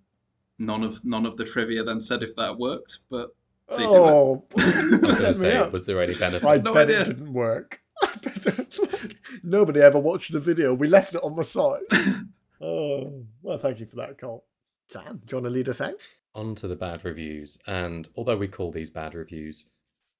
None 0.58 0.82
of 0.82 1.02
none 1.04 1.24
of 1.24 1.36
the 1.36 1.44
trivia 1.44 1.82
then 1.82 2.00
said 2.02 2.22
if 2.22 2.36
that 2.36 2.58
worked, 2.58 2.98
but 3.08 3.34
They 3.70 3.78
do 3.78 3.82
it. 3.84 3.86
oh, 3.96 4.44
I 4.58 4.64
was 4.64 5.00
going 5.00 5.00
to 5.00 5.14
set 5.14 5.28
me 5.28 5.32
say, 5.34 5.68
was 5.70 5.86
there 5.86 6.02
any 6.02 6.14
benefit? 6.14 6.44
I 6.46 6.56
No 6.58 6.74
bet 6.74 6.88
idea. 6.88 7.00
it 7.02 7.04
didn't 7.06 7.32
work. 7.32 7.80
I 8.02 8.14
bet 8.22 8.46
it- 8.58 9.14
Nobody 9.42 9.80
ever 9.80 9.98
watched 9.98 10.32
the 10.32 10.40
video. 10.40 10.74
We 10.74 10.88
left 10.88 11.14
it 11.14 11.22
on 11.22 11.36
the 11.36 11.44
site. 11.44 11.82
oh, 12.60 13.24
well, 13.42 13.58
thank 13.58 13.80
you 13.80 13.86
for 13.86 13.96
that, 13.96 14.18
Cole. 14.18 14.44
Sam, 14.88 15.22
do 15.24 15.36
you 15.36 15.42
want 15.42 15.46
to 15.46 15.50
lead 15.50 15.68
us 15.68 15.80
out? 15.80 15.94
on 16.34 16.54
to 16.54 16.68
the 16.68 16.76
bad 16.76 17.04
reviews. 17.04 17.58
And 17.66 18.08
although 18.16 18.36
we 18.36 18.46
call 18.48 18.70
these 18.70 18.90
bad 18.90 19.14
reviews, 19.14 19.70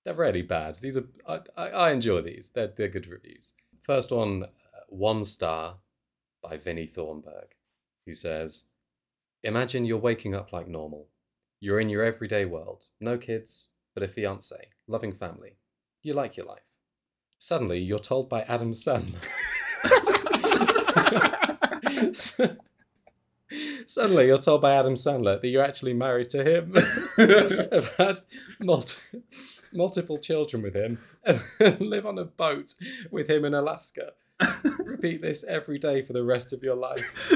they're 0.04 0.14
really 0.14 0.42
bad. 0.42 0.76
These 0.76 0.96
are 0.96 1.04
I, 1.28 1.40
I, 1.56 1.68
I 1.68 1.90
enjoy 1.92 2.22
these. 2.22 2.48
They're 2.48 2.72
they're 2.74 2.88
good 2.88 3.08
reviews. 3.10 3.52
First 3.82 4.10
one, 4.10 4.44
one 4.88 5.24
star 5.24 5.76
by 6.42 6.56
Vinnie 6.56 6.86
Thornburg, 6.86 7.54
who 8.06 8.14
says, 8.14 8.64
"Imagine 9.42 9.84
you're 9.84 9.98
waking 9.98 10.34
up 10.34 10.52
like 10.52 10.68
normal. 10.68 11.08
You're 11.60 11.80
in 11.80 11.88
your 11.88 12.04
everyday 12.04 12.44
world. 12.44 12.88
No 13.00 13.18
kids, 13.18 13.70
but 13.94 14.02
a 14.02 14.08
fiance, 14.08 14.70
loving 14.86 15.12
family. 15.12 15.56
You 16.02 16.14
like 16.14 16.36
your 16.36 16.46
life. 16.46 16.78
Suddenly, 17.38 17.80
you're 17.80 17.98
told 17.98 18.28
by 18.28 18.42
Adam 18.42 18.72
Sandler." 18.72 19.24
Suddenly, 23.86 24.26
you're 24.26 24.38
told 24.38 24.60
by 24.60 24.72
Adam 24.74 24.94
Sandler 24.94 25.40
that 25.40 25.48
you're 25.48 25.64
actually 25.64 25.94
married 25.94 26.28
to 26.30 26.44
him, 26.44 26.74
have 27.72 27.94
had 27.96 28.20
multi- 28.60 29.00
multiple 29.72 30.18
children 30.18 30.62
with 30.62 30.74
him, 30.74 30.98
and 31.24 31.40
live 31.80 32.04
on 32.04 32.18
a 32.18 32.24
boat 32.24 32.74
with 33.10 33.30
him 33.30 33.44
in 33.46 33.54
Alaska. 33.54 34.12
Repeat 34.84 35.22
this 35.22 35.44
every 35.44 35.78
day 35.78 36.02
for 36.02 36.12
the 36.12 36.24
rest 36.24 36.52
of 36.52 36.62
your 36.62 36.76
life. 36.76 37.32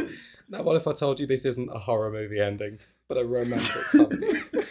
Now, 0.49 0.63
what 0.63 0.77
if 0.77 0.87
I 0.87 0.93
told 0.93 1.21
you 1.21 1.27
this 1.27 1.45
isn't 1.45 1.71
a 1.73 1.79
horror 1.79 2.11
movie 2.11 2.41
ending, 2.41 2.79
but 3.09 3.19
a 3.19 3.25
romantic 3.25 3.83
comedy? 3.91 4.27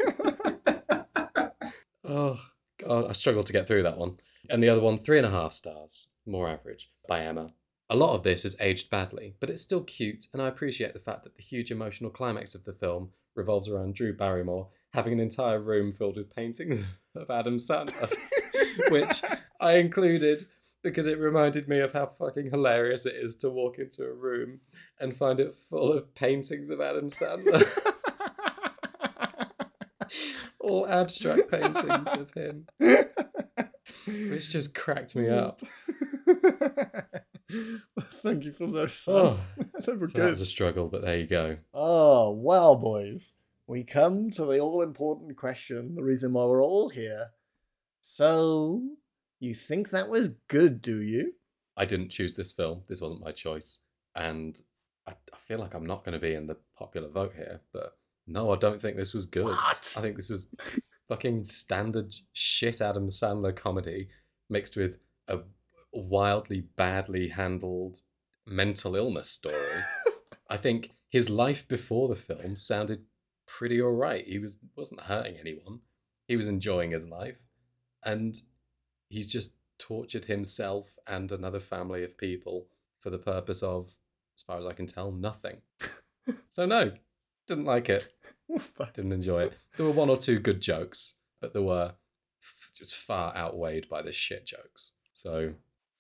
Oh, 2.14 2.42
God, 2.78 3.06
I 3.08 3.14
struggled 3.14 3.46
to 3.46 3.54
get 3.54 3.68
through 3.68 3.84
that 3.84 3.98
one. 3.98 4.18
And 4.50 4.62
the 4.62 4.68
other 4.68 4.82
one, 4.82 5.00
three 5.00 5.18
and 5.18 5.26
a 5.26 5.30
half 5.30 5.54
stars, 5.54 6.08
more 6.26 6.50
average, 6.50 6.92
by 7.08 7.22
Emma. 7.22 7.54
A 7.90 7.96
lot 7.96 8.16
of 8.16 8.24
this 8.24 8.44
is 8.44 8.60
aged 8.60 8.90
badly, 8.90 9.36
but 9.40 9.50
it's 9.50 9.62
still 9.62 9.82
cute, 9.82 10.28
and 10.34 10.42
I 10.42 10.50
appreciate 10.50 10.94
the 10.94 11.00
fact 11.00 11.24
that 11.24 11.38
the 11.38 11.42
huge 11.42 11.72
emotional 11.72 12.10
climax 12.10 12.54
of 12.54 12.66
the 12.66 12.74
film 12.74 13.12
revolves 13.34 13.70
around 13.70 13.96
Drew 13.96 14.12
Barrymore 14.14 14.68
having 14.94 15.14
an 15.14 15.20
entire 15.20 15.60
room 15.60 15.92
filled 15.94 16.18
with 16.18 16.36
paintings 16.36 16.84
of 17.16 17.30
Adam 17.30 17.58
Sandler, 17.58 18.14
which 18.90 19.22
I 19.60 19.74
included 19.74 20.46
because 20.84 21.08
it 21.08 21.20
reminded 21.20 21.68
me 21.68 21.80
of 21.80 21.94
how 21.94 22.08
fucking 22.08 22.50
hilarious 22.50 23.06
it 23.06 23.16
is 23.16 23.36
to 23.38 23.50
walk 23.50 23.78
into 23.78 24.04
a 24.04 24.14
room 24.14 24.62
and 25.00 25.16
find 25.16 25.40
it 25.40 25.56
full 25.70 25.94
of 25.94 26.14
paintings 26.16 26.70
of 26.70 26.82
Adam 26.82 27.10
Sandler. 27.10 27.66
All 30.60 30.88
abstract 30.88 31.50
paintings 31.52 32.14
of 32.14 32.34
him, 32.34 32.68
which 32.78 34.50
just 34.50 34.76
cracked 34.76 35.16
me 35.16 35.30
up. 35.30 35.62
Thank 38.00 38.46
you 38.46 38.52
for 38.52 38.68
those. 38.68 39.06
Oh, 39.08 39.40
so 39.80 39.96
that 39.96 40.30
was 40.30 40.42
a 40.42 40.46
struggle, 40.46 40.88
but 40.88 41.02
there 41.02 41.18
you 41.18 41.28
go. 41.28 41.58
Oh, 41.74 42.32
well, 42.32 42.76
boys, 42.76 43.34
we 43.68 43.84
come 43.84 44.30
to 44.32 44.46
the 44.46 44.60
all 44.60 44.82
important 44.82 45.36
question, 45.38 45.96
the 45.96 46.04
reason 46.04 46.34
why 46.34 46.46
we're 46.46 46.64
all 46.64 46.90
here. 46.90 47.28
So, 48.02 48.82
you 49.42 49.54
think 49.54 49.90
that 49.90 50.08
was 50.08 50.30
good, 50.48 50.82
do 50.82 51.02
you? 51.02 51.34
I 51.76 51.86
didn't 51.86 52.10
choose 52.10 52.36
this 52.36 52.52
film. 52.52 52.84
This 52.88 53.02
wasn't 53.02 53.24
my 53.24 53.32
choice. 53.32 53.80
And 54.16 54.58
I, 55.08 55.12
I 55.12 55.38
feel 55.38 55.60
like 55.60 55.74
I'm 55.74 55.86
not 55.86 56.06
going 56.06 56.14
to 56.14 56.20
be 56.20 56.36
in 56.36 56.48
the 56.48 56.58
popular 56.78 57.10
vote 57.10 57.34
here, 57.36 57.62
but 57.74 57.98
no, 58.28 58.52
I 58.52 58.58
don't 58.58 58.80
think 58.80 58.98
this 58.98 59.14
was 59.14 59.26
good. 59.26 59.46
What? 59.46 59.94
I 59.98 60.02
think 60.02 60.16
this 60.16 60.30
was 60.30 60.54
fucking 61.08 61.46
standard 61.46 62.14
shit 62.34 62.82
Adam 62.82 63.08
Sandler 63.08 63.56
comedy 63.56 64.10
mixed 64.50 64.78
with 64.78 64.98
a 65.28 65.40
wildly 65.92 66.62
badly 66.78 67.30
handled 67.30 68.02
mental 68.46 68.96
illness 68.96 69.30
story. 69.30 69.56
I 70.50 70.58
think 70.58 70.92
his 71.10 71.30
life 71.30 71.68
before 71.68 72.08
the 72.08 72.16
film 72.16 72.56
sounded 72.56 73.06
pretty 73.48 73.82
alright. 73.82 74.26
He 74.28 74.38
was 74.38 74.60
wasn't 74.76 75.02
hurting 75.02 75.38
anyone. 75.38 75.80
He 76.28 76.36
was 76.36 76.48
enjoying 76.48 76.92
his 76.92 77.10
life. 77.10 77.40
And 78.04 78.40
he's 79.12 79.28
just 79.28 79.56
tortured 79.78 80.26
himself 80.26 80.98
and 81.08 81.32
another 81.32 81.60
family 81.60 82.04
of 82.04 82.18
people 82.18 82.68
for 83.00 83.10
the 83.10 83.18
purpose 83.18 83.64
of, 83.64 83.92
as 84.36 84.42
far 84.42 84.60
as 84.60 84.66
I 84.66 84.74
can 84.74 84.86
tell, 84.86 85.12
nothing. 85.12 85.58
so 86.50 86.66
no, 86.66 86.92
didn't 87.48 87.66
like 87.66 87.90
it. 87.90 88.08
Didn't 88.94 89.14
enjoy 89.14 89.44
it. 89.44 89.54
There 89.78 89.86
were 89.86 89.94
one 89.94 90.10
or 90.10 90.18
two 90.18 90.38
good 90.38 90.60
jokes, 90.60 91.16
but 91.40 91.54
there 91.54 91.62
were 91.62 91.94
it 92.74 92.80
was 92.80 92.94
far 92.94 93.36
outweighed 93.36 93.88
by 93.88 94.02
the 94.02 94.12
shit 94.12 94.46
jokes. 94.46 94.94
So 95.14 95.54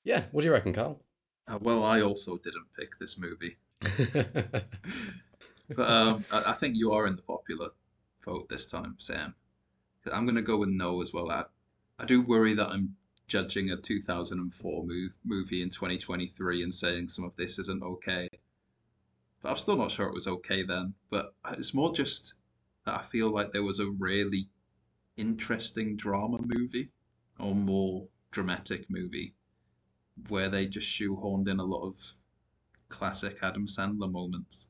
yeah, 0.03 0.23
what 0.31 0.41
do 0.41 0.47
you 0.47 0.53
reckon, 0.53 0.73
Carl? 0.73 1.01
Uh, 1.47 1.59
well, 1.61 1.83
I 1.83 2.01
also 2.01 2.37
didn't 2.37 2.65
pick 2.77 2.97
this 2.97 3.17
movie, 3.17 3.57
but 5.75 5.89
um, 5.89 6.25
I, 6.31 6.43
I 6.47 6.53
think 6.53 6.75
you 6.75 6.91
are 6.91 7.07
in 7.07 7.15
the 7.15 7.21
popular 7.21 7.69
vote 8.25 8.49
this 8.49 8.65
time, 8.65 8.95
Sam. 8.97 9.33
I'm 10.11 10.25
going 10.25 10.35
to 10.35 10.41
go 10.41 10.57
with 10.57 10.69
no 10.69 11.01
as 11.01 11.13
well. 11.13 11.29
I, 11.31 11.45
I 11.99 12.05
do 12.05 12.21
worry 12.21 12.53
that 12.53 12.67
I'm 12.67 12.95
judging 13.31 13.71
a 13.71 13.77
2004 13.77 14.83
move, 14.83 15.17
movie 15.23 15.61
in 15.61 15.69
2023 15.69 16.63
and 16.63 16.75
saying 16.75 17.07
some 17.07 17.23
of 17.23 17.33
this 17.37 17.57
isn't 17.59 17.81
okay. 17.81 18.27
But 19.41 19.51
I'm 19.51 19.57
still 19.57 19.77
not 19.77 19.89
sure 19.89 20.05
it 20.05 20.13
was 20.13 20.27
okay 20.27 20.63
then. 20.63 20.95
But 21.09 21.33
it's 21.53 21.73
more 21.73 21.93
just 21.93 22.33
that 22.83 22.99
I 22.99 23.01
feel 23.01 23.31
like 23.31 23.53
there 23.53 23.63
was 23.63 23.79
a 23.79 23.89
really 23.89 24.49
interesting 25.15 25.95
drama 25.95 26.39
movie 26.41 26.89
or 27.39 27.55
more 27.55 28.09
dramatic 28.31 28.89
movie 28.89 29.33
where 30.27 30.49
they 30.49 30.67
just 30.67 30.87
shoehorned 30.87 31.47
in 31.47 31.59
a 31.61 31.63
lot 31.63 31.87
of 31.87 31.95
classic 32.89 33.37
Adam 33.41 33.65
Sandler 33.65 34.11
moments, 34.11 34.67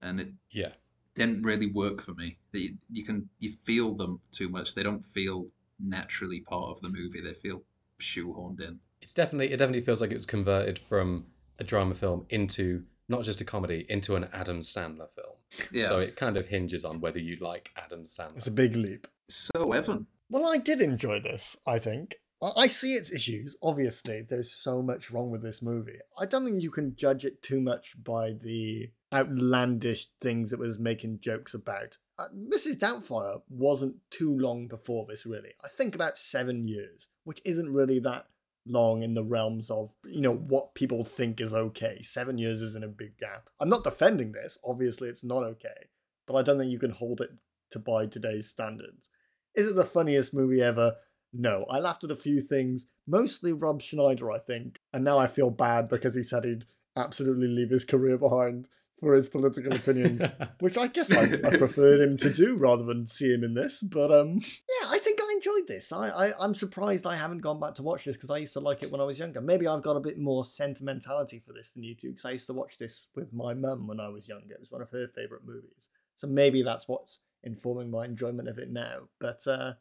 and 0.00 0.18
it 0.18 0.32
Yeah. 0.50 0.72
didn't 1.14 1.42
really 1.42 1.66
work 1.66 2.00
for 2.00 2.14
me. 2.14 2.38
You, 2.52 2.78
you 2.90 3.04
can 3.04 3.28
you 3.38 3.52
feel 3.52 3.94
them 3.94 4.20
too 4.32 4.48
much. 4.48 4.74
They 4.74 4.82
don't 4.82 5.04
feel 5.04 5.44
naturally 5.78 6.40
part 6.40 6.70
of 6.70 6.80
the 6.80 6.88
movie. 6.88 7.20
They 7.20 7.34
feel 7.34 7.62
shoehorned 8.00 8.60
in. 8.60 8.80
It's 9.00 9.14
definitely 9.14 9.52
it 9.52 9.58
definitely 9.58 9.82
feels 9.82 10.00
like 10.00 10.10
it 10.10 10.16
was 10.16 10.26
converted 10.26 10.78
from 10.78 11.26
a 11.58 11.64
drama 11.64 11.94
film 11.94 12.26
into 12.30 12.84
not 13.08 13.22
just 13.22 13.40
a 13.40 13.44
comedy, 13.44 13.86
into 13.88 14.16
an 14.16 14.28
Adam 14.32 14.60
Sandler 14.60 15.08
film. 15.10 15.36
Yeah. 15.72 15.86
So 15.86 15.98
it 15.98 16.14
kind 16.16 16.36
of 16.36 16.46
hinges 16.46 16.84
on 16.84 17.00
whether 17.00 17.18
you 17.18 17.36
like 17.40 17.70
Adam 17.76 18.02
Sandler. 18.02 18.36
It's 18.36 18.46
a 18.46 18.50
big 18.52 18.76
leap. 18.76 19.06
so 19.28 19.72
Evan, 19.72 20.06
Well, 20.30 20.46
I 20.46 20.58
did 20.58 20.82
enjoy 20.82 21.20
this, 21.20 21.56
I 21.66 21.78
think. 21.78 22.16
I 22.42 22.52
I 22.56 22.68
see 22.68 22.94
its 22.94 23.10
issues. 23.12 23.56
Obviously, 23.62 24.22
there's 24.28 24.52
so 24.52 24.82
much 24.82 25.10
wrong 25.10 25.30
with 25.30 25.42
this 25.42 25.62
movie. 25.62 25.98
I 26.18 26.26
don't 26.26 26.44
think 26.44 26.62
you 26.62 26.70
can 26.70 26.94
judge 26.96 27.24
it 27.24 27.42
too 27.42 27.60
much 27.60 27.96
by 28.02 28.32
the 28.32 28.90
outlandish 29.12 30.08
things 30.20 30.52
it 30.52 30.58
was 30.58 30.78
making 30.78 31.20
jokes 31.20 31.54
about. 31.54 31.96
Uh, 32.18 32.26
Mrs. 32.36 32.78
Doubtfire 32.78 33.42
wasn't 33.48 33.96
too 34.10 34.36
long 34.36 34.66
before 34.66 35.06
this, 35.08 35.24
really. 35.24 35.52
I 35.64 35.68
think 35.68 35.94
about 35.94 36.18
seven 36.18 36.66
years, 36.66 37.08
which 37.24 37.40
isn't 37.44 37.72
really 37.72 38.00
that 38.00 38.26
long 38.66 39.02
in 39.02 39.14
the 39.14 39.22
realms 39.22 39.70
of, 39.70 39.94
you 40.04 40.20
know, 40.20 40.34
what 40.34 40.74
people 40.74 41.04
think 41.04 41.40
is 41.40 41.54
okay. 41.54 42.02
Seven 42.02 42.36
years 42.36 42.60
isn't 42.60 42.84
a 42.84 42.88
big 42.88 43.16
gap. 43.18 43.48
I'm 43.60 43.68
not 43.68 43.84
defending 43.84 44.32
this. 44.32 44.58
Obviously, 44.64 45.08
it's 45.08 45.22
not 45.22 45.44
okay. 45.44 45.86
But 46.26 46.34
I 46.34 46.42
don't 46.42 46.58
think 46.58 46.72
you 46.72 46.78
can 46.78 46.90
hold 46.90 47.20
it 47.20 47.30
to 47.70 47.78
by 47.78 48.06
today's 48.06 48.48
standards. 48.48 49.10
Is 49.54 49.68
it 49.68 49.76
the 49.76 49.84
funniest 49.84 50.34
movie 50.34 50.60
ever? 50.60 50.96
No. 51.32 51.66
I 51.70 51.78
laughed 51.78 52.04
at 52.04 52.10
a 52.10 52.16
few 52.16 52.40
things, 52.40 52.86
mostly 53.06 53.52
Rob 53.52 53.80
Schneider, 53.80 54.30
I 54.32 54.38
think. 54.38 54.80
And 54.92 55.04
now 55.04 55.18
I 55.18 55.28
feel 55.28 55.50
bad 55.50 55.88
because 55.88 56.14
he 56.14 56.22
said 56.22 56.44
he'd 56.44 56.66
absolutely 56.96 57.48
leave 57.48 57.70
his 57.70 57.84
career 57.84 58.18
behind 58.18 58.68
for 58.98 59.14
his 59.14 59.28
political 59.28 59.74
opinions, 59.74 60.22
which 60.60 60.76
I 60.76 60.88
guess 60.88 61.12
I, 61.12 61.48
I 61.48 61.56
preferred 61.56 62.00
him 62.00 62.16
to 62.18 62.32
do 62.32 62.56
rather 62.56 62.84
than 62.84 63.06
see 63.06 63.32
him 63.32 63.44
in 63.44 63.54
this. 63.54 63.82
But 63.82 64.10
um, 64.12 64.40
yeah, 64.40 64.88
I 64.88 64.98
think 64.98 65.20
I 65.22 65.32
enjoyed 65.32 65.66
this. 65.68 65.92
I, 65.92 66.08
I 66.08 66.32
I'm 66.38 66.54
surprised 66.54 67.06
I 67.06 67.16
haven't 67.16 67.38
gone 67.38 67.60
back 67.60 67.74
to 67.74 67.82
watch 67.82 68.04
this 68.04 68.16
because 68.16 68.30
I 68.30 68.38
used 68.38 68.54
to 68.54 68.60
like 68.60 68.82
it 68.82 68.90
when 68.90 69.00
I 69.00 69.04
was 69.04 69.18
younger. 69.18 69.40
Maybe 69.40 69.66
I've 69.66 69.82
got 69.82 69.96
a 69.96 70.00
bit 70.00 70.18
more 70.18 70.44
sentimentality 70.44 71.38
for 71.38 71.52
this 71.52 71.72
than 71.72 71.84
you 71.84 71.94
do 71.94 72.10
because 72.10 72.24
I 72.24 72.32
used 72.32 72.46
to 72.48 72.54
watch 72.54 72.78
this 72.78 73.06
with 73.14 73.32
my 73.32 73.54
mum 73.54 73.86
when 73.86 74.00
I 74.00 74.08
was 74.08 74.28
younger. 74.28 74.54
It 74.54 74.60
was 74.60 74.70
one 74.70 74.82
of 74.82 74.90
her 74.90 75.08
favorite 75.14 75.46
movies. 75.46 75.88
So 76.14 76.26
maybe 76.26 76.62
that's 76.62 76.88
what's 76.88 77.20
informing 77.44 77.90
my 77.90 78.04
enjoyment 78.04 78.48
of 78.48 78.58
it 78.58 78.70
now. 78.70 79.02
But 79.20 79.46
uh, 79.46 79.74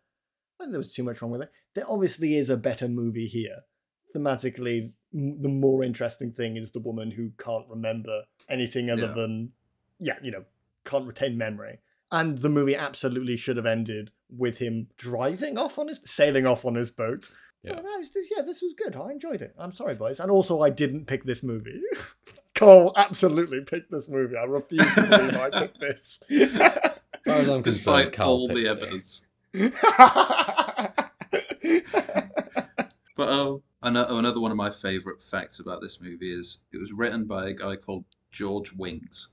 I 0.60 0.64
think 0.64 0.72
there 0.72 0.80
was 0.80 0.94
too 0.94 1.04
much 1.04 1.22
wrong 1.22 1.32
with 1.32 1.42
it. 1.42 1.52
There 1.76 1.90
obviously 1.90 2.36
is 2.36 2.50
a 2.50 2.58
better 2.58 2.88
movie 2.88 3.28
here. 3.28 3.62
Thematically, 4.16 4.92
the 5.14 5.50
more 5.50 5.84
interesting 5.84 6.32
thing 6.32 6.58
is 6.58 6.72
the 6.72 6.80
woman 6.80 7.12
who 7.12 7.32
can't 7.38 7.66
remember 7.70 8.24
anything 8.50 8.90
other 8.90 9.08
Yeah. 9.08 9.14
than, 9.14 9.52
yeah, 10.00 10.18
you 10.22 10.32
know, 10.32 10.46
can't 10.86 11.06
retain 11.08 11.38
memory. 11.38 11.80
And 12.12 12.38
the 12.38 12.50
movie 12.50 12.76
absolutely 12.76 13.36
should 13.36 13.58
have 13.58 13.66
ended 13.66 14.12
with 14.30 14.60
him 14.60 14.88
driving 14.98 15.58
off 15.58 15.78
on 15.78 15.88
his, 15.90 16.00
sailing 16.06 16.46
off 16.46 16.64
on 16.66 16.76
his 16.76 16.90
boat. 16.92 17.30
Yeah. 17.64 17.74
Oh, 17.80 17.82
that 17.82 17.96
was 18.00 18.12
this, 18.12 18.30
yeah, 18.36 18.44
this 18.44 18.62
was 18.62 18.74
good. 18.74 18.96
I 18.96 19.12
enjoyed 19.12 19.42
it. 19.42 19.54
I'm 19.58 19.74
sorry, 19.74 19.96
boys. 19.96 20.20
And 20.22 20.32
also, 20.32 20.62
I 20.62 20.70
didn't 20.70 21.06
pick 21.06 21.24
this 21.26 21.44
movie. 21.44 21.82
Cole 22.56 22.94
absolutely 22.96 23.62
picked 23.62 23.92
this 23.92 24.08
movie. 24.08 24.38
I 24.38 24.44
refuse 24.46 24.94
to 24.96 25.02
believe 25.02 25.36
I 25.38 25.50
picked 25.50 25.80
this. 25.82 26.20
As 26.32 27.02
far 27.26 27.36
as 27.36 27.50
I'm 27.50 27.62
despite 27.62 28.14
Carl 28.14 28.30
all 28.32 28.48
the 28.48 28.68
evidence. 28.70 29.26
But 33.16 33.30
oh, 33.30 33.64
another, 33.82 34.40
one 34.40 34.52
of 34.52 34.58
my 34.58 34.70
favorite 34.70 35.22
facts 35.22 35.60
about 35.60 35.82
this 35.82 36.02
movie 36.02 36.32
is 36.32 36.60
it 36.72 36.78
was 36.78 36.94
written 36.94 37.26
by 37.26 37.50
a 37.50 37.54
guy 37.54 37.76
called 37.76 38.06
George 38.32 38.74
Wings, 38.74 39.30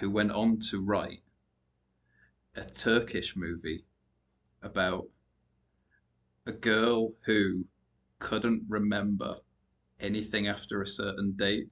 who 0.00 0.10
went 0.10 0.32
on 0.32 0.58
to 0.70 0.80
write 0.80 1.22
a 2.56 2.64
Turkish 2.64 3.36
movie 3.36 3.84
about 4.62 5.06
a 6.46 6.52
girl 6.52 7.12
who 7.26 7.66
couldn't 8.18 8.62
remember 8.68 9.36
anything 10.00 10.46
after 10.46 10.80
a 10.80 10.86
certain 10.86 11.32
date, 11.32 11.68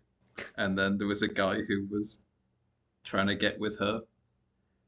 and 0.56 0.78
then 0.78 0.98
there 0.98 1.06
was 1.08 1.22
a 1.22 1.28
guy 1.28 1.54
who 1.54 1.86
was 1.90 2.20
trying 3.04 3.26
to 3.26 3.34
get 3.34 3.58
with 3.58 3.78
her, 3.78 4.02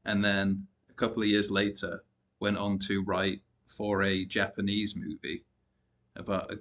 and 0.05 0.23
then 0.23 0.67
a 0.89 0.93
couple 0.93 1.21
of 1.21 1.27
years 1.27 1.49
later 1.49 2.01
went 2.39 2.57
on 2.57 2.77
to 2.77 3.03
write 3.03 3.41
for 3.65 4.03
a 4.03 4.25
Japanese 4.25 4.95
movie 4.95 5.43
about 6.15 6.51
a 6.51 6.59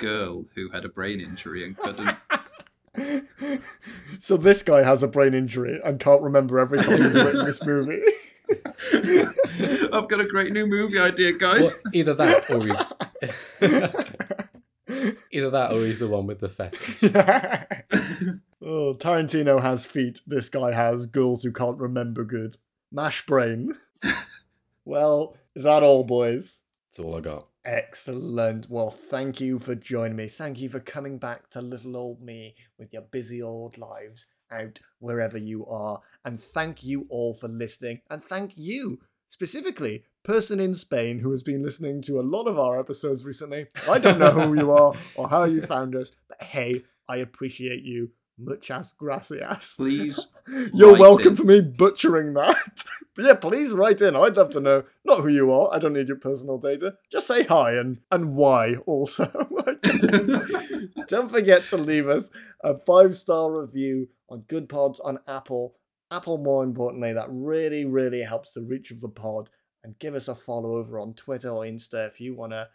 girl 0.00 0.44
who 0.56 0.70
had 0.70 0.84
a 0.84 0.88
brain 0.88 1.20
injury 1.20 1.64
and 1.64 1.76
couldn't. 1.76 2.16
so 4.18 4.36
this 4.36 4.62
guy 4.64 4.82
has 4.82 5.02
a 5.04 5.08
brain 5.08 5.32
injury 5.34 5.78
and 5.84 6.00
can't 6.00 6.22
remember 6.22 6.58
everything 6.58 6.90
time 6.90 7.02
he's 7.02 7.14
written 7.14 7.44
this 7.44 7.64
movie. 7.66 8.02
I've 9.92 10.08
got 10.08 10.20
a 10.20 10.26
great 10.28 10.52
new 10.52 10.66
movie 10.66 10.98
idea, 10.98 11.32
Well, 11.40 11.52
guys. 11.54 11.78
either 11.94 12.14
that 12.14 12.50
or 12.50 12.64
he's 12.66 12.82
either 15.30 15.50
that 15.50 15.72
or 15.72 15.76
he's 15.84 16.00
the 16.00 16.08
one 16.08 16.26
with 16.26 16.40
the 16.40 16.48
fetish. 16.48 16.98
oh, 18.62 18.94
Tarantino 18.94 19.60
has 19.62 19.86
feet. 19.86 20.20
This 20.26 20.48
guy 20.48 20.72
has 20.72 21.06
girls 21.06 21.44
who 21.44 21.52
can't 21.52 21.78
remember 21.78 22.24
good. 22.24 22.56
Mash 22.90 23.24
brain. 23.24 23.76
well, 24.84 25.36
is 25.54 25.62
that 25.62 25.84
all, 25.84 26.02
boys? 26.02 26.62
That's 26.88 26.98
all 26.98 27.16
I 27.16 27.20
got. 27.20 27.46
Excellent. 27.64 28.70
Well, 28.70 28.90
thank 28.90 29.40
you 29.40 29.58
for 29.58 29.74
joining 29.74 30.16
me. 30.16 30.28
Thank 30.28 30.60
you 30.60 30.68
for 30.68 30.80
coming 30.80 31.18
back 31.18 31.50
to 31.50 31.60
little 31.60 31.96
old 31.96 32.22
me 32.22 32.54
with 32.78 32.92
your 32.92 33.02
busy 33.02 33.42
old 33.42 33.76
lives 33.76 34.26
out 34.50 34.80
wherever 34.98 35.36
you 35.36 35.66
are. 35.66 36.00
And 36.24 36.42
thank 36.42 36.82
you 36.82 37.06
all 37.10 37.34
for 37.34 37.48
listening. 37.48 38.00
And 38.10 38.24
thank 38.24 38.52
you, 38.56 39.00
specifically, 39.28 40.04
person 40.22 40.58
in 40.58 40.74
Spain 40.74 41.18
who 41.18 41.30
has 41.30 41.42
been 41.42 41.62
listening 41.62 42.00
to 42.02 42.18
a 42.18 42.22
lot 42.22 42.46
of 42.46 42.58
our 42.58 42.80
episodes 42.80 43.24
recently. 43.26 43.66
I 43.88 43.98
don't 43.98 44.18
know 44.18 44.30
who 44.30 44.54
you 44.54 44.70
are 44.72 44.94
or 45.14 45.28
how 45.28 45.44
you 45.44 45.62
found 45.66 45.94
us, 45.94 46.12
but 46.28 46.42
hey, 46.42 46.82
I 47.08 47.18
appreciate 47.18 47.82
you. 47.82 48.10
Muchas 48.42 48.92
gracias. 48.92 49.76
Please, 49.76 50.28
You're 50.72 50.98
welcome 50.98 51.28
in. 51.28 51.36
for 51.36 51.44
me 51.44 51.60
butchering 51.60 52.32
that. 52.34 52.56
but 53.16 53.24
yeah, 53.24 53.34
please 53.34 53.72
write 53.72 54.00
in. 54.00 54.16
I'd 54.16 54.36
love 54.36 54.50
to 54.50 54.60
know 54.60 54.84
not 55.04 55.20
who 55.20 55.28
you 55.28 55.52
are. 55.52 55.72
I 55.72 55.78
don't 55.78 55.92
need 55.92 56.08
your 56.08 56.16
personal 56.16 56.58
data. 56.58 56.94
Just 57.12 57.26
say 57.26 57.44
hi 57.44 57.74
and 57.74 57.98
and 58.10 58.34
why 58.34 58.76
also. 58.86 59.26
Don't 61.08 61.30
forget 61.30 61.62
to 61.64 61.76
leave 61.76 62.08
us 62.08 62.30
a 62.62 62.78
five 62.78 63.16
star 63.16 63.52
review 63.60 64.08
on 64.28 64.42
Goodpods 64.42 64.98
on 65.04 65.18
Apple. 65.26 65.74
Apple, 66.10 66.38
more 66.38 66.64
importantly, 66.64 67.12
that 67.12 67.28
really, 67.30 67.84
really 67.84 68.22
helps 68.22 68.52
the 68.52 68.62
reach 68.62 68.90
of 68.90 69.00
the 69.00 69.08
pod. 69.08 69.50
And 69.82 69.98
give 69.98 70.14
us 70.14 70.28
a 70.28 70.34
follow 70.34 70.76
over 70.76 70.98
on 71.00 71.14
Twitter 71.14 71.48
or 71.48 71.64
Insta 71.64 72.06
if 72.06 72.20
you 72.20 72.34
want 72.34 72.52
to 72.52 72.68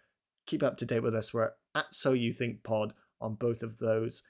keep 0.48 0.64
up 0.64 0.78
to 0.78 0.86
date 0.86 1.04
with 1.04 1.14
us. 1.16 1.34
We're 1.34 1.52
at 1.76 1.86
So 1.94 2.14
You 2.14 2.34
Think 2.34 2.64
Pod 2.64 2.94
on 3.22 3.36
both 3.36 3.62
of 3.62 3.78
those. 3.78 4.24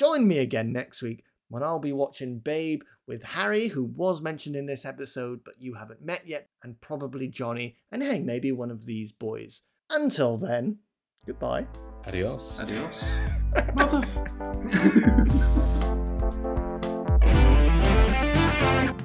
Join 0.00 0.26
me 0.26 0.38
again 0.38 0.72
next 0.72 1.02
week 1.02 1.24
when 1.50 1.62
I'll 1.62 1.78
be 1.78 1.92
watching 1.92 2.38
Babe 2.38 2.80
with 3.06 3.22
Harry, 3.22 3.68
who 3.68 3.84
was 3.84 4.22
mentioned 4.22 4.56
in 4.56 4.64
this 4.64 4.86
episode, 4.86 5.40
but 5.44 5.60
you 5.60 5.74
haven't 5.74 6.00
met 6.00 6.26
yet, 6.26 6.48
and 6.62 6.80
probably 6.80 7.28
Johnny, 7.28 7.76
and 7.92 8.02
hey, 8.02 8.18
maybe 8.20 8.50
one 8.50 8.70
of 8.70 8.86
these 8.86 9.12
boys. 9.12 9.60
Until 9.90 10.38
then, 10.38 10.78
goodbye. 11.26 11.66
Adios. 12.06 12.58
adios. 12.58 13.20
Mother. 13.74 14.00